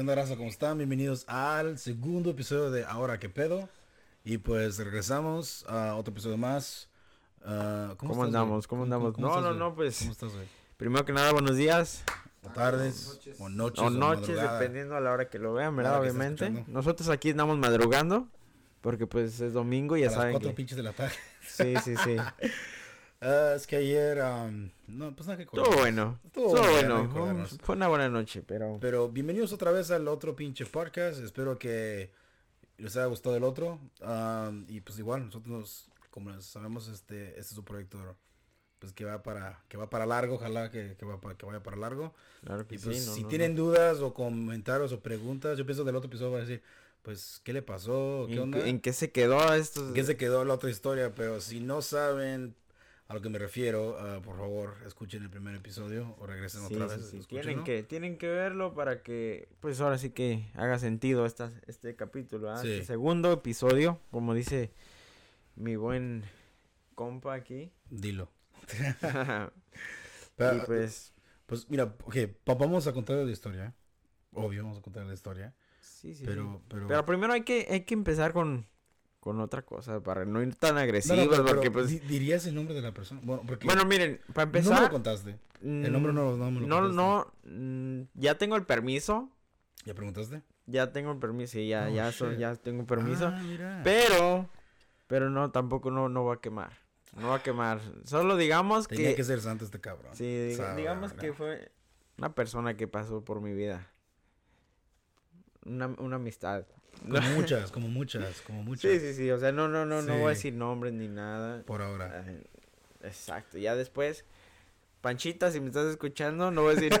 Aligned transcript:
¿Qué 0.00 0.02
onda, 0.02 0.14
raza? 0.14 0.34
¿Cómo 0.34 0.48
están? 0.48 0.78
Bienvenidos 0.78 1.26
al 1.28 1.76
segundo 1.76 2.30
episodio 2.30 2.70
de 2.70 2.86
Ahora 2.86 3.18
que 3.18 3.28
pedo. 3.28 3.68
Y 4.24 4.38
pues 4.38 4.78
regresamos 4.78 5.66
a 5.68 5.94
otro 5.94 6.12
episodio 6.12 6.38
más. 6.38 6.88
Ah, 7.44 7.92
¿Cómo, 7.98 8.14
estás, 8.14 8.28
andamos? 8.28 8.66
¿Cómo 8.66 8.84
andamos? 8.84 9.18
no, 9.18 9.28
estás, 9.28 9.42
no, 9.42 9.48
güey? 9.48 9.58
no, 9.58 9.74
pues. 9.74 9.98
¿Cómo 9.98 10.12
estás, 10.12 10.32
güey? 10.32 10.46
Primero 10.78 11.04
que 11.04 11.12
nada, 11.12 11.32
buenos 11.32 11.54
días. 11.54 12.02
O 12.42 12.48
tardes, 12.48 13.20
o 13.38 13.50
noches, 13.50 13.82
o 13.82 13.88
o 13.88 13.90
noches, 13.90 14.28
madrugada. 14.28 14.58
dependiendo 14.58 14.96
a 14.96 15.00
la 15.00 15.12
hora 15.12 15.28
que 15.28 15.38
lo 15.38 15.52
vean, 15.52 15.74
A 15.74 15.76
¿verdad? 15.76 16.00
Obviamente. 16.00 16.64
Nosotros 16.66 17.10
aquí 17.10 17.32
andamos 17.32 17.58
madrugando. 17.58 18.26
Porque 18.80 19.06
pues 19.06 19.38
es 19.42 19.52
domingo 19.52 19.98
y 19.98 20.00
A 20.00 20.04
ya 20.04 20.06
las 20.06 20.14
saben 20.14 20.32
cuatro 20.32 20.48
que... 20.48 20.56
pinches 20.56 20.78
de 20.78 20.82
la 20.82 20.94
tarde. 20.94 21.12
Sí, 21.46 21.74
sí, 21.84 21.94
sí. 21.98 22.16
Ah, 23.22 23.52
es 23.54 23.66
que 23.66 23.76
ayer, 23.76 24.18
am, 24.22 24.70
no, 24.86 25.14
pues 25.14 25.26
nada 25.26 25.36
que 25.36 25.42
acordar. 25.42 25.76
bueno. 25.76 26.18
Estuvo 26.24 26.56
Estuvo 26.56 26.70
bueno, 26.72 27.46
Fue, 27.62 27.76
una 27.76 27.88
buena 27.88 28.08
noche, 28.08 28.42
pero... 28.46 28.78
Pero 28.80 29.10
bienvenidos 29.10 29.52
otra 29.52 29.70
vez 29.72 29.90
al 29.90 30.08
otro 30.08 30.34
pinche 30.34 30.64
podcast. 30.64 31.20
Espero 31.20 31.58
que 31.58 32.10
les 32.78 32.96
haya 32.96 33.04
gustado 33.06 33.36
el 33.36 33.44
otro. 33.44 33.78
Am, 34.00 34.64
y 34.68 34.80
pues 34.80 34.98
igual, 34.98 35.26
nosotros, 35.26 35.90
como 36.10 36.40
sabemos, 36.40 36.88
este, 36.88 37.28
este 37.28 37.40
es 37.40 37.48
su 37.48 37.62
proyecto 37.62 37.98
pues 38.78 38.94
que 38.94 39.04
va 39.04 39.22
para, 39.22 39.62
que 39.68 39.76
va 39.76 39.90
para 39.90 40.06
largo, 40.06 40.36
ojalá 40.36 40.70
que, 40.70 40.96
que, 40.96 41.04
va 41.04 41.20
para, 41.20 41.36
que 41.36 41.44
vaya 41.44 41.62
para 41.62 41.76
largo. 41.76 42.14
Claro 42.42 42.66
que 42.66 42.76
Y 42.76 42.78
pues 42.78 43.02
sí. 43.02 43.06
no, 43.06 43.14
si 43.14 43.22
no, 43.24 43.28
tienen 43.28 43.54
no. 43.54 43.64
dudas 43.64 43.98
o 43.98 44.14
comentarios 44.14 44.92
o 44.92 45.00
preguntas, 45.00 45.58
yo 45.58 45.66
pienso 45.66 45.84
del 45.84 45.96
otro 45.96 46.08
episodio 46.08 46.32
va 46.32 46.38
a 46.38 46.40
decir, 46.40 46.62
pues, 47.02 47.42
¿qué 47.44 47.52
le 47.52 47.60
pasó? 47.60 48.24
¿Qué 48.28 48.36
¿En, 48.36 48.40
onda? 48.40 48.66
en 48.66 48.80
qué 48.80 48.94
se 48.94 49.12
quedó 49.12 49.52
esto? 49.52 49.88
¿En 49.88 49.92
qué 49.92 50.04
se 50.04 50.16
quedó 50.16 50.46
la 50.46 50.54
otra 50.54 50.70
historia? 50.70 51.14
Pero 51.14 51.42
si 51.42 51.60
no 51.60 51.82
saben 51.82 52.54
a 53.10 53.14
lo 53.14 53.20
que 53.20 53.28
me 53.28 53.40
refiero, 53.40 53.96
ah, 53.98 54.20
por 54.22 54.36
favor, 54.36 54.76
escuchen 54.86 55.24
el 55.24 55.30
primer 55.30 55.56
episodio 55.56 56.14
o 56.20 56.26
regresen 56.28 56.60
Sí, 56.68 56.74
otra 56.74 56.86
vez. 56.86 57.10
sí. 57.10 57.18
Tienen 57.26 57.64
que, 57.64 57.82
tienen 57.82 58.16
que 58.16 58.28
verlo 58.28 58.72
para 58.72 59.02
que, 59.02 59.48
pues 59.58 59.80
ahora 59.80 59.98
sí 59.98 60.10
que 60.10 60.48
haga 60.54 60.78
sentido 60.78 61.26
esta, 61.26 61.50
este 61.66 61.96
capítulo, 61.96 62.52
¿ah? 62.52 62.58
Este 62.62 62.84
segundo 62.84 63.32
episodio, 63.32 63.98
como 64.12 64.32
dice 64.32 64.70
mi 65.56 65.74
buen 65.74 66.22
compa 66.94 67.34
aquí. 67.34 67.72
Dilo. 67.90 68.30
y 68.72 69.50
Pero, 70.36 70.64
pues, 70.66 71.12
Pues 71.46 71.68
mira, 71.68 71.92
ok, 72.04 72.16
vamos 72.46 72.86
a 72.86 72.92
contar 72.92 73.16
la 73.16 73.32
historia. 73.32 73.74
Obvio, 74.34 74.62
vamos 74.62 74.78
a 74.78 74.82
contar 74.82 75.04
la 75.04 75.14
historia. 75.14 75.52
sí, 75.80 76.14
sí, 76.14 76.22
pero, 76.24 76.44
sí. 76.60 76.64
pero, 76.68 76.86
Pero 76.86 77.04
primero 77.06 77.32
hay 77.32 77.42
que, 77.42 77.66
hay 77.68 77.80
que 77.80 77.94
empezar 77.94 78.32
con, 78.32 78.68
con 79.20 79.38
otra 79.40 79.62
cosa, 79.62 80.00
para 80.00 80.24
no 80.24 80.42
ir 80.42 80.54
tan 80.54 80.70
No, 80.70 80.74
no, 80.76 80.80
agresivos, 80.80 81.28
pero- 81.28 81.44
porque 81.44 81.70
pero 81.70 81.84
pues... 81.84 81.88
di- 81.88 81.98
dirías 82.00 82.46
el 82.46 82.54
nombre 82.54 82.74
de 82.74 82.80
la 82.82 82.92
persona. 82.92 83.20
Bueno, 83.22 83.42
porque 83.46 83.66
Bueno, 83.66 83.84
miren, 83.84 84.18
para 84.32 84.46
no 84.46 84.52
me 84.52 84.58
empezar... 84.58 84.82
lo 84.82 84.90
contaste. 84.90 85.38
El 85.62 85.92
nombre 85.92 86.12
no, 86.14 86.36
no 86.38 86.50
me 86.50 86.60
lo 86.60 86.66
No, 86.66 86.76
contaste. 86.80 86.96
no, 86.96 87.32
mm, 87.44 88.02
ya 88.14 88.38
tengo 88.38 88.56
el 88.56 88.64
permiso, 88.64 89.28
¿Ya 89.84 89.92
preguntaste? 89.94 90.42
ya 90.66 90.90
tengo 90.92 91.12
el 91.12 91.18
permiso, 91.18 91.52
sí, 91.52 91.68
ya, 91.68 91.88
Oh, 91.90 91.94
ya, 91.94 92.12
so- 92.12 92.32
ya 92.32 92.54
tengo 92.56 92.86
permiso. 92.86 93.26
Ah. 93.28 93.80
Pero, 93.84 94.48
pero 95.06 95.28
no, 95.28 95.50
tampoco 95.50 95.90
no, 95.90 96.08
no 96.08 96.24
va 96.24 96.34
a 96.34 96.40
quemar. 96.40 96.72
No 97.18 97.28
va 97.28 97.36
a 97.36 97.42
quemar. 97.42 97.80
Solo 98.04 98.36
digamos 98.38 98.86
Tenía 98.88 99.10
que, 99.10 99.16
que 99.16 99.24
ser 99.24 99.40
santo 99.42 99.64
este 99.66 99.80
cabrón. 99.80 100.14
sí, 100.14 100.54
digamos 100.76 101.12
que 101.12 101.32
fue 101.34 101.70
una 102.16 102.34
persona 102.34 102.74
que 102.76 102.86
pasó 102.88 103.22
por 103.24 103.40
mi 103.42 103.52
vida. 103.52 103.86
Una, 105.66 105.88
una 105.98 106.16
amistad. 106.16 106.64
Como 107.08 107.20
muchas, 107.36 107.70
como 107.70 107.88
muchas, 107.88 108.40
como 108.42 108.62
muchas. 108.62 108.90
Sí, 108.90 108.98
sí, 109.00 109.14
sí. 109.14 109.30
O 109.30 109.38
sea, 109.38 109.52
no, 109.52 109.68
no, 109.68 109.86
no, 109.86 110.02
no 110.02 110.14
voy 110.18 110.26
a 110.26 110.28
decir 110.30 110.52
nombres 110.54 110.92
ni 110.92 111.08
nada. 111.08 111.62
Por 111.64 111.82
ahora. 111.82 112.24
Eh, 112.26 112.42
Exacto. 113.02 113.56
Ya 113.58 113.74
después, 113.74 114.24
Panchita, 115.00 115.50
si 115.50 115.60
me 115.60 115.68
estás 115.68 115.86
escuchando, 115.86 116.50
no 116.50 116.62
voy 116.62 116.72
a 116.72 116.80
decir. 116.80 117.00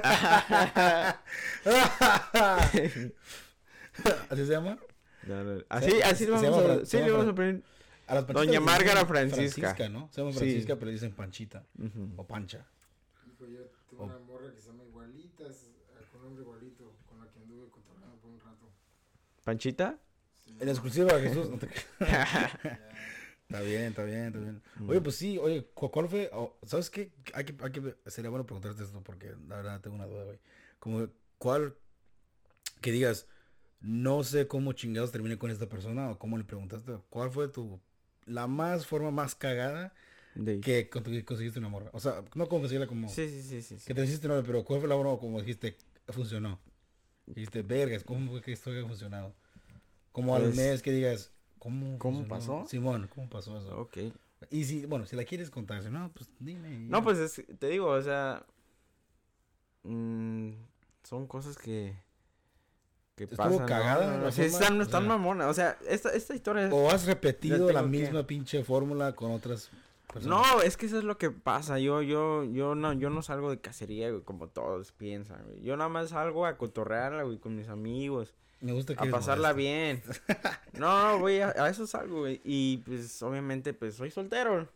¿Así 4.30 4.46
se 4.46 4.52
llama? 4.52 4.78
No, 5.26 5.44
no, 5.44 5.62
Así, 5.68 5.90
Se- 5.90 6.02
así 6.04 6.24
se 6.24 6.30
vamos 6.30 6.44
llama 6.62 6.72
a, 6.82 6.86
sí, 6.86 6.96
le 6.98 7.10
vamos 7.10 7.28
a 7.28 7.34
poner. 7.34 7.62
A 8.06 8.14
las 8.14 8.26
Doña 8.26 8.60
Márgara 8.60 9.04
dicen 9.04 9.28
Francisca. 9.30 9.88
¿no? 9.88 10.08
Se 10.12 10.20
llama 10.20 10.32
Sí. 10.32 10.38
Francisca, 10.38 10.76
pero 10.76 10.90
dicen 10.90 11.12
Panchita. 11.12 11.64
O 12.16 12.24
Pancha. 12.26 12.66
Hijo, 13.30 13.46
yo 13.46 13.60
Oh. 13.98 14.04
una 14.04 14.18
morra 14.20 14.50
que 14.54 14.60
se 14.62 14.68
llama 14.68 14.84
igualitas, 14.84 15.64
eh, 15.64 16.04
con 16.10 16.22
nombre 16.22 16.42
igualito, 16.42 16.94
con 17.06 17.18
la 17.20 17.26
que 17.30 17.38
anduve 17.38 17.68
cotorreando 17.70 18.16
por 18.16 18.30
un 18.30 18.40
rato. 18.40 18.72
¿Panchita? 19.44 19.98
Sí. 20.44 20.56
En 20.60 20.68
exclusiva, 20.68 21.18
Jesús. 21.20 21.48
no 21.50 21.58
te- 21.58 21.68
Ya. 22.00 22.28
Está 23.50 23.62
bien, 23.62 23.82
está 23.86 24.04
bien, 24.04 24.26
está 24.26 24.38
bien. 24.38 24.62
Mm. 24.76 24.90
Oye, 24.90 25.00
pues 25.00 25.16
sí, 25.16 25.36
oye, 25.36 25.66
¿cu- 25.74 25.90
¿cuál 25.90 26.06
fue? 26.08 26.30
o- 26.32 26.56
¿Sabes 26.64 26.88
qué? 26.88 27.10
Hay 27.34 27.44
que, 27.44 27.56
hay 27.64 27.72
que, 27.72 27.96
sería 28.06 28.30
bueno 28.30 28.46
preguntarte 28.46 28.84
esto 28.84 29.02
porque 29.02 29.34
la 29.48 29.56
verdad 29.56 29.80
tengo 29.80 29.96
una 29.96 30.06
duda, 30.06 30.22
güey. 30.22 30.38
Como, 30.78 31.08
¿cuál, 31.36 31.74
que 32.80 32.92
digas, 32.92 33.26
no 33.80 34.22
sé 34.22 34.46
cómo 34.46 34.72
chingados 34.72 35.10
terminé 35.10 35.36
con 35.36 35.50
esta 35.50 35.68
persona 35.68 36.10
o 36.10 36.18
cómo 36.20 36.38
le 36.38 36.44
preguntaste? 36.44 36.92
¿Cuál 37.10 37.32
fue 37.32 37.48
tu, 37.48 37.80
la 38.24 38.46
más 38.46 38.86
forma 38.86 39.10
más 39.10 39.34
cagada 39.34 39.92
De- 40.36 40.60
que 40.60 40.88
con- 40.88 41.02
que 41.02 41.24
conseguiste 41.24 41.58
una 41.58 41.68
morra? 41.70 41.90
O 41.92 41.98
sea, 41.98 42.22
no 42.36 42.46
como 42.48 42.60
conseguirla 42.60 42.86
como, 42.86 43.08
Sí, 43.08 43.28
sí, 43.28 43.42
sí, 43.42 43.62
sí. 43.62 43.80
sí. 43.80 43.84
que 43.84 43.94
te 43.94 44.04
hiciste 44.04 44.28
novia, 44.28 44.44
pero 44.46 44.62
¿cuál 44.64 44.78
fue 44.78 44.88
la 44.88 44.94
forma 44.94 45.18
como 45.18 45.40
dijiste, 45.40 45.76
funcionó? 46.10 46.60
Dijiste, 47.26 47.62
vergas, 47.62 48.02
¿cómo 48.04 48.30
fue 48.30 48.40
que 48.42 48.52
esto 48.52 48.70
haya 48.70 48.86
funcionado? 48.86 49.32
Como 50.12 50.34
al 50.34 50.42
Pues, 50.42 50.56
mes 50.56 50.82
que 50.82 50.90
digas, 50.92 51.30
¿cómo 51.58 51.98
¿cómo 51.98 52.26
pasó? 52.26 52.64
Simón, 52.66 53.08
¿cómo 53.14 53.28
pasó 53.28 53.56
eso? 53.58 53.78
Ok. 53.80 53.98
Y 54.50 54.64
si, 54.64 54.86
bueno, 54.86 55.06
si 55.06 55.14
la 55.16 55.24
quieres 55.24 55.50
contar, 55.50 55.82
si 55.82 55.90
no, 55.90 56.10
pues 56.12 56.28
dime. 56.40 56.70
No, 56.88 57.02
pues 57.04 57.18
es- 57.18 57.44
te 57.58 57.68
digo, 57.68 57.86
o 57.88 58.02
sea, 58.02 58.44
mm, 59.84 60.50
son 61.04 61.26
cosas 61.26 61.56
que 61.56 61.94
que 63.16 63.24
Estuvo 63.24 63.36
pasan. 63.36 63.58
¿no? 63.60 63.66
cagada 63.66 64.16
No, 64.16 64.24
la 64.24 64.32
sí, 64.32 64.40
están, 64.42 64.80
o 64.80 64.82
están 64.82 65.02
sea- 65.02 65.08
mamonas. 65.10 65.48
O 65.48 65.52
sea, 65.52 65.76
esta, 65.86 66.08
esta 66.14 66.34
historia 66.34 66.68
es... 66.68 66.72
O 66.72 66.90
has 66.90 67.04
repetido 67.04 67.70
la 67.70 67.82
que- 67.82 67.88
misma 67.88 68.26
pinche 68.26 68.64
fórmula 68.64 69.14
con 69.14 69.30
otras 69.32 69.68
No, 70.24 70.62
es 70.62 70.76
que 70.76 70.86
eso 70.86 70.98
es 70.98 71.04
lo 71.04 71.18
que 71.18 71.30
pasa. 71.30 71.78
Yo, 71.78 72.02
yo, 72.02 72.44
yo 72.44 72.74
no, 72.74 72.92
yo 72.92 73.10
no 73.10 73.22
salgo 73.22 73.50
de 73.50 73.60
cacería, 73.60 74.10
güey, 74.10 74.22
como 74.22 74.48
todos 74.48 74.92
piensan, 74.92 75.44
güey. 75.44 75.62
Yo 75.62 75.76
nada 75.76 75.88
más 75.88 76.10
salgo 76.10 76.46
a 76.46 76.56
cotorrearla, 76.56 77.22
güey, 77.22 77.38
con 77.38 77.54
mis 77.56 77.68
amigos. 77.68 78.34
Me 78.60 78.72
gusta 78.72 78.94
que 78.94 79.08
A 79.08 79.10
pasarla 79.10 79.52
bien. 79.52 80.02
No, 80.78 81.18
güey, 81.18 81.40
a, 81.40 81.48
a 81.50 81.68
eso 81.70 81.86
salgo, 81.86 82.20
güey. 82.20 82.40
Y 82.44 82.78
pues, 82.78 83.22
obviamente, 83.22 83.72
pues, 83.72 83.94
soy 83.94 84.10
soltero. 84.10 84.68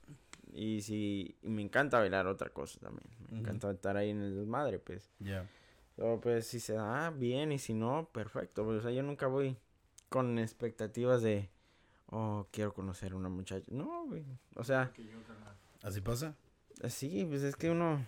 Y 0.53 0.83
sí, 0.83 1.37
y 1.43 1.49
me 1.49 1.63
encanta 1.63 1.99
bailar 1.99 2.27
otra 2.27 2.51
cosa 2.51 2.79
también. 2.81 3.09
Me 3.29 3.41
encanta 3.41 3.71
estar 3.71 3.97
ahí 3.97 4.11
en 4.11 4.21
el 4.23 4.37
desmadre, 4.37 4.79
pues. 4.79 5.11
Ya. 5.19 5.49
Pero 5.97 6.21
pues 6.21 6.47
si 6.47 6.61
se 6.61 6.75
da 6.75 7.11
bien 7.11 7.53
y 7.53 7.59
si 7.59 7.75
no, 7.75 8.09
perfecto. 8.13 8.65
pues, 8.65 8.79
O 8.79 8.83
sea, 8.83 8.91
yo 8.91 9.03
nunca 9.03 9.27
voy 9.27 9.57
con 10.09 10.39
expectativas 10.39 11.23
de, 11.23 11.51
oh, 12.07 12.47
quiero 12.51 12.73
conocer 12.75 13.13
a 13.13 13.17
una 13.17 13.29
muchacha. 13.29 13.65
No, 13.69 14.07
güey. 14.07 14.25
O 14.57 14.65
sea. 14.65 14.93
¿Así 15.83 16.01
pasa? 16.01 16.35
sí, 16.89 17.25
pues 17.29 17.43
es 17.43 17.57
que 17.57 17.71
uno... 17.71 18.05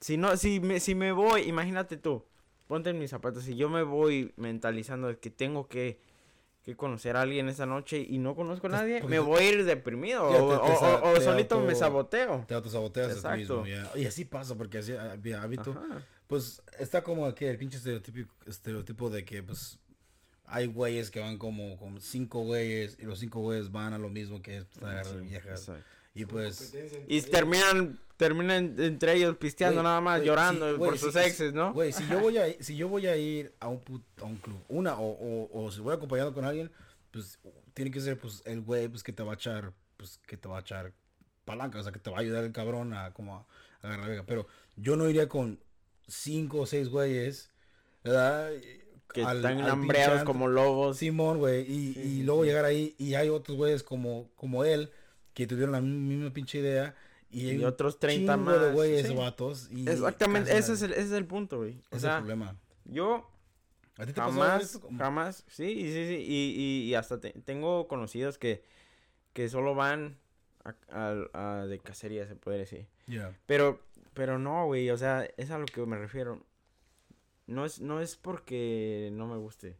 Si 0.00 0.16
no, 0.16 0.36
si 0.36 0.60
me, 0.60 0.80
si 0.80 0.94
me 0.94 1.12
voy, 1.12 1.42
imagínate 1.42 1.96
tú, 1.96 2.24
ponte 2.66 2.90
en 2.90 2.98
mis 2.98 3.10
zapatos, 3.10 3.44
si 3.44 3.54
yo 3.56 3.68
me 3.68 3.82
voy 3.82 4.32
mentalizando 4.36 5.08
de 5.08 5.18
que 5.18 5.30
tengo 5.30 5.68
que, 5.68 6.00
que 6.62 6.76
conocer 6.76 7.16
a 7.16 7.22
alguien 7.22 7.48
esta 7.48 7.66
noche 7.66 8.04
y 8.08 8.18
no 8.18 8.34
conozco 8.34 8.66
a 8.66 8.70
Pues, 8.70 8.80
nadie, 8.80 9.00
porque 9.00 9.10
me 9.14 9.18
voy 9.20 9.42
a 9.42 9.48
ir 9.52 9.64
deprimido 9.64 10.30
Ya, 10.32 10.42
o, 10.42 10.48
te- 10.50 10.66
te 10.66 10.84
o- 10.84 10.88
o- 11.04 11.10
o 11.10 11.14
te 11.14 11.20
solito 11.20 11.54
auto- 11.56 11.66
me 11.66 11.74
saboteo. 11.74 12.44
Te 12.48 12.54
autosaboteas 12.54 13.06
a 13.08 13.34
ti 13.34 13.42
Exacto. 13.42 13.62
mismo. 13.62 13.66
Ya. 13.66 13.90
Y 14.00 14.06
así 14.06 14.24
pasa, 14.24 14.56
porque 14.56 14.78
así 14.78 14.92
había 14.92 15.42
hábito. 15.42 15.70
Ajá. 15.70 16.04
Pues 16.26 16.62
está 16.78 17.02
como 17.02 17.32
que 17.34 17.48
el 17.50 17.58
pinche 17.58 17.76
estereotipo, 17.78 18.32
estereotipo 18.46 19.08
de 19.10 19.24
que, 19.24 19.42
pues, 19.42 19.78
hay 20.54 20.66
güeyes 20.66 21.10
que 21.10 21.18
van 21.18 21.38
como, 21.38 21.78
como 21.78 21.98
cinco 21.98 22.40
güeyes 22.40 22.98
y 23.00 23.04
los 23.04 23.18
cinco 23.18 23.40
güeyes 23.40 23.72
van 23.72 23.94
a 23.94 23.98
lo 23.98 24.10
mismo 24.10 24.42
que 24.42 24.58
es 24.58 24.64
pues, 24.66 24.82
agarrar 24.84 25.06
Sí, 25.20 25.26
viejas. 25.26 25.60
exacto. 25.60 25.84
Y 26.14 26.26
pues... 26.26 26.74
Y 27.08 27.22
terminan, 27.22 27.98
terminan 28.18 28.76
entre 28.78 29.14
ellos 29.14 29.34
pisteando 29.38 29.76
Güey, 29.80 29.84
nada 29.84 30.00
más, 30.02 30.18
güey, 30.18 30.28
llorando 30.28 30.72
sí, 30.72 30.78
por 30.78 30.98
sus 30.98 31.14
sí, 31.14 31.20
exes, 31.20 31.54
¿no? 31.54 31.72
Güey, 31.72 31.92
si 31.92 32.06
yo 32.06 32.20
voy 32.20 32.36
a 32.36 32.48
ir, 32.48 32.56
si 32.64 32.76
yo 32.76 32.88
voy 32.88 33.06
a 33.06 33.16
ir 33.16 33.54
a 33.60 33.68
un 33.68 33.80
put- 33.80 34.04
a 34.20 34.24
un 34.24 34.36
club, 34.36 34.60
una 34.68 34.94
o, 34.98 35.10
o, 35.10 35.64
o 35.64 35.72
si 35.72 35.80
voy 35.80 35.94
acompañado 35.94 36.34
con 36.34 36.44
alguien, 36.44 36.70
pues 37.10 37.38
tiene 37.72 37.90
que 37.90 38.00
ser 38.00 38.18
pues 38.18 38.42
el 38.44 38.60
güey 38.60 38.88
pues 38.88 39.02
que 39.02 39.12
te 39.14 39.22
va 39.22 39.32
a 39.32 39.34
echar, 39.36 39.72
pues 39.96 40.20
que 40.26 40.36
te 40.36 40.48
va 40.48 40.58
a 40.58 40.60
echar 40.60 40.92
palanca, 41.46 41.78
o 41.78 41.82
sea, 41.82 41.92
que 41.92 41.98
te 41.98 42.10
va 42.10 42.18
a 42.18 42.20
ayudar 42.20 42.44
el 42.44 42.52
cabrón 42.52 42.92
a 42.92 43.14
como 43.14 43.36
a, 43.36 43.46
agarrar 43.80 44.08
vieja, 44.10 44.24
pero 44.26 44.46
yo 44.76 44.96
no 44.96 45.08
iría 45.08 45.30
con 45.30 45.58
cinco 46.06 46.60
o 46.60 46.66
seis 46.66 46.90
güeyes, 46.90 47.50
¿verdad? 48.04 48.50
Que 49.12 49.22
Al- 49.22 49.36
están 49.38 49.60
al 49.60 49.70
hambreados 49.70 50.24
como 50.24 50.48
lobos. 50.48 50.98
Simón, 50.98 51.38
güey, 51.38 51.62
y, 51.62 51.92
Sí, 51.94 52.00
y 52.00 52.02
sí, 52.18 52.22
luego 52.22 52.42
sí. 52.42 52.48
llegar 52.48 52.64
ahí 52.64 52.94
y 52.98 53.14
hay 53.14 53.28
otros 53.28 53.56
güeyes 53.56 53.82
como 53.82 54.30
como 54.36 54.64
él 54.64 54.90
que 55.34 55.46
tuvieron 55.46 55.72
la 55.72 55.80
misma 55.80 56.32
pinche 56.32 56.58
idea 56.58 56.94
y, 57.30 57.62
otros 57.64 57.98
30 57.98 58.34
chingo 58.34 58.52
de 58.52 58.58
más, 58.66 58.72
güeyes 58.74 59.14
vatos 59.16 59.68
y 59.70 59.88
Exactamente, 59.88 60.56
ese 60.56 60.74
es, 60.74 60.82
el, 60.82 60.92
ese 60.92 61.02
es 61.02 61.12
el 61.12 61.24
punto, 61.26 61.58
güey. 61.58 61.78
O 61.90 61.96
Ese 61.96 62.06
es 62.06 62.12
el 62.12 62.18
problema. 62.18 62.56
yo 62.84 63.28
¿A 63.96 64.06
ti 64.06 64.12
te 64.12 64.20
pasó 64.20 64.32
jamás, 64.32 64.80
jamás, 64.98 65.44
sí, 65.48 65.74
sí, 65.74 65.92
sí, 66.06 66.14
y, 66.26 66.54
y, 66.60 66.82
y 66.90 66.94
hasta 66.94 67.20
te- 67.20 67.32
tengo 67.44 67.88
conocidos 67.88 68.36
que, 68.38 68.64
que 69.34 69.48
solo 69.48 69.74
van 69.74 70.18
a, 70.64 70.74
a- 70.90 71.60
a 71.60 71.66
de 71.66 71.78
cacería, 71.78 72.26
se 72.26 72.34
puede 72.36 72.58
decir. 72.58 72.86
Ya. 73.06 73.34
Pero, 73.46 73.80
pero 74.14 74.38
no, 74.38 74.66
güey, 74.66 74.88
o 74.90 74.96
sea, 74.98 75.26
es 75.36 75.50
a 75.50 75.58
lo 75.58 75.66
que 75.66 75.84
me 75.86 75.98
refiero. 75.98 76.42
No 77.52 77.64
es, 77.64 77.80
no 77.80 78.00
es 78.00 78.16
porque 78.16 79.10
no 79.12 79.26
me 79.26 79.36
guste. 79.36 79.76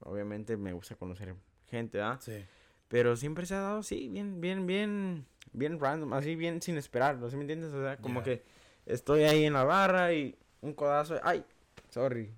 Obviamente 0.00 0.56
me 0.56 0.72
gusta 0.72 0.94
conocer 0.94 1.34
gente, 1.68 2.00
¿ah? 2.00 2.18
Sí. 2.20 2.44
Pero 2.88 3.16
siempre 3.16 3.46
se 3.46 3.54
ha 3.54 3.60
dado, 3.60 3.82
sí, 3.82 4.08
bien, 4.08 4.40
bien, 4.40 4.66
bien, 4.66 5.26
bien 5.52 5.80
random, 5.80 6.12
así 6.12 6.36
bien 6.36 6.62
sin 6.62 6.76
esperarlo, 6.76 7.28
¿sí 7.28 7.36
me 7.36 7.42
entiendes? 7.42 7.72
O 7.72 7.82
sea, 7.82 7.96
como 7.96 8.22
que 8.22 8.44
estoy 8.86 9.24
ahí 9.24 9.44
en 9.44 9.54
la 9.54 9.64
barra 9.64 10.12
y 10.12 10.36
un 10.60 10.72
codazo, 10.74 11.18
ay, 11.24 11.44
sorry. 11.90 12.32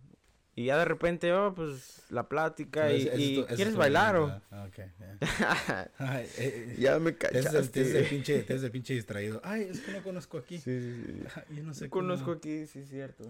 Y 0.54 0.64
ya 0.64 0.78
de 0.78 0.86
repente, 0.86 1.32
oh, 1.32 1.54
pues, 1.54 2.02
la 2.10 2.28
plática 2.28 2.90
y, 2.90 3.06
es 3.06 3.14
es 3.14 3.56
¿quieres 3.56 3.76
bailar 3.76 4.16
o...? 4.16 4.42
Ah, 4.50 4.66
ok, 4.68 4.78
ya. 4.98 5.90
Ay, 5.98 6.24
eh, 6.24 6.28
eh, 6.38 6.76
ya 6.80 6.98
me 6.98 7.10
es, 7.10 7.16
cachaste. 7.16 7.80
el, 7.80 7.86
es 7.86 7.94
el 7.94 8.06
pinche, 8.06 8.44
el 8.48 8.70
pinche 8.72 8.94
distraído. 8.94 9.40
Ay, 9.44 9.68
es 9.70 9.80
que 9.80 9.92
no 9.92 10.02
conozco 10.02 10.38
aquí. 10.38 10.58
Sí, 10.58 10.80
sí, 10.80 11.22
Yo 11.54 11.62
no 11.62 11.74
sé 11.74 11.88
cómo- 11.88 12.02
conozco 12.08 12.32
aquí, 12.32 12.66
sí, 12.66 12.80
es 12.80 12.88
cierto. 12.88 13.24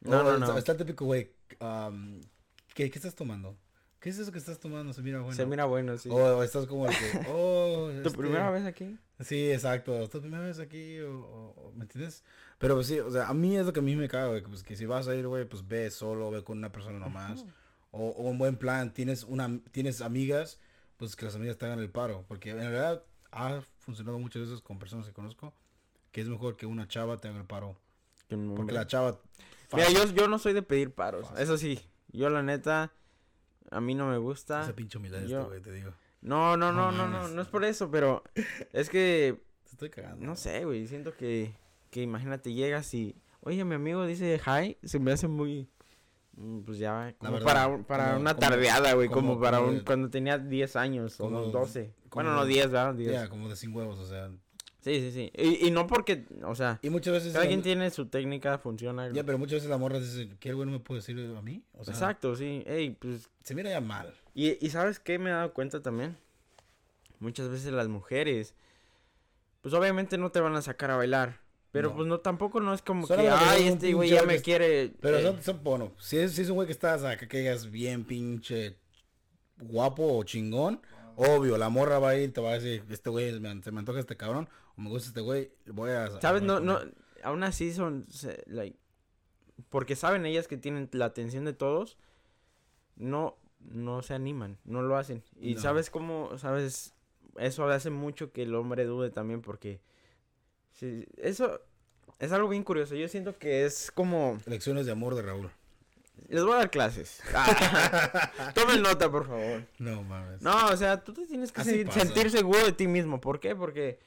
No, 0.00 0.22
No, 0.22 0.38
no, 0.38 0.58
está- 0.58 0.72
el 0.72 0.78
típico, 0.78 1.04
güey. 1.04 1.30
um, 1.60 2.20
¿qué, 2.74 2.90
¿Qué 2.90 2.98
estás 2.98 3.14
tomando? 3.14 3.56
¿Qué 4.00 4.10
es 4.10 4.18
eso 4.18 4.30
que 4.30 4.38
estás 4.38 4.60
tomando? 4.60 4.92
Se 4.92 5.02
mira 5.02 5.20
bueno. 5.20 5.34
Se 5.34 5.46
mira 5.46 5.64
bueno, 5.64 5.96
sí. 5.98 6.08
O, 6.10 6.14
o 6.16 6.42
estás 6.42 6.66
como 6.66 6.86
el 6.86 6.94
que, 6.96 7.26
oh, 7.28 7.88
¿Tu 8.02 8.08
este, 8.08 8.18
primera 8.18 8.50
vez 8.50 8.64
aquí? 8.64 8.96
Sí, 9.20 9.50
exacto. 9.50 10.08
¿Tu 10.08 10.20
primera 10.20 10.44
vez 10.44 10.58
aquí? 10.60 11.00
O, 11.00 11.18
o- 11.20 11.72
¿Me 11.74 11.82
entiendes? 11.82 12.22
Pero 12.58 12.74
pues 12.74 12.86
sí, 12.86 13.00
o 13.00 13.10
sea, 13.10 13.28
a 13.28 13.34
mí 13.34 13.56
es 13.56 13.66
lo 13.66 13.72
que 13.72 13.80
a 13.80 13.82
mí 13.82 13.96
me 13.96 14.08
caga, 14.08 14.28
güey. 14.28 14.42
Pues 14.42 14.62
que 14.62 14.76
si 14.76 14.86
vas 14.86 15.08
a 15.08 15.14
ir, 15.16 15.26
güey, 15.26 15.44
pues 15.46 15.66
ve 15.66 15.90
solo, 15.90 16.30
ve 16.30 16.44
con 16.44 16.58
una 16.58 16.70
persona 16.70 16.98
nomás. 16.98 17.44
O, 17.90 18.08
o 18.10 18.22
un 18.28 18.38
buen 18.38 18.56
plan, 18.56 18.92
tienes 18.92 19.24
una 19.24 19.58
tienes 19.72 20.00
amigas, 20.02 20.60
pues 20.98 21.16
que 21.16 21.24
las 21.24 21.34
amigas 21.34 21.56
te 21.56 21.64
hagan 21.66 21.78
el 21.80 21.90
paro. 21.90 22.24
Porque 22.28 22.50
en 22.50 22.58
realidad 22.58 23.02
ha 23.32 23.62
funcionado 23.78 24.18
muchas 24.18 24.42
veces 24.42 24.60
con 24.60 24.78
personas 24.78 25.06
que 25.06 25.12
conozco, 25.12 25.52
que 26.12 26.20
es 26.20 26.28
mejor 26.28 26.56
que 26.56 26.66
una 26.66 26.86
chava 26.86 27.16
te 27.16 27.28
haga 27.28 27.38
el 27.38 27.46
paro. 27.46 27.76
Porque 28.28 28.72
la 28.72 28.86
chava... 28.86 29.20
Mira, 29.72 29.86
fácil, 29.86 30.10
yo, 30.10 30.14
yo 30.22 30.28
no 30.28 30.38
soy 30.38 30.52
de 30.52 30.62
pedir 30.62 30.92
paros. 30.92 31.28
Fácil. 31.28 31.42
Eso 31.42 31.58
sí, 31.58 31.80
yo 32.12 32.28
la 32.30 32.42
neta, 32.42 32.92
a 33.70 33.80
mí 33.80 33.94
no 33.94 34.06
me 34.08 34.18
gusta. 34.18 34.62
Esa 34.62 34.74
pinche 34.74 34.98
humildad 34.98 35.20
de 35.20 35.28
yo- 35.28 35.38
este, 35.38 35.48
güey, 35.48 35.60
te 35.62 35.72
digo. 35.72 35.92
No, 36.22 36.56
no, 36.56 36.72
No 36.72 36.90
no, 36.90 37.06
no, 37.08 37.08
no, 37.22 37.28
no 37.28 37.42
es 37.42 37.48
por 37.48 37.64
eso, 37.64 37.90
pero 37.90 38.22
es 38.72 38.88
que, 38.90 39.40
Te 39.64 39.70
estoy 39.72 39.90
cagando. 39.90 40.24
no 40.24 40.34
sé, 40.36 40.64
güey, 40.64 40.86
siento 40.86 41.14
que, 41.14 41.54
que 41.90 42.02
imagínate, 42.02 42.52
llegas 42.52 42.92
y, 42.94 43.14
oye, 43.40 43.64
mi 43.64 43.74
amigo 43.76 44.04
dice 44.06 44.40
hi, 44.44 44.76
se 44.82 44.98
me 44.98 45.12
hace 45.12 45.28
muy, 45.28 45.68
mm, 46.36 46.60
pues 46.62 46.78
ya, 46.78 47.14
como 47.18 47.32
verdad, 47.32 47.46
para, 47.46 47.82
para 47.84 48.04
como- 48.08 48.20
una 48.20 48.34
como- 48.34 48.40
tardeada, 48.48 48.92
güey, 48.94 49.08
como, 49.08 49.34
como- 49.34 49.40
para 49.40 49.60
un, 49.60 49.80
cuando 49.80 50.10
tenía 50.10 50.38
10 50.38 50.74
años 50.76 51.20
o 51.20 51.24
como- 51.24 51.38
unos 51.42 51.52
12. 51.52 51.94
como 52.08 52.24
Bueno, 52.24 52.34
no 52.36 52.44
de- 52.46 52.54
10, 52.54 52.70
¿verdad? 52.70 52.94
10. 52.94 53.12
Ya, 53.12 53.28
como 53.28 53.48
de 53.48 53.56
sin 53.56 53.74
huevos, 53.74 53.98
o 53.98 54.06
sea. 54.06 54.30
Sí, 54.86 55.00
sí, 55.00 55.10
sí. 55.10 55.32
Y, 55.36 55.66
y 55.66 55.70
no 55.72 55.88
porque, 55.88 56.26
o 56.44 56.54
sea, 56.54 56.78
Y 56.80 56.90
muchas 56.90 57.12
veces... 57.14 57.32
cada 57.32 57.44
la- 57.44 57.60
tiene 57.60 57.90
su 57.90 58.06
técnica, 58.06 58.56
funciona. 58.58 59.10
Ya, 59.12 59.24
pero 59.24 59.36
muchas 59.36 59.54
veces 59.54 59.68
la 59.68 59.78
morra 59.78 59.98
dice, 59.98 60.28
¿qué 60.38 60.52
güey 60.52 60.64
no 60.64 60.70
me 60.70 60.78
puede 60.78 61.00
decir 61.00 61.18
a 61.36 61.42
mí? 61.42 61.64
O 61.72 61.82
sea, 61.82 61.92
Exacto, 61.92 62.36
sí. 62.36 62.62
Ey, 62.66 62.90
pues 62.90 63.28
se 63.42 63.56
mira 63.56 63.68
ya 63.70 63.80
mal. 63.80 64.14
Y, 64.32 64.64
y 64.64 64.70
¿sabes 64.70 65.00
qué 65.00 65.18
me 65.18 65.30
he 65.30 65.32
dado 65.32 65.52
cuenta 65.52 65.82
también? 65.82 66.16
Muchas 67.18 67.48
veces 67.48 67.72
las 67.72 67.88
mujeres, 67.88 68.54
pues 69.60 69.74
obviamente 69.74 70.18
no 70.18 70.30
te 70.30 70.38
van 70.38 70.54
a 70.54 70.62
sacar 70.62 70.92
a 70.92 70.96
bailar. 70.96 71.40
Pero 71.72 71.88
No. 71.90 71.96
pues 71.96 72.06
no, 72.06 72.20
tampoco 72.20 72.60
no 72.60 72.72
es 72.72 72.80
como 72.80 73.08
Solo 73.08 73.22
que, 73.22 73.28
ay, 73.28 73.66
este 73.66 73.92
güey 73.92 74.08
ya 74.08 74.22
me 74.22 74.40
quiere. 74.40 74.92
Pero 75.00 75.18
eh, 75.18 75.22
son, 75.24 75.42
son, 75.42 75.64
bueno, 75.64 75.94
si 75.98 76.16
es, 76.16 76.30
si 76.32 76.42
es 76.42 76.48
un 76.48 76.54
güey 76.54 76.66
que 76.66 76.72
estás 76.72 77.02
acá, 77.02 77.26
que 77.26 77.38
digas 77.38 77.72
bien 77.72 78.04
pinche 78.04 78.76
guapo 79.58 80.16
o 80.16 80.22
chingón, 80.22 80.80
obvio, 81.16 81.58
la 81.58 81.70
morra 81.70 81.98
va 81.98 82.10
a 82.10 82.16
ir, 82.16 82.32
te 82.32 82.40
va 82.40 82.50
a 82.52 82.58
decir, 82.58 82.84
este 82.88 83.10
güey, 83.10 83.32
se 83.32 83.72
me 83.72 83.78
antoja 83.80 83.98
este 83.98 84.16
cabrón, 84.16 84.48
o 84.76 84.80
me 84.82 84.88
gusta 84.90 85.08
este 85.08 85.20
güey, 85.20 85.50
voy 85.66 85.90
a... 85.90 86.08
¿Sabes? 86.20 86.42
No, 86.42 86.60
no, 86.60 86.78
aún 87.22 87.42
así 87.44 87.72
son, 87.72 88.06
se- 88.10 88.42
like, 88.46 88.76
porque 89.70 89.96
saben 89.96 90.26
ellas 90.26 90.48
que 90.48 90.56
tienen 90.56 90.88
la 90.92 91.06
atención 91.06 91.44
de 91.44 91.52
todos, 91.52 91.96
no, 92.96 93.36
no 93.60 94.02
se 94.02 94.14
animan, 94.14 94.58
no 94.64 94.82
lo 94.82 94.96
hacen. 94.96 95.22
Y 95.40 95.54
No. 95.54 95.60
¿sabes 95.60 95.90
cómo? 95.90 96.36
¿Sabes? 96.38 96.94
Eso 97.38 97.66
hace 97.68 97.90
mucho 97.90 98.32
que 98.32 98.42
el 98.42 98.54
hombre 98.54 98.84
dude 98.84 99.10
también 99.10 99.42
porque... 99.42 99.80
Sí, 100.72 101.06
eso 101.16 101.60
es 102.18 102.32
algo 102.32 102.48
bien 102.48 102.62
curioso. 102.62 102.94
Yo 102.94 103.08
siento 103.08 103.38
que 103.38 103.64
es 103.64 103.90
como... 103.90 104.38
Lecciones 104.46 104.84
de 104.86 104.92
amor 104.92 105.14
de 105.14 105.22
Raúl. 105.22 105.50
Les 106.28 106.42
voy 106.44 106.52
a 106.54 106.56
dar 106.56 106.70
clases. 106.70 107.22
Ah, 107.34 108.52
Tomen 108.54 108.82
nota, 108.82 109.10
por 109.10 109.26
favor. 109.26 109.62
No 109.78 110.02
mames. 110.02 110.40
No, 110.42 110.66
o 110.68 110.76
sea, 110.76 111.02
tú 111.02 111.12
te 111.12 111.26
tienes 111.26 111.52
que 111.52 111.60
Así 111.60 111.70
se- 111.78 111.84
pasa. 111.86 112.00
sentir 112.00 112.30
seguro 112.30 112.64
de 112.64 112.72
ti 112.72 112.86
mismo. 112.88 113.20
¿Por 113.20 113.38
qué? 113.40 113.54
Porque, 113.54 113.98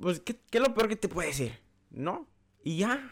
pues, 0.00 0.20
¿qué, 0.20 0.36
qué 0.50 0.58
es 0.58 0.66
lo 0.68 0.74
peor 0.74 0.88
que 0.88 0.96
te 0.96 1.08
puede 1.08 1.28
decir? 1.28 1.52
¿No? 1.90 2.26
Y 2.62 2.78
ya. 2.78 3.10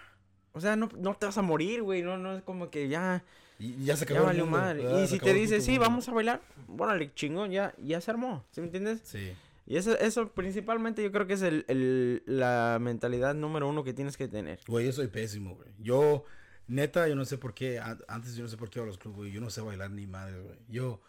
O 0.52 0.60
sea, 0.60 0.76
no, 0.76 0.88
no 0.98 1.14
te 1.14 1.26
vas 1.26 1.38
a 1.38 1.42
morir, 1.42 1.82
güey. 1.82 2.02
No, 2.02 2.16
no 2.18 2.36
es 2.36 2.42
como 2.42 2.70
que 2.70 2.88
ya, 2.88 3.24
Y 3.58 3.84
ya 3.84 3.96
se 3.96 4.04
acabó 4.04 4.18
ya 4.18 4.20
el 4.22 4.26
valió 4.26 4.44
mundo, 4.44 4.58
madre. 4.58 4.82
¿verdad? 4.84 5.02
Y 5.02 5.06
si 5.08 5.18
te 5.18 5.34
dice, 5.34 5.60
sí, 5.60 5.72
mundo. 5.72 5.86
vamos 5.86 6.08
a 6.08 6.12
bailar, 6.12 6.42
órale, 6.78 7.12
chingón, 7.14 7.50
ya, 7.50 7.74
ya 7.82 8.00
se 8.00 8.10
armó. 8.10 8.44
¿Sí 8.52 8.60
me 8.60 8.66
entiendes? 8.68 9.00
Sí. 9.04 9.32
Y 9.66 9.76
eso, 9.78 9.98
eso 9.98 10.28
principalmente 10.28 11.02
yo 11.02 11.10
creo 11.10 11.26
que 11.26 11.32
es 11.34 11.42
el, 11.42 11.64
el- 11.68 12.22
la 12.26 12.78
mentalidad 12.80 13.34
número 13.34 13.66
uno 13.68 13.82
que 13.82 13.94
tienes 13.94 14.16
que 14.16 14.28
tener. 14.28 14.60
Güey, 14.68 14.86
yo 14.86 14.92
soy 14.92 15.08
pésimo, 15.08 15.54
güey. 15.56 15.70
Yo, 15.78 16.24
neta, 16.66 17.08
yo 17.08 17.16
no 17.16 17.24
sé 17.24 17.38
por 17.38 17.54
qué, 17.54 17.78
an- 17.80 18.02
antes 18.06 18.36
yo 18.36 18.42
no 18.44 18.48
sé 18.50 18.56
por 18.58 18.68
qué 18.70 18.78
iba 18.78 18.84
a 18.84 18.88
los 18.88 18.98
clubes, 18.98 19.16
güey. 19.16 19.32
Yo 19.32 19.40
no 19.40 19.48
sé 19.50 19.60
bailar 19.62 19.90
ni 19.90 20.06
madre, 20.06 20.38
güey. 20.40 20.58
Yo, 20.68 21.00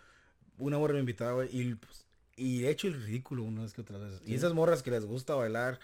una 0.58 0.78
morra 0.80 0.94
me 0.94 1.02
invitaba, 1.02 1.34
güey, 1.34 1.50
y, 1.52 1.76
pues, 1.76 2.05
y 2.38 2.66
he 2.66 2.70
hecho 2.70 2.88
el 2.88 3.02
ridículo 3.04 3.44
una 3.44 3.62
vez 3.64 3.74
que 3.74 3.82
otras 3.82 4.02
veces. 4.02 4.22
Y 4.26 4.36
esas 4.36 4.54
morras 4.54 4.84
que 4.84 4.92
les 4.92 5.06
gusta 5.06 5.36
bailar, 5.36 5.80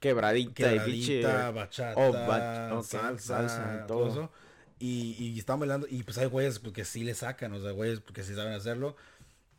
Quebradita, 0.00 0.52
quebradita, 0.54 1.50
bachata, 1.50 1.98
Oh, 1.98 2.78
ok, 2.78 2.84
salsa, 2.84 3.18
salsa, 3.18 3.86
todo 3.86 3.98
todo. 4.00 4.10
eso. 4.10 4.32
Y, 4.78 5.12
y 5.18 5.38
están 5.38 5.60
bailando, 5.60 5.86
y 5.88 6.02
pues 6.02 6.18
hay 6.18 6.26
güeyes 6.26 6.58
porque 6.58 6.84
sí 6.84 7.04
le 7.04 7.14
sacan, 7.14 7.52
o 7.54 7.60
sea, 7.60 7.70
güeyes 7.70 8.00
porque 8.00 8.22
sí 8.22 8.34
saben 8.34 8.52
hacerlo. 8.52 8.96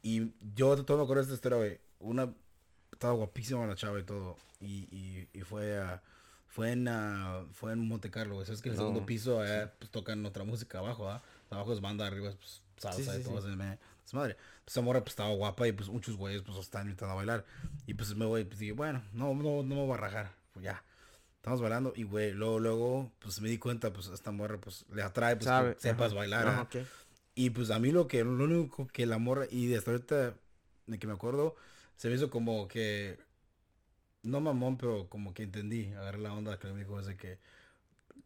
Y 0.04 0.34
yo 0.56 0.84
todo 0.86 0.98
me 0.98 1.04
acuerdo 1.04 1.22
de 1.24 1.34
esta 1.34 1.36
historia, 1.36 1.58
güey. 1.58 1.80
Una, 2.00 2.32
estaba 2.92 3.14
guapísima 3.14 3.66
la 3.66 3.76
chava 3.76 4.00
y 4.00 4.04
todo. 4.04 4.38
Y, 4.62 4.88
y, 4.96 5.28
y 5.34 5.42
fue 5.42 5.80
a, 5.80 6.04
fue 6.48 6.74
en, 6.74 6.88
ah, 6.90 7.44
fue 7.54 7.74
en 7.74 7.80
Monte 7.88 8.12
Carlo, 8.12 8.36
güey. 8.36 8.46
Sabes 8.46 8.62
que 8.62 8.70
en 8.70 8.74
el 8.76 8.80
No. 8.82 8.88
segundo 8.88 9.06
piso 9.08 9.42
allá, 9.42 9.74
pues 9.80 9.90
tocan 9.90 10.24
otra 10.28 10.44
música 10.44 10.78
abajo, 10.78 11.10
¿ah? 11.10 11.24
Abajo 11.50 11.74
es 11.74 11.82
banda, 11.82 12.06
arriba 12.06 12.30
es 12.30 12.36
pues, 12.36 12.62
salsa 12.78 13.14
Sí, 13.16 13.22
y 13.22 13.24
todo. 13.24 13.42
Madre, 14.14 14.36
pues 14.64 14.74
esa 14.74 14.82
morra 14.82 15.02
pues 15.02 15.14
estaba 15.14 15.34
guapa 15.34 15.68
y 15.68 15.72
pues 15.72 15.90
muchos 15.90 16.16
güeyes 16.16 16.42
pues 16.42 16.58
están 16.58 16.84
invitando 16.84 17.14
a 17.14 17.16
bailar. 17.16 17.46
Y 17.86 17.94
pues 17.94 18.16
me 18.16 18.26
voy, 18.26 18.44
pues 18.44 18.60
dije, 18.60 18.74
bueno, 18.74 19.02
no, 19.14 19.34
no, 19.34 19.64
no 19.64 19.76
me 19.76 19.86
voy 19.86 19.94
a 19.94 19.98
rajar. 19.98 20.32
Pues 20.54 20.64
ya. 20.64 20.84
Estamos 21.38 21.62
bailando 21.62 21.94
y 21.96 22.04
güey, 22.04 22.32
luego, 22.32 22.60
luego, 22.60 23.12
pues 23.20 23.40
me 23.40 23.50
di 23.50 23.60
cuenta, 23.60 23.94
pues 23.94 24.08
esta 24.08 24.32
morra 24.32 24.58
pues 24.58 24.86
le 24.92 25.04
atrae, 25.04 25.36
pues 25.36 25.46
Sabe, 25.46 25.76
que 25.76 25.82
sepas 25.82 26.08
ajá. 26.08 26.16
bailar. 26.16 26.48
Ajá. 26.48 26.68
Y 27.36 27.50
pues 27.52 27.70
a 27.70 27.80
mí 27.80 27.92
lo 27.92 28.08
que, 28.08 28.24
lo 28.24 28.46
único 28.46 28.88
que 28.88 29.06
la 29.06 29.18
morra, 29.18 29.46
y 29.52 29.74
hasta 29.76 29.92
ahorita 29.92 30.36
de 30.88 31.00
que 31.00 31.06
me 31.06 31.14
acuerdo, 31.14 31.56
se 31.98 32.10
me 32.10 32.16
hizo 32.16 32.30
como 32.30 32.68
que, 32.68 33.20
no 34.24 34.40
mamón, 34.40 34.78
pero 34.78 35.08
como 35.10 35.34
que 35.34 35.44
entendí, 35.44 35.94
agarré 35.94 36.20
la 36.20 36.34
onda 36.34 36.58
que 36.58 36.68
me 36.68 36.80
dijo, 36.80 37.00
es 37.00 37.06
de 37.06 37.18
que 37.18 37.38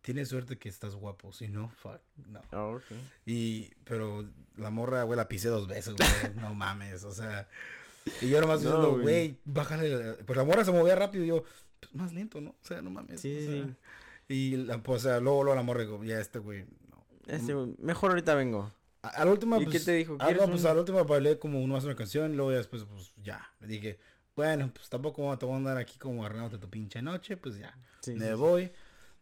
tienes 0.01 0.29
suerte 0.29 0.58
que 0.58 0.69
estás 0.69 0.96
guapo, 0.96 1.31
si 1.34 1.48
no, 1.48 1.69
fuck, 1.69 2.00
no. 2.27 2.41
Ah, 2.51 2.65
ok. 2.65 2.84
Y, 3.25 3.69
pero 3.84 4.25
la 4.58 4.69
morra, 4.69 5.03
güey, 5.03 5.17
la 5.17 5.27
pisé 5.27 5.50
dos 5.50 5.67
veces, 5.67 5.93
güey, 5.96 6.08
no 6.36 6.53
mames, 6.53 7.03
o 7.03 7.12
sea, 7.12 7.48
y 8.22 8.29
yo 8.29 8.41
nomás 8.41 8.62
No, 8.62 8.69
diciendo, 8.69 8.91
güey. 8.93 9.01
güey, 9.03 9.38
bájale, 9.46 10.13
pues 10.25 10.38
la 10.38 10.43
morra 10.43 10.63
se 10.65 10.72
movía 10.72 10.96
rápido 10.96 11.24
y 11.24 11.27
yo, 11.27 11.43
pues, 11.79 11.93
más 11.96 12.13
lento, 12.13 12.41
¿no? 12.41 12.51
O 12.51 12.65
sea, 12.65 12.81
no 12.81 12.89
mames. 12.89 13.22
Sí, 13.22 13.36
o 13.38 13.51
sea, 13.51 13.65
sí. 13.67 13.75
Y, 14.34 14.58
la, 14.58 14.81
pues, 14.81 15.05
o 15.05 15.10
sea, 15.10 15.19
luego, 15.19 15.43
luego 15.43 15.55
la 15.55 15.63
morra, 15.63 15.81
digo, 15.81 16.03
ya 16.03 16.19
este, 16.19 16.39
güey, 16.39 16.65
no. 16.89 17.05
Este, 17.27 17.53
mejor 17.79 18.12
ahorita 18.12 18.36
vengo. 18.36 18.72
A, 19.01 19.08
a 19.10 19.25
la 19.25 19.31
última, 19.31 19.58
¿Y 19.60 19.63
pues, 19.65 19.79
qué 19.79 19.86
te 19.86 19.93
dijo? 19.93 20.17
Ah, 20.19 20.25
¿Quieres 20.25 20.41
no, 20.43 20.50
pues 20.50 20.63
un- 20.63 20.69
a 20.69 20.74
la 20.74 20.79
última 20.81 21.03
bailé 21.03 21.39
como 21.39 21.62
una, 21.62 21.77
una 21.77 21.96
canción, 21.96 22.34
y 22.34 22.36
luego 22.36 22.51
ya 22.51 22.58
después, 22.58 22.84
pues 22.84 23.13
ya. 23.24 23.50
Le 23.62 23.67
dije, 23.67 24.00
bueno, 24.36 24.72
pues 24.74 24.89
tampoco 24.89 25.38
te 25.38 25.46
voy 25.46 25.55
a 25.55 25.58
andar 25.58 25.77
aquí 25.77 25.98
como 25.98 26.25
arreglándote 26.25 26.60
tu 26.62 26.69
pinche 26.69 27.01
noche, 27.01 27.38
pues 27.38 27.58
ya. 27.58 27.77
Sí, 28.01 28.13
me 28.13 28.25
sí, 28.25 28.31
sí. 28.31 28.38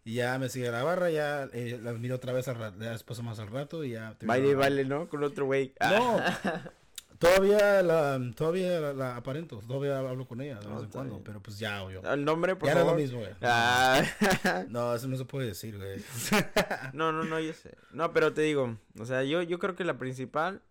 Y 0.08 0.14
ya 0.14 0.40
me 0.40 0.48
sigue 0.48 0.72
la 0.72 0.84
barra, 0.84 1.10
ya 1.10 1.50
eh, 1.52 1.78
la 1.84 1.92
miro 1.92 2.16
otra 2.16 2.32
vez 2.32 2.48
al 2.48 2.56
rato, 2.56 2.78
ya 2.80 2.92
después 2.92 3.22
más 3.24 3.40
al 3.40 3.48
rato 3.50 3.84
y 3.84 3.90
ya. 3.92 4.16
barra. 4.22 4.56
baile, 4.56 4.86
¿no? 4.86 5.10
Con 5.10 5.22
otro 5.24 5.46
güey. 5.48 5.74
Ah, 5.82 5.92
No, 6.00 6.62
todavía 7.20 7.82
la, 7.84 8.18
todavía 8.34 8.80
la, 8.80 8.94
la 8.94 9.16
aparento, 9.18 9.60
todavía 9.68 10.00
hablo 10.00 10.26
con 10.26 10.40
ella 10.40 10.60
de 10.60 10.66
No, 10.70 10.76
vez 10.76 10.84
en 10.86 10.90
cuando, 10.92 11.14
bien. 11.16 11.24
pero 11.26 11.42
pues 11.42 11.60
ya, 11.60 11.84
obvio. 11.84 12.02
El 12.10 12.24
nombre, 12.24 12.56
por 12.56 12.70
Ya 12.70 12.76
no 12.76 12.80
es 12.80 12.86
lo 12.86 12.92
favor. 12.92 13.02
mismo, 13.02 13.20
güey. 13.20 13.32
Ah. 13.42 14.02
No, 14.70 14.96
eso 14.96 15.10
no 15.10 15.18
se 15.18 15.26
puede 15.26 15.48
decir, 15.48 15.78
güey. 15.78 16.00
no, 16.94 17.12
no, 17.12 17.26
no, 17.26 17.40
yo 17.42 17.52
sé. 17.54 17.76
No, 17.92 18.14
pero 18.14 18.34
te 18.34 18.44
digo, 18.44 18.78
o 18.98 19.06
sea, 19.06 19.24
yo, 19.24 19.42
yo 19.42 19.60
creo 19.60 19.76
que 19.76 19.84
la 19.84 19.98
principal 19.98 20.62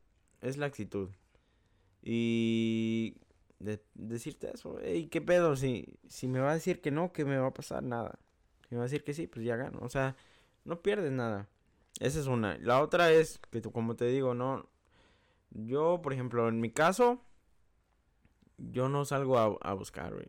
es 0.41 0.57
la 0.57 0.65
actitud. 0.67 1.11
Y 2.03 3.17
de- 3.59 3.83
decirte 3.95 4.51
eso, 4.55 4.79
¿y 4.87 5.09
qué 5.09 5.21
pedo? 5.21 5.57
Si, 5.57 5.99
si 6.09 6.29
me 6.29 6.39
va 6.41 6.53
a 6.53 6.55
decir 6.55 6.81
que 6.81 6.91
no, 6.91 7.13
que 7.13 7.25
me 7.25 7.37
va 7.37 7.49
a 7.49 7.53
pasar 7.55 7.83
nada. 7.83 8.19
Si 8.69 8.75
me 8.75 8.79
va 8.79 8.85
a 8.85 8.89
decir 8.89 9.05
que 9.05 9.15
sí, 9.15 9.27
pues 9.27 9.45
ya 9.45 9.57
gano. 9.57 9.79
O 9.83 9.89
sea, 9.89 10.17
no 10.65 10.83
pierdes 10.83 11.13
nada. 11.13 11.49
Esa 12.01 12.21
es 12.21 12.27
una. 12.27 12.59
La 12.59 12.83
otra 12.83 13.11
es 13.13 13.39
que, 13.51 13.63
como 13.63 13.97
te 13.97 14.07
digo, 14.07 14.35
no. 14.35 14.69
Yo, 15.51 16.01
por 16.03 16.13
ejemplo, 16.13 16.49
en 16.49 16.61
mi 16.61 16.71
caso, 16.71 17.21
yo 18.59 18.89
no 18.89 19.05
salgo 19.05 19.39
a, 19.39 19.57
a 19.63 19.75
buscar, 19.75 20.13
güey. 20.13 20.27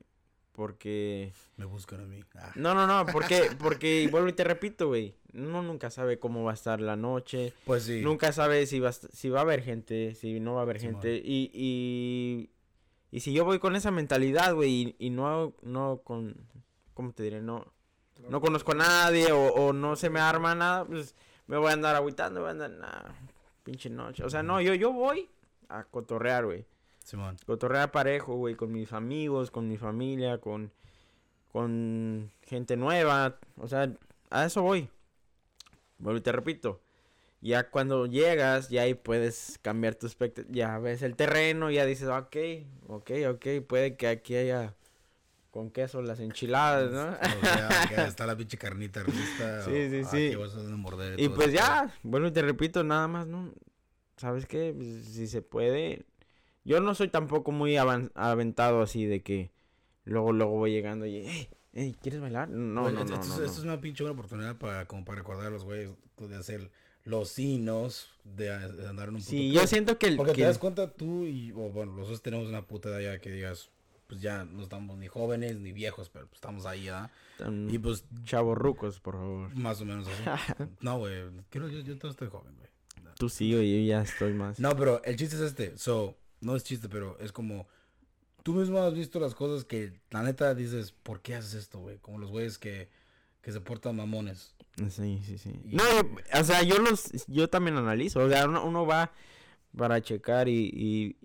porque... 0.57 1.33
Me 1.55 1.65
buscan 1.65 2.01
a 2.01 2.05
mí. 2.07 2.19
Ah. 2.35 2.51
No, 2.55 2.73
no, 2.73 2.87
no, 2.87 3.05
porque, 3.11 3.51
porque 3.59 4.07
vuelvo 4.11 4.27
y 4.27 4.33
te 4.33 4.43
repito, 4.43 4.87
güey. 4.87 5.15
Uno 5.33 5.61
nunca 5.61 5.91
sabe 5.91 6.17
cómo 6.17 6.43
va 6.43 6.51
a 6.51 6.55
estar 6.55 6.81
la 6.81 6.95
noche. 6.95 7.53
Pues 7.65 7.83
sí. 7.83 8.01
Nunca 8.01 8.31
sabe 8.31 8.65
si 8.65 8.79
va, 8.79 8.91
si 8.91 9.29
va 9.29 9.39
a 9.39 9.41
haber 9.43 9.61
gente, 9.61 10.15
si 10.15 10.39
no 10.39 10.55
va 10.55 10.61
a 10.61 10.63
haber 10.63 10.79
gente. 10.79 11.21
Y, 11.23 11.51
y, 11.53 12.49
y 13.11 13.19
si 13.19 13.33
yo 13.33 13.45
voy 13.45 13.59
con 13.59 13.75
esa 13.75 13.91
mentalidad, 13.91 14.55
güey, 14.55 14.71
y, 14.71 14.95
y 14.97 15.09
no, 15.11 15.53
no 15.61 16.01
con, 16.03 16.35
¿cómo 16.95 17.11
te 17.13 17.21
diré? 17.21 17.39
No, 17.41 17.71
no 18.29 18.41
conozco 18.41 18.71
a 18.73 18.75
nadie 18.75 19.31
o, 19.31 19.47
o 19.53 19.73
no 19.73 19.95
se 19.95 20.09
me 20.09 20.19
arma 20.19 20.55
nada, 20.55 20.85
pues 20.85 21.15
me 21.47 21.57
voy 21.57 21.69
a 21.69 21.73
andar 21.73 21.95
agüitando, 21.95 22.41
voy 22.41 22.49
a 22.49 22.51
andar, 22.51 22.71
nah, 22.71 23.13
pinche 23.63 23.89
noche. 23.89 24.23
O 24.23 24.29
sea, 24.29 24.43
no, 24.43 24.61
yo, 24.61 24.73
yo 24.73 24.91
voy 24.91 25.29
a 25.69 25.83
cotorrear, 25.83 26.45
güey. 26.45 26.65
Simón. 27.03 27.37
Cotorrear 27.45 27.91
parejo, 27.91 28.35
güey, 28.35 28.55
con 28.55 28.71
mis 28.71 28.91
amigos, 28.91 29.49
con 29.49 29.67
mi 29.67 29.77
familia, 29.77 30.39
con, 30.39 30.71
con 31.51 32.31
gente 32.41 32.75
nueva. 32.75 33.39
O 33.57 33.67
sea, 33.67 33.89
a 34.29 34.45
eso 34.45 34.61
voy. 34.61 34.89
Vuelvo 35.99 36.17
y 36.17 36.21
te 36.21 36.33
repito. 36.33 36.81
Ya 37.39 37.69
cuando 37.69 38.07
llegas, 38.07 38.69
ya 38.69 38.81
ahí 38.81 38.93
puedes 38.93 39.57
cambiar 39.61 39.95
tu 39.95 40.07
aspecto. 40.07 40.41
Ya 40.49 40.79
ves 40.79 41.01
el 41.01 41.15
terreno, 41.15 41.71
ya 41.71 41.85
dices, 41.85 42.09
ok, 42.09 42.35
ok, 42.87 43.11
ok, 43.29 43.45
puede 43.65 43.95
que 43.95 44.07
aquí 44.07 44.35
haya 44.35 44.75
con 45.57 45.71
queso 45.71 46.03
las 46.03 46.19
enchiladas, 46.19 46.91
¿no? 46.91 47.17
O 47.39 47.41
sea, 47.41 47.69
que 47.89 48.03
está 48.03 48.27
la 48.27 48.37
pinche 48.37 48.59
carnita 48.59 49.03
lista. 49.03 49.63
Sí, 49.63 49.71
o, 49.71 49.89
sí, 49.89 50.01
ah, 50.03 50.09
sí. 50.11 50.35
vas 50.35 50.55
a 50.55 50.59
morder 50.77 51.19
Y 51.19 51.29
pues 51.29 51.51
ya, 51.51 51.91
y 52.03 52.31
te 52.31 52.43
repito, 52.43 52.83
nada 52.83 53.07
más, 53.07 53.25
¿no? 53.25 53.51
¿Sabes 54.17 54.45
qué? 54.45 54.71
Pues, 54.77 55.05
si 55.05 55.25
se 55.25 55.41
puede. 55.41 56.05
Yo 56.63 56.79
no 56.79 56.93
soy 56.93 57.07
tampoco 57.07 57.51
muy 57.51 57.75
aventado 57.75 58.83
así 58.83 59.05
de 59.07 59.23
que 59.23 59.49
luego, 60.03 60.31
luego 60.31 60.51
voy 60.57 60.73
llegando 60.73 61.07
y, 61.07 61.25
hey, 61.25 61.49
hey, 61.73 61.95
¿quieres 62.03 62.21
bailar? 62.21 62.49
No, 62.49 62.83
Pues, 62.83 62.93
no, 62.93 62.99
esto, 63.01 63.15
no, 63.15 63.21
esto- 63.23 63.37
no, 63.39 63.45
esto 63.45 63.57
es 63.57 63.63
una 63.63 63.81
pinche 63.81 64.03
buena 64.03 64.13
oportunidad 64.13 64.57
para, 64.57 64.85
como 64.85 65.03
para 65.05 65.17
recordar 65.17 65.47
a 65.47 65.49
los 65.49 65.63
güeyes 65.63 65.89
de 66.19 66.35
hacer 66.35 66.69
los 67.03 67.29
sinos 67.29 68.11
de, 68.23 68.45
de 68.49 68.87
andar 68.87 69.07
en 69.09 69.15
un 69.15 69.21
puto 69.21 69.31
Sí, 69.31 69.49
club. 69.49 69.61
yo 69.61 69.65
siento 69.67 69.97
que 69.97 70.05
el... 70.07 70.17
Porque 70.17 70.33
que- 70.33 70.41
te 70.41 70.47
das 70.47 70.59
cuenta 70.59 70.91
tú 70.91 71.23
y, 71.25 71.51
o 71.53 71.71
bueno, 71.71 71.93
los 71.95 72.09
dos 72.09 72.21
tenemos 72.21 72.47
una 72.47 72.61
puta 72.67 72.89
edad 72.89 72.99
ya 72.99 73.19
que 73.19 73.31
digas, 73.31 73.71
pues 74.07 74.21
ya 74.21 74.45
no 74.45 74.63
estamos 74.63 74.97
ni 74.97 75.07
jóvenes 75.07 75.57
ni 75.57 75.71
viejos, 75.73 76.09
pero 76.09 76.25
pues 76.27 76.37
estamos 76.37 76.65
ahí, 76.65 76.85
¿verdad? 76.85 77.11
tan 77.37 77.69
Y 77.69 77.77
pues 77.77 78.05
Chavos 78.23 78.57
rucos, 78.57 78.99
por 78.99 79.15
favor. 79.15 79.55
más 79.55 79.79
o 79.81 79.85
menos 79.85 80.07
así. 80.07 80.23
no, 80.81 80.97
güey, 80.99 81.23
creo 81.49 81.67
yo, 81.67 81.79
yo 81.79 81.95
todavía 81.97 82.11
estoy 82.11 82.27
joven, 82.29 82.55
güey. 82.57 82.67
Tú 83.17 83.29
sí, 83.29 83.53
oye, 83.55 83.83
yo 83.83 83.89
ya 83.89 84.01
estoy 84.01 84.33
más. 84.33 84.59
No, 84.59 84.75
pero 84.75 85.03
el 85.03 85.15
chiste 85.17 85.35
es 85.35 85.41
este, 85.41 85.75
so, 85.77 86.15
no 86.39 86.55
es 86.55 86.63
chiste, 86.63 86.87
pero 86.87 87.17
es 87.19 87.31
como, 87.31 87.67
tú 88.43 88.53
mismo 88.53 88.79
has 88.79 88.93
visto 88.93 89.19
las 89.19 89.33
cosas 89.35 89.65
que 89.65 89.99
la 90.11 90.21
neta 90.23 90.53
dices, 90.53 90.91
¿por 90.91 91.21
qué 91.21 91.35
haces 91.35 91.53
esto, 91.55 91.79
güey? 91.79 91.97
Como 91.97 92.19
los 92.19 92.29
güeyes 92.29 92.57
que, 92.59 92.89
que 93.41 93.51
se 93.51 93.59
portan 93.59 93.95
mamones. 93.95 94.53
Sí, 94.89 95.19
sí, 95.25 95.37
sí. 95.39 95.51
Y- 95.65 95.75
No, 95.75 95.83
o 96.39 96.43
sea, 96.43 96.61
yo 96.61 96.77
los... 96.77 97.09
Yo 97.27 97.49
también 97.49 97.75
analizo. 97.77 98.19
O 98.19 98.29
sea, 98.29 98.45
uno, 98.45 98.63
uno 98.63 98.85
va 98.85 99.11
para 99.75 99.99
checar 100.01 100.47
y... 100.47 100.69
y 100.73 101.15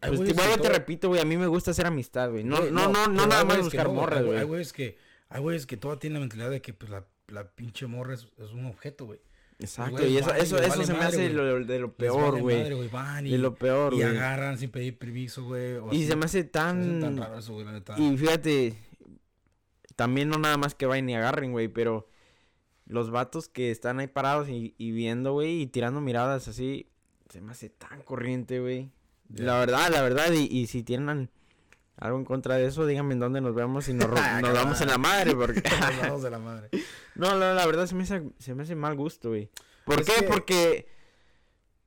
pues, 0.00 0.30
igual 0.30 0.46
que 0.48 0.56
yo 0.56 0.62
te 0.62 0.68
repito, 0.68 1.08
güey, 1.08 1.20
a 1.20 1.24
mí 1.24 1.36
me 1.36 1.46
gusta 1.46 1.70
hacer 1.70 1.86
amistad, 1.86 2.30
güey. 2.30 2.44
No, 2.44 2.60
no, 2.70 2.88
no, 2.88 3.06
no, 3.08 3.26
nada 3.26 3.44
más 3.44 3.58
buscar 3.58 3.88
morras, 3.88 4.24
güey. 4.24 4.38
Hay 4.38 4.44
güeyes 4.44 4.72
que, 4.72 4.98
hay 5.28 5.40
güeyes 5.40 5.66
que 5.66 5.76
todavía 5.76 6.00
tienen 6.00 6.14
la 6.14 6.20
mentalidad 6.20 6.50
de 6.50 6.62
que 6.62 6.72
pues 6.72 6.90
la, 6.90 7.06
la 7.28 7.50
pinche 7.50 7.86
morra 7.86 8.14
es, 8.14 8.28
es 8.38 8.52
un 8.52 8.66
objeto, 8.66 9.06
güey. 9.06 9.20
Exacto, 9.58 10.04
y 10.04 10.16
eso, 10.16 10.34
eso, 10.34 10.58
eso 10.58 10.68
vale 10.68 10.84
se 10.84 10.92
me 10.92 10.98
hace 10.98 11.30
lo, 11.30 11.64
de 11.64 11.78
lo 11.78 11.92
peor, 11.92 12.40
güey. 12.40 12.60
y, 12.60 13.30
De 13.30 13.38
lo 13.38 13.54
peor, 13.54 13.94
y 13.94 13.98
güey. 13.98 14.08
agarran 14.08 14.58
sin 14.58 14.70
pedir 14.70 14.98
permiso, 14.98 15.44
güey. 15.44 15.76
Y 15.92 16.02
así. 16.02 16.06
se 16.06 16.16
me 16.16 16.24
hace 16.24 16.44
tan 16.44 17.00
tan... 17.00 17.16
raro 17.16 17.38
eso, 17.38 17.64
neta. 17.64 17.94
Y 17.96 18.16
fíjate, 18.16 18.76
también 19.94 20.28
no 20.28 20.38
nada 20.38 20.56
más 20.56 20.74
que 20.74 20.86
vayan 20.86 21.08
y 21.08 21.14
agarren, 21.14 21.52
güey, 21.52 21.68
pero 21.68 22.08
los 22.86 23.10
vatos 23.10 23.48
que 23.48 23.70
están 23.70 24.00
ahí 24.00 24.08
parados 24.08 24.48
y, 24.48 24.74
y 24.76 24.90
viendo, 24.90 25.32
güey, 25.32 25.62
y 25.62 25.66
tirando 25.68 26.00
miradas 26.00 26.48
así, 26.48 26.90
se 27.30 27.40
me 27.40 27.52
hace 27.52 27.70
tan 27.70 28.02
corriente, 28.02 28.60
güey. 28.60 28.90
La 29.28 29.58
verdad, 29.58 29.90
la 29.90 30.02
verdad, 30.02 30.32
y, 30.32 30.44
y 30.44 30.66
si 30.66 30.82
tienen 30.82 31.30
algo 31.96 32.18
en 32.18 32.24
contra 32.24 32.56
de 32.56 32.66
eso, 32.66 32.86
díganme 32.86 33.14
en 33.14 33.20
dónde 33.20 33.40
nos 33.40 33.54
vemos 33.54 33.88
y 33.88 33.94
nos, 33.94 34.06
Ah, 34.16 34.40
nos 34.40 34.52
damos 34.54 34.80
en 34.80 34.88
la 34.88 34.98
madre, 34.98 35.34
porque... 35.34 35.62
Nos 35.80 36.00
vamos 36.00 36.22
de 36.22 36.30
la 36.30 36.38
madre. 36.38 36.68
no, 37.14 37.30
no, 37.38 37.54
la 37.54 37.66
verdad 37.66 37.86
se 37.86 37.94
me 37.94 38.02
hace, 38.04 38.22
se 38.38 38.54
me 38.54 38.62
hace 38.64 38.74
mal 38.74 38.94
gusto, 38.96 39.30
güey. 39.30 39.48
¿Por 39.84 40.00
Es 40.00 40.06
qué? 40.08 40.20
que- 40.22 40.26
Porque 40.28 40.88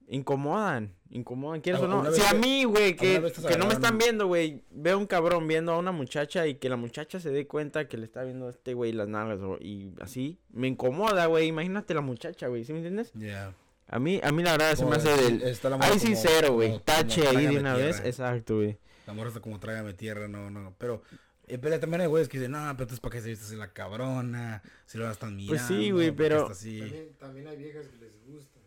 incomodan, 0.10 0.94
incomodan, 1.10 1.60
¿quieres 1.62 1.82
o 1.82 1.88
no? 1.88 2.10
Si 2.12 2.22
a 2.26 2.34
mí, 2.34 2.64
güey, 2.64 2.96
que, 2.96 3.22
que 3.48 3.58
no 3.58 3.68
me 3.68 3.74
están 3.74 3.98
viendo, 3.98 4.28
güey, 4.28 4.64
veo 4.72 4.98
un 4.98 5.06
cabrón 5.06 5.48
viendo 5.48 5.74
a 5.74 5.78
una 5.78 5.92
muchacha 5.92 6.48
y 6.48 6.56
que 6.56 6.70
la 6.70 6.78
muchacha 6.78 7.20
se 7.20 7.30
dé 7.32 7.46
cuenta 7.46 7.88
que 7.90 7.98
le 7.98 8.06
está 8.06 8.24
viendo 8.24 8.48
a 8.48 8.52
este 8.52 8.74
güey 8.74 8.94
las 8.94 9.08
nalgas 9.10 9.40
o- 9.42 9.58
y 9.60 9.92
así, 10.00 10.40
me 10.52 10.68
incomoda, 10.68 11.26
güey, 11.26 11.48
imagínate 11.48 11.94
la 11.94 12.02
muchacha, 12.02 12.48
güey, 12.48 12.64
¿sí 12.64 12.72
me 12.72 12.80
entiendes? 12.80 13.12
Ya. 13.16 13.54
A 13.90 14.00
mí, 14.00 14.20
a 14.24 14.32
mí 14.32 14.44
la 14.44 14.52
verdad 14.52 14.76
se 14.76 14.86
me 14.86 14.96
hace 14.98 15.10
del... 15.16 15.42
está 15.44 15.70
la 15.70 15.78
morra 15.78 15.88
Ahí 15.90 15.94
como- 16.00 16.06
sincero, 16.06 16.54
güey, 16.54 16.80
tache 16.84 17.28
ahí 17.28 17.48
de 17.48 17.60
una 17.60 17.74
vez, 17.76 18.02
exacto, 18.04 18.58
güey. 18.58 18.78
La 19.06 19.14
morra 19.14 19.30
está 19.30 19.40
como 19.40 19.60
trágame 19.60 19.94
tierra, 19.94 20.28
no, 20.28 20.50
no. 20.52 20.76
Pero, 20.78 21.02
eh, 21.48 21.58
pero 21.58 21.80
también 21.80 22.02
hay 22.02 22.08
güeyes 22.08 22.28
que 22.28 22.38
dicen, 22.38 22.52
no, 22.52 22.58
pero 22.60 22.70
entonces 22.72 23.00
para 23.00 23.14
qué 23.16 23.22
se 23.22 23.30
viste 23.30 23.46
así 23.46 23.56
la 23.56 23.72
cabrona, 23.72 24.62
si 24.86 24.98
lo 24.98 25.10
están 25.10 25.36
mirando. 25.38 25.54
Pues 25.54 25.62
sí, 25.68 25.92
güey, 25.92 26.08
¿por 26.12 26.18
qué 26.18 26.24
pero-? 26.24 26.48
También, 26.48 27.10
también 27.18 27.48
hay 27.48 27.56
viejas 27.58 27.88
que 27.88 27.98
les 27.98 28.20
gusta. 28.26 28.60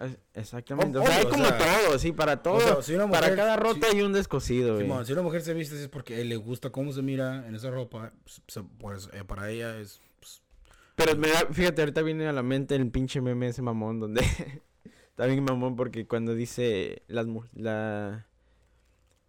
Ah. 0.00 0.06
Exactamente, 0.34 0.96
o 0.98 1.00
Obvio, 1.00 1.10
sea, 1.10 1.18
hay 1.20 1.24
o 1.26 1.30
como 1.30 1.44
sea, 1.46 1.58
todo, 1.58 1.98
sí, 1.98 2.12
para 2.12 2.40
todo, 2.40 2.60
sea, 2.60 2.82
si 2.82 2.94
una 2.94 3.10
para 3.10 3.34
cada 3.34 3.56
roto 3.56 3.84
si- 3.90 3.96
hay 3.96 4.02
un 4.02 4.12
descosido, 4.12 4.74
güey. 4.74 4.84
Simón, 4.86 5.04
si 5.06 5.12
una 5.12 5.22
mujer 5.22 5.40
se 5.42 5.54
viste 5.54 5.74
así 5.74 5.84
es 5.84 5.88
porque 5.88 6.22
le 6.24 6.36
gusta 6.36 6.70
cómo 6.70 6.92
se 6.92 7.02
mira 7.02 7.44
en 7.48 7.54
esa 7.56 7.70
ropa, 7.70 8.12
pues, 8.22 8.60
pues, 8.78 9.08
eh, 9.12 9.24
para 9.24 9.50
ella 9.50 9.76
es... 9.78 10.00
Pero 10.98 11.16
me 11.16 11.28
da- 11.28 11.46
fíjate, 11.50 11.80
ahorita 11.82 12.02
viene 12.02 12.26
a 12.26 12.32
la 12.32 12.42
mente 12.42 12.74
el 12.74 12.90
pinche 12.90 13.20
meme 13.20 13.46
ese 13.48 13.62
mamón 13.62 14.00
donde 14.00 14.20
está 15.10 15.24
bien 15.26 15.44
mamón 15.44 15.76
porque 15.76 16.06
cuando 16.06 16.34
dice 16.34 17.02
las 17.06 17.26
la 17.54 18.26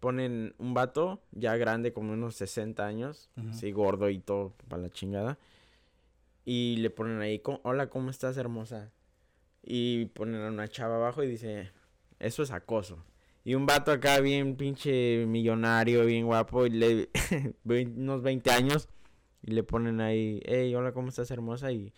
ponen 0.00 0.54
un 0.58 0.74
vato 0.74 1.22
ya 1.30 1.56
grande 1.56 1.92
como 1.92 2.12
unos 2.12 2.34
60 2.36 2.86
años, 2.86 3.30
así 3.50 3.70
gordo 3.70 4.08
y 4.10 4.18
todo 4.18 4.54
para 4.68 4.82
la 4.82 4.90
chingada. 4.90 5.38
Y 6.44 6.76
le 6.78 6.90
ponen 6.90 7.20
ahí, 7.20 7.38
"Co- 7.38 7.60
"Hola, 7.64 7.88
¿cómo 7.90 8.10
estás, 8.10 8.36
hermosa?" 8.36 8.90
Y 9.62 10.06
ponen 10.06 10.40
a 10.42 10.48
una 10.48 10.66
chava 10.68 10.96
abajo 10.96 11.22
y 11.22 11.28
dice, 11.28 11.70
"Eso 12.18 12.42
es 12.42 12.50
acoso." 12.50 13.04
Y 13.44 13.54
un 13.54 13.66
vato 13.66 13.92
acá 13.92 14.20
bien 14.20 14.56
pinche 14.56 15.24
millonario, 15.26 16.04
bien 16.06 16.26
guapo 16.26 16.66
y 16.66 16.70
le 16.70 17.10
unos 17.64 18.22
20 18.22 18.50
años 18.50 18.88
y 19.42 19.52
le 19.52 19.62
ponen 19.62 20.00
ahí, 20.00 20.42
hey, 20.46 20.74
hola, 20.74 20.92
¿cómo 20.92 21.08
estás, 21.08 21.30
hermosa? 21.30 21.72
Y 21.72 21.92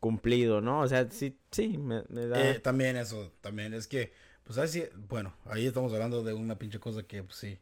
cumplido, 0.00 0.60
¿no? 0.60 0.80
O 0.80 0.88
sea, 0.88 1.10
sí, 1.10 1.36
sí, 1.50 1.78
me, 1.78 2.04
me 2.08 2.26
da... 2.26 2.56
eh, 2.56 2.60
también 2.60 2.96
eso, 2.96 3.32
también 3.40 3.74
es 3.74 3.86
que, 3.86 4.12
pues 4.44 4.58
así, 4.58 4.84
bueno, 5.08 5.34
ahí 5.46 5.66
estamos 5.66 5.92
hablando 5.92 6.22
de 6.22 6.34
una 6.34 6.58
pinche 6.58 6.78
cosa 6.78 7.02
que, 7.02 7.22
pues 7.22 7.36
sí, 7.36 7.58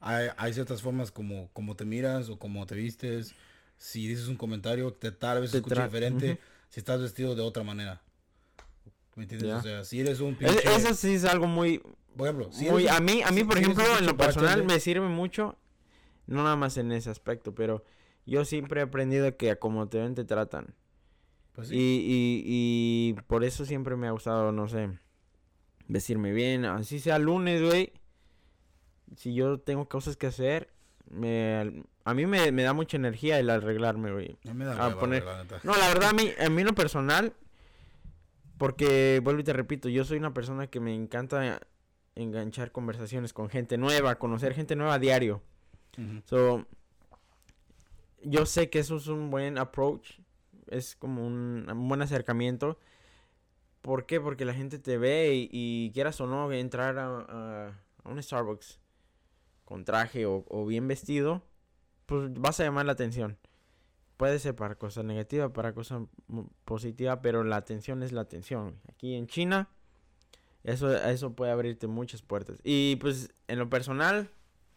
hay, 0.00 0.28
hay 0.36 0.52
ciertas 0.52 0.82
formas 0.82 1.10
como, 1.10 1.48
como 1.52 1.76
te 1.76 1.84
miras 1.84 2.28
o 2.28 2.38
como 2.38 2.66
te 2.66 2.74
vistes, 2.74 3.34
si 3.78 4.06
dices 4.06 4.28
un 4.28 4.36
comentario, 4.36 4.92
te 4.92 5.12
tal 5.12 5.40
vez 5.40 5.50
Te 5.52 5.58
escucha 5.58 5.84
diferente 5.84 6.38
si 6.68 6.80
estás 6.80 7.00
vestido 7.00 7.34
de 7.34 7.42
otra 7.42 7.62
manera. 7.64 8.02
¿Me 9.16 9.24
entiendes? 9.24 9.52
O 9.58 9.62
sea, 9.62 9.84
si 9.84 10.00
eres 10.00 10.20
un 10.20 10.34
Es- 10.34 10.38
pinche... 10.38 10.74
eso 10.76 10.94
sí 10.94 11.14
es 11.14 11.24
algo 11.24 11.46
muy... 11.46 11.80
Por 12.16 12.28
ejemplo, 12.28 12.52
si 12.52 12.66
muy 12.66 12.82
eres 12.84 12.92
a 12.92 13.00
mí, 13.00 13.22
a 13.22 13.30
mí, 13.30 13.38
si- 13.40 13.44
por 13.44 13.58
ejemplo, 13.58 13.84
en 13.98 14.06
lo 14.06 14.16
personal 14.16 14.64
me 14.64 14.80
sirve 14.80 15.08
mucho, 15.08 15.56
no 16.26 16.42
nada 16.42 16.56
más 16.56 16.76
en 16.76 16.92
ese 16.92 17.10
aspecto, 17.10 17.54
pero 17.54 17.84
yo 18.30 18.44
siempre 18.44 18.80
he 18.80 18.84
aprendido 18.84 19.36
que 19.36 19.50
a 19.50 19.56
como 19.58 19.88
te 19.88 19.98
ven 19.98 20.14
te 20.14 20.24
tratan. 20.24 20.74
Pues 21.54 21.68
sí. 21.68 21.76
Y, 21.76 21.78
y, 21.80 22.42
y 23.18 23.22
por 23.26 23.42
eso 23.44 23.64
siempre 23.64 23.96
me 23.96 24.06
ha 24.06 24.12
gustado, 24.12 24.52
no 24.52 24.68
sé, 24.68 24.90
vestirme 25.88 26.32
bien, 26.32 26.64
así 26.64 27.00
sea 27.00 27.18
lunes, 27.18 27.62
güey. 27.62 27.92
Si 29.16 29.34
yo 29.34 29.58
tengo 29.58 29.88
cosas 29.88 30.16
que 30.16 30.26
hacer, 30.28 30.70
me, 31.10 31.82
a 32.04 32.14
mí 32.14 32.26
me, 32.26 32.52
me 32.52 32.62
da 32.62 32.74
mucha 32.74 32.96
energía 32.96 33.38
el 33.40 33.48
arreglarme, 33.50 34.12
güey. 34.12 34.36
A 34.44 34.48
mí 34.52 34.54
me 34.54 34.64
da 34.66 34.86
a 34.86 34.98
poner- 34.98 35.24
la. 35.24 35.44
No, 35.64 35.74
la 35.76 35.88
verdad, 35.88 36.10
a 36.10 36.12
mí, 36.12 36.30
a 36.38 36.48
mí 36.50 36.60
en 36.60 36.66
lo 36.68 36.74
personal, 36.74 37.32
porque 38.58 39.20
vuelvo 39.22 39.40
y 39.40 39.44
te 39.44 39.52
repito, 39.52 39.88
yo 39.88 40.04
soy 40.04 40.18
una 40.18 40.34
persona 40.34 40.66
que 40.66 40.80
me 40.80 40.94
encanta 40.94 41.60
enganchar 42.14 42.72
conversaciones 42.72 43.32
con 43.32 43.48
gente 43.48 43.78
nueva, 43.78 44.16
conocer 44.18 44.52
gente 44.54 44.76
nueva 44.76 44.94
a 44.94 44.98
diario. 44.98 45.42
Ujú. 45.96 46.22
So, 46.24 46.66
yo 48.22 48.46
sé 48.46 48.70
que 48.70 48.78
eso 48.78 48.96
es 48.96 49.06
un 49.06 49.30
buen 49.30 49.58
approach, 49.58 50.18
es 50.68 50.96
como 50.96 51.26
un, 51.26 51.66
buen 51.88 52.02
acercamiento. 52.02 52.78
¿Por 53.82 54.06
qué? 54.06 54.20
Porque 54.20 54.44
la 54.44 54.54
gente 54.54 54.78
te 54.78 54.98
ve 54.98 55.48
y, 55.50 55.90
quieras 55.92 56.20
o 56.20 56.26
no 56.26 56.50
entrar 56.52 56.98
a, 56.98 57.72
un 58.04 58.22
Starbucks 58.22 58.80
con 59.64 59.84
traje 59.84 60.24
o, 60.26 60.66
bien 60.66 60.88
vestido, 60.88 61.42
pues 62.06 62.32
vas 62.34 62.58
a 62.60 62.64
llamar 62.64 62.86
la 62.86 62.92
atención. 62.92 63.38
Puede 64.16 64.38
ser 64.40 64.56
para 64.56 64.74
cosas 64.74 65.04
negativas, 65.04 65.52
para 65.52 65.74
cosas 65.74 66.02
positivas, 66.64 67.20
pero 67.22 67.44
la 67.44 67.56
atención 67.56 68.02
es 68.02 68.12
la 68.12 68.22
atención. 68.22 68.80
Aquí 68.88 69.14
en 69.14 69.28
China, 69.28 69.68
eso, 70.64 70.92
eso 70.96 71.34
puede 71.34 71.52
abrirte 71.52 71.86
muchas 71.86 72.22
puertas. 72.22 72.58
Y 72.64 72.96
pues 72.96 73.30
en 73.46 73.58
lo 73.58 73.70
personal, 73.70 74.28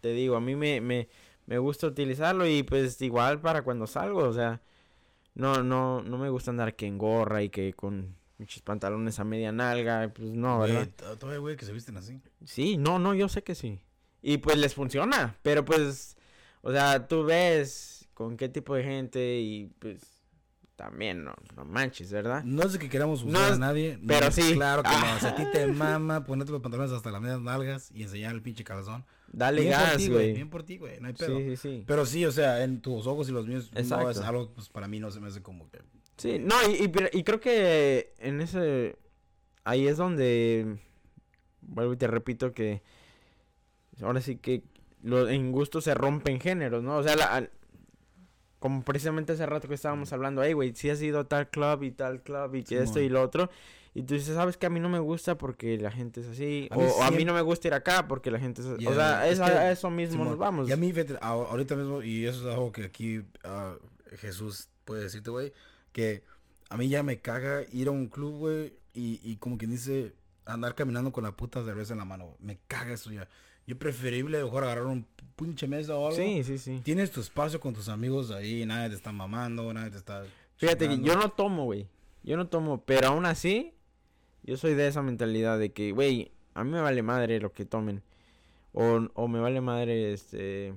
te 0.01 0.13
digo, 0.13 0.35
a 0.35 0.41
mí 0.41 0.55
me, 0.55 0.79
me, 0.81 1.09
me 1.45 1.57
gusta 1.57 1.87
utilizarlo 1.87 2.47
y 2.47 2.63
pues 2.63 3.01
igual 3.01 3.41
para 3.41 3.61
cuando 3.63 3.87
salgo, 3.87 4.19
o 4.23 4.33
sea, 4.33 4.61
no, 5.35 5.63
no, 5.63 6.01
no 6.03 6.17
me 6.17 6.29
gusta 6.29 6.51
andar 6.51 6.75
que 6.75 6.87
en 6.87 6.97
gorra 6.97 7.41
y 7.43 7.49
que 7.49 7.73
con 7.73 8.15
muchos 8.37 8.61
pantalones 8.61 9.19
a 9.19 9.23
media 9.23 9.51
nalga, 9.51 10.11
pues 10.13 10.29
no, 10.31 10.59
¿verdad? 10.59 10.87
to- 10.95 11.17
todavía 11.17 11.39
güey 11.39 11.55
que 11.55 11.65
se 11.65 11.71
visten 11.73 11.97
así. 11.97 12.19
Sí, 12.45 12.77
no, 12.77 12.99
no, 12.99 13.13
yo 13.13 13.29
sé 13.29 13.43
que 13.43 13.55
sí. 13.55 13.79
Y 14.21 14.37
pues 14.37 14.57
les 14.57 14.73
funciona, 14.75 15.35
pero 15.41 15.63
pues, 15.65 16.15
o 16.61 16.71
sea, 16.71 17.07
tú 17.07 17.23
ves 17.23 18.07
con 18.13 18.37
qué 18.37 18.49
tipo 18.49 18.75
de 18.75 18.83
gente 18.83 19.39
y 19.39 19.67
pues 19.79 20.01
también 20.75 21.23
no, 21.23 21.33
no 21.55 21.65
manches, 21.65 22.11
¿verdad? 22.11 22.43
No 22.43 22.63
es 22.63 22.77
que 22.77 22.89
queramos 22.89 23.23
usar 23.23 23.53
a 23.53 23.57
nadie. 23.57 23.97
no, 24.01 24.07
pero 24.07 24.31
sí. 24.31 24.53
Claro 24.53 24.81
que 24.83 24.89
no. 24.89 25.19
Si 25.19 25.25
a 25.27 25.35
ti 25.35 25.43
te 25.51 25.67
mama 25.73 26.23
ponerte 26.23 26.51
los 26.51 26.61
pantalones 26.61 26.91
hasta 26.91 27.11
las 27.11 27.21
medias 27.21 27.39
nalgas 27.41 27.91
y 27.93 28.03
enseñar 28.03 28.33
el 28.33 28.41
pinche 28.41 28.63
calzón. 28.63 29.05
Dale 29.33 29.61
bien 29.61 29.71
gas, 29.73 30.09
güey. 30.09 30.33
Bien 30.33 30.49
por 30.49 30.63
ti, 30.63 30.77
güey. 30.77 30.99
No 30.99 31.07
hay 31.07 31.13
pedo. 31.13 31.37
Sí, 31.37 31.43
sí, 31.51 31.57
sí. 31.57 31.83
Pero 31.87 32.05
sí, 32.05 32.25
o 32.25 32.31
sea, 32.31 32.63
en 32.63 32.81
tus 32.81 33.07
ojos 33.07 33.29
y 33.29 33.31
los 33.31 33.47
míos 33.47 33.71
no 33.73 33.79
es 33.79 33.85
Exacto. 33.91 34.23
algo, 34.23 34.51
pues 34.53 34.67
para 34.69 34.87
mí 34.87 34.99
no 34.99 35.09
se 35.09 35.19
me 35.21 35.27
hace 35.27 35.41
como 35.41 35.69
que... 35.69 35.79
Sí, 36.17 36.37
no, 36.37 36.55
y, 36.69 36.91
y, 37.13 37.23
creo 37.23 37.39
que 37.39 38.13
en 38.19 38.41
ese, 38.41 38.97
ahí 39.63 39.87
es 39.87 39.97
donde, 39.97 40.77
vuelvo 41.61 41.93
y 41.93 41.97
te 41.97 42.05
repito 42.07 42.51
que, 42.51 42.83
ahora 44.01 44.21
sí 44.21 44.35
que 44.35 44.63
lo, 45.01 45.27
en 45.29 45.51
gusto 45.51 45.81
se 45.81 45.95
rompen 45.95 46.39
géneros, 46.39 46.83
¿no? 46.83 46.97
O 46.97 47.03
sea, 47.03 47.15
la- 47.15 47.25
al- 47.33 47.51
como 48.59 48.83
precisamente 48.83 49.31
hace 49.33 49.45
rato 49.47 49.67
que 49.67 49.73
estábamos 49.73 50.13
hablando, 50.13 50.43
hey, 50.43 50.53
güey, 50.53 50.75
si 50.75 50.91
has 50.91 51.01
ido 51.01 51.19
a 51.21 51.27
tal 51.27 51.49
club 51.49 51.81
y 51.83 51.91
tal 51.91 52.21
club 52.21 52.53
y 52.53 52.63
que 52.63 52.83
esto 52.83 52.99
y 52.99 53.09
lo 53.09 53.23
otro, 53.23 53.49
y 53.93 54.03
tú 54.03 54.13
dices, 54.13 54.35
sabes 54.35 54.57
que 54.57 54.65
a 54.65 54.69
mí 54.69 54.79
no 54.79 54.89
me 54.89 54.99
gusta 54.99 55.37
porque 55.37 55.77
la 55.77 55.91
gente 55.91 56.21
es 56.21 56.27
así, 56.27 56.67
A 56.71 56.77
o, 56.77 56.79
o 56.79 56.83
a 56.83 56.87
mí 56.87 57.17
siempre- 57.17 57.25
no 57.25 57.33
me 57.33 57.41
gusta 57.41 57.67
ir 57.67 57.73
acá 57.73 58.07
porque 58.07 58.31
la 58.31 58.39
gente 58.39 58.61
es 58.61 58.67
así, 58.67 58.87
o 58.87 58.93
sea, 58.93 59.27
es 59.27 59.39
es, 59.39 59.45
que- 59.45 59.51
a 59.51 59.71
eso 59.71 59.89
mismo 59.89 60.13
Simón, 60.13 60.29
nos 60.29 60.37
vamos. 60.37 60.69
Y 60.69 60.71
a 60.71 60.77
mí, 60.77 60.93
ahorita 61.21 61.75
mismo, 61.75 62.01
y 62.01 62.25
eso 62.25 62.47
es 62.49 62.53
algo 62.55 62.71
que 62.71 62.85
aquí 62.85 63.21
ah, 63.43 63.75
Jesús 64.17 64.69
puede 64.85 65.03
decirte, 65.03 65.29
güey, 65.29 65.53
que 65.91 66.23
a 66.69 66.77
mí 66.77 66.87
ya 66.87 67.03
me 67.03 67.19
caga 67.19 67.63
ir 67.71 67.87
a 67.89 67.91
un 67.91 68.07
club, 68.07 68.37
güey, 68.37 68.73
y, 68.93 69.19
y 69.23 69.35
como 69.37 69.57
quien 69.57 69.71
dice, 69.71 70.13
andar 70.45 70.75
caminando 70.75 71.11
con 71.11 71.23
la 71.23 71.31
puta 71.31 71.63
cerveza 71.63 71.93
en 71.93 71.99
la 71.99 72.05
mano. 72.05 72.35
Me 72.39 72.59
caga 72.67 72.93
eso 72.93 73.11
ya. 73.11 73.27
Yo 73.67 73.77
preferible 73.77 74.43
mejor 74.43 74.63
agarrar 74.63 74.85
un 74.85 75.05
pinche 75.35 75.67
mesa 75.67 75.95
o 75.95 76.07
algo. 76.07 76.17
Sí, 76.17 76.43
sí, 76.43 76.57
sí. 76.57 76.81
Tienes 76.83 77.11
tu 77.11 77.21
espacio 77.21 77.59
con 77.59 77.73
tus 77.73 77.89
amigos 77.89 78.31
ahí, 78.31 78.65
nadie 78.65 78.89
te 78.89 78.95
está 78.95 79.11
mamando, 79.11 79.73
nadie 79.73 79.91
te 79.91 79.97
está... 79.97 80.23
Fíjate 80.57 80.87
que 80.87 80.95
chingando. 80.95 81.07
yo 81.07 81.19
no 81.19 81.29
tomo, 81.29 81.65
güey. 81.65 81.87
Yo 82.23 82.37
no 82.37 82.47
tomo, 82.47 82.83
pero 82.83 83.09
aún 83.09 83.25
así, 83.25 83.73
yo 84.43 84.57
soy 84.57 84.73
de 84.73 84.87
esa 84.87 85.01
mentalidad 85.01 85.59
de 85.59 85.71
que, 85.71 85.91
güey, 85.91 86.31
a 86.53 86.63
mí 86.63 86.71
me 86.71 86.81
vale 86.81 87.01
madre 87.01 87.39
lo 87.39 87.51
que 87.53 87.65
tomen. 87.65 88.03
O, 88.73 89.07
o 89.13 89.27
me 89.27 89.39
vale 89.39 89.61
madre, 89.61 90.13
este... 90.13 90.73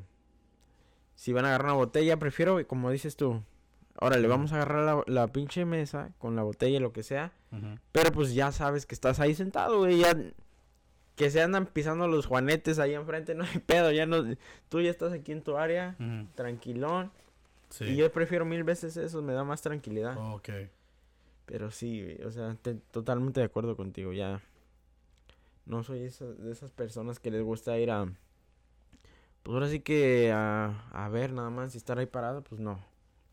Si 1.14 1.32
van 1.32 1.44
a 1.44 1.48
agarrar 1.48 1.66
una 1.66 1.76
botella, 1.76 2.18
prefiero, 2.18 2.66
como 2.66 2.90
dices 2.90 3.16
tú. 3.16 3.40
Órale, 4.00 4.26
vamos 4.26 4.52
a 4.52 4.56
agarrar 4.56 4.84
la, 4.84 5.04
la 5.06 5.28
pinche 5.28 5.64
mesa 5.64 6.10
con 6.18 6.34
la 6.34 6.42
botella, 6.42 6.80
lo 6.80 6.92
que 6.92 7.04
sea. 7.04 7.32
Pero 7.92 8.10
pues 8.10 8.34
ya 8.34 8.50
sabes 8.50 8.84
que 8.84 8.96
estás 8.96 9.20
ahí 9.20 9.34
sentado, 9.36 9.78
güey. 9.78 9.98
Ya 9.98 10.16
que 11.14 11.30
se 11.30 11.40
andan 11.40 11.66
pisando 11.66 12.08
los 12.08 12.26
juanetes 12.26 12.80
ahí 12.80 12.94
enfrente, 12.94 13.36
no 13.36 13.44
hay 13.44 13.60
pedo. 13.60 13.92
Ya 13.92 14.06
no... 14.06 14.24
Tú 14.68 14.80
ya 14.80 14.90
estás 14.90 15.12
aquí 15.12 15.30
en 15.30 15.42
tu 15.42 15.56
área, 15.56 15.96
tranquilón. 16.34 17.12
Sí. 17.70 17.84
Y 17.84 17.96
yo 17.96 18.10
prefiero 18.10 18.44
mil 18.44 18.64
veces 18.64 18.96
eso, 18.96 19.22
me 19.22 19.32
da 19.32 19.44
más 19.44 19.62
tranquilidad. 19.62 20.16
Pero 21.46 21.70
sí, 21.70 22.16
o 22.24 22.30
sea, 22.30 22.56
te- 22.62 22.74
totalmente 22.74 23.40
de 23.40 23.46
acuerdo 23.46 23.76
contigo, 23.76 24.12
ya. 24.12 24.40
No 25.66 25.82
soy 25.82 26.02
esa- 26.04 26.24
de 26.26 26.52
esas 26.52 26.70
personas 26.70 27.18
que 27.18 27.30
les 27.30 27.42
gusta 27.42 27.78
ir 27.78 27.90
a... 27.90 28.06
Pues 29.42 29.54
ahora 29.54 29.68
sí 29.68 29.80
que 29.80 30.32
a, 30.32 30.88
a 30.90 31.08
ver 31.10 31.32
nada 31.32 31.50
más 31.50 31.74
y 31.74 31.78
estar 31.78 31.98
ahí 31.98 32.06
parado, 32.06 32.42
pues 32.42 32.60
no. 32.60 32.78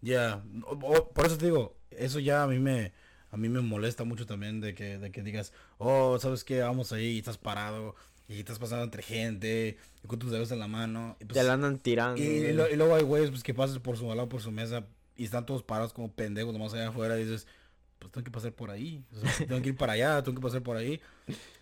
Ya, 0.01 0.43
o- 0.65 1.09
por 1.13 1.25
eso 1.25 1.37
te 1.37 1.45
digo, 1.45 1.75
eso 1.91 2.19
ya 2.19 2.43
a 2.43 2.47
mí 2.47 2.59
me 2.59 2.91
a 3.29 3.37
mí 3.37 3.47
me 3.47 3.61
molesta 3.61 4.03
mucho 4.03 4.25
también 4.25 4.59
de 4.59 4.73
que 4.75 4.97
de 4.97 5.09
que 5.11 5.21
digas, 5.21 5.53
"Oh, 5.77 6.17
¿sabes 6.19 6.43
qué? 6.43 6.59
Vamos 6.61 6.91
ahí 6.91 7.11
y 7.15 7.19
estás 7.19 7.37
parado 7.37 7.95
y 8.27 8.39
estás 8.39 8.59
pasando 8.59 8.83
entre 8.83 9.03
gente 9.03 9.77
y 10.03 10.07
con 10.07 10.19
tus 10.19 10.31
dedos 10.31 10.51
en 10.51 10.59
la 10.59 10.67
mano." 10.67 11.15
Y, 11.21 11.25
pues, 11.25 11.37
Te 11.39 11.43
la 11.45 11.53
andan 11.53 11.79
tirando. 11.79 12.21
y- 12.21 12.51
lo- 12.51 12.69
y 12.69 12.75
luego 12.75 12.95
hay 12.95 13.03
güeyes 13.03 13.29
pues 13.29 13.41
que 13.43 13.53
pasan 13.53 13.81
por 13.81 13.95
su 13.95 14.07
lado 14.07 14.27
por 14.27 14.41
su 14.41 14.51
mesa 14.51 14.85
y 15.15 15.23
están 15.23 15.45
todos 15.45 15.63
parados 15.63 15.93
como 15.93 16.11
pendejos 16.11 16.51
nomás 16.51 16.73
allá 16.73 16.89
afuera 16.89 17.17
y 17.17 17.23
dices, 17.23 17.47
"Pues 18.01 18.11
tengo 18.11 18.25
que 18.25 18.31
pasar 18.31 18.51
por 18.51 18.71
ahí, 18.71 19.05
o 19.13 19.15
sea, 19.15 19.47
tengo 19.47 19.61
que 19.61 19.69
ir 19.69 19.77
para 19.77 19.93
allá, 19.93 20.21
tengo 20.23 20.35
que 20.35 20.41
pasar 20.41 20.61
por 20.61 20.75
ahí." 20.75 20.99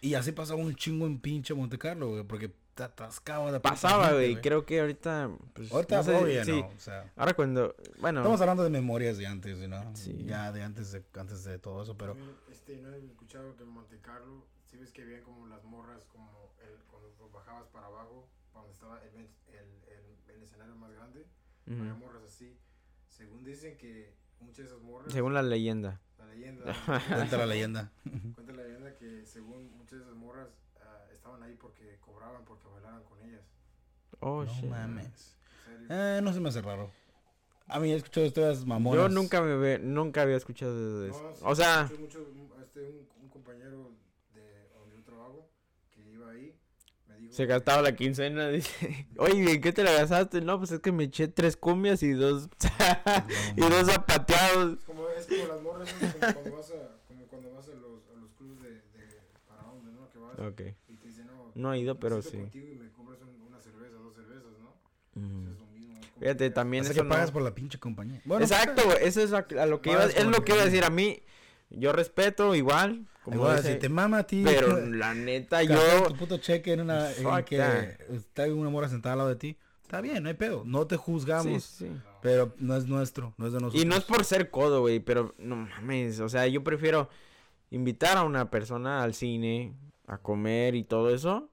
Y 0.01 0.13
así 0.15 0.31
pasa 0.31 0.55
un 0.55 0.73
chingo 0.75 1.05
en 1.05 1.19
pinche 1.19 1.53
Monte 1.53 1.77
Carlo, 1.77 2.09
güey, 2.09 2.23
porque 2.23 2.51
te 2.73 2.83
atascaba 2.83 3.51
de 3.51 3.59
Pasaba, 3.59 4.07
gente, 4.07 4.15
güey, 4.15 4.41
creo 4.41 4.65
que 4.65 4.79
ahorita... 4.79 5.29
Pues, 5.53 5.69
Ahorita 5.69 5.97
no 5.97 6.03
sé, 6.03 6.45
sí. 6.45 6.51
no, 6.61 6.67
o 6.67 6.79
sea, 6.79 7.11
Ahora 7.17 7.33
cuando... 7.33 7.75
Bueno, 7.99 8.21
Estamos 8.21 8.39
hablando 8.39 8.63
de 8.63 8.69
memorias 8.69 9.17
de 9.17 9.27
antes, 9.27 9.57
¿no? 9.67 9.95
Sí. 9.97 10.23
Ya 10.25 10.53
de 10.53 10.63
antes 10.63 10.93
de, 10.93 11.03
antes 11.19 11.43
de 11.43 11.59
todo 11.59 11.83
eso, 11.83 11.97
pero... 11.97 12.15
Este, 12.49 12.77
no 12.77 12.93
he 12.93 13.05
escuchado 13.05 13.57
que 13.57 13.63
en 13.63 13.69
Monte 13.69 13.99
Carlo, 13.99 14.45
si 14.65 14.77
ves 14.77 14.93
que 14.93 15.01
había 15.01 15.21
como 15.21 15.45
las 15.47 15.61
morras, 15.65 16.05
como 16.05 16.53
el, 16.61 16.79
cuando 16.85 17.09
bajabas 17.33 17.67
para 17.67 17.87
abajo, 17.87 18.29
cuando 18.53 18.71
estaba 18.71 19.01
el, 19.03 19.13
el, 19.19 19.27
el, 19.57 20.35
el 20.35 20.43
escenario 20.43 20.75
más 20.75 20.93
grande, 20.93 21.25
ujú, 21.67 21.81
había 21.81 21.95
morras 21.95 22.23
así. 22.23 22.57
Según 23.09 23.43
dicen 23.43 23.75
que 23.75 24.13
muchas 24.39 24.57
de 24.57 24.63
esas 24.71 24.81
morras, 24.81 25.11
según 25.11 25.33
la 25.33 25.41
leyenda. 25.43 25.99
Leyenda, 26.29 26.73
Cuenta 27.15 27.37
la 27.37 27.45
leyenda. 27.45 27.91
cuenta 28.35 28.53
la 28.53 28.63
leyenda 28.63 28.95
que 28.95 29.25
según 29.25 29.71
muchas 29.77 29.99
de 29.99 30.05
esas 30.05 30.15
morras 30.15 30.47
ah, 30.81 31.05
estaban 31.13 31.41
ahí 31.43 31.55
porque 31.59 31.97
cobraban 32.01 32.43
porque 32.45 32.67
bailaran 32.67 33.03
con 33.03 33.21
ellas. 33.21 33.41
Oh, 34.21 34.43
no 34.43 34.51
shit. 34.53 34.69
mames. 34.69 35.37
En 35.67 35.87
serio. 35.87 35.87
Eh, 35.89 36.21
no 36.21 36.33
se 36.33 36.39
me 36.39 36.49
hace 36.49 36.61
raro. 36.61 36.91
A 37.67 37.79
mí 37.79 37.91
he 37.91 37.95
escuchado 37.95 38.25
historias 38.25 38.65
mamonas. 38.65 38.99
Yo 39.03 39.09
nunca 39.09 39.41
me 39.41 39.55
ve, 39.55 39.77
nunca 39.79 40.23
había 40.23 40.37
escuchado 40.37 41.01
de 41.01 41.09
No, 41.09 41.15
eso. 41.15 41.33
sí, 41.35 41.41
O 41.45 41.55
sea, 41.55 41.83
mm, 41.83 42.61
este, 42.63 42.79
un, 42.81 43.07
un 43.21 43.29
compañero 43.29 43.91
de 44.33 44.67
donde 44.73 44.95
yo 44.97 45.03
trabajo 45.03 45.47
que 45.91 46.01
iba 46.01 46.31
ahí 46.31 46.55
me 47.07 47.15
dijo 47.17 47.31
se 47.33 47.43
que- 47.43 47.47
gastaba 47.47 47.83
la 47.83 47.91
quincena, 47.95 48.49
dice. 48.49 49.07
Oye, 49.17 49.53
¿en 49.53 49.61
qué 49.61 49.71
te 49.71 49.83
la 49.83 49.91
gastaste? 49.91 50.41
No, 50.41 50.57
pues 50.57 50.71
es 50.71 50.79
que 50.79 50.91
me 50.91 51.03
eché 51.03 51.27
tres 51.27 51.55
cumbias 51.57 52.01
y 52.01 52.11
dos... 52.13 52.49
y 53.55 53.61
dos 53.61 53.85
zapateados. 53.87 54.79
Como, 54.85 54.98
es 55.19 55.27
como 55.27 55.47
las 55.47 55.61
morras, 55.61 55.93
como 55.93 56.33
cuando 56.33 56.57
vas 56.57 56.71
a, 56.71 56.97
como 57.07 57.25
cuando 57.27 57.53
vas 57.53 57.67
a 57.67 57.71
los, 57.75 58.01
a 58.15 58.19
los 58.19 58.31
clubes 58.37 58.61
de, 58.63 58.69
de 58.71 59.19
para 59.47 59.63
dónde, 59.63 59.91
¿no? 59.91 60.09
Que 60.09 60.19
vas 60.19 60.39
Ok. 60.39 60.61
y 60.87 60.95
te 60.95 61.07
dicen, 61.07 61.27
no, 61.27 61.51
No 61.55 61.73
he 61.73 61.79
ido, 61.79 61.99
pero 61.99 62.21
sí. 62.21 62.37
contigo 62.37 62.67
y 62.71 62.75
me 62.75 62.89
compras 62.91 63.19
un- 63.21 63.41
una 63.47 63.59
cerveza, 63.59 63.95
dos 63.97 64.15
cervezas, 64.15 64.51
¿no? 64.59 64.75
Mm. 65.21 65.51
Es 65.51 65.57
lo 65.59 65.65
mismo. 65.67 65.99
es 66.01 66.07
Fíjate, 66.19 66.37
que- 66.45 66.49
también 66.51 66.83
eso 66.85 66.93
que 66.93 67.03
no- 67.03 67.09
pagas 67.09 67.31
por 67.31 67.41
la 67.41 67.53
pinche 67.55 67.79
compañía. 67.79 68.21
Bueno, 68.25 68.43
Exacto, 68.43 68.81
güey, 68.85 68.97
eso 69.01 69.21
es 69.21 69.33
a, 69.33 69.45
a 69.59 69.65
lo 69.65 69.81
que 69.81 69.91
iba, 69.91 70.05
es 70.05 70.25
lo 70.25 70.43
que 70.43 70.53
iba 70.53 70.61
a 70.61 70.65
decir 70.65 70.83
a 70.83 70.89
mí. 70.89 71.21
Yo 71.71 71.91
respeto 71.93 72.55
igual, 72.55 73.05
como 73.23 73.35
Igual, 73.37 73.57
dice, 73.57 73.73
si 73.73 73.79
te 73.79 73.89
mama 73.89 74.19
a 74.19 74.23
ti. 74.25 74.41
pero 74.43 74.79
la 74.87 75.13
neta 75.13 75.61
yo 75.61 75.77
tu 76.07 76.15
puto 76.15 76.37
cheque 76.39 76.73
en 76.73 76.81
una... 76.81 77.11
En 77.11 77.45
que 77.45 77.57
that. 77.57 77.83
está 78.11 78.45
una 78.45 78.69
mora 78.71 78.89
sentada 78.89 79.13
al 79.13 79.17
lado 79.19 79.29
de 79.29 79.35
ti. 79.35 79.57
Está 79.83 80.01
bien, 80.01 80.23
no 80.23 80.29
hay 80.29 80.35
pedo. 80.35 80.63
No 80.65 80.87
te 80.87 80.97
juzgamos. 80.97 81.63
sí, 81.63 81.85
sí. 81.85 81.91
Pero 82.21 82.53
no 82.57 82.75
es 82.75 82.85
nuestro, 82.87 83.33
no 83.37 83.47
es 83.47 83.53
de 83.53 83.59
nosotros. 83.59 83.81
Y 83.81 83.85
no 83.87 83.95
es 83.95 84.03
por 84.03 84.25
ser 84.25 84.49
codo, 84.51 84.81
güey, 84.81 84.99
pero 84.99 85.33
no 85.37 85.55
mames, 85.55 86.19
o 86.19 86.29
sea, 86.29 86.47
yo 86.47 86.63
prefiero 86.63 87.09
invitar 87.71 88.17
a 88.17 88.23
una 88.23 88.49
persona 88.49 89.03
al 89.03 89.13
cine 89.13 89.73
a 90.07 90.17
comer 90.17 90.75
y 90.75 90.83
todo 90.83 91.13
eso 91.13 91.49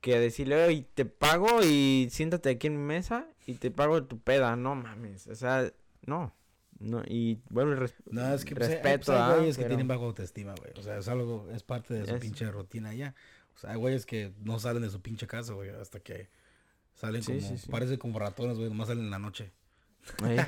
que 0.00 0.18
decirle, 0.20 0.62
oye, 0.64 0.86
te 0.94 1.04
pago 1.06 1.62
y 1.64 2.08
siéntate 2.10 2.50
aquí 2.50 2.66
en 2.68 2.76
mi 2.76 2.82
mesa 2.84 3.26
y 3.46 3.54
te 3.54 3.70
pago 3.70 4.04
tu 4.04 4.20
peda, 4.20 4.54
no 4.54 4.74
mames, 4.74 5.26
o 5.26 5.34
sea, 5.34 5.72
no, 6.04 6.32
no, 6.78 7.02
y 7.08 7.40
bueno, 7.48 7.74
res- 7.74 7.94
No, 8.10 8.32
es 8.34 8.44
que 8.44 8.54
pues, 8.54 8.68
hay- 8.68 8.74
hay- 8.76 8.82
respeto, 8.82 9.06
pues, 9.06 9.18
hay 9.18 9.32
ah, 9.32 9.36
güeyes 9.36 9.56
que 9.58 9.64
tienen 9.64 9.88
bajo 9.88 10.04
autoestima, 10.04 10.54
güey. 10.60 10.72
O 10.78 10.82
sea, 10.82 10.98
es 10.98 11.08
algo, 11.08 11.48
es 11.52 11.62
parte 11.62 11.94
de 11.94 12.06
su 12.06 12.14
Es- 12.16 12.20
pinche 12.20 12.48
rutina 12.50 12.94
ya. 12.94 13.14
O 13.56 13.58
sea, 13.58 13.70
hay 13.70 13.76
güeyes 13.78 14.04
que 14.04 14.32
no 14.44 14.58
salen 14.58 14.82
de 14.82 14.90
su 14.90 15.00
pinche 15.00 15.26
casa, 15.26 15.54
güey, 15.54 15.70
hasta 15.70 16.00
que 16.00 16.28
salen 16.94 17.22
Sí, 17.22 17.32
como, 17.38 17.48
sí, 17.48 17.58
sí. 17.58 17.70
parece 17.70 17.98
como 17.98 18.18
ratones, 18.18 18.58
güey, 18.58 18.68
nomás 18.68 18.88
salen 18.88 19.04
en 19.04 19.10
la 19.10 19.18
noche. 19.18 19.52
Eh, 20.24 20.44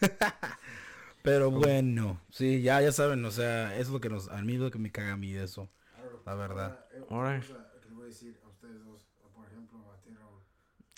Pero 1.22 1.50
bueno, 1.50 2.20
sí, 2.30 2.62
ya, 2.62 2.80
ya 2.80 2.92
saben, 2.92 3.24
o 3.24 3.30
sea, 3.30 3.74
eso 3.74 3.82
es 3.82 3.88
lo 3.90 4.00
que 4.00 4.08
nos, 4.08 4.28
a 4.28 4.40
mí 4.42 4.56
lo 4.56 4.70
que 4.70 4.78
me 4.78 4.90
caga 4.90 5.12
a 5.12 5.16
mí 5.16 5.32
de 5.32 5.44
eso. 5.44 5.68
Ahora, 5.96 6.16
La 6.24 6.34
verdad. 6.34 6.86
ahora, 7.10 7.36
eh, 7.36 7.40
cosa 7.40 7.70
que 7.80 7.88
les 7.88 7.94
voy 7.94 8.02
a 8.04 8.06
decir 8.06 8.40
a 8.42 8.48
ustedes 8.48 8.84
dos, 8.84 9.06
por 9.34 9.46
ejemplo 9.46 9.92
a 9.92 10.00
ti, 10.00 10.14
Raúl. 10.14 10.40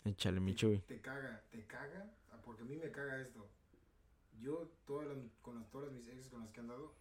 échale 0.05 0.41
mi 0.41 0.55
chuy. 0.55 0.79
Te 0.87 1.01
caga, 1.01 1.43
te 1.51 1.67
caga, 1.67 2.09
ah, 2.31 2.39
porque 2.45 2.63
a 2.63 2.65
mí 2.65 2.77
me 2.77 2.91
caga 2.93 3.21
esto. 3.21 3.49
Yo, 4.41 4.71
todas 4.87 5.09
las, 5.09 5.19
con 5.41 5.57
las, 5.57 5.69
todas 5.71 5.91
mis 5.93 6.07
exes 6.07 6.29
con 6.29 6.41
las 6.41 6.51
que 6.51 6.61
han 6.61 6.69
dado, 6.69 6.95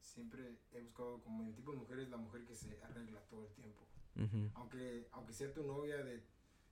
siempre 0.00 0.56
he 0.72 0.80
buscado 0.80 1.22
como 1.22 1.44
en 1.44 1.54
tipo 1.54 1.72
de 1.72 1.78
mujeres 1.78 2.08
la 2.08 2.16
mujer 2.16 2.44
que 2.44 2.54
se 2.54 2.78
arregla 2.82 3.20
todo 3.28 3.46
el 3.46 3.52
tiempo. 3.54 3.86
Ujú. 4.16 4.50
Aunque, 4.54 5.08
aunque 5.12 5.32
sea 5.32 5.52
tu 5.52 5.62
novia 5.62 5.96
de... 6.02 6.22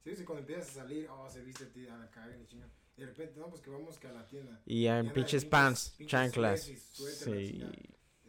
Si 0.03 0.15
que 0.15 0.25
cuando 0.25 0.41
empiezas 0.41 0.71
a 0.71 0.81
salir, 0.83 1.09
oh, 1.11 1.29
se 1.29 1.43
viste 1.43 1.65
a 1.65 1.69
ti 1.69 1.87
a 1.87 1.97
la 1.97 2.11
caga 2.11 2.37
y 2.37 2.47
chinga. 2.47 2.67
Y 3.01 3.03
de 3.03 3.07
repente, 3.07 3.41
no, 3.41 3.49
pues 3.49 3.63
que 3.63 3.71
vamos 3.71 3.99
que 3.99 4.09
a 4.09 4.13
la 4.13 4.27
tienda. 4.27 4.61
Y 4.67 4.87
en 4.87 5.11
pinches 5.11 5.47
pinches- 5.47 5.49
pants, 5.49 5.95
pinches 5.97 6.11
chanclas. 6.11 6.61
Sí. 6.61 6.75
chingada. 7.25 7.73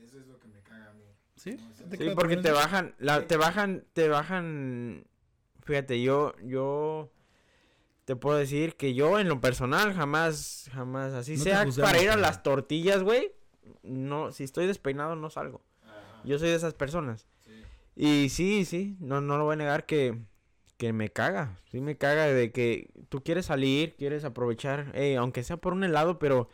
Eso 0.02 0.18
es 0.18 0.28
lo 0.28 0.40
que 0.40 0.48
me 0.48 0.62
caga 0.62 0.92
a 0.92 0.94
mí. 0.94 1.04
Sí, 1.36 1.58
sí, 1.98 2.10
porque 2.16 2.38
te 2.38 2.52
bajan, 2.52 2.96
la, 2.98 3.28
te 3.28 3.36
bajan, 3.36 3.84
te 3.92 4.08
bajan, 4.08 5.06
fíjate, 5.66 6.02
yo, 6.02 6.34
yo, 6.42 7.12
te 8.06 8.16
puedo 8.16 8.38
decir 8.38 8.78
que 8.78 8.94
yo 8.94 9.20
en 9.20 9.28
lo 9.28 9.42
personal 9.42 9.94
jamás, 9.94 10.70
jamás, 10.72 11.12
así 11.12 11.36
No 11.36 11.44
sea 11.44 11.66
juzgamos, 11.66 11.92
para 11.92 12.02
ir 12.02 12.10
a 12.10 12.16
las 12.16 12.42
tortillas, 12.42 13.04
güey, 13.04 13.34
no, 13.84 14.32
si 14.32 14.46
estoy 14.46 14.68
despeinado 14.68 15.18
no 15.18 15.30
salgo. 15.30 15.66
Ajá. 15.84 16.22
Yo 16.24 16.40
soy 16.40 16.48
de 16.48 16.56
esas 16.56 16.76
personas. 16.76 17.28
Sí. 17.42 17.62
Y 17.98 18.30
sí, 18.30 18.64
sí, 18.64 18.96
no, 19.02 19.20
no 19.20 19.38
lo 19.38 19.44
voy 19.44 19.54
a 19.54 19.58
negar 19.58 19.86
que, 19.86 20.18
que 20.82 20.94
me 20.94 21.10
caga. 21.12 21.60
Sí 21.70 21.80
me 21.80 21.96
caga 21.96 22.26
de 22.26 22.52
que 22.52 22.90
tú 23.10 23.24
quieres 23.24 23.46
salir, 23.46 23.94
quieres 23.98 24.26
aprovechar, 24.26 24.92
eh, 24.96 25.16
aunque 25.16 25.44
sea 25.44 25.58
por 25.58 25.74
un 25.74 25.84
helado, 25.84 26.18
pero 26.18 26.50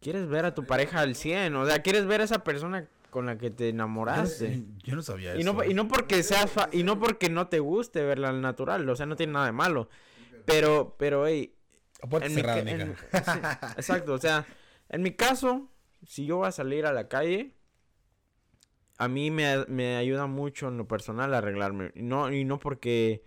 quieres 0.00 0.26
ver 0.26 0.44
a 0.44 0.54
tu 0.54 0.64
pareja 0.64 0.98
al 0.98 1.14
100. 1.14 1.54
O 1.54 1.64
sea, 1.64 1.80
quieres 1.80 2.04
ver 2.04 2.20
a 2.20 2.24
esa 2.24 2.42
persona 2.42 2.88
con 3.10 3.26
la 3.26 3.38
que 3.38 3.50
te 3.52 3.68
enamoraste. 3.68 4.64
Yo 4.82 4.96
no 4.96 5.02
sabía 5.02 5.36
Y 5.36 5.42
eso. 5.42 5.52
no, 5.52 5.62
y 5.64 5.74
no 5.74 5.86
porque 5.86 6.24
seas 6.24 6.50
fa- 6.50 6.68
y 6.72 6.82
no 6.82 6.98
porque 6.98 7.30
no 7.30 7.46
te 7.46 7.60
guste 7.60 8.02
verla 8.02 8.30
al 8.30 8.40
natural, 8.40 8.88
o 8.88 8.96
sea, 8.96 9.06
no 9.06 9.14
tiene 9.14 9.34
nada 9.34 9.46
de 9.46 9.52
malo. 9.52 9.88
Pero, 10.46 10.96
pero, 10.98 11.28
hey, 11.28 11.54
en 12.02 12.34
mi 12.34 12.40
cerrada, 12.40 12.58
en- 12.72 12.96
sí, 13.24 13.38
exacto, 13.76 14.14
o 14.14 14.18
sea, 14.18 14.46
en 14.88 15.02
mi 15.02 15.12
caso, 15.12 15.70
si 16.04 16.26
yo 16.26 16.38
voy 16.38 16.48
a 16.48 16.52
salir 16.52 16.86
a 16.86 16.92
la 16.92 17.06
calle, 17.06 17.54
a 18.98 19.06
mí 19.06 19.30
me, 19.30 19.64
me 19.68 19.96
ayuda 19.96 20.26
mucho 20.26 20.66
en 20.66 20.76
lo 20.76 20.88
personal 20.88 21.32
arreglarme. 21.34 21.92
No, 21.94 22.32
y 22.32 22.44
no 22.44 22.58
porque. 22.58 23.22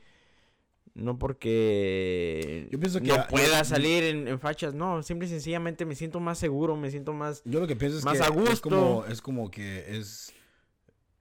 No 0.95 1.17
porque. 1.17 2.67
Yo 2.71 2.79
pienso 2.79 2.99
que 3.01 3.07
no 3.07 3.15
a- 3.15 3.23
yo- 3.23 3.27
pueda 3.27 3.63
salir 3.63 4.03
en, 4.03 4.27
en 4.27 4.39
fachas. 4.39 4.73
No, 4.73 5.01
simple 5.03 5.27
y 5.27 5.29
sencillamente 5.31 5.85
me 5.85 5.95
siento 5.95 6.19
más 6.19 6.37
seguro, 6.37 6.75
me 6.75 6.91
siento 6.91 7.13
más. 7.13 7.41
Yo 7.45 7.59
lo 7.59 7.67
que 7.67 7.75
pienso 7.75 7.97
es 7.97 8.05
Más 8.05 8.17
que 8.17 8.23
a 8.23 8.27
es 8.27 8.31
gusto. 8.33 8.69
como, 8.69 9.05
es 9.05 9.21
como 9.21 9.49
que 9.49 9.97
es 9.97 10.31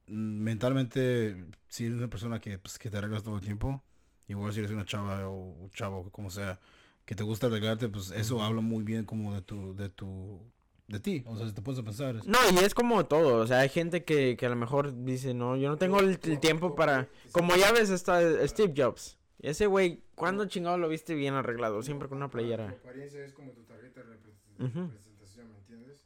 mm, 0.08 0.42
mentalmente, 0.42 1.44
si 1.68 1.87
eres 1.87 1.96
una 1.98 2.08
persona 2.08 2.38
que, 2.40 2.58
pues, 2.58 2.78
que 2.78 2.90
te 2.90 2.98
arreglas 2.98 3.22
todo 3.22 3.37
el 3.37 3.40
tiempo, 3.42 3.82
igual 4.28 4.52
si 4.52 4.58
eres 4.61 4.70
una 4.72 4.85
chava 4.85 5.26
o 5.28 5.32
un 5.52 5.70
chavo, 5.70 6.11
como 6.11 6.28
sea, 6.30 6.61
que 7.06 7.14
te 7.14 7.22
gusta 7.24 7.46
arreglarte, 7.46 7.88
pues 7.88 8.11
eso 8.11 8.42
habla 8.42 8.61
muy 8.61 8.85
bien 8.85 9.04
como 9.04 9.35
de 9.35 9.40
tu, 9.42 9.74
de 9.74 9.88
tu, 9.88 10.38
de 10.87 11.00
ti, 11.00 11.24
o 11.26 11.37
sea, 11.37 11.46
si 11.48 11.54
te 11.54 11.62
puedes 11.62 11.80
pensar. 11.82 12.16
es- 12.16 12.26
No, 12.26 12.38
y 12.52 12.58
es 12.62 12.74
como 12.74 13.06
todo. 13.06 13.37
O 13.38 13.46
sea, 13.46 13.61
hay 13.61 13.70
gente 13.70 14.04
que, 14.04 14.37
que 14.37 14.44
a 14.44 14.50
lo 14.50 14.56
mejor 14.56 15.04
dice, 15.04 15.32
no, 15.32 15.56
yo 15.56 15.70
no 15.70 15.78
tengo 15.78 15.98
el, 16.00 16.18
el 16.22 16.40
tiempo 16.40 16.74
para. 16.74 17.08
Como 17.32 17.56
ya 17.56 17.72
ves, 17.72 17.88
está 17.88 18.20
Steve 18.46 18.74
Jobs. 18.76 19.16
Ese 19.42 19.66
güey, 19.66 20.00
¿cuándo 20.14 20.46
chingado 20.46 20.78
lo 20.78 20.88
viste 20.88 21.14
bien 21.14 21.35
arreglado? 21.35 21.83
Siempre 21.83 22.09
con 22.09 22.18
una 22.18 22.31
playera. 22.31 22.68
Tu 22.68 22.74
apariencia 22.76 23.24
es 23.24 23.33
como 23.33 23.50
tu 23.50 23.64
tarjeta 23.64 24.02
de 24.02 24.07
representación, 24.07 25.50
¿me 25.50 25.59
entiendes? 25.59 26.05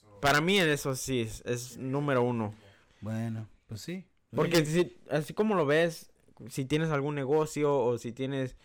So, 0.00 0.20
Para 0.20 0.40
mí, 0.40 0.58
eso 0.58 0.96
sí, 0.96 1.20
es, 1.20 1.42
es 1.44 1.76
número 1.76 2.22
uno. 2.22 2.54
Bueno, 3.02 3.46
pues 3.68 3.82
sí. 3.82 4.06
Porque 4.34 4.64
si, 4.64 4.96
así 5.10 5.34
como 5.34 5.54
lo 5.54 5.66
ves, 5.66 6.10
si 6.48 6.64
tienes 6.64 6.90
algún 6.90 7.14
negocio 7.14 7.78
o 7.78 7.98
si 7.98 8.12
tienes... 8.12 8.56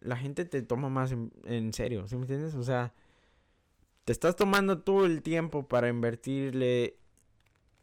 La 0.00 0.16
gente 0.16 0.44
te 0.44 0.62
toma 0.62 0.88
más 0.88 1.12
en, 1.12 1.30
en 1.44 1.72
serio, 1.72 2.08
¿sí 2.08 2.16
me 2.16 2.22
entiendes? 2.22 2.54
O 2.54 2.62
sea, 2.62 2.94
te 4.04 4.12
estás 4.12 4.36
tomando 4.36 4.80
todo 4.80 5.04
el 5.04 5.22
tiempo 5.22 5.68
para 5.68 5.88
invertirle 5.88 6.96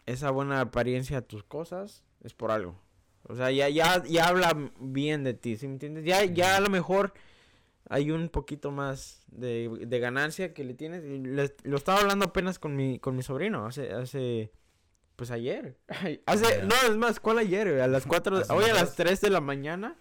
esa 0.06 0.32
buena 0.32 0.62
apariencia 0.62 1.20
a 1.20 1.22
tus 1.22 1.44
cosas, 1.44 2.04
es 2.24 2.34
por 2.34 2.52
algo. 2.52 2.80
O 3.24 3.36
sea, 3.36 3.52
ya, 3.52 3.70
ya, 3.70 4.04
ya 4.04 4.28
habla 4.28 4.72
bien 4.80 5.24
de 5.24 5.34
ti, 5.34 5.56
¿sí 5.58 5.68
me 5.68 5.74
entiendes? 5.74 6.04
Ya, 6.06 6.26
ya 6.26 6.58
a 6.58 6.60
lo 6.60 6.70
mejor 6.70 7.14
hay 7.90 8.12
un 8.12 8.30
poquito 8.30 8.72
más 8.72 9.24
de, 9.28 9.70
de 9.88 10.00
ganancia 10.00 10.54
que 10.54 10.64
le 10.64 10.74
tienes. 10.74 11.04
Y 11.06 11.20
le- 11.20 11.56
lo 11.64 11.78
estaba 11.78 12.00
hablando 12.00 12.26
apenas 12.26 12.60
con 12.60 12.76
mi, 12.76 13.00
con 13.00 13.16
mi 13.16 13.24
sobrino, 13.24 13.66
hace, 13.66 13.92
hace, 13.94 14.52
pues 15.16 15.32
ayer. 15.32 15.78
Hace, 16.26 16.64
no, 16.64 16.76
es 16.90 16.98
más, 16.98 17.20
¿cuál 17.20 17.38
ayer? 17.38 17.80
A 17.82 17.88
las 17.88 18.06
4, 18.06 18.38
Hace 18.38 18.52
hoy 18.54 18.66
a 18.66 18.74
las 18.74 18.88
dos. 18.88 18.96
3 18.96 19.22
de 19.22 19.30
la 19.30 19.42
mañana. 19.42 19.96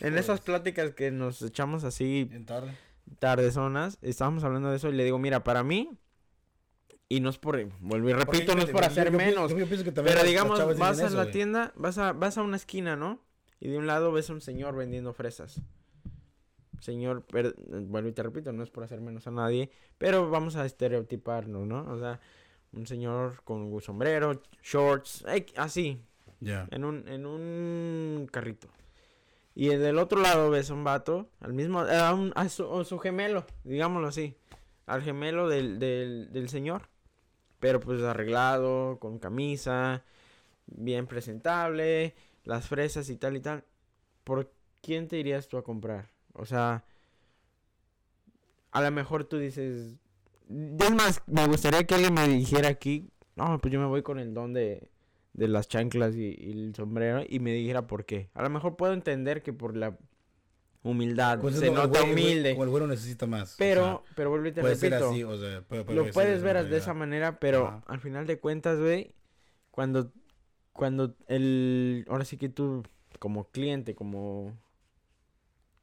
En 0.00 0.18
esas 0.18 0.40
pláticas 0.42 0.90
que 0.92 1.10
nos 1.10 1.40
echamos 1.40 1.84
así 1.84 2.28
tarde. 2.44 2.76
tardezonas, 3.18 3.96
estábamos 4.02 4.44
hablando 4.44 4.70
de 4.70 4.76
eso 4.76 4.90
y 4.90 4.92
le 4.92 5.04
digo, 5.04 5.18
mira, 5.18 5.42
para 5.42 5.62
mí, 5.62 5.96
y 7.08 7.20
no 7.20 7.30
es 7.30 7.38
por, 7.38 7.62
vuelvo 7.80 8.10
y 8.10 8.12
repito, 8.12 8.54
no 8.54 8.62
es 8.62 8.70
por 8.70 8.84
hacer 8.84 9.10
menos, 9.10 9.52
pero 9.94 10.22
digamos, 10.24 10.78
vas 10.78 11.00
a 11.00 11.10
la 11.10 11.30
tienda, 11.30 11.72
vas 11.76 11.98
a, 11.98 12.12
vas 12.12 12.36
a 12.38 12.42
una 12.42 12.56
esquina, 12.56 12.96
¿no? 12.96 13.20
Y 13.60 13.68
de 13.68 13.78
un 13.78 13.86
lado 13.86 14.12
ves 14.12 14.28
a 14.30 14.34
un 14.34 14.40
señor 14.40 14.76
vendiendo 14.76 15.12
fresas. 15.12 15.60
Señor, 16.80 17.24
per- 17.24 17.56
vuelvo 17.58 18.08
y 18.08 18.12
te 18.12 18.22
repito, 18.22 18.52
no 18.52 18.62
es 18.62 18.70
por 18.70 18.84
hacer 18.84 19.00
menos 19.00 19.26
a 19.26 19.30
nadie, 19.32 19.70
pero 19.98 20.30
vamos 20.30 20.54
a 20.56 20.64
estereotiparnos, 20.64 21.66
¿no? 21.66 21.84
O 21.90 21.98
sea, 21.98 22.20
un 22.72 22.86
señor 22.86 23.42
con 23.42 23.62
un 23.62 23.80
sombrero, 23.80 24.40
shorts, 24.62 25.24
así, 25.56 26.00
Ya. 26.40 26.68
en 26.70 26.84
un, 26.84 27.08
en 27.08 27.26
un 27.26 28.28
carrito. 28.30 28.68
Y 29.56 29.68
del 29.68 29.98
otro 29.98 30.20
lado 30.20 30.50
ves 30.50 30.70
a 30.70 30.74
un 30.74 30.84
vato, 30.84 31.30
al 31.40 31.52
mismo, 31.52 31.80
a, 31.80 32.14
un- 32.14 32.32
a 32.36 32.48
su, 32.48 32.72
a 32.80 32.84
su 32.84 32.98
gemelo, 33.00 33.44
digámoslo 33.64 34.06
así, 34.06 34.36
al 34.86 35.02
gemelo 35.02 35.48
del, 35.48 35.80
del, 35.80 36.30
del 36.32 36.48
señor. 36.48 36.82
Pero 37.60 37.80
pues 37.80 38.02
arreglado, 38.02 38.98
con 38.98 39.18
camisa, 39.18 40.04
bien 40.66 41.06
presentable, 41.06 42.14
las 42.44 42.68
fresas 42.68 43.10
y 43.10 43.16
tal 43.16 43.36
y 43.36 43.40
tal. 43.40 43.64
¿Por 44.24 44.52
quién 44.82 45.08
te 45.08 45.18
irías 45.18 45.48
tú 45.48 45.58
a 45.58 45.64
comprar? 45.64 46.10
O 46.34 46.46
sea, 46.46 46.84
a 48.70 48.82
lo 48.82 48.90
mejor 48.90 49.24
tú 49.24 49.38
dices... 49.38 49.96
Es 50.48 50.90
más, 50.94 51.22
me 51.26 51.46
gustaría 51.46 51.84
que 51.84 51.94
alguien 51.94 52.14
me 52.14 52.26
dijera 52.26 52.68
aquí, 52.68 53.10
no, 53.36 53.58
pues 53.58 53.72
yo 53.72 53.80
me 53.80 53.86
voy 53.86 54.02
con 54.02 54.18
el 54.18 54.32
don 54.32 54.54
de, 54.54 54.90
de 55.34 55.48
las 55.48 55.68
chanclas 55.68 56.14
y, 56.14 56.34
y 56.38 56.52
el 56.52 56.74
sombrero 56.74 57.22
y 57.28 57.38
me 57.38 57.52
dijera 57.52 57.86
por 57.86 58.04
qué. 58.06 58.30
A 58.34 58.42
lo 58.42 58.50
mejor 58.50 58.76
puedo 58.76 58.92
entender 58.94 59.42
que 59.42 59.52
por 59.52 59.76
la 59.76 59.98
humildad 60.82 61.40
Pues 61.40 61.54
es 61.54 61.60
se 61.60 61.70
nota 61.70 61.88
güey- 61.88 61.96
el 61.96 62.02
güey- 62.02 62.12
humilde, 62.12 62.50
Como 62.52 62.64
el 62.64 62.70
güero 62.70 62.86
necesita 62.86 63.26
más. 63.26 63.54
o 63.54 63.58
pero, 63.58 63.84
sea, 64.04 64.14
pero 64.14 64.30
vuelvo 64.30 64.46
y 64.46 64.52
te 64.52 64.60
puede 64.60 64.76
ser 64.76 64.92
repito, 64.92 65.10
así, 65.10 65.24
o 65.24 65.36
sea, 65.38 65.62
puede- 65.62 65.84
puede 65.84 65.96
lo 65.96 66.04
ser 66.04 66.12
puedes 66.14 66.42
ver 66.42 66.68
de 66.68 66.76
esa 66.76 66.94
manera, 66.94 67.38
pero 67.40 67.66
Ajá. 67.66 67.84
al 67.86 68.00
final 68.00 68.26
de 68.26 68.38
cuentas, 68.38 68.78
güey, 68.78 69.14
cuando, 69.70 70.12
cuando 70.72 71.14
el, 71.26 72.04
ahora 72.08 72.24
sí 72.24 72.36
que 72.36 72.48
tú, 72.48 72.84
como 73.18 73.48
cliente, 73.50 73.94
como 73.94 74.56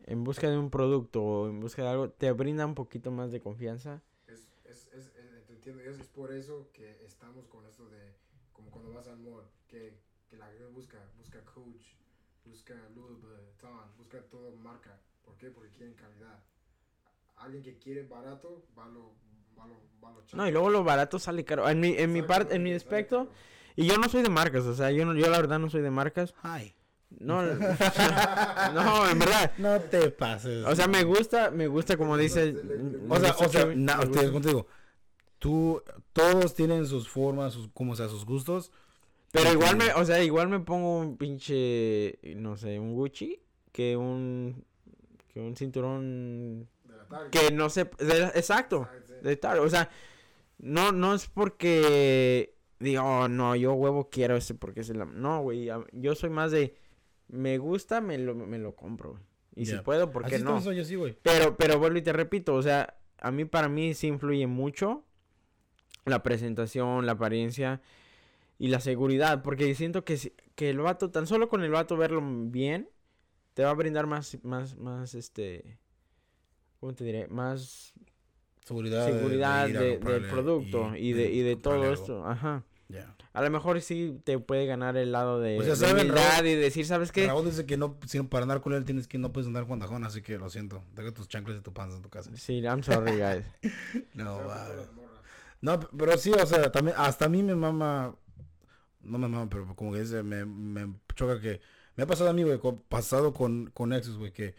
en 0.05 0.23
busca 0.23 0.49
de 0.49 0.57
un 0.57 0.69
producto 0.69 1.23
o 1.23 1.49
en 1.49 1.59
busca 1.59 1.81
de 1.83 1.89
algo, 1.89 2.09
te 2.09 2.31
brinda 2.31 2.65
un 2.65 2.75
poquito 2.75 3.11
más 3.11 3.31
de 3.31 3.39
confianza. 3.41 4.01
Es, 4.27 4.47
es, 4.65 4.87
es, 4.93 5.07
eh, 5.17 5.43
te 5.47 5.53
entiendo, 5.53 5.81
es, 5.81 5.99
es 5.99 6.07
por 6.07 6.31
eso 6.31 6.69
que 6.73 7.03
estamos 7.05 7.47
con 7.47 7.65
esto 7.65 7.89
de, 7.89 8.15
como 8.53 8.69
cuando 8.71 8.93
vas 8.93 9.07
al 9.07 9.17
mall, 9.19 9.43
que, 9.67 9.97
que 10.29 10.37
la 10.37 10.47
gente 10.47 10.65
busca, 10.67 10.97
busca 11.17 11.41
Coach, 11.43 11.95
busca 12.45 12.73
Louis 12.95 13.19
Vuitton, 13.21 13.71
busca 13.97 14.21
todo 14.29 14.55
marca. 14.57 14.99
¿Por 15.23 15.37
qué? 15.37 15.49
Porque 15.49 15.69
quieren 15.69 15.93
calidad. 15.95 16.39
Alguien 17.37 17.63
que 17.63 17.77
quiere 17.77 18.03
barato, 18.03 18.65
va 18.77 18.87
lo, 18.87 19.13
va 19.57 19.67
lo, 19.67 19.75
va 20.03 20.11
lo 20.11 20.23
No, 20.33 20.47
y 20.47 20.51
luego 20.51 20.69
lo 20.69 20.83
barato 20.83 21.19
sale 21.19 21.43
caro. 21.43 21.69
En 21.69 21.79
mi, 21.79 21.89
en 21.97 22.13
mi 22.13 22.21
parte, 22.21 22.55
en 22.55 22.63
mi 22.63 22.73
aspecto, 22.73 23.29
y 23.75 23.85
yo 23.85 23.97
no 23.97 24.07
soy 24.07 24.23
de 24.23 24.29
marcas, 24.29 24.63
o 24.65 24.73
sea, 24.73 24.91
yo, 24.91 25.05
no, 25.05 25.13
yo 25.15 25.29
la 25.29 25.37
verdad 25.37 25.59
no 25.59 25.69
soy 25.69 25.81
de 25.81 25.91
marcas. 25.91 26.33
Ay. 26.41 26.75
No, 27.19 27.41
no, 28.73 29.09
en 29.09 29.19
verdad. 29.19 29.51
No 29.57 29.79
te 29.79 30.09
pases. 30.09 30.65
O 30.65 30.75
sea, 30.75 30.87
me 30.87 31.03
gusta, 31.03 31.51
me 31.51 31.67
gusta 31.67 31.97
como 31.97 32.17
dice. 32.17 32.55
O 33.09 33.19
sea, 33.19 33.35
o 33.37 33.49
sea, 33.49 33.67
te 33.71 34.29
digo, 34.47 34.67
tú, 35.39 35.81
todos 36.13 36.55
tienen 36.55 36.87
sus 36.87 37.07
formas, 37.07 37.53
sus, 37.53 37.69
como 37.69 37.95
sea, 37.95 38.09
sus 38.09 38.25
gustos. 38.25 38.71
Pero 39.35 39.49
y 39.49 39.53
igual 39.53 39.77
me, 39.77 39.91
o 39.93 40.05
sea, 40.05 40.23
igual 40.23 40.47
me 40.49 40.59
pongo 40.59 40.99
un 40.99 41.17
pinche, 41.17 42.17
no 42.35 42.57
sé, 42.57 42.79
un 42.79 42.93
Gucci 42.93 43.39
que 43.71 43.95
un, 43.97 44.63
que 45.27 45.39
un 45.39 45.55
cinturón 45.55 46.67
De 46.85 46.95
la 46.97 47.29
que 47.29 47.51
no 47.51 47.69
sé, 47.69 47.89
de- 47.99 48.31
exacto, 48.35 48.87
Ah, 48.89 48.95
de 49.21 49.35
tal, 49.37 49.59
o 49.59 49.69
sea, 49.69 49.89
no, 50.57 50.91
no 50.91 51.13
es 51.13 51.27
porque 51.27 52.55
digo, 52.79 53.03
"Oh, 53.03 53.27
no, 53.27 53.55
yo 53.55 53.73
huevo 53.73 54.09
quiero 54.09 54.35
ese 54.37 54.55
porque 54.55 54.81
es 54.81 54.89
el, 54.89 55.03
no, 55.21 55.41
güey, 55.41 55.69
yo 55.93 56.15
soy 56.15 56.29
más 56.29 56.51
de, 56.51 56.75
me 57.27 57.57
gusta, 57.57 58.01
me 58.01 58.17
lo, 58.17 58.33
me 58.35 58.57
lo 58.57 58.75
compro, 58.75 59.11
güey. 59.11 59.23
Y 59.57 59.65
si 59.67 59.77
puedo, 59.77 60.11
¿por 60.11 60.25
qué 60.25 60.35
Así 60.35 60.43
no? 60.43 60.59
soy 60.61 60.75
yo, 60.75 60.83
sí, 60.83 60.95
güey. 60.95 61.17
Pero, 61.21 61.55
pero 61.55 61.79
vuelvo 61.79 61.97
y 61.97 62.01
te 62.01 62.11
repito, 62.11 62.53
o 62.55 62.61
sea, 62.61 62.97
a 63.19 63.31
mí 63.31 63.45
para 63.45 63.69
mí 63.69 63.93
sí 63.93 64.07
influye 64.07 64.47
mucho 64.47 65.05
la 66.05 66.21
presentación, 66.23 67.05
la 67.05 67.13
apariencia 67.13 67.81
y 68.57 68.67
la 68.69 68.79
seguridad, 68.79 69.41
porque 69.43 69.73
siento 69.75 70.03
que, 70.05 70.33
que 70.55 70.69
el 70.69 70.79
vato, 70.79 71.11
tan 71.11 71.27
solo 71.27 71.49
con 71.49 71.63
el 71.63 71.71
vato 71.71 71.97
verlo 71.97 72.21
bien, 72.23 72.89
te 73.53 73.63
va 73.63 73.71
a 73.71 73.73
brindar 73.73 74.07
más, 74.07 74.37
más, 74.43 74.75
más, 74.77 75.13
este, 75.15 75.77
¿cómo 76.79 76.93
te 76.93 77.03
diré? 77.03 77.27
Más 77.27 77.93
Seguridad. 78.65 79.05
de 79.07 79.13
seguridad 79.13 79.67
de- 79.67 79.97
del 79.99 80.25
producto 80.27 80.95
y, 80.95 81.13
de, 81.13 81.31
y 81.31 81.41
de 81.41 81.55
todo 81.55 81.75
algo. 81.75 81.93
esto, 81.93 82.25
ajá. 82.25 82.63
Ya. 82.87 83.15
A 83.33 83.41
lo 83.41 83.49
mejor 83.49 83.81
sí 83.81 84.19
te 84.23 84.37
puede 84.39 84.65
ganar 84.67 84.95
el 84.95 85.11
lado 85.11 85.39
de, 85.39 85.57
O 85.59 85.63
sea, 85.63 85.71
de 85.71 85.75
¿saben, 85.75 86.05
humildad 86.11 86.35
Raúl? 86.37 86.47
y 86.47 86.55
decir, 86.55 86.85
¿sabes 86.85 87.11
qué? 87.11 87.25
Raúl 87.27 87.45
dice 87.45 87.65
que 87.65 87.77
no, 87.77 87.97
si 88.07 88.21
para 88.23 88.43
andar 88.43 88.61
con 88.61 88.73
él 88.73 88.85
tienes 88.85 89.07
que 89.07 89.17
no 89.17 89.33
puedes 89.33 89.47
andar 89.47 89.65
con 89.67 89.79
tajón, 89.79 90.03
así 90.05 90.21
que 90.21 90.37
lo 90.37 90.49
siento. 90.49 90.83
Deja 90.93 91.11
tus 91.11 91.27
chanclas 91.27 91.57
y 91.57 91.61
tu 91.61 91.73
panza 91.73 91.97
en 91.97 92.03
tu 92.03 92.09
casa. 92.09 92.29
Sí, 92.35 92.59
I'm 92.61 92.83
sorry, 92.83 93.17
guys. 93.17 93.43
No. 94.13 94.39
No, 95.61 95.79
pero 95.97 96.17
sí, 96.17 96.31
o 96.31 96.45
sea, 96.45 96.71
también, 96.71 96.95
hasta 96.99 97.25
a 97.25 97.29
mí 97.29 97.41
me 97.41 97.55
mama, 97.55 98.15
no 99.05 99.17
me 99.17 99.27
mama, 99.27 99.49
pero 99.49 99.75
como 99.75 99.93
que 99.93 100.01
dice, 100.01 100.23
me, 100.23 100.45
me 100.45 100.93
choca 101.15 101.39
que, 101.39 101.61
me 101.95 102.03
ha 102.03 102.07
pasado 102.07 102.29
a 102.29 102.33
mí, 102.33 102.43
güey, 102.43 102.59
co- 102.59 102.81
pasado 102.89 103.33
con, 103.33 103.69
con 103.73 103.93
exes, 103.93 104.15
güey, 104.15 104.31
que 104.33 104.55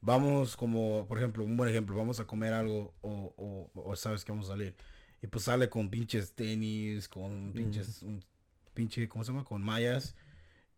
vamos 0.00 0.56
como, 0.56 1.06
por 1.06 1.18
ejemplo, 1.18 1.44
un 1.44 1.56
buen 1.56 1.70
ejemplo, 1.70 1.96
vamos 1.96 2.20
a 2.20 2.26
comer 2.26 2.52
algo 2.52 2.94
o, 3.02 3.34
o, 3.36 3.70
o 3.74 3.96
sabes 3.96 4.24
que 4.24 4.32
vamos 4.32 4.46
a 4.46 4.52
salir. 4.52 4.74
Y 5.22 5.26
pues 5.26 5.44
sale 5.44 5.68
con 5.68 5.90
pinches 5.90 6.32
tenis, 6.32 7.06
con 7.08 7.52
pinches, 7.52 8.02
un 8.02 8.24
pinche, 8.72 9.08
¿cómo 9.08 9.22
se 9.24 9.32
llama? 9.32 9.44
Con 9.44 9.62
mallas. 9.62 10.14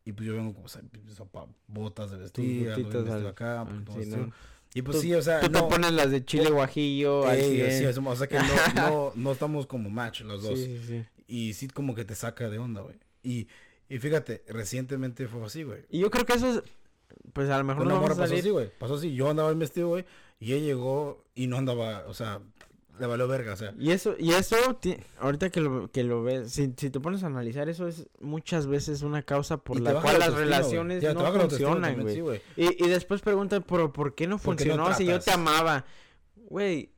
Y 0.05 0.13
pues 0.13 0.27
yo 0.27 0.35
vengo 0.35 0.53
con 0.53 0.65
o 0.65 0.69
sea, 0.69 0.83
botas 1.69 2.11
de 2.11 2.17
vestir, 2.17 2.71
al- 2.71 3.27
acá. 3.29 3.61
ah, 3.61 3.65
pues, 3.65 3.85
todo 3.85 4.03
sí. 4.03 4.11
¿no? 4.11 4.33
Y 4.75 4.83
pues 4.83 4.97
Tú- 4.97 5.03
sí, 5.03 5.15
o 5.15 5.23
sea, 5.23 5.39
Tú 5.41 5.51
no, 5.51 5.65
te 5.65 5.69
pones 5.71 5.93
las 5.93 6.11
de 6.11 6.25
chile 6.25 6.51
guajillo 6.51 7.31
Ey, 7.31 7.57
100. 7.57 7.71
sí, 7.79 7.85
es- 7.85 7.99
o 7.99 8.17
sea 8.17 8.27
que 8.27 8.39
no, 8.39 8.45
no, 8.75 9.13
no 9.15 9.33
estamos 9.33 9.67
como 9.67 9.91
match 9.91 10.23
los 10.23 10.43
dos. 10.43 10.59
Sí, 10.59 10.81
sí. 10.85 11.05
Y 11.29 11.53
sí 11.55 11.69
como 11.69 11.95
que 11.95 12.05
te 12.05 12.15
saca 12.15 12.51
de 12.51 12.59
onda, 12.59 12.81
güey. 12.81 12.97
Y, 13.23 13.49
y 13.89 13.99
fíjate, 13.99 14.43
recientemente 14.49 15.29
fue 15.29 15.45
así, 15.45 15.63
güey. 15.63 15.85
Y 15.91 16.01
yo 16.01 16.11
creo 16.11 16.25
que 16.25 16.35
eso 16.35 16.49
es, 16.49 16.63
pues 17.33 17.51
a 17.51 17.59
lo 17.59 17.65
mejor 17.65 17.87
Una 17.87 17.95
no 17.95 18.01
morra 18.01 18.15
vamos 18.15 18.31
a 18.31 18.31
pasó 18.31 18.41
así, 18.41 18.51
güey. 18.51 18.71
Pasó 18.79 18.95
así. 18.95 19.15
Yo 19.15 19.31
andaba 19.31 19.51
bien 19.51 19.59
vestido, 19.61 19.89
güey. 19.89 20.05
Y 20.41 20.55
ella 20.55 20.65
llegó 20.67 21.25
y 21.35 21.47
no 21.47 21.57
andaba, 21.57 22.05
o 22.09 22.15
sea, 22.15 22.41
le 22.99 23.07
valió 23.07 23.29
verga, 23.29 23.53
o 23.53 23.57
sea. 23.57 23.75
Y 23.79 23.91
eso, 23.93 24.15
y 24.19 24.33
eso, 24.33 24.57
ahorita 25.19 25.51
que 25.51 25.61
lo, 25.61 25.91
que 25.91 26.05
lo 26.05 26.23
ves, 26.23 26.53
si, 26.53 26.73
si 26.77 26.91
te 26.91 27.01
pones 27.01 27.23
a 27.23 27.27
analizar, 27.27 27.69
eso 27.69 27.87
es 27.87 28.09
muchas 28.21 28.67
veces 28.67 29.03
una 29.03 29.23
causa 29.23 29.57
por 29.59 29.81
la 29.81 30.01
cual 30.01 30.19
las 30.19 30.35
relaciones 30.35 31.03
Ya, 31.03 31.15
no 31.15 31.33
funcionan, 31.33 32.01
güey. 32.01 32.17
sí, 32.17 32.23
y, 32.57 32.85
y 32.85 32.89
después 32.89 33.21
preguntan, 33.21 33.65
pero 33.67 33.93
¿por 33.93 34.15
qué 34.15 34.27
no 34.27 34.39
¿Por 34.39 34.57
qué 34.57 34.67
no 34.67 34.75
funcionó 34.87 34.95
si 34.97 35.07
yo 35.07 35.21
te 35.21 35.31
amaba? 35.31 35.85
Güey, 36.49 36.91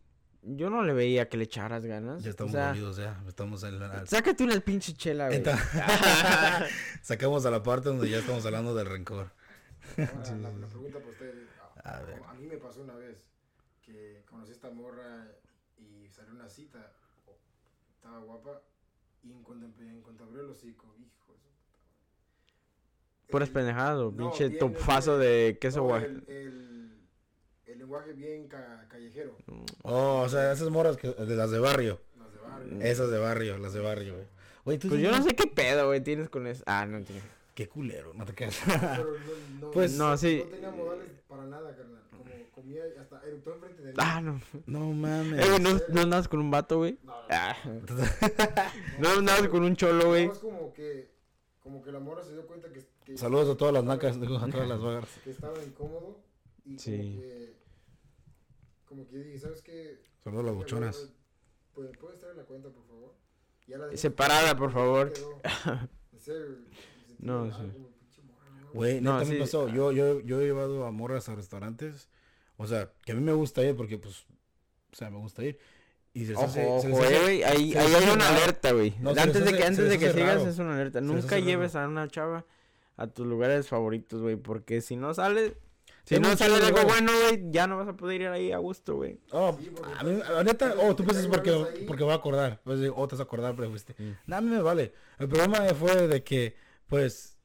yo 0.47 0.71
no 0.71 0.83
le 0.83 0.93
veía 0.93 1.29
que 1.29 1.37
le 1.37 1.45
echaras 1.45 1.85
ganas. 1.87 2.23
Ya 2.23 2.31
estamos 2.31 2.53
o 2.53 2.57
sea, 2.57 2.69
dolidos, 2.69 2.97
ya. 2.97 3.23
Estamos 3.27 3.63
en 3.65 3.79
la... 3.79 4.07
sácate 4.07 4.45
una 4.45 4.59
pinche 4.61 4.93
chela, 4.95 5.29
güey. 5.29 5.43
Enta- 5.43 5.59
Sacamos 7.03 7.45
a 7.47 7.51
la 7.51 7.63
parte 7.63 7.89
donde 7.89 8.09
ya 8.11 8.19
estamos 8.19 8.45
hablando 8.47 8.75
del 8.75 8.87
rencor. 8.87 9.31
Ahora, 9.97 10.37
la, 10.37 10.51
la 10.53 10.67
pregunta 10.69 10.99
para 10.99 11.11
ustedes. 11.11 11.49
A, 11.83 11.97
A 11.99 12.03
ver. 12.03 12.23
a 12.27 12.35
mí 12.35 12.47
me 12.47 12.57
pasó 12.59 12.83
una 12.83 12.95
vez 12.95 13.17
que 13.83 14.23
conocí 14.29 14.51
a 14.51 14.55
esta 14.55 14.71
morra 14.71 15.29
y 15.79 16.09
salió 16.09 16.33
una 16.33 16.49
cita. 16.49 16.93
oh, 17.27 17.37
Estaba 17.97 18.19
guapa. 18.21 18.63
Y 19.23 19.33
en 19.33 19.43
cuanto, 19.43 19.67
en 19.83 20.01
cuanto 20.03 20.25
abrió 20.25 20.43
el 20.43 20.51
hocico, 20.51 20.95
hijo 20.99 21.33
de 21.33 21.39
su 21.39 21.49
puta 21.57 21.79
madre. 21.79 23.31
Puras 23.31 23.49
pendejadas, 23.51 23.97
no, 23.99 24.15
pinche 24.17 24.51
topazo 24.51 25.17
de 25.19 25.57
queso 25.61 25.87
no, 25.87 25.97
el, 25.97 26.23
el, 26.29 26.37
el 26.37 26.74
lenguaje 27.85 28.13
bien 28.13 28.49
ca- 28.49 28.87
callejero. 28.89 29.37
Oh, 29.83 30.23
o 30.25 30.29
sea, 30.29 30.53
esas 30.53 30.69
morras 30.71 30.97
que, 30.97 31.09
de 31.09 31.37
las 31.37 31.51
de 31.51 31.59
barrio. 31.59 32.01
Las 32.19 32.33
de 32.33 32.39
barrio. 32.41 32.81
Esas 32.83 33.11
de 33.11 33.19
barrio, 33.19 33.59
las 33.59 33.73
de 33.73 33.81
barrio, 33.81 34.15
güey. 34.15 34.27
Güey, 34.65 34.79
tú 34.79 34.89
Pues 34.89 34.99
sí 35.01 35.05
yo 35.07 35.13
no 35.17 35.23
sé 35.23 35.35
qué 35.35 35.47
pedo, 35.47 35.87
güey, 35.89 36.01
tienes 36.03 36.29
con 36.31 36.47
eso. 36.47 36.63
Ah, 36.67 36.87
no 36.87 36.97
entiendo. 36.99 37.25
Qué 37.55 37.69
culero, 37.69 38.13
no 38.15 38.25
te 38.25 38.33
quedas. 38.35 38.59
Pero 38.67 39.13
no, 39.61 39.61
no, 39.61 39.71
Pues- 39.71 39.93
No, 39.93 40.17
sí. 40.17 40.43
No 40.45 40.51
tenía 40.51 40.71
modales 40.71 41.09
para 41.29 41.45
nada, 41.45 41.77
carnal. 41.77 42.03
Como 42.11 42.25
comía 42.53 42.83
y 42.95 42.99
hasta 42.99 43.21
eructó 43.27 43.55
enfrente 43.55 43.83
de 43.83 43.89
mí. 43.91 43.95
Ah, 43.99 44.21
no. 44.21 44.41
no 44.67 44.93
mames. 44.93 45.45
Eh, 45.45 45.49
güey, 45.51 45.61
no, 45.61 45.81
no 45.89 46.01
andabas 46.01 46.29
con 46.29 46.41
un 46.41 46.51
vato, 46.51 46.79
güey. 46.79 46.99
No, 47.05 47.13
no, 47.13 47.19
Ah. 47.31 47.57
No 48.99 49.09
andabas 49.11 49.49
con 49.49 49.63
un 49.65 49.77
cholo, 49.77 50.07
güey. 50.09 50.25
Es 50.27 50.39
como 50.39 50.73
que, 50.73 51.11
como 51.61 51.83
que 51.83 51.93
la 51.93 52.01
morra 52.01 52.23
se 52.25 52.33
dio 52.33 52.47
cuenta 52.47 52.69
que, 52.73 52.81
que 53.05 53.17
Saludos 53.19 53.55
a 53.55 53.57
todas 53.59 53.75
las 53.75 53.85
nacas, 53.85 54.19
digo, 54.21 54.37
a 54.39 54.47
todas 54.49 54.69
las 54.69 54.81
vagas. 54.81 55.09
que 55.23 55.31
estaba 55.31 55.63
incómodo 55.63 56.19
y 56.65 56.79
Sí. 56.79 56.97
como 56.97 57.21
que, 57.21 57.55
como 58.95 59.09
que 59.09 59.17
yo 59.19 59.25
dije, 59.25 59.39
¿sabes 59.41 59.63
qué? 59.63 60.01
Saludos 60.23 60.45
a 60.45 60.47
las 60.47 60.55
buchonas. 60.55 61.13
Pues, 61.75 61.91
¿puedes 61.99 62.19
traer 62.21 62.37
la 62.37 62.45
cuenta, 62.45 62.69
por 62.71 62.87
favor? 62.87 63.15
Ya 63.67 63.79
la. 63.79 63.97
Separada, 63.97 64.57
por 64.57 64.71
favor. 64.73 65.13
No, 67.19 67.51
sí. 67.53 67.63
Güey, 68.73 69.01
No, 69.01 69.15
neta 69.19 69.25
me 69.29 69.35
sí. 69.35 69.41
pasó. 69.41 69.69
Yo, 69.69 69.93
yo, 69.93 70.21
yo 70.21 70.41
he 70.41 70.45
llevado 70.47 70.85
a 70.85 70.91
morras 70.91 71.29
a 71.29 71.35
restaurantes. 71.35 72.09
O 72.57 72.67
sea, 72.67 72.93
que 73.05 73.13
a 73.13 73.15
mí 73.15 73.21
me 73.21 73.33
gusta 73.33 73.63
ir 73.63 73.75
porque, 73.77 73.99
pues, 73.99 74.27
o 74.93 74.97
sea, 74.97 75.11
me 75.11 75.19
gusta 75.19 75.45
ir. 75.45 75.59
Y 76.13 76.25
se 76.27 76.33
les 76.33 76.39
Ojo, 76.39 76.47
hace- 76.47 76.81
se 76.81 76.89
les 76.89 76.97
ojo, 76.97 77.05
hace- 77.05 77.17
eh, 77.17 77.23
güey. 77.23 77.43
Ahí, 77.45 77.73
se 77.73 77.79
ahí 77.79 77.95
hay 77.95 78.05
una 78.05 78.25
raro. 78.25 78.37
alerta, 78.37 78.73
güey. 78.73 78.95
No, 79.01 79.11
antes 79.11 79.45
de 79.45 79.53
que, 79.57 79.65
antes 79.65 79.89
de 79.89 79.99
que 79.99 80.13
sigas 80.13 80.39
raro. 80.39 80.49
es 80.51 80.59
una 80.59 80.75
alerta. 80.75 81.01
Nunca 81.01 81.39
lleves 81.39 81.77
a 81.77 81.87
una 81.89 82.09
chava 82.09 82.45
a 82.97 83.07
tus 83.07 83.27
lugares 83.27 83.69
favoritos, 83.69 84.21
güey. 84.23 84.37
Porque 84.37 84.81
si 84.81 84.97
no 84.97 85.13
sale, 85.15 85.57
si 86.05 86.19
no 86.21 86.37
sale 86.37 86.57
algo 86.57 86.85
bueno, 86.85 87.13
güey, 87.27 87.51
ya 87.51 87.67
no 87.67 87.79
vas 87.79 87.89
a 87.89 87.97
poder 87.97 88.21
ir 88.21 88.29
ahí 88.29 88.53
a 88.53 88.59
gusto, 88.59 88.97
güey. 88.97 89.19
Oh, 89.31 89.57
Sí, 89.59 89.71
a 89.99 90.05
mí, 90.05 90.21
neta, 90.45 90.75
oh, 90.79 90.95
tú 90.95 91.05
piensas 91.05 91.27
porque, 91.27 91.51
ahí. 91.51 91.85
porque 91.87 92.05
voy 92.05 92.13
a 92.13 92.17
acordar. 92.17 92.61
Pues, 92.65 92.81
oh, 92.95 93.09
te 93.09 93.15
vas 93.15 93.21
a 93.21 93.25
acordar, 93.25 93.55
pero 93.57 93.71
fuiste. 93.71 93.95
Mm. 93.99 94.11
Nada, 94.27 94.39
a 94.39 94.41
mí 94.43 94.51
me 94.51 94.61
vale. 94.61 94.93
El 95.19 95.29
problema 95.29 95.65
fue 95.75 96.07
de 96.07 96.23
que, 96.23 96.57
pues, 96.89 97.39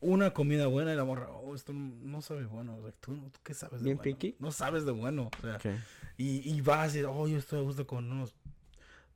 una 0.00 0.32
comida 0.34 0.66
buena 0.66 0.92
y 0.92 0.96
la 0.96 1.04
morra, 1.04 1.30
oh, 1.30 1.54
esto 1.54 1.72
no, 1.72 2.20
sabe 2.22 2.44
bueno. 2.44 2.76
O 2.76 2.82
sea, 2.82 2.92
¿tú, 3.00 3.14
¿tú 3.30 3.40
qué 3.42 3.54
sabes 3.54 3.80
de 3.80 3.84
¿Bien 3.84 3.96
bueno? 3.96 4.18
picky? 4.18 4.36
No 4.38 4.52
sabes 4.52 4.84
de 4.84 4.92
bueno. 4.92 5.30
O 5.38 5.40
sea, 5.40 5.58
y, 6.16 6.48
y 6.50 6.60
vas 6.60 6.94
y, 6.94 7.02
oh, 7.04 7.28
yo 7.28 7.38
estoy 7.38 7.60
a 7.60 7.62
gusto 7.62 7.86
con 7.86 8.10
unos 8.10 8.34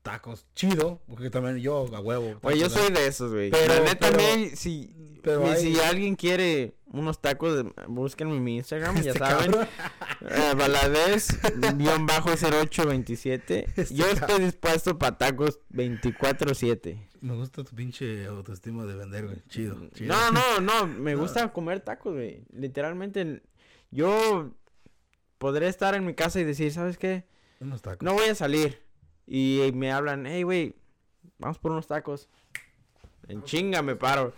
tacos. 0.07 0.47
Chido, 0.55 1.03
porque 1.09 1.31
también 1.31 1.59
yo, 1.59 1.87
a 1.95 2.01
huevo. 2.01 2.39
Güey, 2.43 2.59
yo 2.59 2.71
soy 2.71 2.93
de 2.93 3.07
esos, 3.07 3.33
güey. 3.33 3.51
Pero- 3.51 3.75
La 3.75 3.81
neta, 3.81 4.11
pero- 4.11 4.57
si, 4.57 4.95
pero 5.23 5.47
hay- 5.47 5.61
si 5.61 5.81
alguien 5.81 6.15
quiere 6.17 6.75
unos 6.87 7.21
tacos, 7.21 7.65
búsquenme 7.89 8.37
en 8.37 8.45
mi 8.45 8.57
Instagram, 8.57 9.01
ya 9.03 9.11
Este 9.13 9.19
saben. 9.19 9.51
cabrón. 9.53 9.69
Eh, 10.23 10.55
Valadez, 10.57 11.29
guion 11.77 12.07
bajo 12.07 12.31
0827. 12.31 13.67
Este 13.77 13.95
Yo 13.95 14.07
estoy 14.07 14.45
dispuesto 14.45 14.97
para 14.99 15.19
tacos 15.19 15.59
24-7. 15.71 16.97
Me 17.21 17.35
gusta 17.35 17.65
tu 17.65 17.75
pinche 17.75 18.27
autoestima 18.27 18.85
de 18.87 18.95
vender, 18.95 19.27
güey. 19.27 19.43
Chido, 19.49 19.77
chido. 19.95 20.15
No, 20.15 20.31
no, 20.31 20.61
no, 20.61 20.87
me 20.87 21.15
gusta 21.17 21.53
comer 21.53 21.81
tacos, 21.81 22.15
güey. 22.15 22.45
Literalmente, 22.53 23.43
yo 23.91 24.53
podré 25.39 25.69
estar 25.69 25.95
en 25.95 26.07
mi 26.07 26.15
casa 26.15 26.39
y 26.41 26.45
decir, 26.45 26.73
¿sabes 26.73 26.97
qué? 26.99 27.25
Unos 27.61 27.83
tacos. 27.83 28.03
No 28.03 28.13
voy 28.15 28.29
a 28.29 28.35
salir. 28.35 28.86
Y 29.27 29.71
me 29.75 29.93
hablan, 29.93 30.27
hey, 30.27 30.43
güey, 30.45 30.75
vamos 31.39 31.59
por 31.59 31.73
unos 31.73 31.87
tacos. 31.87 32.29
En 33.29 33.43
chinga 33.45 33.83
me 33.83 33.97
paro. 33.97 34.33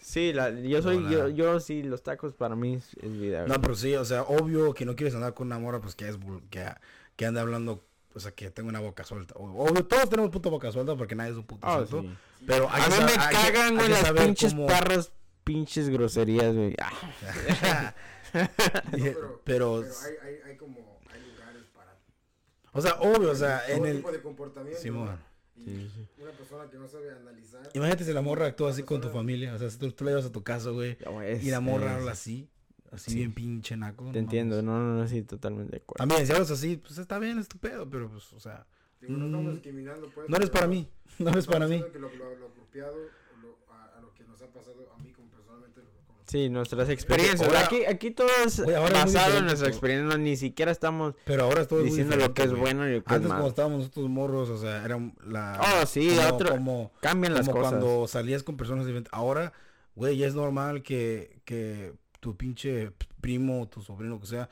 Sí, 0.00 0.32
la, 0.32 0.50
yo 0.50 0.82
soy, 0.82 0.98
No, 0.98 1.10
yo, 1.10 1.28
yo 1.28 1.60
sí, 1.60 1.82
los 1.82 2.02
tacos 2.02 2.34
para 2.34 2.54
mí 2.54 2.74
es, 2.74 2.94
es 3.02 3.12
vida. 3.12 3.40
güey. 3.40 3.48
No, 3.52 3.60
pero 3.60 3.74
sí, 3.74 3.94
o 3.94 4.04
sea, 4.04 4.22
obvio 4.22 4.74
que 4.74 4.84
no 4.84 4.94
quieres 4.94 5.14
andar 5.14 5.32
con 5.34 5.46
una 5.46 5.58
morra, 5.58 5.80
pues 5.80 5.94
que 5.94 6.08
es 6.08 6.18
que, 6.50 6.66
que 7.16 7.26
ande 7.26 7.40
hablando, 7.40 7.82
o 8.14 8.20
sea, 8.20 8.30
que 8.32 8.50
tenga 8.50 8.68
una 8.68 8.80
boca 8.80 9.04
suelta. 9.04 9.34
O- 9.36 9.64
Obvio, 9.66 9.84
todos 9.86 10.08
tenemos 10.10 10.30
puta 10.30 10.48
boca 10.50 10.70
suelta 10.70 10.96
porque 10.96 11.14
nadie 11.14 11.30
es 11.32 11.36
un 11.38 11.44
puto 11.44 11.66
Ah, 11.66 11.76
suelto. 11.76 12.02
sí. 12.02 12.14
Pero 12.46 12.68
hay 12.70 12.82
A 12.82 12.88
mí 12.88 12.94
me 13.04 13.12
hay 13.22 13.34
cagan, 13.52 13.74
güey, 13.76 13.88
las 13.88 14.12
pinches 14.12 14.52
cómo- 14.54 14.66
parras, 14.66 15.12
pinches 15.44 15.88
groserías, 15.88 16.54
güey. 16.54 16.74
Ah, 17.62 17.94
No, 18.34 18.48
pero, 18.92 19.40
pero, 19.44 19.84
pero 19.84 19.84
hay, 20.02 20.28
hay, 20.28 20.50
hay 20.50 20.56
como, 20.56 20.98
o 22.74 22.80
sea, 22.82 22.94
obvio, 23.00 23.30
o 23.30 23.34
sea, 23.34 23.62
todo 23.66 23.76
en 23.76 23.86
el... 23.86 23.96
tipo 23.96 24.12
de 24.12 24.20
comportamiento. 24.20 24.80
Simón. 24.80 25.18
Sí, 25.56 25.88
sí. 25.94 26.06
una 26.20 26.32
persona 26.32 26.68
que 26.68 26.76
no 26.76 26.88
sabe 26.88 27.10
analizar. 27.12 27.62
Imagínate 27.74 28.04
si 28.04 28.12
la 28.12 28.20
morra 28.22 28.46
actúa 28.46 28.70
así 28.70 28.82
con 28.82 29.00
tu 29.00 29.08
familia, 29.08 29.54
o 29.54 29.58
sea, 29.58 29.70
si 29.70 29.78
tú, 29.78 29.90
tú 29.92 30.04
la 30.04 30.10
llevas 30.10 30.26
a 30.26 30.32
tu 30.32 30.42
casa, 30.42 30.70
güey, 30.70 30.98
y 31.42 31.50
la 31.50 31.60
morra 31.60 31.94
habla 31.94 32.12
así, 32.12 32.50
así 32.90 33.12
Sí. 33.12 33.16
bien 33.18 33.32
pinche 33.32 33.76
naco. 33.76 34.04
Te 34.06 34.12
no 34.12 34.18
entiendo, 34.18 34.60
no, 34.62 34.78
no, 34.80 34.94
no, 35.00 35.08
sí, 35.08 35.22
totalmente 35.22 35.70
de 35.70 35.76
acuerdo. 35.82 35.98
También, 35.98 36.26
si 36.26 36.32
hablas 36.32 36.50
así, 36.50 36.76
pues 36.76 36.98
está 36.98 37.18
bien, 37.20 37.38
es 37.38 37.48
tu 37.48 37.58
pedo, 37.58 37.88
pero 37.88 38.10
pues, 38.10 38.32
o 38.32 38.40
sea, 38.40 38.66
Digo, 39.00 39.16
no 39.16 39.26
estamos 39.26 39.46
Mm, 39.46 39.54
discriminando, 39.54 40.10
pues. 40.14 40.28
no 40.28 40.36
eres 40.36 40.50
pero 40.50 40.60
para 40.60 40.66
mí, 40.68 40.88
no 41.20 41.30
eres 41.30 41.46
para 41.46 41.68
mí. 41.68 41.84
que 41.92 41.98
lo, 42.00 42.08
lo, 42.14 42.34
lo 42.36 42.46
apropiado 42.46 42.96
lo- 43.40 43.58
a, 43.72 43.96
a 43.96 44.00
lo 44.00 44.12
que 44.14 44.24
nos 44.24 44.42
ha 44.42 44.46
pasado 44.48 44.92
a 44.92 44.98
mí 45.02 45.12
como 45.12 45.28
personalmente 45.30 45.80
lo 45.82 45.90
conozco. 46.06 46.23
Sí, 46.34 46.48
nuestras 46.48 46.88
experiencias. 46.88 47.42
Ahora- 47.42 47.64
aquí, 47.64 47.84
aquí 47.84 48.10
todo 48.10 48.26
es 48.44 48.58
Oye, 48.58 48.74
ahora 48.74 48.98
es 48.98 49.04
muy 49.06 49.14
basado 49.14 49.38
en 49.38 49.44
nuestra 49.44 49.68
experiencia. 49.68 50.18
ni 50.18 50.36
siquiera 50.36 50.72
estamos 50.72 51.14
Pero 51.24 51.44
ahora 51.44 51.64
todo 51.64 51.78
es 51.78 51.84
diciendo 51.84 52.16
lo 52.16 52.34
que 52.34 52.42
es 52.42 52.52
bueno 52.52 52.88
y 52.88 52.94
lo 52.94 53.04
que 53.04 53.06
es 53.08 53.12
Antes 53.14 53.28
cuando 53.28 53.34
malo. 53.34 53.46
estábamos 53.48 53.78
nosotros 53.78 54.08
morros, 54.10 54.48
o 54.50 54.58
sea, 54.58 54.84
era 54.84 54.98
la... 55.24 55.60
Oh, 55.80 55.86
sí, 55.86 56.08
como, 56.08 56.28
otro- 56.34 56.50
como, 56.50 56.92
Cambian 57.00 57.34
las 57.34 57.46
como 57.46 57.60
cosas. 57.60 57.72
cuando 57.78 58.08
salías 58.08 58.42
con 58.42 58.56
personas 58.56 58.84
diferentes. 58.86 59.12
Ahora, 59.12 59.52
güey, 59.94 60.16
ya 60.16 60.26
es 60.26 60.34
normal 60.34 60.82
que, 60.82 61.38
que 61.44 61.92
tu 62.18 62.36
pinche 62.36 62.90
primo, 63.20 63.68
tu 63.68 63.80
sobrino, 63.82 64.18
que 64.18 64.26
sea, 64.26 64.50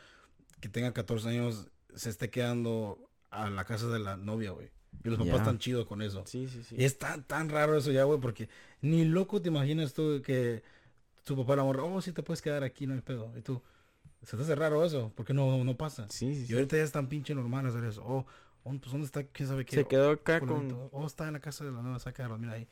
que 0.60 0.68
tenga 0.68 0.92
14 0.92 1.28
años, 1.30 1.66
se 1.96 2.10
esté 2.10 2.30
quedando 2.30 3.10
a 3.32 3.50
la 3.50 3.64
casa 3.64 3.88
de 3.88 3.98
la 3.98 4.16
novia, 4.16 4.52
güey. 4.52 4.70
Y 5.04 5.08
los 5.08 5.18
papás 5.18 5.38
están 5.40 5.58
chidos 5.58 5.86
con 5.86 6.00
eso. 6.00 6.22
Sí, 6.26 6.46
sí, 6.46 6.62
sí. 6.62 6.76
Y 6.78 6.84
es 6.84 6.96
tan, 6.98 7.24
tan 7.24 7.48
raro 7.48 7.76
eso 7.76 7.90
ya, 7.90 8.04
güey, 8.04 8.20
porque 8.20 8.48
ni 8.82 9.04
loco 9.04 9.42
te 9.42 9.48
imaginas 9.48 9.94
tú 9.94 10.22
que 10.24 10.62
tu 11.24 11.36
papá 11.36 11.56
la 11.56 11.64
morra, 11.64 11.82
oh, 11.84 12.00
sí 12.00 12.12
te 12.12 12.22
puedes 12.22 12.42
quedar 12.42 12.64
aquí, 12.64 12.86
no 12.86 12.94
hay 12.94 13.00
pedo. 13.00 13.32
Y 13.36 13.42
tú, 13.42 13.62
se 14.22 14.36
te 14.36 14.42
hace 14.42 14.54
raro 14.54 14.84
eso, 14.84 15.12
porque 15.16 15.32
no, 15.34 15.62
no 15.64 15.76
pasa. 15.76 16.06
Sí, 16.08 16.34
sí, 16.34 16.42
Y 16.42 16.46
sí. 16.46 16.54
ahorita 16.54 16.76
ya 16.76 16.82
es 16.84 16.92
tan 16.92 17.08
pinche 17.08 17.34
normal 17.34 17.66
hacer 17.66 17.84
eso. 17.84 18.02
Oh, 18.04 18.26
oh, 18.64 18.70
pues 18.78 18.90
¿dónde 18.92 19.06
está? 19.06 19.22
¿Quién 19.24 19.48
sabe 19.48 19.64
qué? 19.64 19.76
Se 19.76 19.86
quedó 19.86 20.10
acá 20.10 20.40
Oh, 20.42 20.46
con... 20.46 20.88
Oh, 20.92 21.06
está 21.06 21.26
en 21.26 21.34
la 21.34 21.40
casa 21.40 21.64
de 21.64 21.72
la 21.72 21.82
nueva 21.82 21.98
saca 21.98 22.28
mira 22.36 22.52
ahí. 22.54 22.68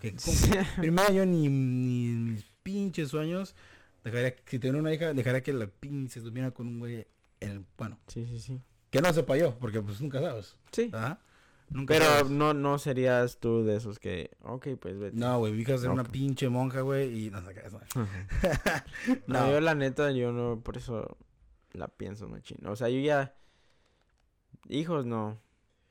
Que, 0.00 0.14
Sí. 0.18 0.50
primero 0.76 1.12
yo 1.12 1.26
ni, 1.26 1.48
ni 1.48 2.08
mis 2.30 2.44
pinches 2.62 3.08
sueños 3.08 3.54
dejaría, 4.04 4.34
si 4.46 4.58
tuviera 4.58 4.78
una 4.78 4.92
hija, 4.94 5.12
dejaría 5.12 5.42
que 5.42 5.52
la 5.52 5.66
pinche 5.66 6.20
durmiera 6.20 6.50
con 6.52 6.66
un 6.68 6.78
güey, 6.78 7.06
en, 7.40 7.66
bueno, 7.76 7.98
Sí, 8.06 8.24
sí, 8.26 8.38
sí. 8.40 8.60
que 8.90 9.00
no 9.02 9.12
sepa 9.12 9.36
yo, 9.36 9.58
porque 9.58 9.80
pues 9.82 10.00
nunca 10.00 10.20
sabes. 10.20 10.56
Sí. 10.72 10.90
Ajá. 10.92 11.18
Nunca 11.70 11.94
Pero 11.94 12.06
sabes. 12.06 12.30
no, 12.30 12.54
no 12.54 12.78
serías 12.78 13.38
tú 13.38 13.62
de 13.64 13.76
esos 13.76 13.98
que... 13.98 14.30
Ok, 14.40 14.68
pues 14.80 14.98
vete. 14.98 15.16
No, 15.16 15.38
güey, 15.38 15.52
mi 15.52 15.60
hija 15.62 15.74
es 15.74 15.84
una 15.84 16.04
pinche 16.04 16.48
monja, 16.48 16.80
güey, 16.80 17.26
y 17.26 17.30
no 17.30 17.42
sé 17.44 17.54
qué 17.54 17.60
es. 17.60 17.72
No, 17.72 17.80
No, 19.26 19.50
yo 19.50 19.60
la 19.60 19.74
neta, 19.74 20.10
yo 20.12 20.32
no, 20.32 20.60
por 20.62 20.76
eso... 20.78 21.16
la 21.72 21.88
pienso 21.88 22.28
machín. 22.28 22.66
O 22.66 22.74
sea, 22.76 22.88
yo 22.88 22.98
ya... 23.00 23.34
Hijos 24.68 25.04
no. 25.06 25.38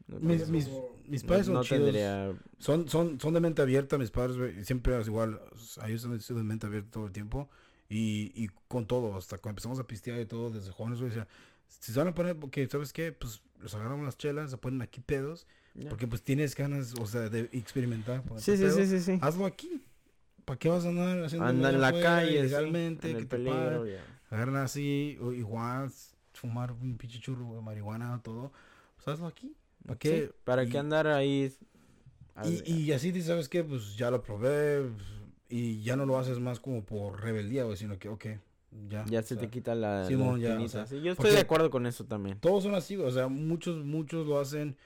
No, 0.08 0.20
Mis, 0.20 0.48
mis, 0.50 0.70
mis 1.06 1.24
no- 1.24 1.28
padres 1.30 1.46
son 1.48 1.56
no 1.56 1.64
chidos. 1.64 1.84
tendría... 1.84 2.34
Son, 2.60 2.88
son, 2.88 3.20
son 3.20 3.34
de 3.34 3.40
mente 3.40 3.62
abierta, 3.62 3.98
mis 3.98 4.12
padres, 4.12 4.38
güey. 4.38 4.64
Siempre 4.66 4.98
es 5.00 5.08
igual. 5.08 5.40
a 5.82 5.88
Ellos 5.90 6.06
han 6.06 6.20
sido 6.22 6.38
de 6.40 6.44
mente 6.44 6.66
abierta 6.68 6.92
todo 6.92 7.06
el 7.06 7.12
tiempo. 7.12 7.50
Y, 7.90 8.32
y 8.36 8.50
con 8.68 8.86
todo, 8.88 9.16
hasta 9.16 9.38
cuando 9.38 9.52
empezamos 9.52 9.80
a 9.80 9.88
pistear 9.88 10.20
y 10.20 10.26
todo, 10.26 10.50
desde 10.50 10.72
jóvenes, 10.72 11.00
güey. 11.00 11.12
O 11.12 11.14
sea, 11.14 11.28
si 11.68 11.92
se 11.94 12.00
van 12.00 12.08
a 12.10 12.14
poner, 12.14 12.38
porque, 12.38 12.68
¿sabes 12.68 12.92
qué? 12.94 13.12
Pues 13.12 13.42
los 13.60 13.74
agarramos 13.76 14.06
las 14.06 14.18
chelas, 14.18 14.52
se 14.52 14.58
ponen 14.58 14.82
aquí 14.82 15.00
pedos. 15.02 15.48
Porque 15.90 16.08
pues 16.08 16.22
tienes 16.24 16.56
ganas, 16.56 16.94
o 17.00 17.06
sea, 17.06 17.30
de 17.30 17.42
experimentar. 17.52 18.24
Sí, 18.38 18.58
sí, 18.58 18.70
sí, 18.72 18.86
sí, 18.88 19.00
sí. 19.00 19.20
Hazlo 19.22 19.46
aquí. 19.46 19.84
¿Para 20.46 20.58
qué 20.58 20.70
vas 20.70 20.86
a 20.86 20.90
andar 20.90 21.24
haciendo 21.24 21.46
Anda 21.46 21.70
en 21.70 21.82
la 21.82 21.92
calle, 21.92 22.38
sí, 22.38 22.42
legalmente? 22.44 23.12
en 23.12 23.18
que 23.18 23.26
te 23.26 23.28
peligro, 23.38 23.86
agarran 24.30 24.56
así, 24.56 25.18
o 25.22 25.34
igual, 25.34 25.92
fumar 26.34 26.72
un 26.72 26.98
pinche 26.98 27.20
churro 27.20 27.54
de 27.56 27.62
marihuana, 27.62 28.22
todo. 28.24 28.52
Pues 28.96 29.08
hazlo 29.10 29.28
aquí. 29.28 29.54
¿Para 29.86 30.00
qué? 30.00 30.26
Sí, 30.28 30.32
¿Para 30.44 30.64
Y- 30.64 30.70
qué 30.70 30.78
andar 30.78 31.08
ahí? 31.08 31.54
Y, 32.66 32.72
y 32.72 32.92
así, 32.92 33.20
¿sabes 33.22 33.50
qué? 33.50 33.64
Pues 33.64 33.98
ya 33.98 34.12
lo 34.12 34.22
probé 34.22 34.84
pues, 34.84 35.08
y 35.50 35.82
ya 35.82 35.96
no 35.96 36.06
lo 36.06 36.18
haces 36.20 36.40
más 36.40 36.60
como 36.60 36.84
por 36.84 37.22
rebeldía, 37.22 37.64
güey, 37.64 37.78
sino 37.78 37.98
que, 37.98 38.10
ok, 38.10 38.26
ya. 38.90 39.06
Ya 39.06 39.22
se 39.24 39.30
sea, 39.30 39.40
te 39.40 39.50
quita 39.50 39.74
la, 39.76 40.02
la 40.02 40.08
Simón, 40.08 40.40
ya, 40.40 40.60
o 40.60 40.68
sea, 40.68 40.86
Sí, 40.86 41.02
yo 41.02 41.12
estoy 41.14 41.32
de 41.32 41.40
acuerdo 41.40 41.70
con 41.70 41.86
eso 41.88 42.06
también. 42.06 42.40
Todos 42.40 42.64
son 42.64 42.76
así, 42.76 42.96
güey, 42.96 43.08
o 43.08 43.12
sea, 43.12 43.28
muchos, 43.28 43.84
muchos 43.84 44.28
lo 44.28 44.40
hacen 44.40 44.78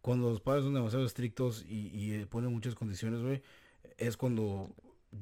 cuando 0.00 0.30
los 0.30 0.40
padres 0.40 0.64
son 0.64 0.74
demasiado 0.74 1.04
estrictos 1.04 1.64
y, 1.68 1.88
y 1.88 2.12
eh, 2.14 2.26
ponen 2.26 2.52
muchas 2.52 2.74
condiciones, 2.74 3.20
güey. 3.20 3.42
Es 3.96 4.16
cuando 4.16 4.70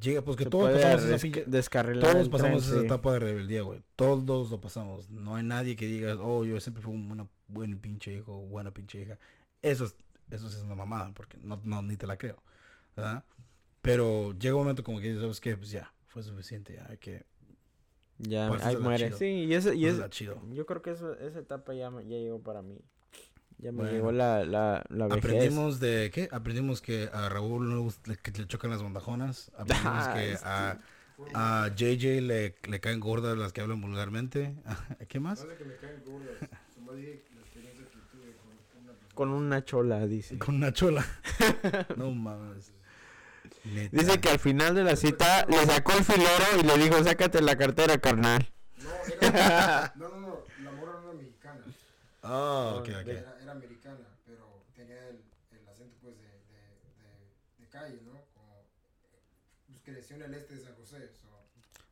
llega, 0.00 0.22
pues 0.22 0.36
que 0.36 0.44
Se 0.44 0.50
todos 0.50 0.70
pasamos 0.72 1.04
esa 1.04 1.82
Todos 2.00 2.28
pasamos 2.28 2.62
tren, 2.62 2.74
esa 2.74 2.80
sí. 2.80 2.86
etapa 2.86 3.12
de 3.12 3.18
rebeldía, 3.20 3.62
güey. 3.62 3.82
Todos 3.96 4.50
lo 4.50 4.60
pasamos. 4.60 5.10
No 5.10 5.36
hay 5.36 5.44
nadie 5.44 5.76
que 5.76 5.86
diga, 5.86 6.16
oh, 6.20 6.44
yo 6.44 6.58
siempre 6.60 6.82
fui 6.82 6.94
un 6.94 7.28
buen 7.48 7.78
pinche 7.78 8.12
hijo, 8.12 8.40
buena 8.46 8.70
pinche 8.72 9.02
hija. 9.02 9.18
Eso 9.62 9.84
es, 9.84 9.96
eso 10.30 10.48
es 10.48 10.56
una 10.62 10.74
mamada, 10.74 11.12
porque 11.14 11.38
no, 11.38 11.60
no, 11.64 11.82
ni 11.82 11.96
te 11.96 12.06
la 12.06 12.16
creo. 12.16 12.42
¿verdad? 12.96 13.24
Pero 13.82 14.32
llega 14.32 14.54
un 14.54 14.62
momento 14.62 14.82
como 14.82 15.00
que 15.00 15.14
¿sabes 15.14 15.40
qué? 15.40 15.56
Pues 15.56 15.70
ya, 15.70 15.92
fue 16.06 16.22
suficiente, 16.22 16.74
ya 16.74 16.86
hay 16.88 16.98
que... 16.98 17.24
Ya, 18.18 18.48
Pues, 18.48 18.64
ahí 18.64 18.76
muere. 18.78 19.12
Sí, 19.12 19.26
y, 19.26 19.54
eso, 19.54 19.74
y 19.74 19.84
es, 19.86 19.98
yo 20.18 20.64
creo 20.64 20.80
que 20.80 20.90
eso, 20.90 21.14
esa 21.18 21.38
etapa 21.38 21.74
ya, 21.74 21.90
ya 21.90 22.16
llegó 22.16 22.40
para 22.40 22.62
mí. 22.62 22.80
Ya 23.58 23.72
me 23.72 23.78
Bueno. 23.78 23.92
llegó 23.92 24.12
la, 24.12 24.44
la, 24.44 24.84
la 24.90 25.06
vejez. 25.06 25.24
Aprendimos 25.24 25.80
de, 25.80 26.10
¿qué? 26.12 26.28
Aprendimos 26.30 26.82
que 26.82 27.08
a 27.12 27.28
Raúl 27.28 27.68
no 27.68 27.76
le, 27.76 27.80
gusta- 27.82 28.10
le- 28.10 28.16
que 28.18 28.30
le 28.32 28.46
chocan 28.46 28.70
las 28.70 28.82
bandajonas. 28.82 29.50
Aprendimos 29.56 30.04
Ah, 30.08 30.14
que 30.14 30.38
a, 30.44 31.64
a 31.64 31.68
JJ 31.74 32.20
le, 32.20 32.54
le 32.68 32.80
caen 32.80 33.00
gordas 33.00 33.36
las 33.38 33.52
que 33.54 33.62
hablan 33.62 33.80
vulgarmente. 33.80 34.54
¿Qué 35.08 35.18
No 35.18 35.24
más? 35.28 35.40
que 35.44 35.64
me 35.64 35.76
caen 35.76 36.02
gordas. 36.04 36.36
Con 36.74 38.50
una 38.84 38.92
persona. 38.92 38.92
Con 39.14 39.30
una 39.30 39.64
chola, 39.64 40.06
dice. 40.06 40.38
Con 40.38 40.56
una 40.56 40.72
chola. 40.72 41.04
no 41.96 42.10
mames. 42.10 42.72
Neta. 43.64 43.96
Dice 43.96 44.20
que 44.20 44.28
al 44.28 44.38
final 44.38 44.74
de 44.74 44.84
la 44.84 44.94
cita 44.96 45.46
le 45.46 45.64
sacó 45.64 45.92
el 45.92 46.04
filero 46.04 46.44
y 46.60 46.62
le 46.62 46.76
dijo, 46.84 47.02
sácate 47.02 47.40
la 47.40 47.56
cartera, 47.56 47.98
carnal. 47.98 48.48
No, 48.76 48.90
era, 49.28 49.92
no, 49.96 50.08
no, 50.08 50.20
no, 50.20 50.38
la 50.62 50.70
morra 50.72 50.92
no 51.02 51.10
era 51.10 51.18
mexicana. 51.18 51.60
Oh, 52.28 52.78
ok, 52.80 52.88
ok. 53.02 53.06
Era, 53.08 53.38
era 53.40 53.52
americana, 53.52 54.06
pero 54.24 54.64
tenía 54.74 55.08
el, 55.08 55.22
el 55.52 55.68
acento 55.68 55.96
pues 56.00 56.16
de, 56.18 56.24
de, 56.24 56.30
de, 57.02 57.64
de 57.64 57.68
calle, 57.68 58.00
¿no? 58.02 58.12
Como, 58.34 58.64
pues 59.66 59.78
creció 59.84 60.16
en 60.16 60.22
el 60.22 60.34
este 60.34 60.54
de 60.56 60.60
San 60.60 60.74
José. 60.74 61.08
So, 61.14 61.28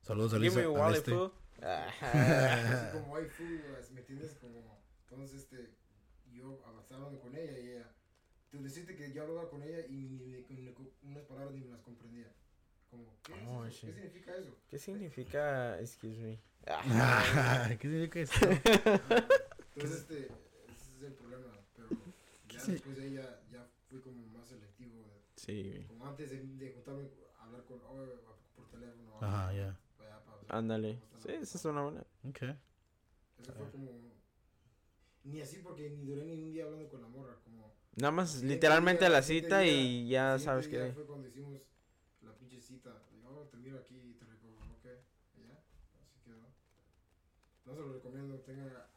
Saludos 0.03 0.35
a 0.35 0.38
Give 0.38 0.66
me 0.68 0.81
al 0.83 0.94
este. 0.94 1.12
así 1.14 1.31
como 2.99 3.16
hay 3.16 3.25
food, 3.27 3.61
¿me 3.92 4.01
entiendes? 4.01 4.35
Como, 4.40 4.79
entonces, 5.09 5.42
este, 5.42 5.70
yo 6.33 6.61
hablando 6.66 7.20
con 7.20 7.35
ella 7.37 7.59
y 7.59 7.70
ella, 7.70 7.90
tú 8.51 8.62
deciste 8.62 8.97
que 8.97 9.12
yo 9.12 9.23
hablaba 9.23 9.49
con 9.49 9.62
ella 9.62 9.87
y 9.88 9.92
ni, 9.94 10.18
ni- 10.27 10.44
ni- 10.49 10.61
ni- 10.62 10.75
unas 11.05 11.25
palabras 11.25 11.55
ni 11.55 11.61
me 11.61 11.70
las 11.70 11.81
comprendía. 11.81 12.31
Como, 12.90 13.05
¿qué, 13.23 13.33
es 13.33 13.38
Oh. 13.49 13.62
¿Qué 13.64 13.70
significa 13.92 14.37
eso? 14.37 14.57
¿Qué 14.68 14.79
significa, 14.79 15.81
excuse 15.81 16.18
me? 16.20 16.38
¿Qué 17.79 17.88
significa 17.88 18.20
eso? 18.20 18.35
Entonces, 19.74 20.00
este, 20.00 20.18
ese 20.26 20.96
es 20.96 21.02
el 21.02 21.12
problema, 21.14 21.52
pero 21.76 21.88
ya 22.48 22.60
Sí. 22.60 22.72
después 22.72 22.96
de 22.96 23.08
ella 23.08 23.40
ya 23.50 23.66
fui 23.88 24.00
como 24.00 24.26
más 24.28 24.48
selectivo. 24.48 25.02
de- 25.02 25.24
Sí, 25.37 25.84
Como 25.88 26.06
antes 26.06 26.30
de, 26.30 26.38
de 26.42 26.72
juntarme 26.72 27.08
a 27.38 27.44
hablar 27.44 27.64
con, 27.64 27.80
oh, 27.82 28.06
por 28.56 28.68
teléfono. 28.70 29.18
Ajá, 29.20 29.52
ya. 29.52 29.76
ándale. 30.48 31.00
Sí, 31.18 31.32
esa 31.32 31.58
es 31.58 31.64
una 31.64 31.82
buena. 31.82 32.00
Ok. 32.28 32.42
Eso 33.40 33.52
fue 33.52 33.70
como. 33.70 33.90
Ni 35.24 35.40
así 35.40 35.58
porque 35.58 35.90
ni 35.90 36.04
duré 36.04 36.24
ni 36.24 36.34
un 36.34 36.52
día 36.52 36.64
hablando 36.64 36.88
con 36.88 37.00
la 37.02 37.08
morra. 37.08 37.37
Como. 37.44 37.72
Nada 37.96 38.12
más 38.12 38.42
literalmente 38.42 39.04
a 39.06 39.08
la 39.08 39.22
cita 39.22 39.60
día- 39.60 39.72
y 39.72 40.08
ya 40.08 40.38
sabes 40.38 40.68
que... 40.68 40.92
Fue 40.92 41.04
cuando 41.06 41.26
hicimos 41.28 41.60
la 42.22 42.32
pinche 42.37 42.60
cita. 42.60 43.02
Digo, 43.12 43.28
oh, 43.30 43.48
te 43.48 43.56
miro 43.56 43.78
aquí 43.78 43.96
y 43.96 44.14
te 44.14 44.24
recojo. 44.24 44.54
Ok, 44.76 44.84
ya. 44.84 45.54
Así 46.04 46.20
quedó. 46.24 46.46
No 47.64 47.74
se 47.74 47.80
lo 47.80 47.92
recomiendo. 47.94 48.38
Tenga. 48.40 48.88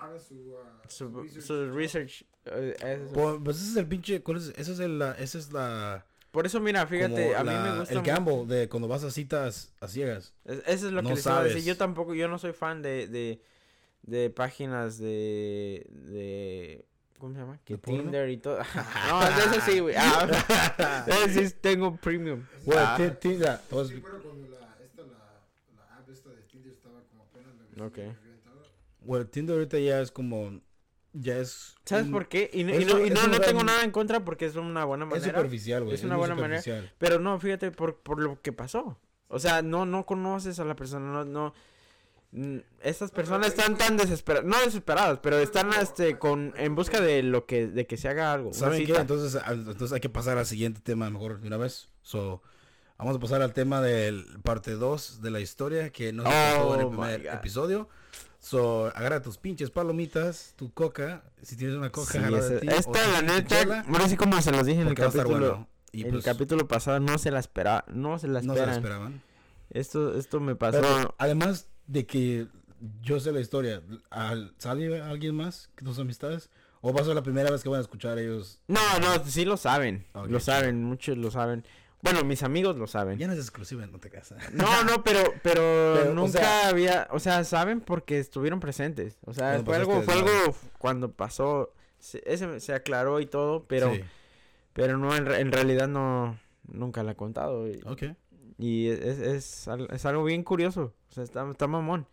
Haga 0.00 0.18
su. 0.18 0.54
Su, 0.88 1.08
research. 1.22 1.44
su 1.44 1.72
research. 1.72 2.24
eh, 2.46 2.74
eso. 2.80 3.12
Pues, 3.12 3.36
pues 3.44 3.56
ese 3.58 3.70
es 3.72 3.76
el 3.76 3.86
pinche. 3.86 4.22
¿Cuál 4.22 4.38
es? 4.38 4.48
Es 4.56 4.78
el, 4.80 4.98
la, 4.98 5.12
esa 5.12 5.38
es 5.38 5.52
la. 5.52 6.06
Por 6.30 6.46
eso, 6.46 6.60
mira, 6.60 6.86
fíjate, 6.86 7.34
a 7.34 7.42
mí 7.42 7.50
la- 7.50 7.62
me 7.72 7.78
gusta... 7.80 7.92
El 7.94 8.02
gamble 8.02 8.46
de 8.46 8.68
cuando 8.68 8.86
vas 8.86 9.02
a 9.02 9.10
citas 9.10 9.72
a 9.80 9.88
ciegas. 9.88 10.32
Es- 10.44 10.62
Eso 10.66 10.86
es 10.86 10.92
lo 10.92 11.02
que 11.02 11.08
No 11.08 11.14
les 11.16 11.26
iba 11.26 11.38
a 11.38 11.42
decir. 11.42 11.52
sabes. 11.58 11.64
Yo 11.64 11.76
tampoco, 11.76 12.14
yo 12.14 12.28
no 12.28 12.38
soy 12.38 12.52
fan 12.52 12.82
de, 12.82 13.08
de, 13.08 13.42
de 14.02 14.30
páginas 14.30 14.96
de, 14.98 15.84
de, 15.90 16.84
¿cómo 17.18 17.34
se 17.34 17.40
llama? 17.40 17.58
Que. 17.64 17.78
Tinder 17.78 18.28
y 18.30 18.36
todo. 18.36 18.58
no, 19.10 19.20
de 19.20 19.56
eso 19.56 19.60
sí, 19.66 19.80
güey. 19.80 19.96
Ah, 19.98 21.04
eso 21.08 21.40
sí 21.48 21.54
tengo 21.60 21.96
premium. 21.96 22.44
Ah, 22.76 22.96
Sí, 22.96 23.04
pero 23.20 24.22
cuando 24.22 24.48
la, 24.48 24.76
esta, 24.84 25.02
la, 25.02 25.42
la 25.76 25.96
app 25.98 26.08
esta 26.08 26.30
de 26.30 26.42
Tinder 26.42 26.72
estaba 26.72 27.00
como 27.10 27.24
apenas 27.24 27.54
Ok. 27.80 27.98
Güey, 29.02 29.24
Tinder 29.26 29.54
ahorita 29.56 29.78
ya 29.78 30.00
es 30.00 30.10
como. 30.10 30.60
Ya 31.12 31.38
es. 31.38 31.74
¿Sabes 31.84 32.06
un- 32.06 32.12
por 32.12 32.28
qué? 32.28 32.50
Y, 32.52 32.62
no- 32.64 32.72
es 32.72 32.82
y 32.82 32.84
no, 32.84 32.98
y 33.00 33.08
es 33.08 33.14
no, 33.14 33.22
no 33.26 33.28
gran- 33.36 33.42
tengo 33.42 33.64
nada 33.64 33.82
en 33.82 33.90
contra 33.90 34.24
porque 34.24 34.46
es 34.46 34.54
una 34.56 34.84
buena 34.84 35.06
Es 35.06 35.10
manera. 35.10 35.38
superficial, 35.38 35.82
güey. 35.84 35.94
es 35.96 36.04
una 36.04 36.14
muy 36.16 36.20
buena 36.28 36.34
manera. 36.40 36.62
Pero 36.98 37.18
no, 37.18 37.38
fíjate 37.40 37.70
por, 37.72 37.96
por 38.00 38.20
lo 38.20 38.40
que 38.40 38.52
pasó. 38.52 38.98
O 39.28 39.38
sea, 39.38 39.62
no, 39.62 39.86
no 39.86 40.06
conoces 40.06 40.58
a 40.60 40.64
la 40.64 40.76
persona, 40.76 41.10
no, 41.12 41.24
no. 41.24 41.54
mm, 42.32 42.58
Estas 42.82 43.10
personas 43.10 43.48
están 43.48 43.76
tan 43.76 43.96
desesperadas, 43.96 44.46
no 44.48 44.58
desesperadas, 44.64 45.18
pero 45.20 45.38
están 45.38 45.72
este 45.80 46.18
con 46.18 46.52
en 46.56 46.74
busca 46.76 47.00
de 47.00 47.22
lo 47.24 47.44
que 47.46 47.66
de 47.66 47.86
que 47.86 47.96
se 47.96 48.08
haga 48.08 48.32
algo. 48.32 48.52
¿Saben 48.52 48.86
qué? 48.86 48.94
Entonces, 48.94 49.40
entonces 49.48 49.92
hay 49.92 50.00
que 50.00 50.08
pasar 50.10 50.38
al 50.38 50.46
siguiente 50.46 50.80
tema 50.80 51.10
mejor 51.10 51.40
de 51.40 51.46
una 51.48 51.56
vez. 51.56 51.88
So, 52.02 52.40
vamos 52.98 53.16
a 53.16 53.18
pasar 53.20 53.42
al 53.42 53.52
tema 53.52 53.80
del 53.80 54.26
parte 54.44 54.72
2 54.72 55.22
de 55.22 55.30
la 55.30 55.40
historia 55.40 55.90
que 55.90 56.12
no 56.12 56.22
se 56.22 56.28
pasó 56.28 56.74
en 56.74 56.80
el 56.80 56.86
Oh, 56.86 56.90
primer 56.90 57.22
God. 57.24 57.32
episodio. 57.34 57.88
So, 58.40 58.86
agarra 58.96 59.20
tus 59.20 59.36
pinches 59.36 59.70
palomitas, 59.70 60.54
tu 60.56 60.72
coca, 60.72 61.22
si 61.42 61.56
tienes 61.56 61.76
una 61.76 61.90
coca, 61.90 62.10
Sí, 62.12 62.18
agarra 62.18 62.40
de 62.40 62.56
ese- 62.56 62.60
ti, 62.60 62.68
o 62.68 62.70
esta 62.70 63.06
la 63.08 63.22
neta, 63.22 63.84
ahora 63.86 64.08
sí 64.08 64.16
como 64.16 64.40
se 64.40 64.50
los 64.50 64.64
dije 64.64 64.80
en 64.80 64.88
el 64.88 64.94
capítulo, 64.94 65.28
bueno. 65.38 65.68
Y 65.92 66.04
en 66.04 66.10
pues, 66.10 66.26
el 66.26 66.32
capítulo 66.32 66.66
pasado 66.66 67.00
no 67.00 67.18
se 67.18 67.30
la 67.30 67.38
espera, 67.40 67.84
no 67.92 68.18
se 68.18 68.28
la 68.28 68.40
no 68.40 68.54
se 68.54 68.60
la 68.66 68.72
esperan. 68.72 68.74
esperaban. 68.76 69.22
esto 69.70 70.14
esto 70.16 70.40
me 70.40 70.54
pasó. 70.56 70.80
Pero, 70.80 71.14
además 71.18 71.68
de 71.86 72.06
que 72.06 72.46
yo 73.02 73.20
sé 73.20 73.30
la 73.32 73.40
historia, 73.40 73.82
¿al- 74.08 74.54
¿sale 74.56 75.00
alguien 75.02 75.34
más 75.34 75.68
que 75.76 75.84
tus 75.84 75.98
amistades? 75.98 76.48
¿O 76.80 76.94
va 76.94 77.02
a 77.02 77.04
ser 77.04 77.14
la 77.14 77.22
primera 77.22 77.50
vez 77.50 77.62
que 77.62 77.68
van 77.68 77.78
a 77.78 77.82
escuchar 77.82 78.18
ellos? 78.18 78.58
No, 78.66 78.80
no, 79.00 79.22
sí 79.26 79.44
lo 79.44 79.58
saben. 79.58 80.06
Lo 80.28 80.40
saben, 80.40 80.82
muchos 80.82 81.18
lo 81.18 81.30
saben. 81.30 81.66
Bueno, 82.02 82.24
mis 82.24 82.42
amigos 82.42 82.76
lo 82.76 82.86
saben. 82.86 83.18
Ya 83.18 83.26
no 83.26 83.34
es 83.34 83.38
exclusiva, 83.38 83.86
no 83.86 83.98
te 83.98 84.08
casas. 84.10 84.52
No, 84.54 84.84
no, 84.84 85.02
pero, 85.04 85.20
pero, 85.42 85.60
Pero, 85.94 86.10
o 86.10 86.14
nunca 86.14 86.38
sea- 86.38 86.68
había, 86.68 87.08
o 87.10 87.18
sea, 87.20 87.44
saben 87.44 87.80
porque 87.80 88.18
estuvieron 88.18 88.58
presentes. 88.60 89.18
O 89.26 89.34
sea, 89.34 89.60
fue 89.64 89.76
algo, 89.76 90.00
fue 90.02 90.14
algo 90.14 90.30
cuando 90.78 91.12
pasó, 91.12 91.72
se, 91.98 92.22
ese 92.24 92.60
se 92.60 92.72
aclaró 92.72 93.20
y 93.20 93.26
todo, 93.26 93.64
pero, 93.66 93.92
Sí, 93.94 94.00
pero 94.72 94.96
no, 94.96 95.14
en, 95.14 95.30
en 95.30 95.52
realidad 95.52 95.88
no, 95.88 96.38
nunca 96.66 97.02
la 97.02 97.12
he 97.12 97.16
contado. 97.16 97.68
Y, 97.68 97.80
ok. 97.84 98.02
y 98.56 98.88
es, 98.88 99.18
es, 99.18 99.68
es 99.68 100.06
algo 100.06 100.24
bien 100.24 100.42
curioso, 100.42 100.94
o 101.10 101.12
sea, 101.12 101.22
está, 101.24 101.48
está 101.50 101.66
mamón. 101.66 102.06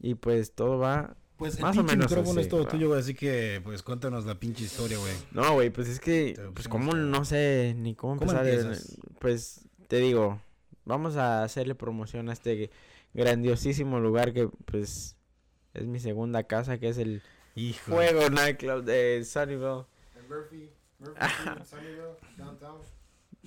Y 0.00 0.14
pues 0.16 0.52
todo 0.52 0.78
va, 0.78 1.16
Pues 1.38 1.54
el 1.56 1.62
Más 1.62 1.76
o 1.76 1.80
pinche 1.80 1.96
menos 1.96 2.10
micrófono 2.10 2.40
así, 2.40 2.46
es 2.46 2.48
todo 2.48 2.64
va. 2.64 2.68
tuyo, 2.70 2.88
güey, 2.88 3.00
así 3.00 3.14
que 3.14 3.60
pues 3.64 3.82
cuéntanos 3.82 4.26
la 4.26 4.34
pinche 4.34 4.64
historia, 4.64 4.98
güey. 4.98 5.14
no, 5.30 5.54
güey, 5.54 5.70
pues 5.70 5.88
es 5.88 6.00
que, 6.00 6.34
Te 6.34 6.42
pues 6.50 6.66
como 6.68 6.92
no 6.94 7.24
sé 7.24 7.74
ni 7.78 7.94
cómo 7.94 8.16
¿Cómo 8.18 8.30
empezar. 8.32 8.48
empiezas? 8.48 8.98
pues 9.20 9.60
te 9.86 9.96
digo, 9.98 10.40
vamos 10.84 11.16
a 11.16 11.44
hacerle 11.44 11.74
promoción 11.76 12.28
a 12.28 12.32
este 12.32 12.70
grandiosísimo 13.14 14.00
lugar 14.00 14.32
que 14.32 14.48
pues 14.64 15.16
es 15.74 15.86
mi 15.86 16.00
segunda 16.00 16.42
casa, 16.42 16.78
que 16.78 16.88
es 16.88 16.98
el 16.98 17.22
Hijo. 17.54 17.92
Fuego 17.92 18.28
Nightclub 18.30 18.84
de 18.84 19.24
Sunnyvale. 19.24 19.84
Murphy, 20.28 20.70
Murphy, 20.98 21.20
Sunnyvale, 21.64 22.16
downtown. 22.36 22.78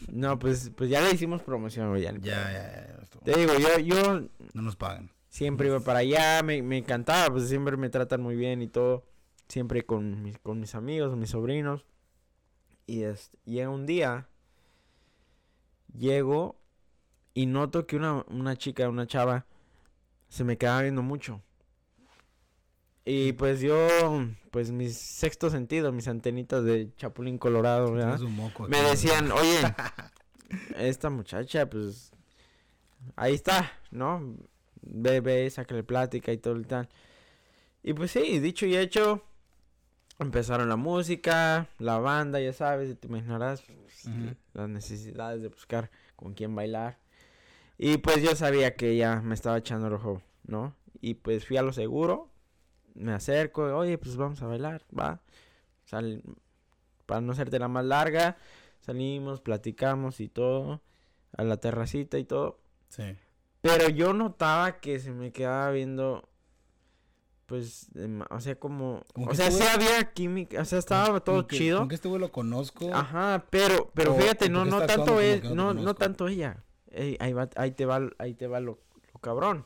No, 0.10 0.40
pues, 0.40 0.72
pues 0.76 0.90
ya 0.90 1.00
le 1.02 1.12
hicimos 1.12 1.42
promoción, 1.44 1.90
güey. 1.90 2.02
ya 2.04 2.12
Ya, 2.14 2.52
ya, 2.52 2.98
ya. 3.00 3.20
Te 3.24 3.38
digo, 3.40 3.54
yo, 3.60 3.78
yo, 3.80 4.22
No 4.54 4.62
nos 4.62 4.76
pagan. 4.76 5.12
Siempre 5.32 5.68
iba 5.70 5.80
para 5.80 6.00
allá, 6.00 6.44
me, 6.44 6.62
me 6.62 6.78
encantaba, 6.78 7.34
pues 7.34 7.48
siempre 7.48 7.78
me 7.78 7.90
tratan 7.90 8.22
muy 8.22 8.36
bien 8.36 8.62
y 8.62 8.68
todo. 8.68 9.06
Siempre 9.48 9.86
con 9.86 10.22
mis, 10.22 10.38
con 10.40 10.60
mis 10.60 10.76
amigos, 10.76 11.16
mis 11.16 11.30
sobrinos. 11.30 11.86
Y 12.86 13.04
este, 13.04 13.38
llega 13.46 13.70
un 13.70 13.86
día, 13.86 14.28
llego 15.98 16.60
y 17.34 17.46
noto 17.46 17.88
que 17.88 17.96
una, 17.96 18.26
una 18.28 18.58
chica, 18.58 18.90
una 18.90 19.08
chava, 19.08 19.46
se 20.28 20.44
me 20.44 20.58
quedaba 20.58 20.82
viendo 20.82 21.02
mucho. 21.02 21.42
Y 23.06 23.32
pues 23.32 23.62
yo, 23.62 23.88
pues 24.52 24.72
mis 24.72 24.98
sexto 24.98 25.50
sentido, 25.50 25.94
mis 25.94 26.10
antenitas 26.10 26.66
de 26.66 26.94
Chapulín 26.98 27.38
Colorado, 27.38 27.94
¿verdad? 27.94 28.20
Moco 28.20 28.68
Me 28.68 28.82
decían, 28.82 29.32
oye, 29.32 29.60
esta 30.76 31.10
muchacha, 31.10 31.70
pues, 31.70 32.12
ahí 33.16 33.34
está, 33.34 33.72
¿no? 33.92 34.36
Ve, 34.82 35.50
sácale 35.50 35.84
plática 35.84 36.32
y 36.32 36.38
todo 36.38 36.56
el 36.56 36.68
tal. 36.68 36.90
Y 37.84 37.94
pues 37.94 38.12
sí, 38.12 38.40
dicho 38.40 38.66
y 38.66 38.78
hecho, 38.78 39.24
empezaron 40.20 40.70
la 40.70 40.76
música, 40.76 41.68
la 41.80 41.98
banda, 42.00 42.40
ya 42.40 42.54
sabes, 42.54 43.00
te 43.00 43.08
imaginarás 43.08 43.62
pues, 43.62 44.06
Ujú. 44.06 44.36
las 44.54 44.70
necesidades 44.70 45.42
de 45.42 45.48
buscar 45.48 45.90
con 46.16 46.34
quién 46.34 46.56
bailar. 46.56 46.98
Y 47.78 47.98
pues 47.98 48.22
yo 48.22 48.36
sabía 48.36 48.76
que 48.76 48.92
ella 48.92 49.22
me 49.22 49.34
estaba 49.34 49.58
echando 49.58 49.88
el 49.88 49.94
ojo, 49.94 50.22
¿no? 50.46 50.76
Y 51.02 51.16
pues 51.16 51.48
fui 51.48 51.58
a 51.58 51.64
lo 51.64 51.74
seguro, 51.74 52.30
me 52.94 53.14
acerco, 53.14 53.64
oye, 53.76 53.98
pues 53.98 54.16
vamos 54.16 54.42
a 54.44 54.48
bailar, 54.48 54.84
va. 54.98 55.22
Sal, 55.86 56.22
para 57.08 57.22
no 57.22 57.32
hacerte 57.32 57.58
la 57.58 57.68
más 57.68 57.86
larga, 57.86 58.38
salimos, 58.82 59.42
platicamos 59.42 60.20
y 60.20 60.30
todo, 60.30 60.82
a 61.36 61.44
la 61.44 61.58
terracita 61.58 62.20
y 62.20 62.24
todo. 62.24 62.60
Sí. 62.90 63.16
Pero 63.62 63.90
yo 63.90 64.14
notaba 64.14 64.80
que 64.80 65.00
se 65.00 65.12
me 65.12 65.32
quedaba 65.32 65.70
viendo, 65.72 66.28
pues, 67.46 67.90
o 68.30 68.40
sea, 68.40 68.56
como, 68.60 69.04
Como 69.14 69.28
o 69.30 69.36
sea, 69.36 69.48
este 69.48 69.64
sí 69.64 69.70
había 69.70 70.12
química, 70.14 70.62
o 70.62 70.66
sea, 70.66 70.80
estaba 70.80 71.20
todo 71.24 71.46
que- 71.48 71.58
chido. 71.58 71.78
como 71.78 71.90
que 71.90 71.96
este 71.96 72.08
güey 72.08 72.20
lo 72.20 72.32
conozco. 72.32 72.94
Ajá, 72.94 73.46
pero, 73.50 73.92
pero 73.94 74.14
O- 74.16 74.18
fíjate, 74.18 74.50
no, 74.50 74.66
no 74.66 74.86
tanto 74.86 75.18
que 75.18 75.42
no 75.54 75.74
no, 75.74 75.94
tanto 75.94 76.28
ella. 76.28 76.64
Ey, 76.92 77.18
ahí 77.20 77.34
va, 77.34 77.50
ahí 77.56 77.72
te 77.72 77.86
va, 77.86 78.02
ahí 78.18 78.34
te 78.34 78.48
va 78.48 78.60
lo, 78.60 78.80
lo 79.14 79.20
cabrón. 79.20 79.66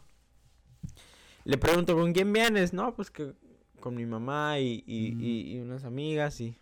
Le 1.46 1.58
pregunto, 1.58 1.96
¿con 1.96 2.12
quién 2.12 2.34
vienes? 2.34 2.74
No, 2.74 2.96
pues 2.96 3.10
que 3.12 3.34
con 3.80 3.96
mi 3.96 4.06
mamá 4.06 4.60
y, 4.60 4.84
y, 4.88 5.12
Ujú. 5.14 5.22
y- 5.22 5.54
y 5.56 5.60
unas 5.60 5.84
amigas 5.86 6.42
y 6.42 6.60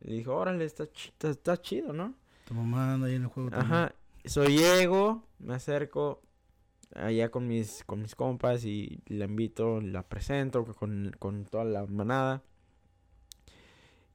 le 0.00 0.14
dijo, 0.14 0.34
órale, 0.34 0.64
está, 0.64 0.84
está, 0.84 1.28
está 1.28 1.56
chido, 1.60 1.92
¿no? 1.92 2.14
Tu 2.46 2.54
mamá 2.54 2.94
anda 2.94 3.08
ahí 3.08 3.16
en 3.16 3.22
el 3.22 3.28
juego. 3.28 3.50
también. 3.50 3.72
Ajá, 3.72 3.94
soy 4.24 4.56
llego, 4.58 5.26
me 5.38 5.54
acerco 5.54 6.22
allá 6.94 7.30
con 7.30 7.46
mis, 7.46 7.84
con 7.84 8.02
mis 8.02 8.14
compas 8.14 8.64
y 8.64 9.02
la 9.06 9.26
invito, 9.26 9.80
la 9.80 10.02
presento 10.02 10.64
con, 10.64 11.14
con 11.18 11.44
toda 11.44 11.64
la 11.64 11.86
manada. 11.86 12.42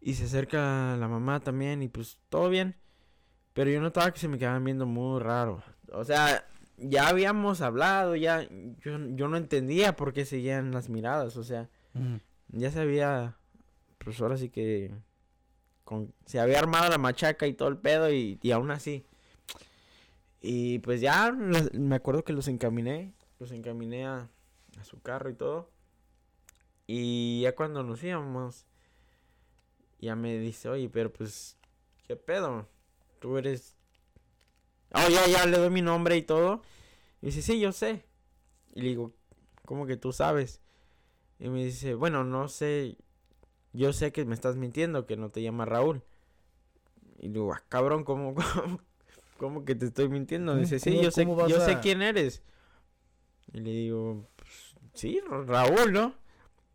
Y 0.01 0.13
se 0.13 0.25
acerca 0.25 0.95
la 0.97 1.07
mamá 1.07 1.39
también 1.39 1.81
y 1.81 1.87
pues 1.87 2.19
todo 2.29 2.49
bien. 2.49 2.75
Pero 3.53 3.71
yo 3.71 3.81
notaba 3.81 4.11
que 4.11 4.19
se 4.19 4.27
me 4.27 4.37
quedaban 4.37 4.63
viendo 4.63 4.85
muy 4.85 5.19
raro. 5.19 5.63
O 5.91 6.03
sea, 6.03 6.45
ya 6.77 7.07
habíamos 7.07 7.61
hablado, 7.61 8.15
ya 8.15 8.47
yo, 8.79 8.99
yo 9.09 9.27
no 9.27 9.37
entendía 9.37 9.95
por 9.95 10.13
qué 10.13 10.25
seguían 10.25 10.71
las 10.71 10.89
miradas. 10.89 11.37
O 11.37 11.43
sea, 11.43 11.69
ya 12.49 12.69
se 12.69 12.81
había, 12.81 13.37
pues 13.97 14.19
ahora 14.21 14.37
sí 14.37 14.49
que 14.49 14.93
con, 15.83 16.13
se 16.25 16.39
había 16.39 16.59
armado 16.59 16.89
la 16.89 16.97
machaca 16.97 17.47
y 17.47 17.53
todo 17.53 17.69
el 17.69 17.77
pedo 17.77 18.11
y, 18.11 18.39
y 18.41 18.51
aún 18.51 18.71
así. 18.71 19.05
Y 20.47 20.77
pues 20.77 21.01
ya 21.01 21.31
me 21.31 21.95
acuerdo 21.95 22.23
que 22.23 22.31
los 22.31 22.47
encaminé, 22.47 23.15
los 23.39 23.49
encaminé 23.51 24.05
a, 24.05 24.29
su 24.83 25.01
carro 25.01 25.31
y 25.31 25.33
todo. 25.33 25.71
Y 26.85 27.41
ya 27.41 27.55
cuando 27.55 27.81
nos 27.81 28.03
íbamos, 28.03 28.67
ya 29.99 30.15
me 30.15 30.37
dice, 30.37 30.69
oye, 30.69 30.87
pero 30.87 31.11
pues, 31.11 31.57
¿qué 32.07 32.15
pedo? 32.15 32.69
Tú 33.17 33.39
eres... 33.39 33.75
Oh, 34.93 35.09
ya, 35.09 35.25
ya, 35.25 35.47
le 35.47 35.57
doy 35.57 35.71
mi 35.71 35.81
nombre 35.81 36.15
y 36.15 36.21
todo. 36.21 36.61
Y 37.23 37.27
dice, 37.27 37.41
sí, 37.41 37.59
yo 37.59 37.71
sé. 37.71 38.05
Y 38.75 38.81
le 38.81 38.89
digo, 38.89 39.15
¿cómo 39.65 39.87
que 39.87 39.97
tú 39.97 40.13
sabes? 40.13 40.61
Y 41.39 41.49
me 41.49 41.65
dice, 41.65 41.95
bueno, 41.95 42.23
no 42.23 42.49
sé, 42.49 42.99
yo 43.73 43.93
sé 43.93 44.11
que 44.11 44.25
me 44.25 44.35
estás 44.35 44.57
mintiendo, 44.57 45.07
que 45.07 45.17
no 45.17 45.31
te 45.31 45.41
llamas 45.41 45.69
Raúl. 45.69 46.03
Y 47.17 47.29
digo, 47.29 47.51
ah, 47.51 47.63
cabrón, 47.67 48.03
¿cómo, 48.03 48.35
cómo, 48.35 48.79
cómo 49.37 49.65
que 49.65 49.75
te 49.75 49.85
estoy 49.87 50.09
mintiendo? 50.09 50.51
¿Cómo- 50.53 50.61
Dice, 50.61 50.79
sí, 50.79 50.91
yo 51.01 51.11
sé, 51.11 51.23
yo 51.49 51.59
sé 51.65 51.79
quién 51.81 52.01
eres. 52.01 52.41
Y 53.53 53.59
le 53.59 53.71
digo, 53.71 54.27
"Pues, 54.35 54.75
sí, 54.93 55.21
Ra- 55.29 55.43
Raúl, 55.43 55.93
¿no? 55.93 56.13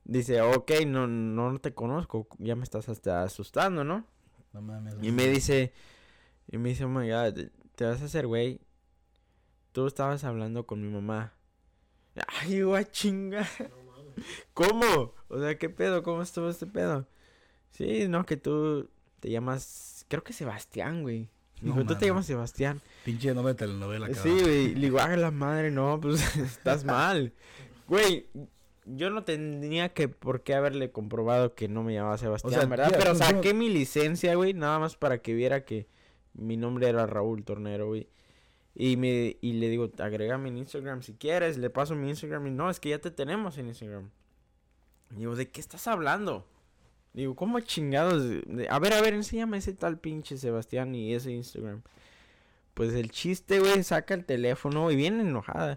Dice, 0.04 0.40
ok, 0.40 0.70
no, 0.86 1.06
no 1.06 1.58
te 1.60 1.72
conozco, 1.74 2.26
ya 2.38 2.56
me 2.56 2.64
estás 2.64 2.88
hasta 2.88 3.22
asustando, 3.22 3.84
¿no? 3.84 4.06
No 4.52 4.62
mames. 4.62 4.94
Y 5.02 5.12
me 5.12 5.28
dice, 5.28 5.72
y 6.48 6.58
me 6.58 6.70
dice, 6.70 6.84
oh 6.84 6.88
my 6.88 7.08
god, 7.08 7.34
te- 7.34 7.50
te 7.76 7.84
vas 7.84 8.00
a 8.02 8.06
hacer, 8.06 8.26
güey. 8.26 8.60
Tú 9.72 9.86
estabas 9.86 10.24
hablando 10.24 10.66
con 10.66 10.80
mi 10.82 10.88
mamá. 10.88 11.32
Ay, 12.26 12.62
guay, 12.62 12.84
chinga. 12.86 13.46
¿Cómo? 14.54 15.14
O 15.28 15.38
sea, 15.38 15.56
¿qué 15.58 15.70
pedo? 15.70 16.02
¿Cómo 16.02 16.22
estuvo 16.22 16.48
este 16.48 16.66
pedo? 16.66 17.06
Sí, 17.70 18.08
no, 18.08 18.26
que 18.26 18.36
tú 18.36 18.90
te 19.20 19.30
llamas, 19.30 20.04
creo 20.08 20.24
que 20.24 20.32
Sebastián, 20.32 21.02
güey. 21.02 21.28
No 21.60 21.74
Dijo, 21.74 21.86
tú 21.86 21.94
te 21.96 22.06
llamas 22.06 22.26
Sebastián. 22.26 22.80
Pinche 23.04 23.34
nombre 23.34 23.52
de 23.54 23.58
telenovela, 23.58 24.08
cabrón. 24.08 24.38
Sí, 24.38 24.42
güey. 24.44 24.74
Le 24.74 24.80
digo, 24.80 24.98
haga 24.98 25.16
la 25.16 25.30
madre, 25.30 25.70
no, 25.70 26.00
pues 26.00 26.36
estás 26.36 26.84
mal. 26.84 27.32
Güey, 27.86 28.26
yo 28.86 29.10
no 29.10 29.24
tenía 29.24 29.90
que 29.90 30.08
por 30.08 30.42
qué 30.42 30.54
haberle 30.54 30.90
comprobado 30.90 31.54
que 31.54 31.68
no 31.68 31.82
me 31.82 31.92
llamaba 31.94 32.18
Sebastián, 32.18 32.54
sea, 32.60 32.64
¿verdad? 32.66 32.94
Pero 32.96 33.12
no- 33.12 33.18
saqué 33.18 33.52
mi 33.54 33.68
licencia, 33.68 34.34
güey, 34.34 34.54
nada 34.54 34.78
más 34.78 34.96
para 34.96 35.18
que 35.18 35.34
viera 35.34 35.64
que 35.64 35.86
mi 36.34 36.56
nombre 36.56 36.88
era 36.88 37.06
Raúl 37.06 37.44
Tornero, 37.44 37.88
güey. 37.88 38.08
Y 38.74 38.96
me 38.96 39.36
y 39.40 39.54
le 39.54 39.68
digo, 39.68 39.90
agrégame 39.98 40.48
en 40.48 40.58
Instagram 40.58 41.02
si 41.02 41.14
quieres, 41.14 41.58
le 41.58 41.70
paso 41.70 41.94
mi 41.94 42.08
Instagram 42.08 42.46
y 42.46 42.50
no, 42.50 42.70
es 42.70 42.80
que 42.80 42.88
ya 42.90 42.98
te 42.98 43.10
tenemos 43.10 43.58
en 43.58 43.66
Instagram. 43.66 44.08
Y 45.10 45.16
digo, 45.16 45.34
¿de 45.34 45.48
qué 45.50 45.60
estás 45.60 45.88
hablando? 45.88 46.46
Digo, 47.12 47.34
¿cómo 47.34 47.58
chingados? 47.60 48.22
A 48.70 48.78
ver, 48.78 48.92
a 48.92 49.00
ver, 49.00 49.14
enséñame 49.14 49.58
ese 49.58 49.72
tal 49.72 49.98
pinche 49.98 50.36
Sebastián 50.36 50.94
y 50.94 51.12
ese 51.14 51.32
Instagram. 51.32 51.82
Pues 52.74 52.94
el 52.94 53.10
chiste, 53.10 53.58
güey, 53.60 53.82
saca 53.82 54.14
el 54.14 54.24
teléfono 54.24 54.90
y 54.90 54.96
viene 54.96 55.22
enojada. 55.22 55.76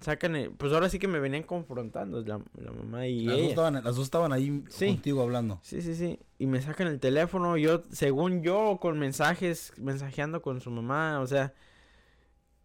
Sacan, 0.00 0.34
el- 0.34 0.50
pues 0.52 0.72
ahora 0.72 0.88
sí 0.88 0.98
que 0.98 1.08
me 1.08 1.20
venían 1.20 1.42
confrontando 1.42 2.22
la, 2.22 2.40
la 2.58 2.72
mamá 2.72 3.06
y 3.06 3.26
Las 3.26 3.36
dos, 3.36 3.48
estaban, 3.50 3.74
las 3.74 3.84
dos 3.96 4.00
estaban 4.00 4.32
ahí 4.32 4.64
Sí. 4.70 4.86
contigo 4.86 5.20
hablando. 5.22 5.60
Sí, 5.62 5.82
sí, 5.82 5.94
sí. 5.94 6.18
Y 6.38 6.46
me 6.46 6.62
sacan 6.62 6.86
el 6.86 6.98
teléfono, 7.00 7.58
yo, 7.58 7.82
según 7.90 8.42
yo, 8.42 8.78
con 8.80 8.98
mensajes, 8.98 9.74
mensajeando 9.76 10.40
con 10.40 10.62
su 10.62 10.70
mamá, 10.70 11.20
o 11.20 11.26
sea. 11.26 11.52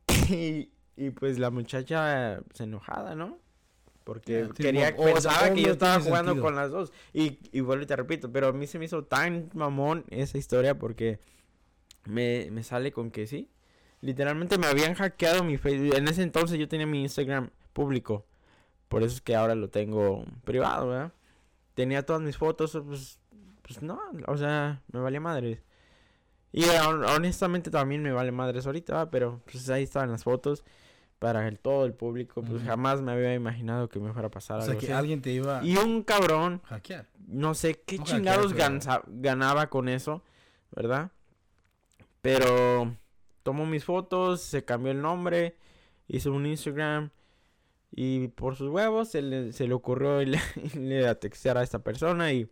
Y, 0.29 0.71
y 0.95 1.09
pues 1.11 1.37
la 1.39 1.51
muchacha 1.51 2.39
se 2.53 2.63
enojada, 2.63 3.15
¿no? 3.15 3.37
Porque 4.05 4.45
sí, 4.55 4.63
quería, 4.63 4.93
o- 4.97 5.03
pensaba 5.03 5.51
que 5.53 5.61
yo 5.63 5.71
estaba 5.73 5.99
jugando 5.99 6.31
sentido. 6.31 6.45
con 6.45 6.55
las 6.55 6.71
dos. 6.71 6.93
Y, 7.13 7.39
y 7.51 7.59
vuelvo 7.59 7.83
y 7.83 7.87
te 7.87 7.95
repito, 7.97 8.31
pero 8.31 8.47
a 8.47 8.53
mí 8.53 8.67
se 8.67 8.79
me 8.79 8.85
hizo 8.85 9.03
tan 9.03 9.49
mamón 9.53 10.05
esa 10.09 10.37
historia 10.37 10.77
porque 10.79 11.19
me, 12.05 12.47
me 12.51 12.63
sale 12.63 12.91
con 12.93 13.11
que 13.11 13.27
sí. 13.27 13.49
Literalmente 14.01 14.57
me 14.57 14.67
habían 14.67 14.93
hackeado 14.93 15.43
mi 15.43 15.57
Facebook. 15.57 15.95
En 15.95 16.07
ese 16.07 16.21
entonces 16.21 16.57
yo 16.59 16.67
tenía 16.67 16.85
mi 16.85 17.01
Instagram 17.01 17.49
público. 17.73 18.25
Por 18.87 19.01
eso 19.03 19.15
es 19.15 19.21
que 19.21 19.35
ahora 19.35 19.55
lo 19.55 19.69
tengo 19.69 20.23
privado, 20.43 20.87
¿verdad? 20.89 21.11
Tenía 21.73 22.05
todas 22.05 22.21
mis 22.21 22.37
fotos, 22.37 22.79
pues, 22.85 23.19
pues 23.63 23.81
no, 23.81 23.99
o 24.27 24.37
sea, 24.37 24.81
me 24.91 24.99
valía 24.99 25.19
madres. 25.19 25.63
Y 26.51 26.61
hon- 26.65 27.03
honestamente 27.03 27.71
también 27.71 28.03
me 28.03 28.11
vale 28.13 28.31
madres 28.31 28.65
ahorita, 28.67 29.09
pero 29.09 29.41
pues 29.51 29.67
ahí 29.69 29.83
estaban 29.83 30.11
las 30.11 30.23
fotos 30.23 30.63
para 31.19 31.47
el, 31.47 31.57
todo 31.59 31.85
el 31.85 31.93
público. 31.93 32.41
Pues 32.43 32.61
jamás 32.63 33.01
me 33.01 33.11
había 33.13 33.33
imaginado 33.33 33.89
que 33.89 33.99
me 33.99 34.11
fuera 34.13 34.27
a 34.27 34.31
pasar 34.31 34.57
O 34.57 34.61
sea, 34.61 34.69
algo 34.71 34.79
que 34.79 34.87
así. 34.87 34.93
alguien 34.93 35.21
te 35.21 35.31
iba 35.31 35.63
Y 35.63 35.77
un 35.77 36.03
cabrón 36.03 36.61
hackear. 36.65 37.07
no 37.27 37.53
sé 37.55 37.75
qué 37.85 37.97
hackear, 37.97 38.17
chingados 38.17 38.53
pero- 38.53 39.03
ganaba 39.07 39.67
con 39.69 39.89
eso, 39.89 40.23
¿verdad? 40.75 41.11
Pero 42.21 42.95
tomó 43.43 43.65
mis 43.65 43.83
fotos, 43.85 44.41
se 44.41 44.65
cambió 44.65 44.91
el 44.91 45.01
nombre, 45.01 45.55
hizo 46.07 46.31
un 46.31 46.45
Instagram 46.45 47.11
y 47.91 48.27
por 48.29 48.55
sus 48.55 48.69
huevos 48.69 49.09
se 49.09 49.21
le, 49.21 49.53
se 49.53 49.67
le 49.67 49.73
ocurrió 49.73 50.21
irle, 50.21 50.39
irle 50.55 51.07
a 51.07 51.19
textear 51.19 51.57
a 51.57 51.63
esta 51.63 51.79
persona 51.79 52.31
y 52.33 52.49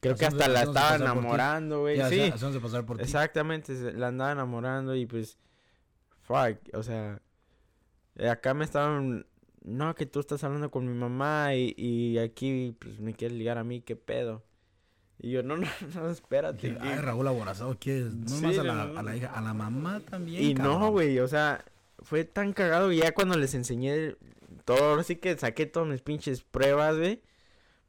creo 0.00 0.16
que 0.16 0.26
hasta 0.26 0.48
la 0.48 0.62
estaba 0.62 0.96
enamorando, 0.96 1.80
güey. 1.80 1.96
Sí, 2.10 2.32
pasar 2.60 2.84
por 2.84 2.96
ti. 2.98 3.04
exactamente, 3.04 3.74
se- 3.76 3.92
la 3.92 4.08
andaba 4.08 4.32
enamorando 4.32 4.94
y 4.96 5.06
pues, 5.06 5.38
fuck, 6.22 6.58
o 6.74 6.82
sea, 6.82 7.20
acá 8.28 8.54
me 8.54 8.64
estaban, 8.64 9.26
no, 9.62 9.94
que 9.94 10.06
tú 10.06 10.20
estás 10.20 10.42
hablando 10.44 10.70
con 10.70 10.86
mi 10.86 10.94
mamá 10.94 11.54
y, 11.54 11.74
y 11.76 12.18
aquí 12.18 12.74
pues 12.78 12.98
me 13.00 13.14
quieres 13.14 13.36
ligar 13.36 13.58
a 13.58 13.64
mí, 13.64 13.80
qué 13.80 13.96
pedo. 13.96 14.42
Y 15.18 15.30
yo, 15.32 15.42
no, 15.42 15.56
no, 15.56 15.66
no, 15.94 16.10
espérate. 16.10 16.68
Y- 16.68 16.76
Ay, 16.80 16.96
Raúl 16.98 17.28
Aborazado, 17.28 17.76
¿quieres? 17.78 18.14
No 18.14 18.28
Sí, 18.28 18.42
más 18.46 18.58
a 18.58 18.64
la, 18.64 18.84
no, 18.86 18.98
a 18.98 19.02
la 19.02 19.16
hija, 19.16 19.26
a 19.28 19.40
la 19.40 19.54
mamá 19.54 20.00
también. 20.00 20.42
Y 20.42 20.54
no, 20.54 20.90
güey, 20.90 21.18
o 21.18 21.28
sea, 21.28 21.64
fue 22.00 22.24
tan 22.24 22.52
cagado 22.52 22.88
que 22.88 22.96
ya 22.96 23.12
cuando 23.12 23.36
les 23.36 23.54
enseñé 23.54 24.16
todo, 24.64 24.90
ahora 24.90 25.02
sí 25.02 25.16
que 25.16 25.36
saqué 25.36 25.66
todas 25.66 25.88
mis 25.88 26.00
pinches 26.02 26.42
pruebas, 26.42 26.96
güey. 26.96 27.22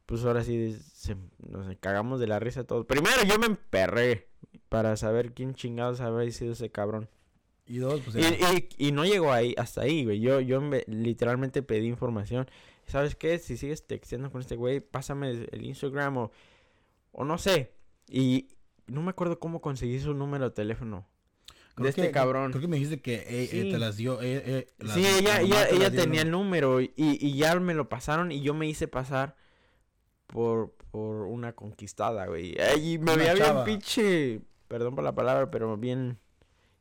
Pues 0.04 0.24
ahora 0.24 0.44
sí 0.44 0.76
se, 0.92 1.16
nos 1.48 1.74
cagamos 1.78 2.20
de 2.20 2.26
la 2.26 2.38
risa 2.38 2.64
todos. 2.64 2.84
Primero 2.84 3.22
yo 3.24 3.38
me 3.38 3.46
emperré 3.46 4.28
para 4.68 4.96
saber 4.96 5.32
quién 5.32 5.54
chingados 5.54 6.00
había 6.00 6.30
sido 6.32 6.52
ese 6.52 6.70
cabrón. 6.70 7.08
Y 7.66 7.78
dos, 7.78 8.00
pues 8.02 8.16
Y, 8.16 8.76
y, 8.78 8.88
y 8.88 8.92
no 8.92 9.04
llegó 9.04 9.32
ahí, 9.32 9.54
hasta 9.56 9.82
ahí, 9.82 10.04
güey. 10.04 10.20
Yo, 10.20 10.40
yo 10.40 10.60
me- 10.60 10.84
literalmente 10.88 11.62
pedí 11.62 11.86
información. 11.86 12.48
¿Sabes 12.86 13.14
qué? 13.14 13.38
Si 13.38 13.56
sigues 13.56 13.86
texteando 13.86 14.30
con 14.30 14.40
este 14.40 14.56
güey, 14.56 14.80
pásame 14.80 15.30
el 15.30 15.64
Instagram 15.64 16.16
o, 16.18 16.32
o 17.12 17.24
no 17.24 17.38
sé. 17.38 17.72
Y 18.08 18.48
no 18.86 19.00
me 19.02 19.10
acuerdo 19.10 19.38
cómo 19.38 19.60
conseguí 19.60 20.00
su 20.00 20.12
número 20.14 20.46
de 20.46 20.54
teléfono. 20.54 21.06
Creo 21.74 21.84
de 21.84 21.90
este 21.90 22.10
cabrón. 22.10 22.50
Creo 22.50 22.60
que 22.60 22.68
me 22.68 22.76
dijiste 22.76 23.00
que 23.00 23.14
eh, 23.14 23.24
eh, 23.44 23.46
Sí. 23.50 23.70
te 23.70 23.78
las 23.78 23.96
dio. 23.96 24.18
eh, 24.20 24.66
las- 24.78 24.94
sí, 24.94 25.06
ella, 25.06 25.34
la 25.36 25.40
ella, 25.42 25.68
ella 25.70 25.90
tenía 25.90 26.22
el 26.22 26.30
número 26.30 26.80
y, 26.82 26.92
y 26.96 27.36
ya 27.36 27.58
me 27.60 27.72
lo 27.74 27.88
pasaron 27.88 28.30
y 28.32 28.42
yo 28.42 28.52
me 28.52 28.66
hice 28.68 28.88
pasar 28.88 29.36
por, 30.26 30.72
por 30.90 31.22
una 31.26 31.54
conquistada, 31.54 32.26
güey. 32.26 32.56
Y 32.82 32.98
me 32.98 33.16
veía 33.16 33.34
bien 33.34 33.64
pinche, 33.64 34.40
perdón 34.68 34.94
por 34.94 35.04
la 35.04 35.14
palabra, 35.14 35.50
pero 35.50 35.76
bien, 35.78 36.18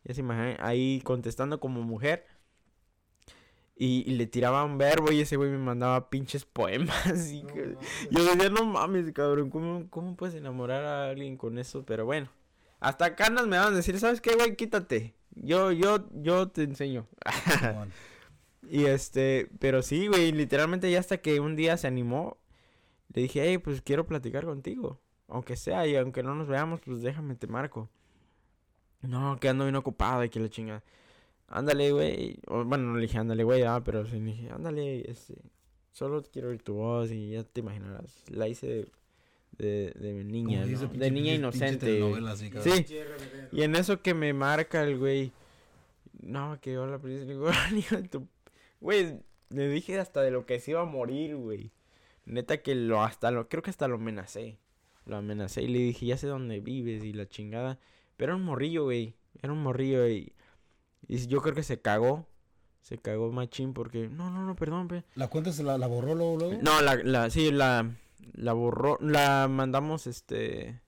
ya 0.04 0.14
se 0.14 0.22
imaginan, 0.22 0.58
ahí 0.60 1.02
contestando 1.04 1.60
como 1.60 1.82
mujer. 1.82 2.26
Y, 3.76 4.04
y 4.06 4.16
le 4.16 4.28
tiraba 4.28 4.64
un 4.64 4.78
verbo 4.78 5.12
y 5.12 5.22
ese 5.22 5.38
güey 5.38 5.50
me 5.50 5.58
mandaba 5.58 6.10
pinches 6.10 6.46
poemas. 6.46 7.32
Y 7.32 7.42
No, 7.44 7.54
que- 7.54 7.78
yo 8.12 8.24
decía, 8.26 8.50
no 8.50 8.66
mames, 8.66 9.12
cabrón, 9.12 9.50
¿cómo, 9.50 9.90
¿cómo 9.90 10.16
puedes 10.16 10.36
enamorar 10.36 10.84
a 10.86 11.10
alguien 11.10 11.36
con 11.38 11.58
eso? 11.58 11.84
Pero 11.86 12.06
bueno, 12.06 12.30
hasta 12.80 13.16
canas 13.16 13.48
me 13.48 13.58
van 13.58 13.74
a 13.74 13.76
decir, 13.76 14.00
¿sabes 14.00 14.22
qué, 14.22 14.36
güey? 14.36 14.56
Quítate. 14.56 15.16
Yo, 15.34 15.72
yo, 15.72 16.08
yo 16.14 16.50
te 16.50 16.64
enseño. 16.64 17.08
Y 18.70 18.86
este, 18.86 19.50
pero 19.60 19.82
sí, 19.82 20.08
güey, 20.08 20.32
literalmente 20.32 20.90
ya 20.92 21.00
hasta 21.00 21.18
que 21.18 21.40
un 21.40 21.56
día 21.56 21.78
se 21.78 21.88
animó, 21.88 22.38
le 23.14 23.24
dije, 23.24 23.42
hey, 23.44 23.58
pues 23.58 23.82
quiero 23.82 24.06
platicar 24.06 24.46
contigo. 24.46 25.02
Aunque 25.28 25.56
sea, 25.56 25.88
y 25.88 25.96
aunque 25.96 26.22
no 26.24 26.36
nos 26.36 26.48
veamos, 26.48 26.80
pues 26.86 27.02
déjame, 27.02 27.36
te 27.36 27.48
marco. 27.48 27.90
No, 29.02 29.40
que 29.40 29.50
ando 29.50 29.66
bien 29.66 29.76
ocupado 29.76 30.24
y 30.24 30.30
que 30.30 30.40
la 30.40 30.50
chinga. 30.50 30.84
Ándale, 31.48 31.92
güey. 31.92 32.40
Bueno, 32.48 32.78
no 32.78 32.96
le 32.96 33.02
dije, 33.02 33.18
ándale, 33.18 33.44
güey, 33.44 33.64
ah, 33.64 33.82
pero 33.84 34.06
sí 34.06 34.20
le 34.20 34.26
dije, 34.32 34.50
ándale, 34.52 35.10
este, 35.10 35.36
solo 35.92 36.24
quiero 36.32 36.50
oír 36.50 36.62
tu 36.62 36.76
voz 36.76 37.12
y 37.12 37.32
ya 37.32 37.44
te 37.44 37.60
imaginarás. 37.62 38.24
La 38.30 38.48
hice 38.48 38.68
de, 38.68 38.88
de, 39.58 39.92
de 40.00 40.24
niña, 40.24 40.66
De 40.66 41.12
niña 41.12 41.34
inocente. 41.34 42.02
así. 42.30 42.52
Sí, 42.62 42.86
y 43.52 43.64
en 43.64 43.76
eso 43.76 44.02
que 44.02 44.14
me 44.14 44.34
marca 44.34 44.84
el 44.84 44.98
güey. 44.98 45.32
No, 46.22 46.58
que 46.62 46.78
hola, 46.78 47.00
princesa. 47.00 47.26
Le 47.26 47.34
digo, 47.34 47.46
"Hola, 47.48 47.70
hijo 47.78 47.96
de 47.98 48.08
tu-". 48.08 48.28
Güey, 48.80 49.20
le 49.50 49.68
dije 49.68 50.00
hasta 50.00 50.22
de 50.22 50.32
lo 50.32 50.46
que 50.46 50.60
se 50.60 50.72
iba 50.72 50.82
a 50.82 50.86
morir, 50.86 51.36
güey. 51.36 51.72
Neta 52.26 52.62
que 52.62 52.76
lo 52.76 53.02
hasta 53.04 53.32
lo, 53.32 53.50
creo 53.50 53.64
que 53.64 53.72
hasta 53.72 53.88
lo 53.88 53.96
amenacé. 53.96 54.60
Lo 55.06 55.18
amenacé 55.18 55.64
y 55.64 55.68
le 55.68 55.80
dije, 55.80 56.06
ya 56.06 56.18
sé 56.18 56.28
dónde 56.28 56.60
vives 56.60 57.04
y 57.04 57.12
la 57.14 57.28
chingada. 57.28 57.80
Pero 58.22 58.34
era 58.34 58.36
un 58.40 58.44
morrillo, 58.46 58.84
güey. 58.84 59.16
Era 59.42 59.52
un 59.52 59.64
morrillo 59.64 60.08
y, 60.08 60.32
y 61.08 61.26
yo 61.26 61.42
creo 61.42 61.56
que 61.56 61.64
se 61.64 61.82
cagó. 61.82 62.28
Se 62.82 63.00
cagó 63.00 63.32
machín 63.32 63.74
porque, 63.74 64.10
no, 64.10 64.30
no, 64.30 64.46
no, 64.46 64.56
perdón, 64.56 64.88
pe. 64.88 65.04
¿La 65.16 65.28
cuenta 65.28 65.52
se 65.52 65.64
la, 65.64 65.80
la 65.80 65.88
borró 65.88 66.14
luego? 66.14 66.38
luego? 66.38 66.60
No, 66.62 66.84
la, 66.84 66.98
la, 66.98 67.32
sí, 67.32 67.50
la, 67.52 67.90
la 68.34 68.54
borró, 68.54 69.00
la 69.02 69.48
mandamos, 69.50 70.06
este, 70.06 70.80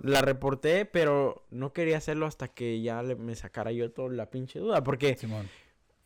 la 0.00 0.22
reporté, 0.22 0.86
pero 0.86 1.44
no 1.50 1.74
quería 1.74 1.98
hacerlo 1.98 2.24
hasta 2.24 2.48
que 2.48 2.80
ya 2.80 3.02
le- 3.02 3.16
me 3.16 3.36
sacara 3.36 3.70
yo 3.70 3.90
toda 3.92 4.08
la 4.08 4.30
pinche 4.30 4.58
duda. 4.58 4.82
Porque 4.82 5.18
Simón. 5.18 5.46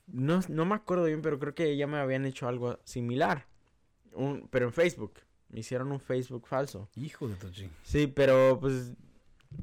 no, 0.08 0.40
no 0.48 0.64
me 0.64 0.74
acuerdo 0.74 1.04
bien, 1.04 1.22
pero 1.22 1.38
creo 1.38 1.54
que 1.54 1.76
ya 1.76 1.86
me 1.86 1.98
habían 1.98 2.26
hecho 2.26 2.48
algo 2.48 2.80
similar. 2.82 3.46
Un, 4.12 4.48
pero 4.50 4.66
en 4.66 4.72
Facebook. 4.72 5.20
Me 5.50 5.60
hicieron 5.60 5.92
un 5.92 6.00
Facebook 6.00 6.48
falso. 6.48 6.88
Hijo 6.96 7.28
de 7.28 7.36
tu 7.36 7.48
ching. 7.50 7.70
Sí, 7.84 8.08
pero 8.08 8.58
pues 8.60 8.92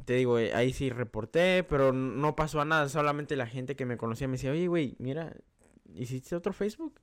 te 0.05 0.13
digo, 0.13 0.39
eh, 0.39 0.53
ahí 0.53 0.73
sí 0.73 0.89
reporté, 0.89 1.63
pero 1.63 1.93
no 1.93 2.35
pasó 2.35 2.61
a 2.61 2.65
nada. 2.65 2.89
Solamente 2.89 3.35
la 3.35 3.47
gente 3.47 3.75
que 3.75 3.85
me 3.85 3.97
conocía 3.97 4.27
me 4.27 4.33
decía, 4.33 4.51
oye, 4.51 4.67
güey, 4.67 4.95
mira, 4.99 5.35
¿hiciste 5.95 6.35
otro 6.35 6.53
Facebook? 6.53 6.99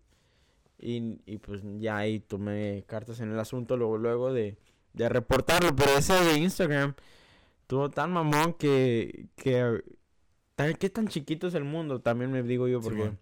Y, 0.79 1.21
y 1.27 1.39
pues 1.39 1.63
ya 1.79 1.97
ahí 1.97 2.21
tomé 2.21 2.85
cartas 2.87 3.21
en 3.21 3.31
el 3.33 3.39
asunto 3.39 3.77
luego, 3.77 3.97
luego 3.99 4.33
de, 4.33 4.59
de 4.93 5.09
reportarlo. 5.09 5.75
Pero 5.75 5.93
ese 5.99 6.13
de 6.15 6.39
Instagram 6.39 6.95
tuvo 7.67 7.91
tan 7.91 8.13
mamón 8.13 8.53
que, 8.55 9.29
que 9.37 9.83
¿qué 10.79 10.91
tan 10.91 11.09
chiquito 11.09 11.47
es 11.49 11.55
el 11.55 11.65
mundo? 11.65 12.01
También 12.01 12.31
me 12.31 12.43
digo 12.43 12.69
yo 12.69 12.81
porque, 12.81 13.13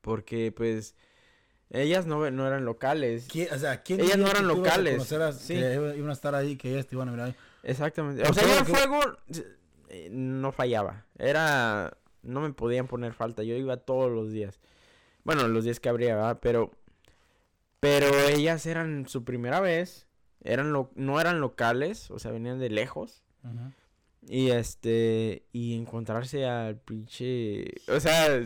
porque 0.00 0.52
pues 0.52 0.94
ellas 1.70 2.06
no, 2.06 2.30
no 2.30 2.46
eran 2.46 2.64
locales. 2.64 3.26
¿Quién- 3.30 3.48
o 3.52 3.58
sea, 3.58 3.82
¿quién 3.82 4.00
Ellas 4.00 4.18
no 4.18 4.26
eran 4.28 4.42
que 4.46 4.52
tú 4.52 4.58
ibas 4.60 4.72
a 4.74 4.76
locales. 4.78 4.92
conocer 4.94 5.22
a- 5.22 5.32
Sí. 5.32 5.54
que 5.54 5.94
iban 5.96 6.10
a 6.10 6.12
estar 6.12 6.34
ahí, 6.34 6.56
que 6.56 6.70
ellas 6.72 6.86
te 6.86 6.94
iban 6.96 7.08
a 7.08 7.12
mirar 7.12 7.26
ahí? 7.28 7.34
Exactamente. 7.62 8.22
O 8.28 8.32
sea, 8.34 8.42
yo 8.44 8.58
el 8.58 8.64
que- 8.66 8.72
fuego 8.74 9.00
eh, 9.88 10.08
no 10.10 10.52
fallaba. 10.52 11.04
Era. 11.18 11.96
No 12.22 12.40
me 12.40 12.52
podían 12.52 12.86
poner 12.86 13.12
falta. 13.14 13.42
Yo 13.42 13.54
iba 13.56 13.76
todos 13.76 14.10
los 14.10 14.30
días. 14.32 14.60
Bueno, 15.24 15.46
los 15.48 15.64
días 15.64 15.80
que 15.80 15.88
habría, 15.88 16.14
¿verdad? 16.16 16.38
Pero. 16.40 16.70
Pero 17.80 18.06
ellas 18.28 18.64
eran 18.66 19.08
su 19.08 19.24
primera 19.24 19.60
vez. 19.60 20.06
Eran 20.44 20.72
lo, 20.72 20.90
no 20.94 21.20
eran 21.20 21.40
locales. 21.40 22.10
O 22.10 22.18
sea, 22.18 22.30
venían 22.32 22.58
de 22.58 22.70
lejos. 22.70 23.22
Y 24.28 24.50
este. 24.50 25.44
Y 25.52 25.76
encontrarse 25.76 26.46
al 26.46 26.76
pinche. 26.76 27.66
O 27.88 27.98
sea. 28.00 28.42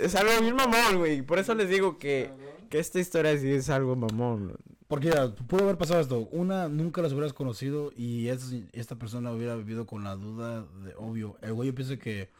Es 0.00 0.14
algo 0.16 0.32
bien 0.40 0.56
mamón, 0.56 0.98
güey. 0.98 1.22
Por 1.22 1.38
eso 1.38 1.54
les 1.54 1.68
digo 1.68 1.98
que. 1.98 2.30
Que 2.72 2.78
esta 2.78 2.98
historia 2.98 3.36
sí 3.36 3.50
es 3.50 3.68
algo 3.68 3.94
mamón. 3.96 4.56
Porque 4.88 5.08
mira, 5.08 5.34
pudo 5.34 5.64
haber 5.64 5.76
pasado 5.76 6.00
esto. 6.00 6.20
Una, 6.32 6.68
nunca 6.68 7.02
las 7.02 7.12
hubieras 7.12 7.34
conocido 7.34 7.92
y 7.94 8.28
es- 8.28 8.54
esta 8.72 8.96
persona 8.96 9.30
hubiera 9.30 9.54
vivido 9.56 9.86
con 9.86 10.04
la 10.04 10.14
duda 10.16 10.62
de, 10.82 10.94
obvio, 10.96 11.36
el 11.42 11.52
güey 11.52 11.68
yo 11.68 11.74
pienso 11.74 11.98
que 11.98 12.30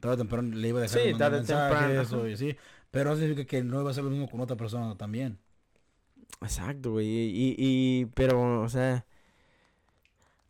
tarde 0.00 0.14
o 0.14 0.18
temprano 0.18 0.54
le 0.56 0.68
iba 0.68 0.78
a 0.78 0.82
dejar 0.82 0.98
Sí, 1.00 1.04
de 1.04 1.10
mandar 1.12 1.32
tarde 1.32 1.42
o 1.42 1.46
temprano, 1.46 1.88
mensajes 1.94 2.12
o 2.14 2.24
así. 2.34 2.56
Pero 2.90 3.10
no 3.10 3.16
significa 3.16 3.46
que 3.46 3.62
no 3.62 3.82
iba 3.82 3.90
a 3.90 3.94
ser 3.94 4.04
lo 4.04 4.10
mismo 4.10 4.26
con 4.30 4.40
otra 4.40 4.56
persona 4.56 4.96
también. 4.96 5.38
Exacto, 6.40 6.92
güey. 6.92 7.06
Y, 7.06 7.54
y, 7.58 8.06
pero, 8.14 8.62
o 8.62 8.68
sea, 8.70 9.04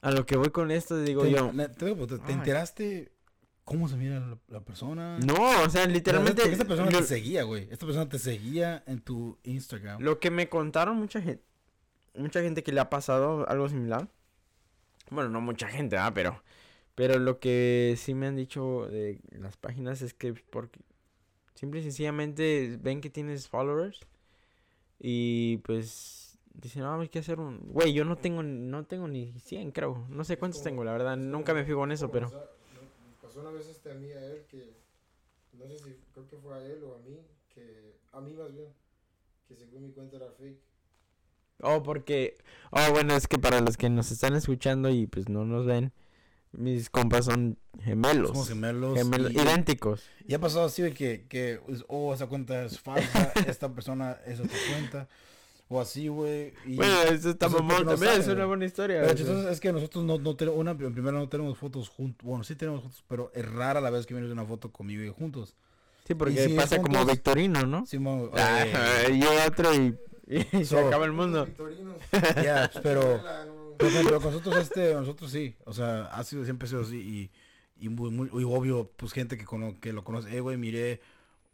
a 0.00 0.10
lo 0.12 0.26
que 0.26 0.36
voy 0.36 0.50
con 0.50 0.70
esto, 0.70 0.96
digo 1.02 1.22
¿Te, 1.22 1.32
yo. 1.32 1.50
te, 1.76 1.86
digo, 1.86 2.06
¿te- 2.06 2.18
te 2.18 2.24
Ay. 2.28 2.34
enteraste 2.34 3.10
cómo 3.64 3.88
se 3.88 3.96
mira 3.96 4.20
la, 4.20 4.38
la 4.48 4.60
persona? 4.60 5.18
No, 5.18 5.62
o 5.62 5.68
sea, 5.68 5.86
literalmente. 5.86 6.42
Porque 6.42 6.52
esta 6.52 6.64
persona 6.64 6.90
lo, 6.90 6.98
te 6.98 7.04
seguía, 7.04 7.42
güey. 7.42 7.68
Esta 7.70 7.86
persona 7.86 8.08
te 8.08 8.18
seguía 8.18 8.82
en 8.86 9.00
tu 9.00 9.38
Instagram. 9.44 10.00
lo 10.00 10.18
que 10.20 10.30
me 10.30 10.48
contaron 10.48 10.96
mucha 10.96 11.20
gente, 11.20 11.42
mucha 12.14 12.40
gente 12.42 12.62
que 12.62 12.72
le 12.72 12.80
ha 12.80 12.90
pasado 12.90 13.48
algo 13.48 13.68
similar. 13.68 14.08
Bueno, 15.10 15.30
no 15.30 15.40
mucha 15.40 15.68
gente, 15.68 15.96
ah, 15.96 16.12
pero. 16.14 16.42
Pero 16.94 17.18
lo 17.18 17.40
que 17.40 17.96
sí 17.98 18.14
me 18.14 18.28
han 18.28 18.36
dicho 18.36 18.86
de 18.86 19.20
las 19.32 19.56
páginas 19.56 20.00
es 20.00 20.14
que 20.14 20.32
porque 20.32 20.78
simple 21.54 21.80
y 21.80 21.82
sencillamente 21.82 22.78
ven 22.80 23.00
que 23.00 23.10
tienes 23.10 23.48
followers 23.48 24.00
y 25.00 25.56
pues 25.58 26.38
dicen, 26.54 26.82
ah, 26.82 26.98
hay 27.00 27.08
que 27.08 27.18
hacer 27.18 27.40
un... 27.40 27.58
Güey, 27.72 27.92
yo 27.92 28.04
no 28.04 28.16
tengo, 28.16 28.42
no 28.42 28.84
tengo 28.84 29.08
ni 29.08 29.32
100, 29.40 29.72
creo. 29.72 30.06
No 30.08 30.24
sé 30.24 30.38
cuántos 30.38 30.62
tengo, 30.62 30.84
la 30.84 30.92
verdad. 30.92 31.16
Nunca 31.16 31.52
me 31.52 31.64
fijo 31.64 31.82
en 31.84 31.92
eso, 31.92 32.10
pero... 32.10 32.30
pasó- 33.34 33.40
una 33.40 33.50
vez 33.50 33.66
este 33.68 33.90
a 33.90 33.94
mí 33.94 34.10
a 34.12 34.24
él 34.24 34.44
que 34.48 34.74
no 35.52 35.66
sé 35.68 35.78
si 35.78 35.96
creo 36.12 36.28
que 36.28 36.36
fue 36.36 36.54
a 36.54 36.64
él 36.64 36.82
o 36.84 36.94
a 36.94 36.98
mí 36.98 37.18
que 37.54 37.96
a 38.12 38.20
mí 38.20 38.32
más 38.34 38.52
bien 38.52 38.68
que 39.48 39.56
según 39.56 39.86
mi 39.86 39.92
cuenta 39.92 40.16
era 40.16 40.30
fake 40.32 40.60
Oh, 41.62 41.82
porque... 41.82 42.36
Oh, 42.70 42.90
bueno, 42.90 43.14
es 43.14 43.28
que 43.28 43.38
para 43.38 43.60
los 43.60 43.76
que 43.76 43.88
nos 43.88 44.10
están 44.10 44.34
escuchando 44.34 44.90
y 44.90 45.06
pues 45.06 45.28
no 45.28 45.44
nos 45.44 45.64
ven, 45.64 45.92
mis 46.52 46.90
compas 46.90 47.26
son 47.26 47.58
gemelos. 47.82 48.30
Somos 48.30 48.48
gemelos. 48.48 48.98
Gemelos, 48.98 49.32
y, 49.32 49.38
idénticos. 49.38 50.02
y 50.26 50.34
ha 50.34 50.40
pasado 50.40 50.66
así 50.66 50.82
de 50.82 50.92
que, 50.92 51.26
que 51.28 51.60
pues, 51.64 51.84
oh, 51.88 52.12
esa 52.12 52.26
cuenta 52.26 52.64
es 52.64 52.80
falsa, 52.80 53.32
esta 53.46 53.72
persona 53.72 54.18
es 54.26 54.40
otra 54.40 54.58
cuenta. 54.68 55.08
O 55.68 55.80
así, 55.80 56.08
güey. 56.08 56.52
y- 56.66 56.76
Bueno, 56.76 56.94
eso 57.04 57.30
está 57.30 57.46
eso 57.46 57.56
es 57.56 57.62
mamón 57.62 57.68
porque 57.68 57.84
no 57.84 57.90
también, 57.92 58.20
es 58.20 58.28
una 58.28 58.44
buena 58.44 58.64
historia. 58.66 59.00
Pero 59.00 59.18
entonces 59.18 59.52
es 59.52 59.60
que 59.60 59.72
nosotros 59.72 60.04
no, 60.04 60.18
no 60.18 60.36
tenemos, 60.36 60.60
una, 60.60 60.72
en 60.72 60.92
primero 60.92 61.18
no 61.18 61.28
tenemos 61.28 61.56
fotos 61.58 61.88
juntos, 61.88 62.24
bueno, 62.26 62.44
sí 62.44 62.54
tenemos 62.54 62.82
fotos, 62.82 63.02
pero 63.08 63.30
es 63.34 63.50
rara 63.50 63.80
la 63.80 63.90
vez 63.90 64.04
que 64.06 64.14
vienes 64.14 64.30
una 64.30 64.44
foto 64.44 64.70
conmigo 64.70 65.02
y 65.02 65.08
juntos. 65.08 65.56
Sí, 66.06 66.14
porque 66.14 66.44
si 66.48 66.52
pasa 66.54 66.80
como 66.82 67.04
Victorino, 67.06 67.62
¿no? 67.66 67.86
Simón, 67.86 68.30
Ah, 68.34 68.64
eh, 69.08 69.18
yo 69.22 69.28
otro 69.48 69.72
y, 69.74 69.96
y 70.52 70.64
se 70.66 70.78
acaba 70.78 71.06
el 71.06 71.12
mundo. 71.12 71.48
Ya, 72.44 72.70
no- 72.74 72.80
pero, 72.82 73.22
pero 73.78 74.20
con 74.20 74.32
nosotros 74.32 74.56
este, 74.58 74.92
nosotros 74.94 75.30
sí, 75.30 75.56
o 75.64 75.72
sea, 75.72 76.04
ha 76.06 76.22
sido, 76.24 76.44
siempre 76.44 76.66
ha 76.66 76.68
sido 76.68 76.82
así 76.82 77.30
y, 77.78 77.84
y 77.86 77.88
muy, 77.88 78.10
muy, 78.10 78.28
y 78.28 78.44
obvio, 78.44 78.90
pues 78.96 79.12
gente 79.12 79.38
que, 79.38 79.44
cono, 79.46 79.80
que 79.80 79.94
lo 79.94 80.04
conoce, 80.04 80.36
eh, 80.36 80.40
güey, 80.40 80.58
miré 80.58 81.00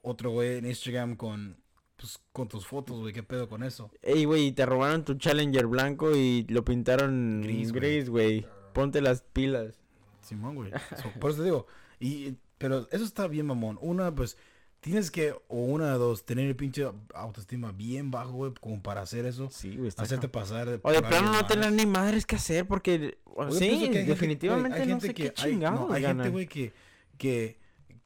otro 0.03 0.31
güey 0.31 0.59
en 0.59 0.67
Instagram 0.67 1.15
con, 1.17 1.57
pues, 2.01 2.19
con 2.33 2.49
tus 2.49 2.67
fotos, 2.67 2.99
güey, 3.01 3.13
qué 3.13 3.23
pedo 3.23 3.47
con 3.49 3.63
eso. 3.63 3.91
Ey, 4.01 4.25
güey, 4.25 4.53
te 4.53 4.65
robaron 4.65 5.05
tu 5.05 5.15
Challenger 5.15 5.67
blanco 5.67 6.17
y 6.17 6.47
lo 6.49 6.65
pintaron 6.65 7.43
Gris, 7.45 8.09
güey. 8.09 8.47
Ponte 8.73 9.03
las 9.03 9.21
pilas. 9.21 9.79
Simón, 10.23 10.55
güey. 10.55 10.73
So, 11.03 11.11
por 11.21 11.31
eso 11.33 11.41
te 11.41 11.45
digo. 11.45 11.67
Y, 11.99 12.37
pero 12.57 12.89
eso 12.91 13.05
está 13.05 13.27
bien, 13.27 13.47
mamón. 13.47 13.79
Una, 13.83 14.15
pues, 14.15 14.39
tienes 14.81 15.11
que, 15.11 15.33
o 15.49 15.59
una 15.65 15.93
de 15.93 15.99
dos, 15.99 16.25
tener 16.25 16.47
el 16.47 16.57
pinche 16.57 16.89
autoestima 17.15 17.73
bien 17.73 18.11
bajo, 18.11 18.33
güey, 18.33 18.53
como 18.61 18.83
para 18.83 19.03
hacer 19.03 19.27
eso. 19.27 19.51
Sí, 19.51 19.77
güey, 19.77 19.91
Hacerte 19.95 20.29
pasar 20.29 20.81
O 20.83 20.93
de 20.93 21.03
plano 21.03 21.33
no 21.33 21.47
tener 21.47 21.73
ni 21.73 21.85
madres 21.85 22.25
que 22.25 22.37
hacer 22.37 22.67
porque... 22.67 23.19
o- 23.25 23.51
sí, 23.51 23.59
que 23.59 23.65
hay 23.75 23.79
gente- 23.81 24.05
definitivamente 24.05 24.79
no 24.79 24.85
gente 24.87 25.07
sé 25.09 25.15
que 25.15 25.33
qué 25.35 25.43
hay- 25.43 25.57
no, 25.57 25.93
hay 25.93 26.03
gente, 26.03 26.31
güey, 26.31 26.47
que, 26.47 26.73
que, 27.19 27.59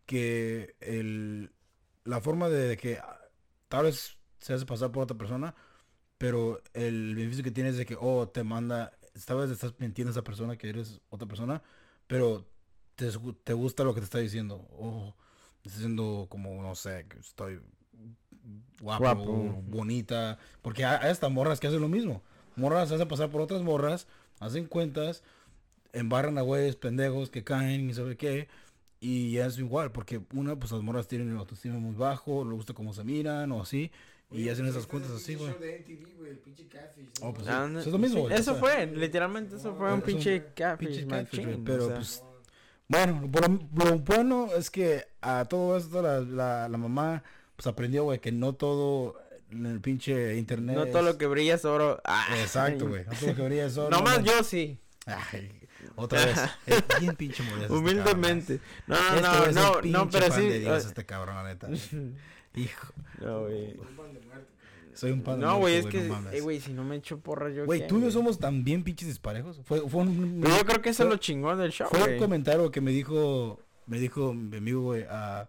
que 0.06 0.74
el, 0.80 1.52
la 2.04 2.20
forma 2.20 2.48
de 2.48 2.76
que 2.76 2.98
tal 3.68 3.84
vez 3.84 4.16
se 4.38 4.54
hace 4.54 4.66
pasar 4.66 4.92
por 4.92 5.02
otra 5.04 5.16
persona, 5.16 5.54
pero 6.18 6.62
el 6.74 7.14
beneficio 7.14 7.44
que 7.44 7.50
tienes 7.50 7.76
de 7.76 7.86
que, 7.86 7.96
oh, 8.00 8.28
te 8.28 8.44
manda, 8.44 8.92
esta 9.14 9.34
vez 9.34 9.50
estás 9.50 9.74
mintiendo 9.78 10.10
a 10.10 10.12
esa 10.12 10.22
persona 10.24 10.56
que 10.56 10.68
eres 10.68 11.00
otra 11.10 11.26
persona, 11.28 11.62
pero 12.06 12.46
te, 12.96 13.10
te 13.44 13.52
gusta 13.52 13.84
lo 13.84 13.94
que 13.94 14.00
te 14.00 14.04
está 14.04 14.18
diciendo. 14.18 14.66
Oh, 14.72 15.14
está 15.62 15.76
diciendo 15.76 16.26
como, 16.30 16.62
no 16.62 16.74
sé, 16.74 17.06
que 17.08 17.18
estoy 17.18 17.60
guapo, 18.80 19.02
Guapo. 19.02 19.62
bonita. 19.66 20.38
Porque 20.62 20.84
hay, 20.84 21.10
hasta 21.10 21.28
morras 21.28 21.60
que 21.60 21.66
hacen 21.68 21.80
lo 21.80 21.88
mismo. 21.88 22.22
Morras 22.56 22.88
se 22.88 22.94
hacen 22.96 23.08
pasar 23.08 23.30
por 23.30 23.40
otras 23.40 23.62
morras, 23.62 24.06
hacen 24.40 24.66
cuentas, 24.66 25.22
embarran 25.92 26.38
a 26.38 26.42
güeyes 26.42 26.76
pendejos 26.76 27.30
que 27.30 27.44
caen 27.44 27.90
y 27.90 27.94
sabe 27.94 28.16
qué. 28.16 28.48
Y 29.06 29.36
es 29.36 29.58
igual, 29.58 29.92
porque 29.92 30.20
una, 30.32 30.56
pues 30.58 30.72
las 30.72 30.80
morras 30.82 31.06
tienen 31.06 31.30
el 31.30 31.36
autoestima 31.36 31.78
muy 31.78 31.94
bajo, 31.94 32.44
le 32.44 32.54
gusta 32.54 32.72
cómo 32.72 32.94
se 32.94 33.04
miran 33.04 33.52
o 33.52 33.60
así. 33.60 33.90
Y 34.30 34.36
Oye, 34.42 34.50
hacen 34.50 34.64
pues, 34.64 34.76
esas 34.76 34.86
cuentas 34.86 35.10
el 35.10 35.16
así, 35.18 35.36
pinche 35.36 35.52
güey. 35.52 36.38
Oh, 37.20 37.32
pues. 37.34 37.46
Ah, 37.48 37.68
no, 37.68 37.80
Eso 37.80 37.88
es 37.88 37.92
lo 37.92 37.98
mismo, 37.98 38.22
o 38.22 38.30
Eso 38.30 38.52
sea, 38.52 38.54
fue, 38.54 38.86
literalmente 38.86 39.56
eso 39.56 39.74
fue 39.74 39.92
un 39.92 40.00
pinche 40.00 40.46
catfish, 40.54 41.06
catfish, 41.06 41.58
pero, 41.64 41.84
o 41.84 41.86
sea. 41.88 41.96
pues, 41.96 42.22
Bueno, 42.88 43.30
lo, 43.76 43.84
lo 43.84 43.98
bueno 43.98 44.48
es 44.56 44.70
que 44.70 45.04
a 45.20 45.44
todo 45.44 45.76
esto 45.76 46.02
la, 46.02 46.20
la, 46.20 46.68
la 46.68 46.78
mamá 46.78 47.22
pues 47.56 47.66
aprendió, 47.66 48.04
güey, 48.04 48.18
que 48.20 48.32
no 48.32 48.54
todo 48.54 49.20
en 49.50 49.66
el 49.66 49.80
pinche 49.80 50.36
internet. 50.36 50.76
No 50.76 50.86
todo 50.86 50.98
es- 51.00 51.04
lo 51.04 51.18
que 51.18 51.26
brilla 51.26 51.54
es 51.54 51.64
oro. 51.64 52.00
Ah, 52.04 52.26
Exacto, 52.40 52.88
güey. 52.88 53.04
No 53.04 53.12
todo 53.12 53.28
lo 53.30 53.36
que 53.36 53.42
brilla 53.42 53.66
es 53.66 53.76
oro. 53.78 53.90
No 53.90 54.02
más 54.02 54.20
no. 54.20 54.26
yo 54.26 54.42
sí. 54.42 54.78
Ay, 55.06 55.50
otra 55.96 56.24
vez. 56.24 56.38
Es 56.66 56.82
bien 57.00 57.16
pinche 57.16 57.42
modesto. 57.42 57.62
este 57.62 57.74
Humildemente. 57.74 58.60
No, 58.86 58.96
cabrón. 58.96 59.22
no, 59.22 59.44
Este 59.78 59.90
no, 59.90 60.04
no, 60.04 60.10
pero 60.10 60.28
pan 60.28 60.38
sí. 60.40 60.48
de 60.48 60.58
Dios, 60.60 60.84
este 60.86 61.06
cabrón, 61.06 61.36
la 61.36 61.44
neta. 61.44 61.68
Hijo, 62.54 62.92
No, 63.20 63.42
güey. 63.42 63.76
Un 63.78 63.96
pan 63.96 64.14
de 64.14 64.20
muerte, 64.20 64.52
cabrón. 64.58 64.90
soy 64.94 65.10
un 65.10 65.22
pan 65.22 65.40
de 65.40 65.46
No, 65.46 65.58
güey, 65.58 65.74
es 65.76 65.86
que, 65.86 66.02
no 66.02 66.30
eh, 66.30 66.60
si 66.60 66.72
no 66.72 66.84
me 66.84 66.96
echo 66.96 67.18
porra 67.18 67.50
yo. 67.50 67.64
Güey, 67.64 67.86
tú 67.86 67.98
y 67.98 68.02
yo 68.02 68.10
somos 68.10 68.38
también 68.38 68.84
pinches 68.84 69.08
disparejos. 69.08 69.60
Fue, 69.64 69.88
fue 69.88 70.02
un, 70.02 70.40
Pero 70.42 70.56
yo 70.56 70.64
creo 70.64 70.82
que 70.82 70.90
eso 70.90 71.02
es 71.02 71.08
lo 71.08 71.16
chingón 71.16 71.58
del 71.58 71.72
show, 71.72 71.88
Fue 71.90 72.14
un 72.14 72.18
comentario 72.18 72.70
que 72.70 72.80
me 72.80 72.92
dijo, 72.92 73.60
me 73.86 73.98
dijo 73.98 74.32
mi 74.34 74.56
amigo, 74.56 74.82
güey, 74.82 75.04
a 75.08 75.48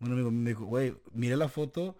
un 0.00 0.12
amigo 0.12 0.30
me 0.30 0.50
dijo, 0.50 0.64
güey, 0.66 0.94
miré 1.12 1.36
la 1.36 1.48
foto 1.48 1.96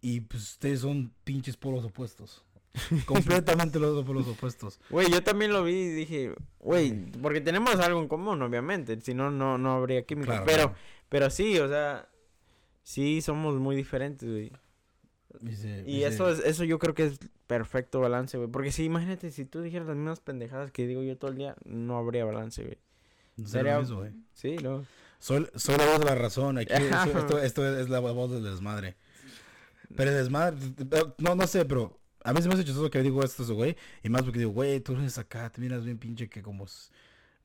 y 0.00 0.20
pues 0.20 0.42
ustedes 0.42 0.80
son 0.80 1.12
pinches 1.24 1.56
polos 1.56 1.84
opuestos. 1.84 2.44
Completamente 3.06 3.78
los 3.78 4.04
polos 4.04 4.26
opuestos. 4.28 4.78
Güey, 4.90 5.10
yo 5.10 5.22
también 5.22 5.52
lo 5.52 5.62
vi 5.64 5.72
y 5.74 5.88
dije, 5.90 6.34
güey, 6.60 7.10
porque 7.22 7.40
tenemos 7.40 7.76
algo 7.76 8.00
en 8.00 8.08
común, 8.08 8.40
obviamente. 8.42 9.00
Si 9.00 9.14
no, 9.14 9.30
no, 9.30 9.58
no 9.58 9.72
habría 9.72 10.04
química. 10.04 10.26
Claro, 10.32 10.44
pero, 10.46 10.62
claro. 10.64 10.76
pero 11.08 11.30
sí, 11.30 11.58
o 11.58 11.68
sea, 11.68 12.08
sí 12.82 13.20
somos 13.22 13.56
muy 13.56 13.76
diferentes, 13.76 14.28
güey. 14.28 14.52
Dice- 15.40 15.82
Y 15.86 15.96
dice, 15.96 16.06
eso 16.08 16.30
es, 16.30 16.38
eso 16.40 16.64
yo 16.64 16.78
creo 16.78 16.94
que 16.94 17.06
es 17.06 17.18
perfecto 17.46 18.00
balance, 18.00 18.36
güey. 18.38 18.50
Porque 18.50 18.72
si 18.72 18.84
imagínate, 18.84 19.30
si 19.30 19.44
tú 19.44 19.60
dijeras 19.60 19.86
las 19.86 19.96
mismas 19.96 20.20
pendejadas 20.20 20.70
que 20.72 20.86
digo 20.86 21.02
yo 21.02 21.16
todo 21.18 21.30
el 21.30 21.36
día, 21.36 21.56
no 21.64 21.96
habría 21.98 22.24
balance, 22.24 22.62
güey. 22.62 22.78
no 23.36 23.46
sería- 23.48 23.78
mismo, 23.78 23.98
güey. 23.98 24.12
Sí, 24.32 24.56
no. 24.62 24.84
Soy, 25.18 25.46
soy 25.54 25.76
la 25.78 25.86
voz 25.86 25.98
de 26.00 26.04
la 26.04 26.14
razón. 26.14 26.58
Aquí, 26.58 26.72
esto, 26.72 27.18
esto, 27.18 27.38
esto 27.38 27.78
es 27.78 27.88
la 27.88 28.00
voz 28.00 28.30
del 28.30 28.44
desmadre. 28.44 28.96
Pero 29.94 30.10
el 30.10 30.16
desmadre, 30.16 30.56
no, 31.18 31.34
no 31.34 31.46
sé, 31.46 31.64
pero 31.64 31.98
a 32.30 32.42
se 32.42 32.48
me 32.48 32.54
hace 32.54 32.64
chistoso 32.64 32.90
que 32.90 33.02
digo 33.02 33.22
esto, 33.22 33.44
güey. 33.54 33.76
Y 34.02 34.08
más 34.08 34.22
porque 34.22 34.38
digo, 34.38 34.50
güey, 34.52 34.80
tú 34.80 34.92
eres 34.94 35.18
acá, 35.18 35.50
te 35.50 35.60
miras 35.60 35.84
bien 35.84 35.98
pinche 35.98 36.28
que 36.28 36.42
como 36.42 36.66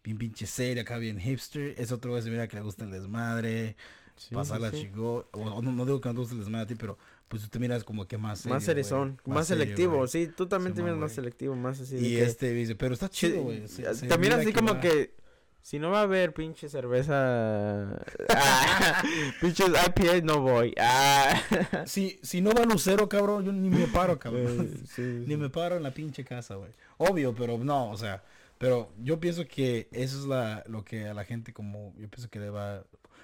bien 0.03 0.17
pinche 0.17 0.45
serio, 0.45 0.81
acá 0.81 0.97
bien 0.97 1.19
hipster. 1.19 1.75
Es 1.77 1.91
otro 1.91 2.11
güey 2.11 2.23
se 2.23 2.29
mira 2.29 2.47
que 2.47 2.55
le 2.55 2.61
gusta 2.63 2.85
el 2.85 2.91
desmadre, 2.91 3.75
Sí, 4.15 4.35
pasarla 4.35 4.71
sí, 4.71 4.81
chico. 4.83 5.27
O, 5.31 5.61
no, 5.61 5.71
no 5.71 5.85
digo 5.85 5.99
que 6.01 6.09
no 6.09 6.13
te 6.15 6.19
guste 6.19 6.33
el 6.35 6.41
desmadre 6.41 6.63
a 6.63 6.67
ti, 6.67 6.75
pero 6.75 6.97
pues 7.27 7.43
tú 7.43 7.49
te 7.49 7.59
miras 7.59 7.83
como 7.83 8.07
que 8.07 8.17
más 8.17 8.39
serio, 8.39 8.55
Más 8.55 8.63
cerezón, 8.65 9.19
más, 9.25 9.47
serio, 9.47 9.63
selectivo. 9.63 10.07
Sí, 10.07 10.27
tú 10.35 10.47
también 10.47 10.73
te 10.75 10.81
miras 10.83 10.97
más 10.97 11.13
selectivo, 11.13 11.55
más 11.55 11.79
así. 11.79 11.95
de 11.95 12.07
Y 12.07 12.15
que- 12.15 12.23
este 12.23 12.51
dice, 12.53 12.75
pero 12.75 12.93
está 12.93 13.09
chido, 13.09 13.41
güey. 13.43 13.63
También 14.09 14.33
así 14.33 14.51
como 14.53 14.73
va- 14.73 14.79
que 14.81 15.13
si 15.61 15.79
no 15.79 15.91
va 15.91 15.99
a 15.99 16.03
haber 16.03 16.33
pinche 16.33 16.69
cerveza, 16.69 17.99
ah, 18.29 19.03
pinches 19.41 19.69
IPA 19.69 20.21
no 20.23 20.41
voy. 20.41 20.73
Ah. 20.79 21.33
Si, 21.85 22.19
si 22.23 22.41
no 22.41 22.51
va 22.51 22.63
Lucero, 22.65 23.07
cabrón, 23.09 23.45
yo 23.45 23.51
ni 23.51 23.69
me 23.69 23.87
paro, 23.87 24.19
cabrón. 24.19 24.69
Sí, 24.87 25.01
Ni 25.01 25.35
me 25.37 25.49
paro 25.49 25.77
en 25.77 25.83
la 25.83 25.91
pinche 25.93 26.23
casa, 26.23 26.55
güey. 26.55 26.71
Obvio, 26.97 27.33
pero 27.35 27.57
no, 27.57 27.89
o 27.89 27.97
sea, 27.97 28.23
pero 28.57 28.91
yo 28.99 29.19
pienso 29.19 29.47
que 29.47 29.89
eso 29.91 30.19
es 30.19 30.25
la, 30.25 30.63
lo 30.67 30.83
que 30.85 31.07
a 31.07 31.13
la 31.13 31.25
gente 31.25 31.53
como, 31.53 31.93
yo 31.97 32.09
pienso 32.09 32.29
que 32.29 32.39
le 32.39 32.49
va, 32.49 32.83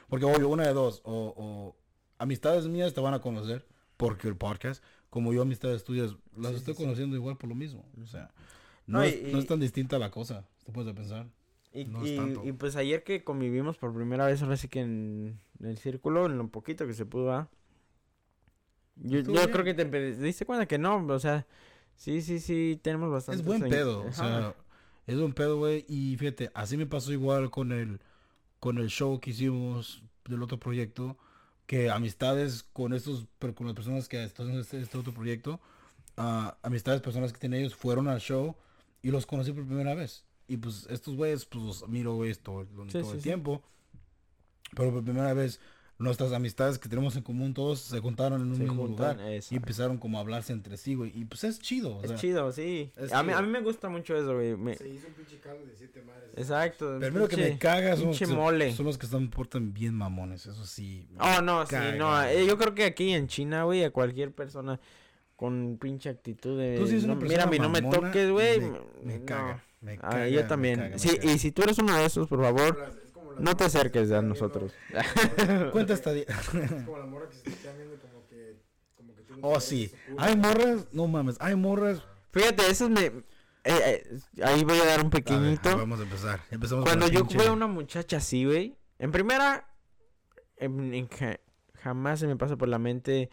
porque 0.09 0.25
obvio, 0.25 0.49
una 0.49 0.65
de 0.67 0.73
dos, 0.73 1.01
o, 1.05 1.33
o 1.37 1.75
amistades 2.17 2.67
mías 2.67 2.93
te 2.93 3.01
van 3.01 3.13
a 3.13 3.19
conocer 3.21 3.65
porque 3.97 4.27
el 4.27 4.35
podcast, 4.35 4.83
como 5.09 5.33
yo 5.33 5.41
amistades 5.43 5.83
tuyas, 5.83 6.15
las 6.35 6.53
Sí, 6.53 6.57
estoy 6.57 6.73
sí, 6.73 6.77
sí. 6.79 6.83
conociendo 6.83 7.15
igual 7.15 7.37
por 7.37 7.49
lo 7.49 7.55
mismo, 7.55 7.85
o 8.01 8.05
sea, 8.07 8.31
no, 8.87 8.99
No, 8.99 9.03
es, 9.03 9.21
no 9.31 9.37
es 9.39 9.45
tan 9.45 9.59
distinta 9.59 9.99
la 9.99 10.11
cosa, 10.11 10.45
te 10.65 10.71
puedes 10.71 10.93
pensar. 10.93 11.27
Y, 11.77 11.85
No 11.85 12.03
es 12.03 12.09
y- 12.11 12.15
tanto. 12.17 12.43
y 12.45 12.51
pues 12.53 12.75
ayer 12.75 13.03
que 13.03 13.23
convivimos 13.23 13.77
por 13.77 13.93
primera 13.93 14.25
vez, 14.25 14.41
ahora 14.41 14.57
sí 14.57 14.67
que 14.67 14.79
en, 14.81 15.39
el 15.61 15.77
círculo, 15.77 16.25
en 16.25 16.37
lo 16.37 16.47
poquito 16.47 16.87
que 16.87 16.93
se 16.93 17.05
pudo, 17.05 17.31
¿ah? 17.33 17.49
Yo, 18.95 19.23
creo 19.23 19.63
que 19.63 19.73
te 19.75 19.85
pe- 19.85 20.15
diste 20.15 20.45
cuenta 20.45 20.65
que 20.65 20.77
no, 20.79 21.05
o 21.05 21.19
sea, 21.19 21.45
sí, 21.95 22.21
sí, 22.21 22.39
sí, 22.39 22.79
tenemos 22.81 23.11
bastante. 23.11 23.41
Es 23.41 23.45
buen 23.45 23.61
pedo, 23.69 24.03
o 24.05 24.11
sea, 24.11 24.55
es 25.05 25.19
buen 25.19 25.33
pedo, 25.33 25.57
güey. 25.57 25.85
Y 25.87 26.17
fíjate, 26.17 26.49
así 26.55 26.77
me 26.77 26.87
pasó 26.87 27.13
igual 27.13 27.51
con 27.51 27.71
el, 27.71 27.99
con 28.59 28.79
el 28.79 28.87
show 28.89 29.19
que 29.19 29.29
hicimos 29.29 30.01
del 30.25 30.41
otro 30.41 30.59
proyecto, 30.59 31.15
que 31.67 31.91
amistades 31.91 32.63
con 32.73 32.93
estos, 32.93 33.27
pero 33.37 33.53
con 33.53 33.67
las 33.67 33.75
personas 33.75 34.09
que 34.09 34.23
están 34.23 34.49
en 34.49 34.59
este, 34.59 34.81
este 34.81 34.97
otro 34.97 35.13
proyecto, 35.13 35.61
ah, 36.17 36.57
amistades, 36.63 37.01
personas 37.01 37.31
que 37.31 37.39
tienen 37.39 37.59
ellos, 37.59 37.75
fueron 37.75 38.07
al 38.07 38.19
show 38.19 38.55
y 39.03 39.11
los 39.11 39.27
conocí 39.27 39.51
por 39.51 39.65
primera 39.67 39.93
vez. 39.93 40.25
Y 40.47 40.57
pues 40.57 40.87
estos 40.89 41.15
güeyes, 41.15 41.45
pues 41.45 41.63
los 41.63 41.87
miro, 41.89 42.15
güey, 42.15 42.33
todo, 42.35 42.65
todo 42.65 42.89
Sí, 42.89 42.97
el 42.99 43.05
sí, 43.05 43.11
sí. 43.15 43.21
tiempo. 43.23 43.61
Pero 44.75 44.91
por 44.91 45.03
primera 45.03 45.33
vez, 45.33 45.59
nuestras 45.97 46.31
amistades 46.31 46.77
que 46.77 46.87
tenemos 46.87 47.15
en 47.15 47.23
común 47.23 47.53
todos 47.53 47.79
se 47.79 47.99
juntaron 47.99 48.41
en 48.41 48.47
un 48.49 48.55
Se 48.55 48.63
mismo 48.63 48.83
juntan, 48.85 49.17
lugar. 49.17 49.31
exacto. 49.33 49.55
Y 49.55 49.57
empezaron 49.57 49.97
como 49.97 50.17
a 50.17 50.21
hablarse 50.21 50.53
entre 50.53 50.77
sí, 50.77 50.95
güey. 50.95 51.11
Y 51.17 51.25
pues 51.25 51.43
es 51.43 51.59
chido. 51.59 51.97
o 51.97 52.01
Es 52.03 52.09
sea, 52.09 52.17
chido, 52.17 52.51
sí. 52.51 52.91
es 52.95 53.11
A 53.11 53.23
mí, 53.23 53.31
a 53.33 53.37
chido. 53.37 53.47
mí 53.47 53.51
me 53.53 53.61
gusta 53.61 53.89
mucho 53.89 54.15
eso, 54.15 54.35
güey. 54.35 54.55
me- 54.55 54.75
Se 54.75 54.87
hizo 54.87 55.07
un 55.07 55.13
pinche 55.15 55.39
caldo 55.39 55.65
de 55.65 55.75
siete 55.75 56.01
mares. 56.03 56.29
Exacto. 56.35 56.97
Primero 56.99 57.27
que 57.27 57.35
me 57.37 57.43
pinche- 57.51 57.57
cagas 57.59 57.97
son, 57.99 58.07
los 58.09 58.17
pinche 58.17 58.31
que- 58.31 58.39
mole. 58.39 58.73
son 58.73 58.85
los 58.85 58.97
que 58.97 59.05
están 59.05 59.29
portan 59.29 59.73
bien 59.73 59.93
mamones, 59.95 60.45
eso 60.45 60.65
sí. 60.65 61.07
Oh, 61.19 61.41
no, 61.41 61.65
sí, 61.65 61.71
caga, 61.71 61.95
no. 61.95 62.11
güey. 62.15 62.37
eh, 62.37 62.45
yo 62.45 62.57
creo 62.57 62.75
que 62.75 62.83
aquí 62.85 63.11
en 63.13 63.27
China, 63.27 63.63
güey, 63.63 63.83
a 63.83 63.91
cualquier 63.91 64.31
persona 64.33 64.79
con 65.35 65.77
pinche 65.79 66.09
actitud 66.09 66.57
de... 66.59 66.77
Tú 66.77 66.85
sí 66.87 66.93
eres 66.93 67.03
una 67.05 67.13
no, 67.13 67.19
persona 67.19 67.45
mira, 67.45 67.47
a 67.47 67.51
mí 67.51 67.59
no 67.59 67.69
me 67.69 67.81
toques, 67.95 68.31
güey. 68.31 68.59
Me, 69.03 69.19
no. 69.19 69.61
Me 69.81 69.97
caga. 69.97 70.23
Ah, 70.23 70.27
yo 70.27 70.41
me 70.41 70.47
también. 70.47 70.75
caga, 70.79 70.89
me 70.91 70.99
sí, 70.99 71.17
caga. 71.17 71.31
y 71.31 71.39
si 71.39 71.51
tú 71.51 71.63
eres 71.63 71.77
uno 71.79 71.95
de 71.95 72.05
esos, 72.05 72.27
por 72.27 72.41
favor, 72.41 72.93
no 73.39 73.55
te 73.55 73.63
acerques 73.65 74.11
a 74.11 74.21
nosotros. 74.21 74.73
Cuenta 75.71 75.93
esta 75.93 76.11
como 76.85 76.97
la 76.97 77.05
morra 77.05 77.29
que 77.29 77.35
se 77.37 77.49
está 77.49 77.71
viendo 77.73 77.95
como 77.99 78.27
que. 78.27 78.57
Como 78.95 79.15
que 79.15 79.21
tú 79.23 79.37
no 79.37 79.47
Oh, 79.47 79.59
sí. 79.59 79.91
Hay 80.17 80.35
morras, 80.35 80.87
no 80.91 81.07
mames, 81.07 81.37
hay 81.39 81.55
morras. 81.55 82.01
Fíjate, 82.31 82.69
eso 82.69 82.89
me... 82.89 83.05
eh, 83.05 83.13
eh, 83.63 84.19
ahí 84.43 84.63
voy 84.63 84.77
a 84.79 84.85
dar 84.85 84.99
un 84.99 85.07
A 85.07 85.09
ver, 85.09 85.23
pequeñito. 85.23 85.77
vamos 85.77 85.99
a 85.99 86.03
empezar. 86.03 86.39
Empezamos 86.51 86.85
Cuando 86.85 87.07
yo 87.07 87.21
pinche- 87.25 87.37
veo 87.37 87.53
una 87.53 87.67
muchacha 87.67 88.17
así, 88.17 88.45
güey. 88.45 88.75
En 88.99 89.11
primera, 89.11 89.67
en- 90.57 90.93
en 90.93 91.07
ja- 91.07 91.39
jamás 91.81 92.19
se 92.19 92.27
me 92.27 92.35
pasa 92.35 92.55
por 92.57 92.67
la 92.67 92.79
mente 92.79 93.29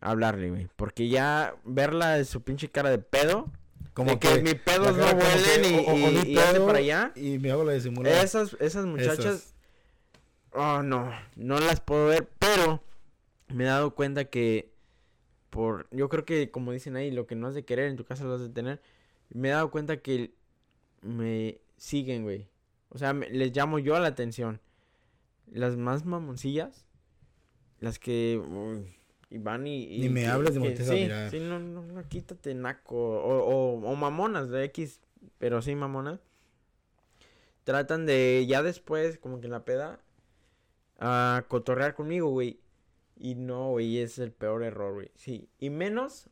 hablarle, 0.00 0.50
güey. 0.50 0.68
Porque 0.76 1.08
ya 1.08 1.54
verla 1.64 2.10
de 2.16 2.24
su 2.24 2.42
pinche 2.42 2.70
cara 2.70 2.90
de 2.90 2.98
pedo. 2.98 3.50
Como 3.94 4.10
de 4.12 4.18
que, 4.18 4.42
mis 4.42 4.54
pedos 4.56 4.96
no 4.96 5.04
huelen 5.06 5.62
que, 5.62 5.70
y, 5.70 6.04
o- 6.04 6.24
y- 6.26 6.36
hace 6.38 6.60
para 6.60 6.78
allá. 6.78 7.12
Y 7.14 7.38
me 7.38 7.50
hago 7.50 7.64
la 7.64 7.72
disimulada. 7.72 8.22
Esas, 8.22 8.56
esas 8.60 8.84
muchachas. 8.86 9.18
Esas. 9.24 9.54
Oh, 10.52 10.82
no. 10.82 11.10
No 11.36 11.58
las 11.58 11.80
puedo 11.80 12.06
ver. 12.06 12.28
Pero 12.38 12.82
me 13.48 13.64
he 13.64 13.66
dado 13.68 13.94
cuenta 13.94 14.24
que. 14.26 14.72
Por. 15.50 15.86
Yo 15.90 16.08
creo 16.08 16.24
que, 16.24 16.50
como 16.50 16.72
dicen 16.72 16.96
ahí, 16.96 17.10
lo 17.10 17.26
que 17.26 17.36
no 17.36 17.46
has 17.46 17.54
de 17.54 17.64
querer 17.64 17.88
en 17.88 17.96
tu 17.96 18.04
casa 18.04 18.24
lo 18.24 18.34
has 18.34 18.40
de 18.40 18.48
tener. 18.50 18.82
Me 19.30 19.48
he 19.48 19.52
dado 19.52 19.70
cuenta 19.70 19.96
que 19.98 20.34
me 21.02 21.60
siguen, 21.76 22.22
güey. 22.24 22.48
O 22.90 22.98
sea, 22.98 23.12
me- 23.12 23.30
les 23.30 23.56
llamo 23.56 23.78
yo 23.78 23.94
a 23.96 24.00
la 24.00 24.08
atención. 24.08 24.60
Las 25.50 25.76
más 25.76 26.04
mamoncillas. 26.04 26.84
Las 27.80 27.98
que. 27.98 28.38
uy, 28.44 28.96
y 29.34 29.38
van 29.38 29.66
y. 29.66 29.84
y 29.84 30.00
Ni 30.02 30.08
me 30.10 30.26
hables 30.28 30.54
de 30.54 30.60
que- 30.60 30.66
volteas 30.68 30.88
a 30.88 31.30
sí. 31.30 31.38
Sí, 31.38 31.40
no, 31.44 31.58
no, 31.58 31.82
no, 31.82 32.08
quítate, 32.08 32.54
naco. 32.54 32.94
O, 32.96 33.38
o, 33.44 33.90
o 33.90 33.96
mamonas 33.96 34.48
de 34.50 34.64
X. 34.64 35.00
Pero 35.38 35.60
sí, 35.62 35.74
mamonas. 35.74 36.20
Tratan 37.64 38.06
de 38.06 38.44
ya 38.46 38.62
después, 38.62 39.18
como 39.18 39.40
que 39.40 39.46
en 39.46 39.52
la 39.52 39.64
peda, 39.64 39.98
a 41.00 41.44
cotorrear 41.48 41.94
conmigo, 41.94 42.28
güey. 42.30 42.60
Y 43.16 43.34
no, 43.36 43.70
güey, 43.70 43.98
es 43.98 44.18
el 44.18 44.32
peor 44.32 44.62
error, 44.62 44.92
güey. 44.94 45.10
Sí, 45.14 45.48
y 45.58 45.70
menos, 45.70 46.28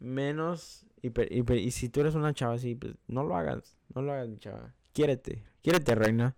menos, 0.00 0.84
y, 1.02 1.08
y, 1.08 1.52
y 1.54 1.70
si 1.70 1.88
tú 1.88 2.00
eres 2.00 2.14
una 2.14 2.32
chava 2.34 2.54
así, 2.54 2.74
pues 2.74 2.94
no 3.06 3.22
lo 3.24 3.36
hagas, 3.36 3.76
no 3.94 4.02
lo 4.02 4.12
hagas, 4.12 4.28
mi 4.28 4.38
chava. 4.38 4.74
Quiérete, 4.92 5.44
quiérete, 5.62 5.94
reina. 5.94 6.34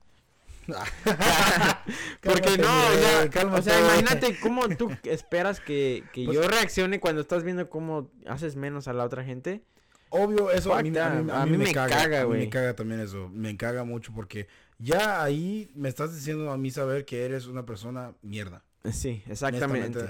Porque 2.23 2.59
no, 2.59 2.69
o 2.69 2.87
güey, 2.87 3.31
sea, 3.33 3.47
o 3.47 3.63
sea, 3.63 3.81
imagínate 3.81 4.39
cómo 4.41 4.69
tú 4.69 4.91
esperas 5.05 5.61
que, 5.61 6.05
que 6.13 6.25
Pues- 6.27 6.35
yo 6.37 6.47
reaccione 6.49 7.01
cuando 7.01 7.21
estás 7.21 7.43
viendo 7.45 7.69
cómo 7.71 8.11
haces 8.27 8.57
menos 8.57 8.89
a 8.89 8.93
la 8.93 9.05
otra 9.05 9.25
gente. 9.25 9.63
Obvio, 10.11 10.51
eso 10.51 10.75
a 10.75 10.83
mí, 10.83 10.91
that. 10.91 11.19
a 11.19 11.23
mí- 11.23 11.31
a 11.31 11.43
A 11.43 11.47
mí 11.47 11.53
mí 11.53 11.59
me 11.59 11.65
me 11.67 11.73
caga, 11.73 12.25
güey. 12.25 12.41
me 12.41 12.49
caga 12.49 12.75
también 12.75 13.01
eso, 13.01 13.29
me 13.29 13.57
caga 13.57 13.85
mucho 13.85 14.13
porque 14.13 14.49
ya 14.79 15.23
ahí 15.23 15.71
me 15.75 15.89
estás 15.89 16.15
diciendo 16.15 16.51
a 16.51 16.57
mí 16.59 16.71
saber 16.71 17.05
que 17.05 17.25
eres 17.25 17.47
una 17.47 17.65
persona 17.65 18.13
mierda. 18.23 18.65
Sí, 18.93 19.23
exactamente. 19.29 20.01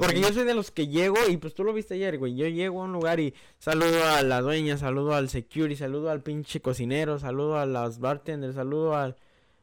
Porque 0.00 0.20
yo 0.20 0.32
soy 0.32 0.44
de 0.44 0.52
los 0.54 0.72
que 0.72 0.88
llego 0.88 1.16
y 1.28 1.36
pues 1.36 1.54
tú 1.54 1.62
lo 1.62 1.72
viste 1.72 1.94
ayer, 1.94 2.18
güey. 2.18 2.34
Yo 2.34 2.48
llego 2.48 2.82
a 2.82 2.84
un 2.84 2.92
lugar 2.92 3.20
y 3.20 3.34
saludo 3.60 4.04
a 4.04 4.20
la 4.22 4.40
dueña, 4.40 4.76
saludo 4.76 5.14
al 5.14 5.28
security, 5.30 5.76
saludo 5.76 6.10
al 6.10 6.22
pinche 6.22 6.60
cocinero, 6.60 7.20
saludo 7.20 7.56
a 7.56 7.66
las 7.66 8.00
bartenders, 8.00 8.56
saludo 8.56 8.96
al, 8.96 9.14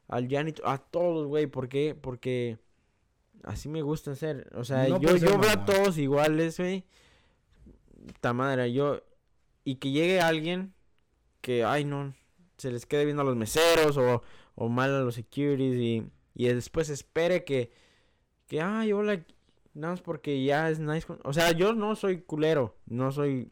al 0.08 0.28
janitor, 0.30 0.68
a 0.68 0.78
todos, 0.78 1.28
güey. 1.28 1.47
¿Por 1.47 1.70
qué? 1.70 1.95
Porque 1.99 2.58
así 3.43 3.70
me 3.70 3.82
gusta 3.82 4.16
ser. 4.16 4.49
O 4.56 4.64
sea, 4.64 4.88
No 4.88 4.99
yo, 4.99 5.16
yo 5.18 5.38
veo 5.38 5.51
a 5.51 5.66
todos 5.66 5.97
iguales, 5.97 6.58
güey. 6.58 6.86
Ta 8.22 8.34
madre, 8.34 8.74
yo. 8.74 9.01
Y 9.64 9.76
que 9.76 9.91
llegue 9.91 10.20
alguien 10.20 10.74
que, 11.41 11.64
ay, 11.64 11.86
no, 11.86 12.14
se 12.58 12.72
les 12.72 12.86
quede 12.86 13.06
viendo 13.06 13.22
a 13.22 13.26
los 13.26 13.36
meseros 13.36 13.97
o, 13.97 14.24
o 14.56 14.70
mal 14.70 14.93
a 14.93 15.01
los 15.01 15.16
securities 15.16 15.76
y, 15.76 16.06
y 16.36 16.47
después 16.47 16.89
espere 16.89 17.43
que, 17.43 17.72
que, 18.47 18.62
ay, 18.62 18.93
hola, 18.93 19.24
nada 19.74 19.93
más 19.93 20.01
porque 20.01 20.43
ya 20.43 20.70
es 20.70 20.80
nice 20.80 21.06
con... 21.06 21.20
O 21.24 21.34
sea, 21.34 21.51
yo 21.51 21.74
no 21.74 21.95
soy 21.95 22.22
culero, 22.22 22.76
no 22.86 23.12
soy... 23.12 23.51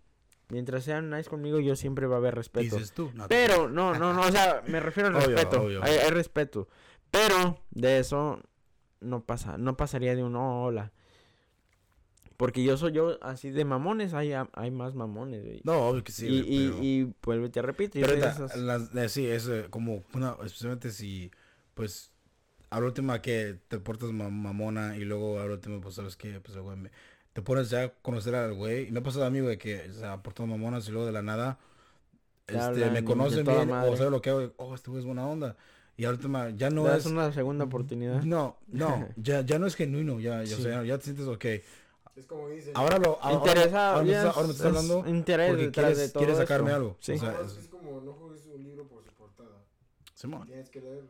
Mientras 0.52 0.84
sean 0.84 1.10
nice 1.10 1.30
conmigo, 1.30 1.60
yo 1.62 1.76
siempre 1.78 2.08
va 2.08 2.16
a 2.16 2.20
haber 2.20 2.36
respeto. 2.36 2.76
dices 2.76 2.91
tú. 2.91 3.10
No, 3.16 3.28
Pero, 3.30 3.70
no, 3.70 3.93
no, 3.97 4.14
no, 4.14 4.22
o 4.22 4.32
sea, 4.32 4.62
me 4.68 4.80
refiero 4.82 5.08
al 5.10 5.16
Obvio, 5.24 5.30
respeto. 5.30 5.62
obvio. 5.62 5.82
Hay, 5.84 5.93
hay 5.95 6.10
respeto. 6.10 6.68
Pero 7.10 7.60
de 7.72 7.99
eso 7.99 8.41
no 8.99 9.24
pasa, 9.24 9.58
no 9.58 9.78
pasaría 9.78 10.14
de 10.16 10.24
un 10.24 10.36
"Oh, 10.36 10.64
hola. 10.66 10.91
Porque 12.38 12.64
yo 12.64 12.76
soy 12.76 12.91
yo 12.91 13.18
así 13.24 13.52
de 13.52 13.66
mamones, 13.66 14.14
hay, 14.14 14.34
hay 14.54 14.72
más 14.72 14.95
mamones, 14.95 15.43
güey. 15.43 15.62
No, 15.64 15.88
obvio 15.88 16.04
que 16.04 16.12
sí. 16.12 16.28
y, 16.28 16.39
y, 16.39 16.70
pero- 16.70 16.84
y 16.84 17.14
vuelve, 17.24 17.49
te 17.49 17.62
repito, 17.62 17.99
Pero 18.02 18.16
las- 18.16 18.95
eh, 18.95 19.10
sí, 19.10 19.28
es 19.28 19.47
eh, 19.47 19.68
como 19.70 20.04
una, 20.14 20.36
especialmente 20.43 20.89
si, 20.91 21.30
pues, 21.76 22.12
a 22.72 22.80
la 22.80 22.88
última 22.88 23.22
que 23.22 23.60
te 23.68 23.78
portas 23.80 24.12
ma- 24.12 24.30
mamona 24.30 24.97
y 24.97 25.02
luego 25.06 25.39
a 25.39 25.45
la 25.45 25.54
última, 25.54 25.80
pues, 25.82 25.95
¿sabes 25.95 26.16
qué? 26.18 26.39
Pues, 26.39 26.58
güey, 26.58 26.78
me- 26.78 26.91
te 27.34 27.41
pones 27.41 27.69
ya 27.69 27.84
a 27.84 27.89
conocer 28.01 28.36
al 28.36 28.53
güey. 28.53 28.88
Y 28.88 28.91
me 28.91 28.99
ha 28.99 29.03
pasado 29.03 29.25
a 29.25 29.29
mí, 29.29 29.39
güey, 29.39 29.57
que 29.57 29.91
se 29.91 30.05
ha 30.05 30.21
portado 30.21 30.47
mamonas 30.47 30.88
y 30.88 30.91
luego 30.91 31.05
de 31.05 31.11
la 31.13 31.21
nada, 31.21 31.59
Te 32.45 32.57
este, 32.57 32.89
me 32.91 33.03
conocen 33.03 33.45
bien 33.45 33.69
madre. 33.69 33.89
o 33.91 33.97
sabe 33.97 34.09
lo 34.11 34.21
que 34.21 34.29
hago. 34.29 34.51
Oh, 34.57 34.75
este 34.75 34.89
güey 34.89 34.99
es 35.01 35.05
buena 35.05 35.25
onda. 35.27 35.55
Y 35.97 36.05
a 36.05 36.07
la 36.07 36.13
última, 36.15 36.49
ya 36.49 36.69
no 36.69 36.91
es... 36.91 37.05
una 37.05 37.32
segunda 37.32 37.65
oportunidad. 37.65 38.23
No, 38.23 38.57
no, 38.67 39.07
ya, 39.17 39.41
ya 39.41 39.59
no 39.59 39.67
es 39.67 39.75
genuino, 39.75 40.19
ya, 40.19 40.43
ya, 40.43 40.55
o 40.55 40.57
Sí. 40.57 40.63
sea, 40.63 40.84
ya 40.84 40.97
te 40.97 41.03
sientes 41.05 41.27
ok. 41.27 41.45
Es 42.15 42.25
como 42.27 42.49
dicen. 42.49 42.73
Ahora 42.75 42.97
lo, 42.97 43.17
ahora, 43.21 43.36
Interesa, 43.51 43.93
ahora, 43.93 44.05
estás- 44.07 44.36
ahora 44.36 44.47
me 44.47 44.53
es- 44.53 44.55
estás 44.59 44.67
hablando 44.67 45.05
es 45.05 45.09
interés 45.11 45.49
porque 45.49 45.71
quieres, 45.71 45.97
de 45.97 46.09
todo 46.09 46.19
quieres 46.19 46.38
sacarme 46.38 46.69
eso. 46.71 46.75
algo. 46.75 46.97
Sí. 46.99 47.11
O 47.13 47.17
sea, 47.19 47.38
es, 47.45 47.57
es- 47.57 47.67
como 47.69 48.01
no 48.01 48.13
juzgues 48.13 48.45
un 48.53 48.63
libro 48.63 48.88
por 48.88 49.03
su 49.05 49.11
portada. 49.13 49.63
Simón. 50.15 50.45
Tienes 50.47 50.69
que 50.69 50.82
leerlo. 50.82 51.09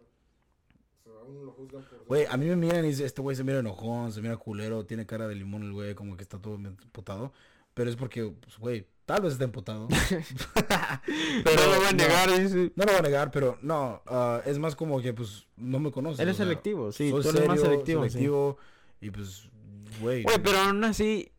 O 1.22 1.24
sea, 1.24 1.24
a 1.24 1.26
uno 1.26 1.44
lo 1.44 1.52
juzgan 1.52 1.84
por. 1.84 2.06
Güey, 2.06 2.26
a 2.30 2.38
mí 2.38 2.46
me 2.46 2.56
miran 2.56 2.86
y 2.86 2.90
dicen, 2.90 3.06
este 3.06 3.22
güey 3.22 3.36
se 3.36 3.44
mira 3.44 3.60
enojón, 3.60 4.12
se 4.12 4.22
mira 4.22 4.38
culero, 4.38 4.86
tiene 4.86 5.06
cara 5.06 5.28
de 5.28 5.36
limón 5.36 5.64
el 5.64 5.74
güey, 5.74 5.96
como 5.96 6.16
que 6.18 6.24
está 6.24 6.40
todo 6.40 6.56
emputado. 6.56 7.34
Pero 7.74 7.90
es 7.90 7.96
porque, 7.96 8.34
pues, 8.42 8.58
güey, 8.58 8.86
tal 9.06 9.22
vez 9.22 9.34
está 9.34 9.46
emputado. 9.46 9.88
Pero 11.44 11.56
no 11.56 11.72
lo 11.72 11.78
voy 11.78 11.86
a 11.88 11.92
no. 11.92 11.98
negar, 11.98 12.30
dice. 12.42 12.72
No 12.76 12.84
lo 12.86 12.92
voy 12.92 13.00
a 13.00 13.02
negar, 13.02 13.32
pero 13.32 13.58
no, 13.62 14.02
ah, 14.08 14.42
es 14.46 14.60
más 14.60 14.76
como 14.76 15.02
que, 15.02 15.14
pues, 15.14 15.48
no 15.56 15.80
me 15.80 15.92
conoces. 15.92 16.20
Eres 16.20 16.36
o 16.36 16.38
sea, 16.38 16.46
selectivo, 16.46 16.92
sí, 16.92 17.10
soy 17.10 17.22
tú 17.22 17.30
eres 17.30 17.48
más 17.48 17.60
serio, 17.60 17.72
selectivo, 17.72 18.04
sí. 18.04 18.10
selectivo, 18.10 18.58
y 19.00 19.10
pues, 19.12 19.50
güey. 20.02 20.24
Güey, 20.24 20.38
pero 20.44 20.58
aún 20.60 20.84
así, 20.84 21.32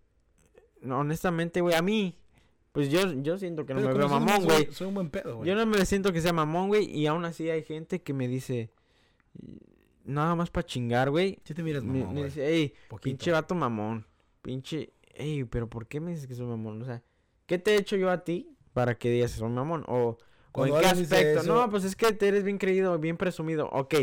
no, 0.80 1.00
honestamente, 1.00 1.60
güey, 1.60 1.74
a 1.74 1.82
mí, 1.82 2.18
pues 2.72 2.90
yo, 2.90 3.12
yo 3.22 3.38
siento 3.38 3.66
que 3.66 3.74
no 3.74 3.80
pero 3.80 3.92
me 3.92 3.98
veo 3.98 4.08
mamón, 4.08 4.36
soy- 4.36 4.44
güey. 4.44 4.72
Soy 4.72 4.86
un 4.88 4.94
buen 4.94 5.10
pedo, 5.10 5.36
güey. 5.36 5.48
Yo 5.48 5.54
no 5.54 5.66
me 5.66 5.84
siento 5.84 6.12
que 6.12 6.20
sea 6.20 6.32
mamón, 6.32 6.68
güey, 6.68 6.90
y 6.90 7.06
aún 7.06 7.24
así 7.24 7.50
hay 7.50 7.62
gente 7.62 8.00
que 8.02 8.12
me 8.14 8.26
dice, 8.28 8.70
nada 10.04 10.34
más 10.34 10.50
para 10.50 10.66
chingar, 10.66 11.10
güey. 11.10 11.38
Sí 11.44 11.54
te 11.54 11.62
miras 11.62 11.84
mamón, 11.84 12.14
me 12.14 12.24
dice, 12.24 12.46
ey, 12.46 12.74
Poquito. 12.88 13.02
pinche 13.04 13.30
vato 13.30 13.54
mamón, 13.54 14.06
pinche, 14.42 14.92
ey, 15.14 15.44
pero 15.44 15.68
¿por 15.68 15.86
qué 15.86 16.00
me 16.00 16.10
dices 16.12 16.26
que 16.26 16.34
soy 16.34 16.46
mamón? 16.46 16.80
O 16.82 16.84
sea, 16.84 17.02
¿qué 17.46 17.58
te 17.58 17.72
he 17.74 17.78
hecho 17.78 17.96
yo 17.96 18.10
a 18.10 18.24
ti 18.24 18.56
para 18.72 18.96
que 18.96 19.10
digas 19.10 19.32
que 19.32 19.38
soy 19.38 19.50
mamón? 19.50 19.84
O, 19.88 20.18
en 20.56 20.74
qué 20.80 20.86
aspecto. 20.86 21.40
eso- 21.40 21.54
No, 21.54 21.70
pues 21.70 21.84
es 21.84 21.96
que 21.96 22.12
te 22.12 22.28
eres 22.28 22.44
bien 22.44 22.58
creído, 22.58 22.98
bien 22.98 23.16
presumido. 23.16 23.68
Ok, 23.70 23.94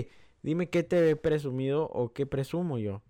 dime 0.41 0.69
qué 0.69 0.83
te 0.83 1.09
he 1.11 1.15
presumido 1.15 1.83
o 1.87 2.13
qué 2.13 2.25
presumo 2.25 2.77
yo. 2.79 3.01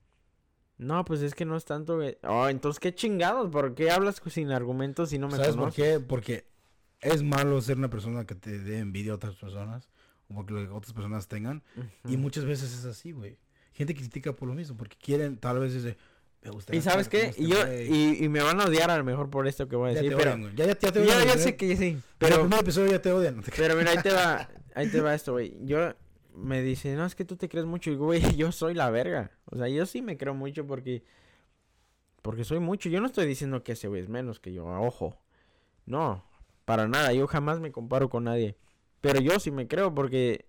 No, 0.78 1.04
pues 1.04 1.22
es 1.22 1.36
que 1.36 1.44
no 1.46 1.58
es 1.58 1.66
tanto. 1.66 2.00
Oh, 2.24 2.48
entonces 2.48 2.80
qué 2.80 2.96
chingados, 2.96 3.50
¿por 3.50 3.76
qué 3.76 3.92
hablas 3.92 4.22
sin 4.30 4.52
argumentos 4.52 5.10
si 5.10 5.20
no 5.20 5.28
me 5.28 5.36
¿Sabes 5.36 5.56
por 5.58 5.74
qué? 5.74 6.00
Porque 6.00 6.46
es 7.02 7.22
malo 7.22 7.60
ser 7.62 7.78
una 7.78 7.90
persona 7.90 8.26
que 8.26 8.36
te 8.36 8.60
dé 8.60 8.80
envidia 8.80 9.12
a 9.12 9.16
otras 9.16 9.36
personas, 9.36 9.90
o 10.30 10.36
porque 10.36 10.54
lo 10.54 10.62
que 10.62 10.70
otras 10.70 10.94
personas 10.94 11.28
tengan. 11.28 11.64
Y 12.08 12.18
muchas 12.18 12.46
veces 12.46 12.74
es 12.74 12.86
así, 12.86 13.12
güey. 13.12 13.38
Gente 13.74 13.94
critica 13.96 14.34
por 14.34 14.48
lo 14.48 14.54
mismo, 14.56 14.76
porque 14.78 14.98
quieren, 14.98 15.38
tal 15.38 15.60
vez 15.60 15.74
dice, 15.74 15.98
me 16.42 16.52
gustaría 16.52 16.80
¿Y 16.80 16.82
sabes 16.82 17.08
como 17.08 17.22
qué? 17.22 17.28
este 17.30 17.42
Y, 17.44 17.48
yo, 17.48 17.66
güey". 17.66 17.94
y, 17.94 18.24
y 18.26 18.30
me 18.30 18.42
van 18.42 18.60
a 18.62 18.66
odiar 18.66 18.90
a 18.92 18.98
lo 18.98 19.04
mejor 19.04 19.30
por 19.30 19.48
esto 19.48 19.68
que 19.68 19.76
voy 19.76 19.92
a 19.92 19.94
ya 19.94 20.02
decir, 20.02 20.18
te 20.18 20.24
pero... 20.24 20.36
odian. 20.36 20.56
Ya, 20.56 20.66
ya, 20.66 20.78
ya 20.80 20.92
te 20.92 21.00
odian. 21.00 21.28
ya 21.28 21.38
sé 21.38 21.56
que 21.56 21.76
sí, 21.78 21.88
En 21.88 21.96
el 21.96 22.04
pero... 22.18 22.42
primer 22.42 22.60
episodio 22.60 22.92
ya 22.92 23.02
te 23.02 23.12
odian. 23.12 23.44
Pero 23.56 23.76
mira, 23.76 23.92
ahí 23.92 23.98
te 24.02 24.12
va, 24.12 24.50
ahí 24.76 24.90
te 24.90 25.02
va 25.02 25.14
esto, 25.16 25.34
güey. 25.34 25.56
Yo 25.62 25.94
me 26.36 26.62
dice, 26.62 26.96
no, 26.96 27.06
es 27.06 27.16
que 27.16 27.26
tú 27.26 27.36
te 27.36 27.50
crees 27.50 27.66
mucho. 27.66 27.90
Y 27.92 27.96
güey, 27.96 28.36
yo 28.36 28.52
soy 28.52 28.74
la 28.74 28.90
verga. 28.90 29.32
O 29.46 29.58
sea, 29.58 29.68
yo 29.68 29.86
sí 29.86 30.02
me 30.02 30.18
creo 30.18 30.34
mucho 30.34 30.66
porque... 30.68 31.04
Porque 32.22 32.44
soy 32.44 32.60
mucho. 32.60 32.90
Yo 32.90 33.00
no 33.00 33.08
estoy 33.08 33.26
diciendo 33.26 33.64
que 33.64 33.72
ese 33.74 33.88
güey 33.88 34.02
es 34.02 34.10
menos 34.10 34.40
que 34.40 34.52
yo, 34.54 34.66
ojo. 34.66 35.18
No, 35.86 36.26
para 36.66 36.88
nada. 36.88 37.14
Yo 37.14 37.28
jamás 37.28 37.60
me 37.62 37.72
comparo 37.72 38.10
con 38.10 38.26
nadie. 38.26 38.58
Pero 39.02 39.20
yo 39.20 39.40
sí 39.40 39.52
me 39.52 39.68
creo 39.68 39.94
porque... 39.94 40.46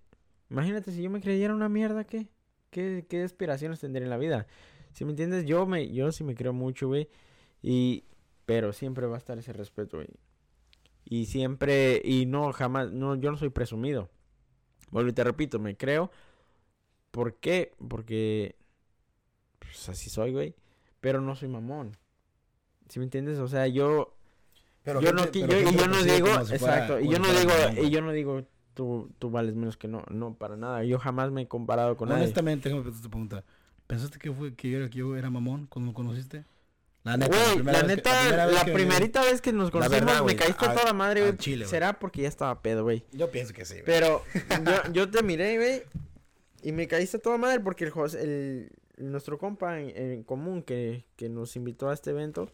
Imagínate 0.50 0.90
si 0.90 1.02
yo 1.02 1.10
me 1.10 1.20
creyera 1.20 1.54
una 1.54 1.68
mierda, 1.68 2.04
¿qué? 2.04 2.28
¿Qué, 2.70 3.06
qué 3.08 3.22
aspiraciones 3.22 3.80
tendría 3.80 4.04
en 4.04 4.10
la 4.10 4.16
vida? 4.16 4.46
Si 4.92 5.04
me 5.04 5.10
entiendes, 5.10 5.46
yo 5.46 5.66
me, 5.66 5.92
yo 5.92 6.10
sí 6.12 6.24
me 6.24 6.34
creo 6.34 6.52
mucho, 6.52 6.88
güey. 6.88 7.08
Y... 7.62 8.04
Pero 8.46 8.72
siempre 8.72 9.06
va 9.06 9.14
a 9.14 9.18
estar 9.18 9.38
ese 9.38 9.52
respeto, 9.52 9.98
güey. 9.98 10.08
Y 11.04 11.26
siempre, 11.26 12.02
y 12.04 12.26
no, 12.26 12.52
jamás, 12.52 12.90
no, 12.90 13.14
yo 13.14 13.30
no 13.30 13.36
soy 13.36 13.50
presumido. 13.50 14.10
Vuelvo 14.90 15.10
y 15.10 15.12
te 15.12 15.22
repito, 15.22 15.58
me 15.60 15.76
creo. 15.76 16.10
¿Por 17.10 17.36
qué? 17.36 17.72
Porque, 17.88 18.56
pues 19.58 19.88
así 19.88 20.10
soy, 20.10 20.32
güey. 20.32 20.56
Pero 21.00 21.20
no 21.20 21.36
soy 21.36 21.48
mamón. 21.48 21.96
¿Sí 22.88 22.98
me 22.98 23.04
entiendes? 23.04 23.38
O 23.38 23.46
sea, 23.46 23.68
yo, 23.68 24.16
Pero 24.98 25.00
yo 25.00 25.12
no, 25.12 25.22
gente- 25.24 25.40
pero 25.46 25.60
yo, 25.70 25.70
yo 25.70 26.14
digo, 26.14 26.44
si 26.46 26.54
exacto, 26.54 27.00
y 27.00 27.08
yo 27.08 27.18
no 27.18 27.28
digo, 27.32 27.52
y 27.82 27.90
yo 27.90 28.00
no 28.02 28.12
digo, 28.12 28.44
tú, 28.74 29.10
tú 29.18 29.30
vales 29.30 29.54
menos 29.54 29.76
que 29.76 29.88
no, 29.88 30.04
no, 30.10 30.34
para 30.34 30.56
nada. 30.56 30.84
Yo 30.84 30.98
jamás 30.98 31.30
me 31.30 31.42
he 31.42 31.48
comparado 31.48 31.96
con 31.96 32.08
nadie. 32.08 32.22
Honestamente, 32.24 32.68
déjame 32.68 32.80
hacerte 32.82 32.96
esta 32.98 33.08
pregunta. 33.10 33.44
¿Pensaste 33.86 34.18
que, 34.18 34.30
fue, 34.32 34.54
que, 34.54 34.70
yo, 34.70 34.78
era, 34.78 34.88
que 34.88 34.98
yo 34.98 35.16
era 35.16 35.30
mamón 35.30 35.66
cuando 35.66 35.90
me 35.90 35.94
conociste? 35.94 36.44
La 37.02 37.16
neta, 37.16 37.34
la 37.34 37.82
vez 37.82 38.02
que- 38.02 38.10
vez 38.12 38.52
la 38.54 38.64
que 38.64 38.70
me- 38.70 38.74
primerita 38.74 39.22
vez 39.22 39.40
que 39.40 39.52
nos 39.52 39.66
La 39.68 39.70
conocimos 39.72 40.00
verdad, 40.04 40.22
me 40.24 40.36
caíste 40.36 40.66
al- 40.66 40.76
toda 40.76 40.92
madre, 40.92 41.22
güey. 41.22 41.36
chile. 41.38 41.64
Será 41.66 41.98
porque 41.98 42.22
ya 42.22 42.28
estaba 42.28 42.60
pedo, 42.60 42.82
güey. 42.84 43.04
Yo 43.12 43.30
pienso 43.30 43.54
que 43.54 43.64
sí, 43.64 43.74
güey. 43.74 43.84
Pero 43.86 44.22
yo, 44.86 44.92
yo 44.92 45.10
te 45.10 45.22
miré, 45.22 45.56
güey, 45.56 45.82
y 46.62 46.72
me 46.72 46.86
caíste 46.88 47.18
toda 47.18 47.38
madre 47.38 47.60
porque 47.60 47.84
el, 47.84 48.70
el 48.98 49.10
nuestro 49.10 49.38
compa 49.38 49.80
en, 49.80 49.96
en 49.96 50.22
común 50.24 50.62
que, 50.62 51.06
que 51.16 51.30
nos 51.30 51.56
invitó 51.56 51.88
a 51.88 51.94
este 51.94 52.10
evento 52.10 52.50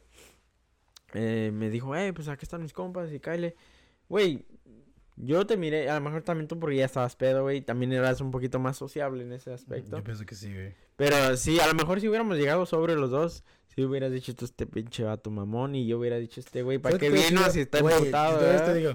eh, 1.17 1.51
me 1.53 1.71
dijo, 1.71 1.97
eh, 1.97 2.13
pues 2.13 2.29
aquí 2.29 2.45
están 2.45 2.63
mis 2.63 2.73
compas 2.73 3.13
y 3.13 3.21
Kyle. 3.21 3.55
Güey, 4.09 4.45
yo 5.17 5.47
te 5.47 5.57
miré, 5.57 5.89
a 5.89 5.95
lo 5.95 6.01
mejor 6.03 6.23
también 6.23 6.47
tú 6.47 6.59
porque 6.61 6.77
ya 6.77 6.85
estabas 6.85 7.17
pedo, 7.17 7.43
güey, 7.43 7.63
también 7.63 7.93
eras 7.93 8.21
un 8.21 8.31
poquito 8.31 8.59
más 8.59 8.77
sociable 8.77 9.23
en 9.25 9.33
ese 9.33 9.53
aspecto. 9.53 9.97
Yo 9.97 10.05
pienso 10.05 10.27
que 10.27 10.35
sí, 10.35 10.53
güey. 10.53 10.75
Pero 10.97 11.37
sí, 11.37 11.59
a 11.61 11.67
lo 11.67 11.75
mejor 11.75 12.01
si 12.01 12.09
hubiéramos 12.09 12.37
llegado 12.37 12.67
sobre 12.67 12.95
los 12.95 13.11
dos, 13.11 13.45
si 13.75 13.83
hubieras 13.83 14.13
dicho 14.13 14.35
tú 14.35 14.45
este 14.45 14.67
pinche 14.67 15.05
vato 15.05 15.31
mamón 15.31 15.75
y 15.75 15.87
yo 15.87 15.99
hubiera 15.99 16.19
dicho 16.19 16.41
este 16.41 16.63
güey, 16.63 16.79
¿para 16.79 16.97
¿Sabes 16.99 17.11
qué 17.11 17.29
vino 17.29 17.43
si 17.51 17.61
está 17.61 17.79
si 17.79 17.85
todavía 17.85 18.11
te 18.39 18.45
verdad? 18.47 18.75
digo, 18.75 18.91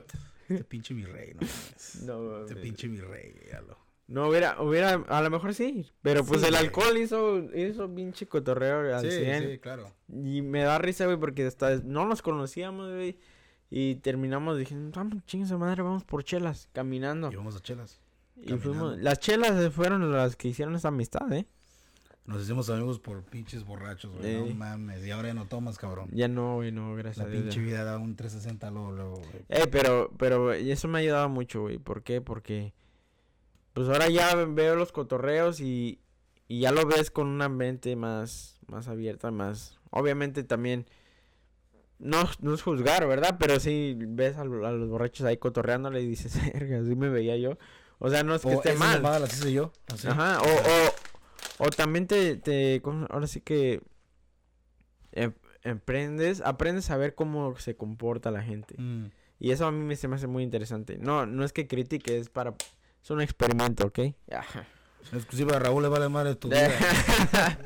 este 0.50 0.64
pinche 0.64 0.94
mi 0.94 1.06
rey, 1.06 1.34
no. 1.34 1.48
No, 2.06 2.42
Este 2.42 2.56
pinche 2.56 2.88
mi 2.88 3.00
rey, 3.00 3.34
yalo. 3.52 3.78
No, 4.12 4.28
hubiera, 4.28 4.62
hubiera, 4.62 4.94
a 5.08 5.22
lo 5.22 5.30
mejor 5.30 5.54
sí, 5.54 5.90
pero 6.02 6.26
pues 6.26 6.42
Sí, 6.42 6.48
el 6.48 6.54
güey. 6.54 6.66
alcohol 6.66 6.98
hizo, 6.98 7.40
hizo 7.56 7.94
pinche 7.96 8.28
cotorreo 8.28 8.96
al 8.96 9.02
Sí, 9.10 9.12
100. 9.24 9.50
sí, 9.52 9.58
claro. 9.60 9.86
Y 10.10 10.42
me 10.42 10.64
da 10.64 10.78
risa, 10.80 11.06
güey, 11.06 11.18
porque 11.18 11.46
hasta 11.46 11.78
no 11.78 12.06
nos 12.06 12.22
conocíamos, 12.22 12.92
güey. 12.92 13.18
Y 13.70 13.96
terminamos, 13.96 14.58
dije, 14.58 14.76
vamos, 14.94 15.24
chingue 15.26 15.48
su 15.48 15.58
madre, 15.58 15.82
vamos 15.82 16.04
por 16.04 16.26
chelas, 16.26 16.68
caminando. 16.74 17.32
Y 17.32 17.36
vamos 17.38 17.56
a 17.56 17.62
chelas. 17.62 18.02
y 18.36 18.52
fuimos, 18.58 19.00
las 19.00 19.20
chelas 19.20 19.72
fueron 19.74 20.12
las 20.12 20.36
que 20.36 20.50
hicieron 20.50 20.76
esa 20.76 20.90
amistad, 20.90 21.32
¿eh? 21.32 21.46
Nos 22.26 22.44
hicimos 22.44 22.70
amigos 22.70 23.00
por 23.00 23.24
pinches 23.24 23.64
borrachos, 23.64 24.12
güey. 24.16 24.36
No 24.40 24.46
Ey. 24.46 24.54
mames. 24.54 25.06
Y 25.06 25.12
ahora 25.12 25.30
ya 25.30 25.34
no 25.34 25.46
tomas, 25.48 25.78
cabrón. 25.78 26.10
Ya 26.12 26.28
no, 26.28 26.56
güey, 26.56 26.72
no, 26.74 26.94
gracias 26.96 27.18
La 27.20 27.24
a 27.26 27.28
Dios. 27.30 27.44
pinche 27.44 27.62
vida 27.62 27.84
da 27.86 27.98
un 27.98 28.16
360 28.16 28.70
luego, 28.72 28.92
luego, 28.92 29.16
güey. 29.16 29.46
Eh, 29.50 29.68
pero, 29.72 30.12
pero 30.18 30.52
eso 30.54 30.88
me 30.88 31.00
ha 31.00 31.02
ayudado 31.02 31.30
mucho, 31.30 31.62
güey. 31.62 31.78
¿Por 31.80 32.04
qué? 32.04 32.22
Porque, 32.22 32.74
pues 33.74 33.88
ahora 33.90 34.10
ya 34.10 34.36
veo 34.36 34.76
los 34.76 34.92
cotorreos 34.92 35.60
y, 35.62 36.00
y 36.48 36.60
ya 36.62 36.72
lo 36.72 36.86
ves 36.86 37.12
con 37.12 37.28
una 37.28 37.50
mente 37.50 37.96
más, 37.96 38.60
más 38.68 38.88
abierta, 38.88 39.32
más... 39.32 39.78
Obviamente 39.92 40.44
también, 40.44 40.86
no, 42.00 42.24
no 42.40 42.54
es 42.54 42.62
juzgar, 42.62 43.06
¿verdad? 43.08 43.36
Pero 43.40 43.60
sí 43.60 43.96
ves 43.98 44.38
a, 44.38 44.46
lo- 44.46 44.66
a 44.66 44.72
los 44.72 44.90
borrachos 44.90 45.26
ahí 45.26 45.38
cotorreándole 45.38 46.02
y 46.02 46.08
dices, 46.08 46.34
verga, 46.54 46.80
así 46.80 46.96
me 46.96 47.10
veía 47.10 47.36
yo. 47.38 47.58
O 48.00 48.10
sea, 48.10 48.24
no 48.24 48.34
es 48.34 48.42
que 48.42 48.48
O 48.50 48.52
esté 48.54 48.74
mal. 48.76 49.02
las 49.04 49.34
hice 49.38 49.52
yo. 49.54 49.72
así. 49.94 50.08
Ajá, 50.08 50.40
o, 50.42 50.46
o, 51.64 51.66
o 51.66 51.70
también 51.70 52.08
te, 52.08 52.82
ahora 53.10 53.28
sí 53.28 53.42
que 53.42 53.82
em- 55.12 55.34
emprendes, 55.64 56.42
aprendes 56.42 56.90
a 56.90 56.98
ver 56.98 57.14
cómo 57.16 57.56
se 57.58 57.76
comporta 57.76 58.32
la 58.32 58.42
gente. 58.42 58.76
Mm. 58.78 59.12
Y 59.40 59.52
eso 59.52 59.66
a 59.66 59.72
mí 59.72 59.84
me, 59.84 59.96
se 59.96 60.08
me 60.08 60.16
hace 60.16 60.28
muy 60.28 60.44
interesante. 60.44 60.98
No, 60.98 61.26
no 61.26 61.44
es 61.44 61.54
que 61.54 61.68
critique, 61.68 62.18
es 62.18 62.30
para, 62.30 62.56
es 63.04 63.10
un 63.10 63.22
experimento, 63.22 63.88
¿ok? 63.88 64.00
Ajá. 64.32 64.66
Exclusiva 65.14 65.56
a 65.56 65.60
Raúl 65.60 65.84
le 65.84 65.90
vale 65.90 66.10
madre 66.10 66.36
tu 66.36 66.48
vida. 66.48 66.70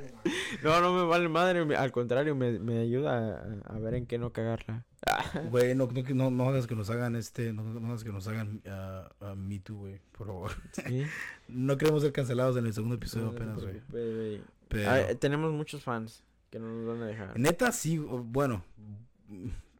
no, 0.64 0.82
no 0.82 0.94
me 0.94 1.04
vale 1.04 1.30
madre, 1.30 1.76
al 1.76 1.92
contrario, 1.92 2.36
me, 2.36 2.60
me 2.60 2.80
ayuda 2.80 3.62
a, 3.68 3.76
a 3.76 3.80
ver 3.80 3.96
en 3.96 4.06
qué 4.06 4.18
no 4.18 4.32
cagarla. 4.32 4.86
Güey, 5.52 5.76
no, 5.76 5.88
no, 5.88 6.04
no, 6.16 6.32
no 6.32 6.50
hagas 6.50 6.66
que 6.66 6.76
nos 6.76 6.90
hagan 6.90 7.16
este, 7.16 7.54
no, 7.54 7.64
no 7.64 7.88
hagas 7.90 8.04
que 8.04 8.12
nos 8.12 8.28
hagan 8.28 8.62
ah, 8.68 9.08
ah, 9.22 9.36
Me 9.36 9.60
Too, 9.60 9.78
güey, 9.78 10.02
por 10.12 10.28
favor. 10.28 10.52
Sí. 10.72 11.06
No 11.48 11.78
queremos 11.78 12.02
ser 12.02 12.12
cancelados 12.12 12.58
en 12.58 12.66
el 12.66 12.74
segundo 12.74 12.96
episodio 12.96 13.28
apenas, 13.28 13.62
güey. 13.62 14.42
Pero, 14.68 15.18
tenemos 15.18 15.52
muchos 15.52 15.84
fans 15.84 16.24
que 16.50 16.58
no 16.58 16.68
nos 16.68 16.88
van 16.88 17.04
a 17.04 17.06
dejar. 17.08 17.40
neta, 17.40 17.72
sí, 17.72 18.00
bueno, 18.00 18.64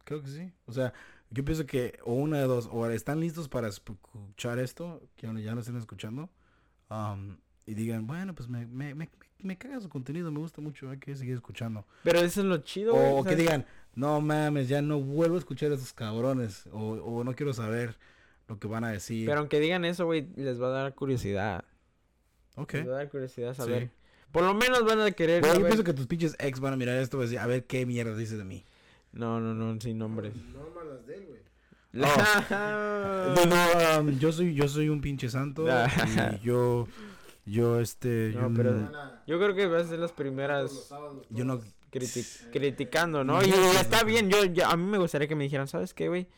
creo 0.04 0.22
que 0.22 0.28
sí. 0.28 0.52
O 0.66 0.72
sea, 0.72 0.92
yo 1.30 1.44
pienso 1.44 1.66
que 1.66 1.98
o 2.04 2.14
una 2.14 2.38
de 2.38 2.44
dos, 2.46 2.68
o 2.72 2.88
están 2.88 3.20
listos 3.20 3.48
para 3.48 3.68
escuchar 3.68 4.58
esto, 4.58 5.02
que 5.16 5.26
ya 5.42 5.54
no 5.54 5.60
estén 5.60 5.76
escuchando, 5.76 6.30
um, 6.90 7.36
y 7.66 7.74
digan, 7.74 8.06
bueno, 8.06 8.34
pues 8.34 8.48
me, 8.48 8.66
me, 8.66 8.94
me, 8.94 9.10
me 9.40 9.58
caga 9.58 9.80
su 9.80 9.88
contenido, 9.88 10.30
me 10.30 10.38
gusta 10.38 10.60
mucho, 10.60 10.88
hay 10.90 10.98
que 10.98 11.14
seguir 11.16 11.34
escuchando. 11.34 11.84
Pero 12.04 12.20
eso 12.20 12.40
es 12.40 12.46
lo 12.46 12.58
chido, 12.58 12.94
güey. 12.94 13.12
O, 13.12 13.24
que 13.24 13.36
digan, 13.36 13.66
no 13.94 14.20
mames, 14.20 14.68
ya 14.68 14.82
no 14.82 15.00
vuelvo 15.00 15.36
a 15.36 15.38
escuchar 15.38 15.72
a 15.72 15.74
esos 15.74 15.92
cabrones. 15.92 16.66
O, 16.72 16.92
o 16.92 17.24
no 17.24 17.34
quiero 17.34 17.52
saber 17.52 17.98
lo 18.48 18.58
que 18.58 18.68
van 18.68 18.84
a 18.84 18.90
decir. 18.90 19.26
Pero 19.26 19.40
aunque 19.40 19.58
digan 19.58 19.84
eso, 19.84 20.06
güey, 20.06 20.28
les 20.36 20.60
va 20.60 20.68
a 20.68 20.70
dar 20.70 20.94
curiosidad. 20.94 21.64
ok. 22.54 22.72
Les 22.74 22.88
va 22.88 22.92
a 22.92 22.96
dar 22.96 23.10
curiosidad 23.10 23.52
Sí. 23.54 23.62
saber. 23.62 23.90
Por 24.30 24.44
lo 24.44 24.54
menos 24.54 24.84
van 24.84 25.00
a 25.00 25.10
querer 25.12 25.40
Güey, 25.40 25.54
yo 25.54 25.64
pienso 25.64 25.84
que 25.84 25.94
tus 25.94 26.06
pinches 26.06 26.36
ex 26.38 26.60
van 26.60 26.72
a 26.74 26.76
mirar 26.76 26.98
esto 26.98 27.18
y 27.18 27.22
decir, 27.22 27.38
a 27.38 27.46
ver 27.46 27.64
qué 27.64 27.86
mierda 27.86 28.14
dice 28.16 28.36
de 28.36 28.44
mí. 28.44 28.64
No, 29.16 29.40
no, 29.40 29.54
no, 29.54 29.80
sin 29.80 29.98
nombres. 29.98 30.34
No 30.52 30.70
malas 30.74 31.06
de 31.06 31.14
él, 31.16 31.26
güey. 31.28 31.40
No, 31.96 33.46
no, 33.46 34.00
um, 34.00 34.18
yo 34.18 34.30
soy, 34.32 34.54
yo 34.54 34.68
soy 34.68 34.88
un 34.88 35.00
pinche 35.00 35.28
santo. 35.30 35.66
y 35.66 36.44
yo, 36.44 36.86
yo, 37.44 37.80
este, 37.80 38.32
No, 38.34 38.48
yo, 38.48 38.54
pero- 38.54 38.72
no- 38.72 39.10
Yo 39.26 39.38
creo 39.38 39.54
que 39.54 39.66
va 39.66 39.80
a 39.80 39.84
ser 39.84 39.98
las 39.98 40.12
primeras 40.12 40.70
sábados, 40.88 41.26
yo 41.30 41.44
no, 41.44 41.60
criti- 41.90 42.50
criticando, 42.52 43.24
¿no? 43.24 43.42
Y 43.44 43.48
está 43.80 44.04
bien, 44.04 44.28
yo, 44.30 44.44
yo- 44.44 44.66
a 44.66 44.76
mí 44.76 44.84
me 44.84 44.98
gustaría 44.98 45.26
que 45.28 45.34
me 45.36 45.44
dijeran, 45.44 45.68
¿sabes 45.68 45.94
qué, 45.94 46.08
güey? 46.08 46.28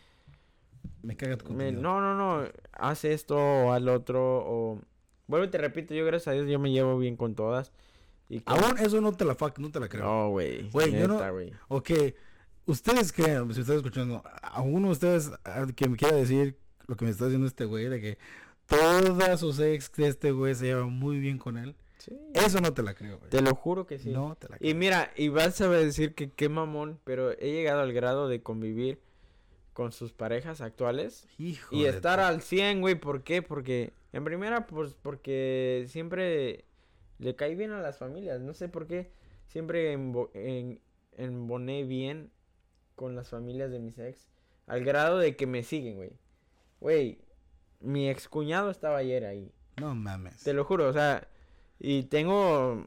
me 1.03 1.17
caga 1.17 1.37
tu 1.39 1.53
Me- 1.53 1.73
no, 1.73 2.01
no, 2.01 2.15
no, 2.15 2.49
haz 2.73 3.05
esto 3.05 3.37
o 3.39 3.79
lo 3.79 3.95
otro 3.95 4.21
o... 4.47 4.81
Vuelvo 5.27 5.47
y 5.47 5.51
te 5.51 5.59
repito, 5.59 5.95
yo 5.95 6.05
gracias 6.05 6.29
a 6.29 6.33
Dios 6.33 6.47
yo 6.49 6.59
me 6.59 6.71
llevo 6.71 6.99
bien 6.99 7.17
con 7.17 7.35
todas. 7.35 7.73
Y 8.29 8.41
con- 8.41 8.63
Aún 8.63 8.79
eso 8.79 9.01
no 9.01 9.13
te 9.13 9.25
la 9.25 9.35
fuck, 9.35 9.59
no 9.59 9.71
te 9.71 9.81
la 9.81 9.89
creo. 9.89 10.05
No, 10.05 10.29
güey. 10.31 10.69
Güey, 10.71 10.93
yo 10.93 11.09
no-. 11.09 11.21
Ok, 11.69 11.91
ustedes 12.71 13.13
creen, 13.13 13.53
si 13.53 13.61
ustedes 13.61 13.79
escuchando, 13.79 14.23
a 14.43 14.61
uno 14.63 14.87
de 14.89 14.93
ustedes 14.93 15.31
que 15.77 15.89
me 15.89 15.97
quiera 15.97 16.17
decir 16.17 16.57
lo 16.87 16.97
que 16.97 17.05
me 17.05 17.11
está 17.11 17.25
diciendo 17.27 17.47
este 17.47 17.65
güey, 17.65 17.89
de 17.89 18.01
que 18.01 18.19
todas 18.67 19.41
sus 19.41 19.59
ex 19.61 19.93
de 19.93 20.09
este 20.09 20.31
güey 20.33 20.55
se 20.55 20.67
llevan 20.67 20.93
muy 20.93 21.19
bien 21.19 21.39
con 21.39 21.57
él. 21.59 21.75
Sí. 21.99 22.17
Eso 22.35 22.61
no 22.61 22.73
te 22.73 22.83
la 22.83 22.95
creo, 22.95 23.19
güey. 23.19 23.31
Te 23.31 23.43
lo 23.43 23.55
juro 23.55 23.87
que 23.87 23.99
sí. 23.99 24.11
No 24.11 24.37
te 24.37 24.49
la 24.49 24.57
creo. 24.59 24.71
Y 24.71 24.75
mira, 24.75 25.11
y 25.17 25.29
vas 25.29 25.61
a 25.61 25.69
decir 25.69 26.15
que 26.15 26.31
qué 26.31 26.49
mamón, 26.49 27.01
pero 27.05 27.33
he 27.33 27.51
llegado 27.53 27.81
al 27.81 27.93
grado 27.93 28.29
de 28.29 28.41
convivir 28.43 29.01
con 29.73 29.93
sus 29.93 30.13
parejas 30.13 30.61
actuales 30.61 31.27
Hijo 31.39 31.75
y 31.75 31.85
estar 31.87 32.21
al 32.21 32.43
100, 32.43 32.81
güey. 32.81 32.95
¿Por 32.95 33.23
qué? 33.23 33.43
Porque, 33.43 33.93
en 34.13 34.25
primera, 34.25 34.67
pues 34.67 34.95
porque 34.95 35.87
siempre 35.89 36.65
le 37.19 37.35
caí 37.37 37.55
bien 37.55 37.73
a 37.73 37.81
las 37.81 37.99
familias. 37.99 38.41
No 38.41 38.55
sé 38.55 38.69
por 38.69 38.87
qué. 38.87 39.11
Siempre 39.47 39.97
embo- 39.97 40.31
en- 40.35 40.81
emboné 41.17 41.85
bien 41.85 42.31
con 42.99 43.15
las 43.17 43.31
familias 43.31 43.71
de 43.71 43.79
mis 43.79 43.97
ex. 43.99 44.29
Al 44.67 44.85
grado 44.85 45.17
de 45.19 45.37
que 45.37 45.47
me 45.47 45.63
siguen, 45.63 45.97
güey. 45.97 46.11
Güey, 46.81 47.19
mi 47.81 48.11
ex 48.11 48.29
cuñado 48.29 48.71
estaba 48.71 48.99
ayer 48.99 49.25
ahí. 49.25 49.51
No 49.81 49.95
mames. 49.95 50.43
Te 50.43 50.53
lo 50.53 50.65
juro, 50.65 50.89
o 50.89 50.93
sea, 50.93 51.27
y 51.79 52.03
tengo... 52.03 52.87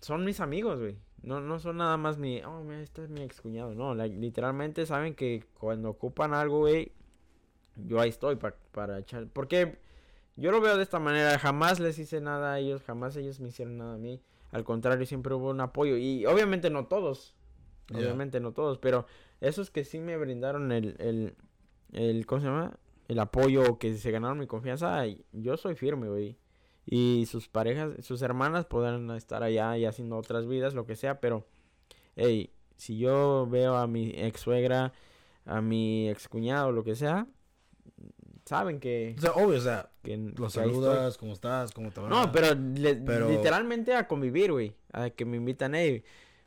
Son 0.00 0.24
mis 0.24 0.40
amigos, 0.40 0.78
güey. 0.80 0.96
No, 1.22 1.40
no 1.40 1.58
son 1.58 1.76
nada 1.78 1.96
más 1.96 2.16
mi... 2.18 2.40
Oh, 2.42 2.62
mira, 2.64 2.80
este 2.80 3.02
es 3.04 3.10
mi 3.10 3.22
excuñado. 3.22 3.74
No, 3.74 3.94
la- 3.94 4.06
literalmente 4.06 4.86
saben 4.86 5.14
que 5.14 5.44
cuando 5.58 5.90
ocupan 5.90 6.32
algo, 6.34 6.60
güey, 6.60 6.92
yo 7.76 8.00
ahí 8.00 8.08
estoy 8.08 8.36
pa- 8.36 8.54
para 8.72 8.98
echar... 9.00 9.26
Porque 9.28 9.78
yo 10.36 10.50
lo 10.52 10.60
veo 10.60 10.76
de 10.76 10.82
esta 10.84 10.98
manera. 10.98 11.38
Jamás 11.38 11.80
les 11.80 11.98
hice 11.98 12.20
nada 12.20 12.54
a 12.54 12.58
ellos, 12.60 12.82
jamás 12.84 13.16
ellos 13.16 13.40
me 13.40 13.48
hicieron 13.48 13.76
nada 13.78 13.94
a 13.94 13.98
mí. 13.98 14.20
Al 14.52 14.64
contrario, 14.64 15.06
siempre 15.06 15.34
hubo 15.34 15.50
un 15.50 15.60
apoyo. 15.60 15.96
Y 15.96 16.24
obviamente 16.26 16.70
no 16.70 16.86
todos. 16.86 17.34
Obviamente 17.94 18.40
no 18.40 18.52
todos, 18.52 18.78
pero 18.78 19.06
esos 19.40 19.70
que 19.70 19.84
sí 19.84 19.98
me 20.00 20.16
brindaron 20.16 20.72
el, 20.72 20.96
el, 20.98 21.34
el, 21.92 22.26
¿cómo 22.26 22.40
se 22.40 22.46
llama? 22.46 22.78
El 23.08 23.18
apoyo, 23.18 23.78
que 23.78 23.94
se 23.94 24.10
ganaron 24.10 24.38
mi 24.38 24.46
confianza, 24.46 25.02
yo 25.32 25.56
soy 25.56 25.74
firme, 25.74 26.08
güey. 26.08 26.36
Y 26.86 27.26
sus 27.26 27.48
parejas, 27.48 27.92
sus 28.04 28.22
hermanas 28.22 28.64
podrán 28.66 29.10
estar 29.10 29.42
allá 29.42 29.76
y 29.76 29.84
haciendo 29.84 30.16
otras 30.16 30.46
vidas, 30.46 30.74
lo 30.74 30.86
que 30.86 30.96
sea, 30.96 31.20
pero, 31.20 31.46
hey, 32.16 32.50
si 32.76 32.98
yo 32.98 33.46
veo 33.50 33.76
a 33.76 33.86
mi 33.86 34.10
ex 34.16 34.40
suegra, 34.40 34.92
a 35.44 35.60
mi 35.60 36.08
ex 36.08 36.28
cuñado, 36.28 36.72
lo 36.72 36.82
que 36.84 36.94
sea, 36.96 37.26
saben 38.44 38.80
que, 38.80 39.14
O 39.18 39.20
sea, 39.20 39.32
obvio, 39.32 39.58
o 39.58 39.60
sea, 39.60 39.90
que 40.02 40.16
los 40.16 40.52
que 40.54 40.60
saludas, 40.60 41.16
¿cómo 41.18 41.32
estás? 41.32 41.72
¿Cómo 41.72 41.90
te 41.90 42.00
va? 42.00 42.08
No, 42.08 42.32
pero, 42.32 42.54
le- 42.54 42.96
Pero- 42.96 43.28
literalmente 43.30 43.94
a 43.94 44.08
convivir, 44.08 44.52
güey. 44.52 44.74
A 44.92 45.10
que 45.10 45.24
me 45.24 45.36
invitan, 45.36 45.74
hey, 45.74 46.02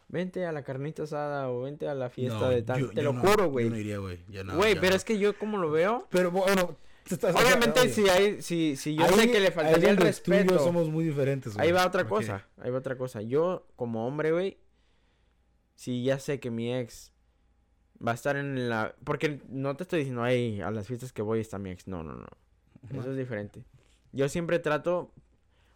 vente 0.07 0.45
a 0.45 0.51
la 0.51 0.63
carnita 0.63 1.03
asada 1.03 1.49
o 1.49 1.61
vente 1.61 1.87
a 1.87 1.93
la 1.95 2.09
fiesta 2.09 2.39
No, 2.39 2.49
de 2.49 2.61
tal. 2.61 2.79
yo- 2.81 2.89
Te 2.89 2.95
yo 2.97 3.03
lo 3.03 3.13
no- 3.13 3.21
juro, 3.21 3.45
yo 3.45 3.49
güey. 3.51 3.69
no 3.69 3.77
iría, 3.77 3.97
güey. 3.97 4.19
Güey, 4.55 4.79
pero 4.79 4.95
es 4.95 5.03
que 5.03 5.17
yo 5.19 5.37
como 5.37 5.57
lo 5.57 5.71
veo. 5.71 6.07
Pero 6.09 6.31
bueno, 6.31 6.77
Obviamente 7.35 7.87
si 7.89 8.09
hay, 8.09 8.41
si, 8.41 8.75
si 8.75 8.95
yo 8.95 9.05
ahí- 9.05 9.13
sé 9.13 9.31
que 9.31 9.39
le 9.39 9.51
faltaría 9.51 9.89
el 9.91 9.95
donde 9.95 10.11
tú 10.11 10.31
y 10.31 10.33
yo 10.33 10.39
respeto. 10.41 10.59
somos 10.63 10.89
muy 10.89 11.03
diferentes, 11.05 11.53
güey. 11.53 11.67
Ahí 11.67 11.71
va 11.71 11.85
otra 11.85 12.07
cosa, 12.07 12.47
ahí 12.59 12.71
va 12.71 12.79
otra 12.79 12.97
cosa. 12.97 13.21
Yo, 13.21 13.67
como 13.75 14.07
hombre, 14.07 14.31
güey, 14.31 14.57
si 15.75 16.03
ya 16.03 16.17
sé 16.17 16.39
que 16.39 16.49
mi 16.49 16.73
ex 16.73 17.11
va 18.05 18.11
a 18.11 18.15
estar 18.15 18.35
en 18.37 18.69
la... 18.69 18.95
Porque 19.03 19.39
no 19.49 19.75
te 19.75 19.83
estoy 19.83 19.99
diciendo, 19.99 20.23
ay, 20.23 20.61
a 20.61 20.71
las 20.71 20.87
fiestas 20.87 21.13
que 21.13 21.21
voy 21.21 21.39
está 21.41 21.59
mi 21.59 21.69
ex. 21.69 21.87
No, 21.87 22.01
no, 22.03 22.13
no. 22.15 22.27
Eso 22.99 23.11
es 23.11 23.17
diferente. 23.17 23.63
Yo 24.11 24.27
siempre 24.29 24.57
trato... 24.59 25.13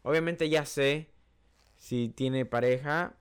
Obviamente 0.02 0.50
ya 0.50 0.66
sé 0.66 1.10
si 1.78 2.10
tiene 2.10 2.46
pareja 2.46 3.16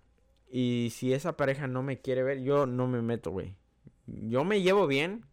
y 0.51 0.91
si 0.93 1.13
esa 1.13 1.37
pareja 1.37 1.67
no 1.67 1.83
me 1.83 2.01
quiere 2.01 2.23
ver, 2.23 2.43
yo 2.43 2.67
no 2.67 2.87
me 2.87 3.03
meto, 3.03 3.31
güey. 3.31 3.55
Yo 4.07 4.45
me 4.45 4.63
llevo 4.63 4.87
bien 4.87 5.25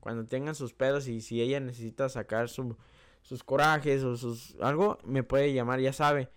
cuando 0.00 0.26
tengan 0.26 0.54
sus 0.54 0.74
pedos 0.74 1.08
y 1.08 1.20
si 1.20 1.40
ella 1.40 1.60
necesita 1.60 2.08
sacar 2.08 2.48
su, 2.48 2.76
sus 3.22 3.42
corajes 3.42 4.04
o 4.04 4.16
sus 4.16 4.56
algo, 4.60 4.98
me 5.04 5.22
puede 5.22 5.52
llamar, 5.52 5.80
ya 5.80 5.92
sabe. 5.92 6.28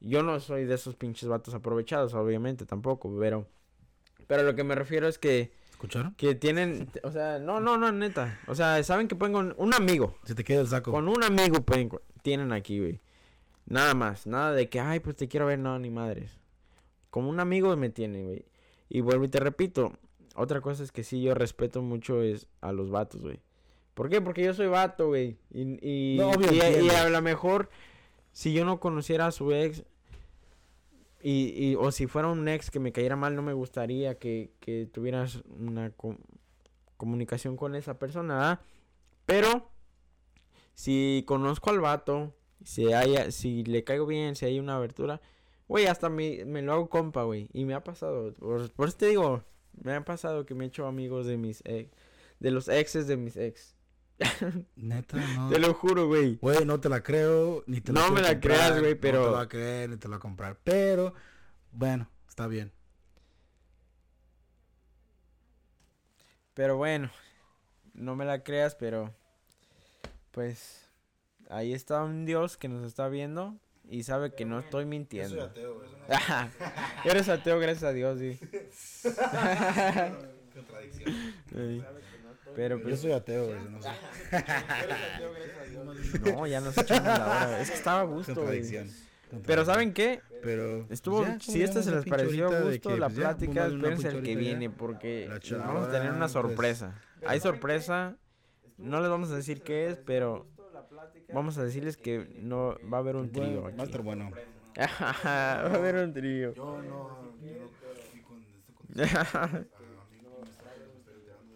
Yo 0.00 0.22
no 0.22 0.40
soy 0.40 0.64
de 0.64 0.74
esos 0.74 0.96
pinches 0.96 1.28
vatos 1.28 1.54
aprovechados, 1.54 2.14
obviamente, 2.14 2.64
tampoco, 2.66 3.14
pero... 3.18 3.46
Pero 4.26 4.44
lo 4.44 4.54
que 4.54 4.62
me 4.62 4.76
refiero 4.76 5.08
es 5.08 5.18
que, 5.18 5.52
¿Escucharon? 5.70 6.14
que 6.14 6.36
tienen, 6.36 6.88
o 7.02 7.10
sea, 7.10 7.40
no, 7.40 7.58
no, 7.58 7.76
no, 7.76 7.90
neta. 7.90 8.38
O 8.46 8.54
sea, 8.54 8.82
saben 8.84 9.08
que 9.08 9.16
pueden 9.16 9.32
con 9.32 9.54
un 9.58 9.74
amigo. 9.74 10.14
Se 10.24 10.36
te 10.36 10.44
queda 10.44 10.60
el 10.60 10.68
saco. 10.68 10.92
Con 10.92 11.08
un 11.08 11.24
amigo 11.24 11.60
pueden, 11.62 11.90
tienen 12.22 12.52
aquí, 12.52 12.78
güey. 12.78 13.00
Nada 13.66 13.94
más, 13.94 14.26
nada 14.26 14.52
de 14.52 14.68
que, 14.68 14.78
ay, 14.78 15.00
pues 15.00 15.16
te 15.16 15.26
quiero 15.26 15.46
ver, 15.46 15.58
no, 15.58 15.78
ni 15.80 15.90
madres. 15.90 16.39
Como 17.10 17.28
un 17.28 17.40
amigo 17.40 17.76
me 17.76 17.90
tiene, 17.90 18.24
güey. 18.24 18.44
Y 18.88 19.00
vuelvo 19.00 19.24
y 19.24 19.28
te 19.28 19.40
repito, 19.40 19.92
otra 20.34 20.60
cosa 20.60 20.82
es 20.82 20.92
que 20.92 21.04
sí, 21.04 21.20
yo 21.22 21.34
respeto 21.34 21.82
mucho 21.82 22.22
es 22.22 22.46
a 22.60 22.72
los 22.72 22.90
vatos, 22.90 23.22
güey. 23.22 23.40
¿Por 23.94 24.08
qué? 24.08 24.20
Porque 24.20 24.44
yo 24.44 24.54
soy 24.54 24.68
vato, 24.68 25.08
güey. 25.08 25.36
Y, 25.52 25.78
y, 25.86 26.16
No, 26.18 26.30
obvio, 26.30 26.52
y, 26.52 26.60
a 26.90 27.08
lo 27.08 27.22
mejor, 27.22 27.68
si 28.32 28.52
yo 28.52 28.64
no 28.64 28.80
conociera 28.80 29.26
a 29.26 29.32
su 29.32 29.52
ex, 29.52 29.84
y, 31.22 31.52
y, 31.56 31.74
o 31.74 31.92
si 31.92 32.06
fuera 32.06 32.28
un 32.28 32.48
ex 32.48 32.70
que 32.70 32.80
me 32.80 32.92
cayera 32.92 33.16
mal, 33.16 33.36
no 33.36 33.42
me 33.42 33.52
gustaría 33.52 34.18
que, 34.18 34.52
que 34.60 34.86
tuvieras 34.86 35.42
una 35.58 35.90
co- 35.90 36.16
comunicación 36.96 37.56
con 37.56 37.74
esa 37.74 37.98
persona, 37.98 38.34
¿verdad? 38.36 38.60
Pero, 39.26 39.70
si 40.74 41.24
conozco 41.26 41.70
al 41.70 41.80
vato, 41.80 42.34
si, 42.64 42.92
haya, 42.92 43.30
si 43.30 43.64
le 43.64 43.84
caigo 43.84 44.06
bien, 44.06 44.34
si 44.34 44.46
hay 44.46 44.58
una 44.58 44.76
abertura, 44.76 45.20
Güey, 45.70 45.86
hasta 45.86 46.08
me, 46.08 46.44
me 46.46 46.62
lo 46.62 46.72
hago 46.72 46.88
compa, 46.88 47.22
güey. 47.22 47.48
Y 47.52 47.64
me 47.64 47.74
ha 47.74 47.84
pasado. 47.84 48.34
Por, 48.34 48.72
por 48.72 48.88
eso 48.88 48.96
te 48.96 49.06
digo, 49.06 49.44
me 49.84 49.94
ha 49.94 50.04
pasado 50.04 50.44
que 50.44 50.52
me 50.52 50.64
he 50.64 50.66
hecho 50.66 50.84
amigos 50.84 51.28
de 51.28 51.36
mis 51.36 51.62
ex. 51.64 51.92
De 52.40 52.50
los 52.50 52.66
exes 52.66 53.06
de 53.06 53.16
mis 53.16 53.36
ex. 53.36 53.76
Neta, 54.74 55.16
no. 55.36 55.48
Te 55.48 55.60
lo 55.60 55.72
juro, 55.72 56.08
güey. 56.08 56.38
Güey, 56.42 56.64
no 56.64 56.80
te 56.80 56.88
la 56.88 57.04
creo, 57.04 57.62
ni 57.68 57.80
te 57.80 57.92
la 57.92 58.00
No 58.00 58.10
me 58.10 58.20
la 58.20 58.30
comprar, 58.32 58.40
creas, 58.40 58.80
güey, 58.80 58.94
No 58.94 59.00
pero- 59.00 59.18
te 59.20 59.24
la 59.26 59.30
voy 59.36 59.44
a 59.44 59.48
creer, 59.48 59.90
ni 59.90 59.96
te 59.96 60.08
la 60.08 60.16
voy 60.16 60.18
a 60.18 60.20
comprar. 60.20 60.58
Pero, 60.64 61.14
bueno, 61.70 62.10
está 62.28 62.48
bien. 62.48 62.72
Pero 66.54 66.76
bueno, 66.78 67.12
no 67.94 68.16
me 68.16 68.24
la 68.24 68.42
creas, 68.42 68.74
pero 68.74 69.14
pues 70.32 70.90
ahí 71.48 71.72
está 71.72 72.02
un 72.02 72.26
Dios 72.26 72.56
que 72.56 72.68
nos 72.68 72.84
está 72.84 73.08
viendo 73.08 73.56
y 73.90 74.04
sabe 74.04 74.32
que 74.34 74.44
no 74.44 74.60
estoy 74.60 74.84
mintiendo. 74.86 75.42
ateo, 75.42 75.82
Eres 77.04 77.28
ateo, 77.28 77.58
gracias 77.58 77.84
a 77.84 77.92
Dios, 77.92 78.18
sí. 78.18 78.38
Sí. 81.52 81.82
Pero 82.54 82.78
Yo 82.78 82.82
pues 82.82 83.00
soy 83.00 83.12
ateo, 83.12 83.46
güey. 83.46 83.58
No, 83.70 83.80
sé. 83.82 83.88
no, 86.32 86.46
ya 86.46 86.60
nos 86.60 86.76
echamos 86.76 87.04
la 87.04 87.26
hora. 87.26 87.60
Es 87.60 87.70
que 87.70 87.76
estaba 87.76 88.00
a 88.00 88.04
gusto, 88.04 88.34
güey. 88.34 88.60
Contradicción. 88.60 88.88
Pero 88.88 89.30
Contradicción. 89.30 89.66
¿saben 89.66 89.92
qué? 89.94 90.20
Pero 90.42 90.86
Estuvo, 90.90 91.18
pues 91.24 91.46
ya, 91.46 91.52
si 91.52 91.62
este 91.62 91.82
se 91.82 91.90
les 91.92 92.04
pareció 92.04 92.48
a 92.48 92.60
gusto 92.60 92.96
la 92.96 93.08
pues, 93.08 93.18
plática, 93.18 93.66
espérense 93.66 94.08
el 94.08 94.22
que 94.22 94.36
viene 94.36 94.70
porque 94.70 95.28
vamos 95.52 95.88
a 95.88 95.90
tener 95.90 96.10
una 96.10 96.20
pues. 96.20 96.32
sorpresa. 96.32 96.94
Hay 97.26 97.40
sorpresa, 97.40 98.16
no 98.78 99.00
les 99.00 99.10
vamos 99.10 99.30
a 99.30 99.36
decir 99.36 99.62
qué 99.62 99.88
es, 99.88 99.96
pero 99.96 100.46
vamos 101.32 101.56
a 101.58 101.64
decirles 101.64 101.96
que 101.96 102.28
no 102.42 102.76
va 102.92 102.98
a 102.98 103.00
haber 103.00 103.16
un 103.16 103.30
trío 103.30 103.44
Bueno, 103.44 103.62
va 103.62 103.68
a 103.68 103.72
aquí. 103.72 103.82
estar 103.82 104.02
bueno. 104.02 104.30
va 104.78 105.52
a 105.60 105.74
haber 105.74 105.96
un 105.96 106.12
trío. 106.12 106.54
Yo 106.54 106.82
no, 106.82 106.82
no, 106.82 107.20
no, 108.92 109.66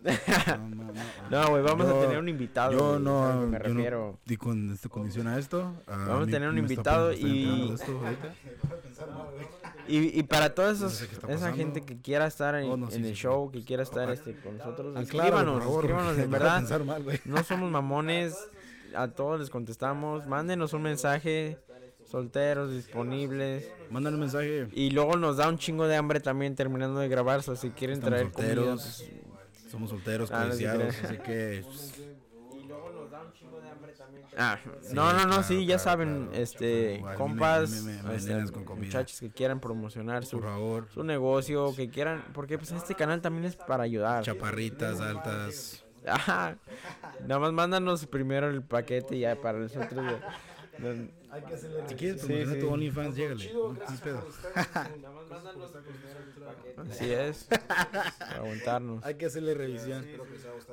No, 1.31 1.49
güey, 1.49 1.63
vamos 1.63 1.87
Yo- 1.89 1.99
a 1.99 2.03
tener 2.03 2.19
un 2.19 2.29
invitado. 2.29 2.73
yo 2.73 2.99
no, 2.99 3.25
a 3.25 3.35
me 3.37 3.41
yo 3.41 3.47
no- 3.47 3.59
refiero. 3.59 4.19
di 4.27 4.37
con 4.37 4.71
esta 4.73 4.89
condición 4.91 5.27
a 5.27 5.39
esto. 5.39 5.73
Vamos 5.87 6.29
a 6.29 6.31
tener 6.31 6.49
un 6.49 6.59
invitado 6.59 7.13
y- 7.15 7.75
Y, 9.89 10.19
y 10.19 10.23
para 10.25 10.55
toda 10.55 10.73
esos- 10.73 10.93
sé 10.95 11.09
esa 11.29 11.53
gente 11.53 11.81
que 11.83 11.97
quiera 12.01 12.27
estar 12.27 12.55
en, 12.55 12.71
Oh, 12.71 12.77
no, 12.77 12.91
sí, 12.91 12.97
en 12.97 13.03
sí, 13.03 13.09
el 13.11 13.17
sí. 13.17 13.23
show, 13.23 13.51
que 13.51 13.63
quiera 13.65 13.83
estar 13.83 14.11
este, 14.11 14.35
con 14.41 14.57
nosotros, 14.59 14.95
Ah, 14.97 15.03
escríbanos, 15.03 15.63
favor, 15.63 15.85
escríbanos, 15.85 16.19
en 16.19 16.19
no 16.31 16.37
a 16.37 16.39
verdad. 16.39 16.57
pensar 16.59 16.85
mal, 16.85 17.03
güey. 17.03 17.21
No 17.25 17.43
somos 17.45 17.71
mamones, 17.71 18.35
a 18.97 19.09
todos 19.09 19.41
les 19.41 19.51
contestamos. 19.51 20.27
Mándenos 20.27 20.73
un 20.73 20.83
mensaje, 20.83 21.59
solteros, 22.11 22.73
disponibles. 22.73 23.69
Mándale 23.91 24.15
un 24.17 24.21
mensaje. 24.21 24.69
Y 24.73 24.91
luego 24.91 25.17
nos 25.17 25.37
da 25.37 25.49
un 25.49 25.59
chingo 25.59 25.87
de 25.87 25.97
hambre 25.97 26.21
también 26.21 26.55
terminando 26.55 27.01
de 27.01 27.09
grabar. 27.09 27.43
So, 27.43 27.57
si 27.57 27.71
quieren 27.71 27.99
Estamos 27.99 28.19
traer 28.19 28.33
comida, 28.33 28.55
solteros, 28.55 29.05
pues- 29.53 29.71
somos 29.71 29.91
solteros, 29.91 30.31
Ah, 30.33 30.47
codiciados, 30.49 30.95
así 31.05 31.17
que 31.19 31.63
pues, 31.65 32.01
Ah, 34.37 34.59
Sí, 34.83 34.95
no, 34.95 35.13
no, 35.13 35.21
no, 35.21 35.27
claro, 35.29 35.43
sí, 35.45 35.61
ya 35.65 35.77
claro, 35.77 35.79
saben, 35.85 36.27
claro. 36.27 36.43
este, 36.43 36.95
Igual, 36.97 37.17
compas, 37.17 37.71
me- 37.71 37.93
me- 37.93 38.03
me 38.03 38.17
este, 38.17 38.33
con 38.53 38.65
comida. 38.65 38.87
muchachos 38.87 39.21
que 39.21 39.31
quieran 39.31 39.61
promocionar 39.61 40.25
su, 40.25 40.43
su 40.93 41.05
negocio, 41.05 41.73
que 41.77 41.89
quieran, 41.89 42.25
porque 42.35 42.59
pues 42.59 42.73
este 42.73 42.97
canal 42.97 43.21
también 43.21 43.45
es 43.45 43.55
para 43.55 43.85
ayudar. 43.85 44.25
chaparritas, 44.25 45.01
altas. 45.01 45.84
Ajá. 46.07 46.57
Nada 47.27 47.39
más 47.41 47.53
mándanos 47.53 48.07
primero 48.07 48.49
el 48.51 48.63
paquete 48.63 49.17
y 49.17 49.21
ya 49.21 49.41
para 49.41 49.59
nosotros. 49.59 50.05
Si 51.89 51.95
quieres 51.95 52.21
Sí, 52.21 52.27
promocionar 52.27 52.55
sí. 52.55 52.61
tu 52.61 52.69
OnlyFans, 52.69 53.17
llégale. 53.17 53.49
Sin 53.89 53.99
pedo. 54.03 54.27
Así 56.91 57.11
es. 57.13 57.45
Para 58.19 58.37
aguantarnos. 58.37 59.05
Hay 59.05 59.15
que 59.15 59.27
hacerle 59.27 59.55
revisión. 59.55 60.05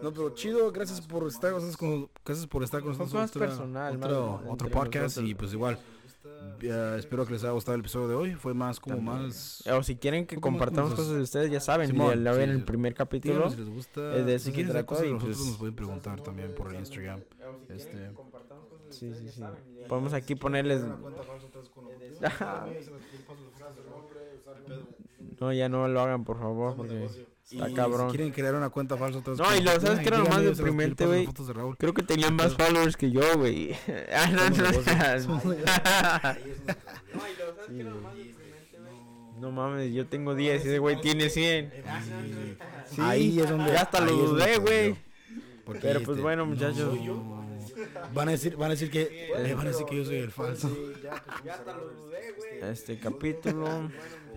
No, 0.02 0.12
pero 0.12 0.32
chido, 0.34 0.72
gracias 0.72 1.02
por 1.02 1.28
estar, 1.28 1.52
gracias, 1.52 1.78
con- 1.78 2.10
gracias 2.26 2.48
por 2.48 2.64
estar 2.64 2.82
con 2.82 2.94
Poco 2.94 3.04
nosotros. 3.04 3.22
más 3.22 3.30
Otra- 3.36 3.48
personal, 3.48 3.96
otro, 3.98 4.32
más 4.32 4.40
otro 4.42 4.52
entre 4.52 4.70
podcast 4.70 5.04
nosotros. 5.04 5.30
y 5.30 5.36
pues 5.36 5.54
igual. 5.54 5.80
Eh, 6.62 6.96
espero 6.98 7.26
que 7.26 7.34
les 7.34 7.44
haya 7.44 7.54
gustado 7.54 7.76
el 7.76 7.82
episodio 7.82 8.08
de 8.08 8.16
hoy. 8.16 8.36
Fue 8.36 8.54
más 8.54 8.80
como 8.80 9.00
más. 9.00 9.64
O 9.68 9.84
si 9.84 9.96
quieren 9.96 10.26
que 10.26 10.38
compartamos 10.38 10.94
cosas 10.94 11.16
de 11.16 11.22
ustedes, 11.22 11.52
ya 11.52 11.60
saben, 11.60 11.88
Simón, 11.88 12.10
ya 12.10 12.16
lo 12.16 12.32
ven 12.38 12.50
en 12.50 12.56
sí. 12.56 12.60
el 12.60 12.66
primer 12.66 12.94
capítulo. 12.94 13.50
Si 13.50 13.58
les 13.58 13.70
gusta. 13.70 14.16
es 14.16 14.26
de 14.26 14.40
si 14.40 14.52
quieren 14.52 14.72
trató 14.72 14.86
cosas 14.88 15.04
de 15.04 15.10
y, 15.10 15.14
nosotros, 15.14 15.38
pues- 15.38 15.48
nos 15.50 15.58
pueden 15.58 15.76
preguntar 15.76 16.22
también 16.22 16.54
por 16.56 16.74
el 16.74 16.80
Instagram. 16.80 17.22
Este. 17.70 18.12
Sí, 18.90 19.14
sí, 19.14 19.30
sí. 19.30 19.44
Podemos 19.88 20.14
aquí 20.14 20.36
ponerles. 20.36 20.84
No, 25.40 25.52
ya 25.54 25.70
no 25.70 25.88
lo 25.88 26.02
hagan, 26.02 26.24
por 26.24 26.38
favor, 26.40 26.76
porque 26.76 27.06
está 27.50 27.68
Y 27.70 27.74
cabrón. 27.74 28.12
Si 28.12 28.18
quieren 28.18 28.34
crear 28.34 28.54
una 28.56 28.70
cuenta 28.70 28.96
falsa, 28.98 29.22
No, 29.26 29.56
y 29.56 29.62
lo 29.62 29.72
sabes 29.80 30.00
que 30.00 30.08
era 30.08 30.20
lo 30.20 30.26
más 30.28 30.44
deprimente, 30.44 31.06
güey. 31.06 31.26
de. 31.26 31.76
Creo 31.78 31.94
que 31.94 32.04
tenían 32.04 32.36
más 32.36 32.54
followers 32.56 32.96
que 32.96 33.10
yo, 33.12 33.22
güey. 33.38 33.72
Ah, 34.14 34.30
no, 34.32 34.42
Somos 35.22 35.46
no. 35.46 35.52
negocios. 35.54 35.66
No 39.40 39.52
mames, 39.52 39.92
yo 39.94 40.06
tengo 40.06 40.36
10 40.36 40.64
y 40.66 40.68
ese 40.68 40.78
güey 40.80 41.02
tiene 41.02 41.30
100. 41.30 41.72
Sí, 42.92 43.02
Ahí 43.02 43.40
es 43.40 43.50
donde. 43.50 43.72
ya 43.72 43.82
hasta 43.82 44.00
lo 44.02 44.12
dudé, 44.14 44.58
güey. 44.58 44.96
Pero, 45.82 46.02
pues, 46.04 46.22
bueno, 46.22 46.46
muchachos. 46.46 46.96
"No". 47.04 47.42
Van 48.14 48.28
a 48.28 48.32
decir, 48.32 48.56
van 48.58 48.68
a 48.68 48.74
decir 48.74 48.92
que, 48.92 49.32
eh, 49.36 49.54
van 49.56 49.66
a 49.66 49.70
decir 49.70 49.86
que 49.88 49.96
yo 49.96 50.06
soy 50.06 50.18
el 50.18 50.32
falso. 50.32 50.70
Este 52.62 53.00
capítulo, 53.00 53.90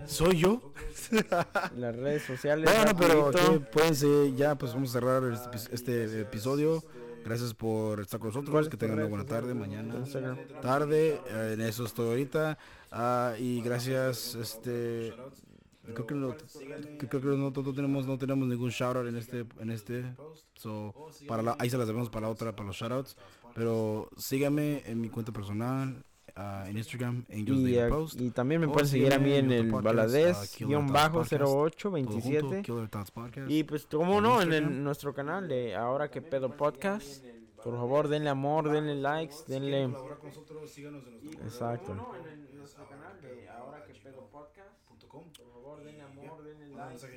¿Soy 0.07 0.37
yo? 0.39 0.73
las 1.75 1.95
redes 1.95 2.23
sociales. 2.23 2.69
Bueno, 2.73 2.97
pero 2.97 3.31
que 3.31 3.59
pueden 3.59 3.95
ser, 3.95 4.33
ya 4.35 4.55
pues 4.57 4.73
vamos 4.73 4.89
a 4.89 4.93
cerrar 4.93 5.23
este, 5.31 5.49
epi- 5.49 5.69
este 5.73 6.21
episodio. 6.21 6.83
Gracias 7.23 7.53
por 7.53 8.01
estar 8.01 8.19
con 8.19 8.29
nosotros. 8.29 8.69
Que 8.69 8.77
tengan 8.77 8.99
una 8.99 9.07
buena 9.07 9.25
tarde, 9.25 9.53
mañana. 9.53 10.03
Tarde, 10.61 11.19
eh, 11.27 11.51
en 11.53 11.61
eso 11.61 11.85
estoy 11.85 12.07
ahorita. 12.09 12.57
Ah, 12.91 13.33
y 13.39 13.61
gracias, 13.61 14.35
este. 14.35 15.13
Creo 15.93 16.07
que 16.07 16.15
no, 16.15 16.35
creo 16.97 17.21
que 17.21 17.27
no, 17.27 17.51
no 17.51 17.73
tenemos 17.73 18.07
no 18.07 18.17
tenemos 18.17 18.47
ningún 18.47 18.71
shoutout 18.71 19.07
en 19.07 19.17
este 19.17 19.45
en 19.59 19.69
este 19.69 20.15
so 20.55 20.95
para 21.27 21.43
la, 21.43 21.55
ahí 21.59 21.69
se 21.69 21.77
las 21.77 21.85
debemos 21.85 22.09
para 22.09 22.25
la 22.25 22.31
otra 22.33 22.55
para 22.55 22.65
los 22.65 22.75
shoutouts 22.75 23.15
pero 23.53 24.09
síganme 24.17 24.81
en 24.87 24.99
mi 24.99 25.09
cuenta 25.09 25.31
personal 25.31 26.03
en 26.35 26.77
Instagram 26.77 27.23
Angels 27.31 27.59
Y, 27.59 27.73
Daily 27.75 27.89
Post. 27.89 28.19
y 28.21 28.29
también 28.31 28.59
me 28.61 28.67
pueden 28.67 28.87
seguir 28.89 29.13
a 29.13 29.19
mí 29.19 29.33
en 29.33 29.51
el 29.51 29.59
otro 29.67 29.71
podcast, 29.77 29.95
Baladez, 29.95 30.37
ah, 30.37 30.45
Killer 30.57 30.67
guion 30.69 30.87
Thoughts 30.87 30.93
bajo 30.93 31.13
Podcast, 31.19 31.31
08 31.41 31.41
todo 31.41 31.91
junto, 31.91 31.91
27. 31.91 32.61
Killer 32.61 32.89
Thoughts 32.89 33.11
Podcast. 33.11 33.49
Y 33.51 33.63
pues, 33.63 33.85
como 33.85 34.19
no, 34.21 34.41
en 34.41 34.51
el- 34.53 34.83
nuestro 34.83 35.13
canal 35.13 35.47
de 35.47 35.75
Ahora 35.75 36.11
que 36.11 36.21
Pedo 36.21 36.55
Podcast. 36.55 37.23
Por 37.63 37.73
favor, 37.73 38.07
denle 38.09 38.29
amor, 38.29 38.69
denle 38.69 38.95
likes, 38.95 39.35
denle. 39.47 39.89
Exacto. 41.43 41.95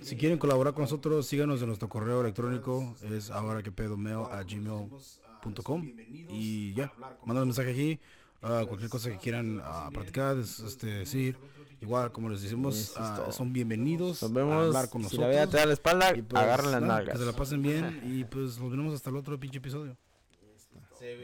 Si 0.00 0.16
quieren 0.16 0.38
colaborar 0.38 0.72
con 0.74 0.82
nosotros, 0.82 1.26
síganos 1.26 1.60
en 1.60 1.66
nuestro 1.68 1.88
correo 1.88 2.20
electrónico, 2.20 2.94
es 3.02 3.30
ahora 3.30 3.62
que 3.62 3.70
pedo 3.72 3.96
mail 3.96 4.24
a 4.30 4.42
gmail.com 4.42 5.82
y 6.30 6.72
ya, 6.74 6.92
manden 7.24 7.42
un 7.42 7.48
mensaje 7.48 7.70
aquí, 7.72 8.00
ah, 8.42 8.64
cualquier 8.66 8.90
cosa 8.90 9.10
que 9.10 9.18
quieran 9.18 9.60
ah, 9.64 9.90
platicar, 9.92 10.36
es- 10.38 10.60
este, 10.60 10.86
decir, 10.86 11.36
igual 11.80 12.10
como 12.12 12.28
les 12.28 12.42
decimos, 12.42 12.92
todo. 12.94 13.32
son 13.32 13.52
bienvenidos 13.52 14.22
Nos 14.22 14.30
a 14.30 14.34
vemos. 14.34 14.66
hablar 14.66 14.88
con 14.90 15.00
Si 15.02 15.04
nosotros. 15.04 15.26
la 15.26 15.30
vida 15.30 15.46
te 15.46 15.56
da 15.58 15.66
la 15.66 15.72
espalda, 15.72 16.16
y 16.16 16.22
pues, 16.22 16.42
agarren 16.42 16.70
las 16.72 16.82
nalgas. 16.82 17.12
Que 17.14 17.24
se 17.24 17.30
la 17.30 17.36
pasen 17.36 17.62
bien 17.62 18.00
y 18.04 18.24
pues 18.24 18.58
nos 18.58 18.70
vemos 18.70 18.94
hasta 18.94 19.10
el 19.10 19.16
otro 19.16 19.38
pinche 19.38 19.58
episodio. 19.58 19.96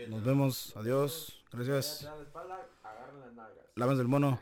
Nos 0.09 0.23
vemos, 0.25 0.73
adiós, 0.77 1.43
gracias. 1.53 2.09
Lávense 3.75 4.03
el 4.03 4.09
mono. 4.09 4.41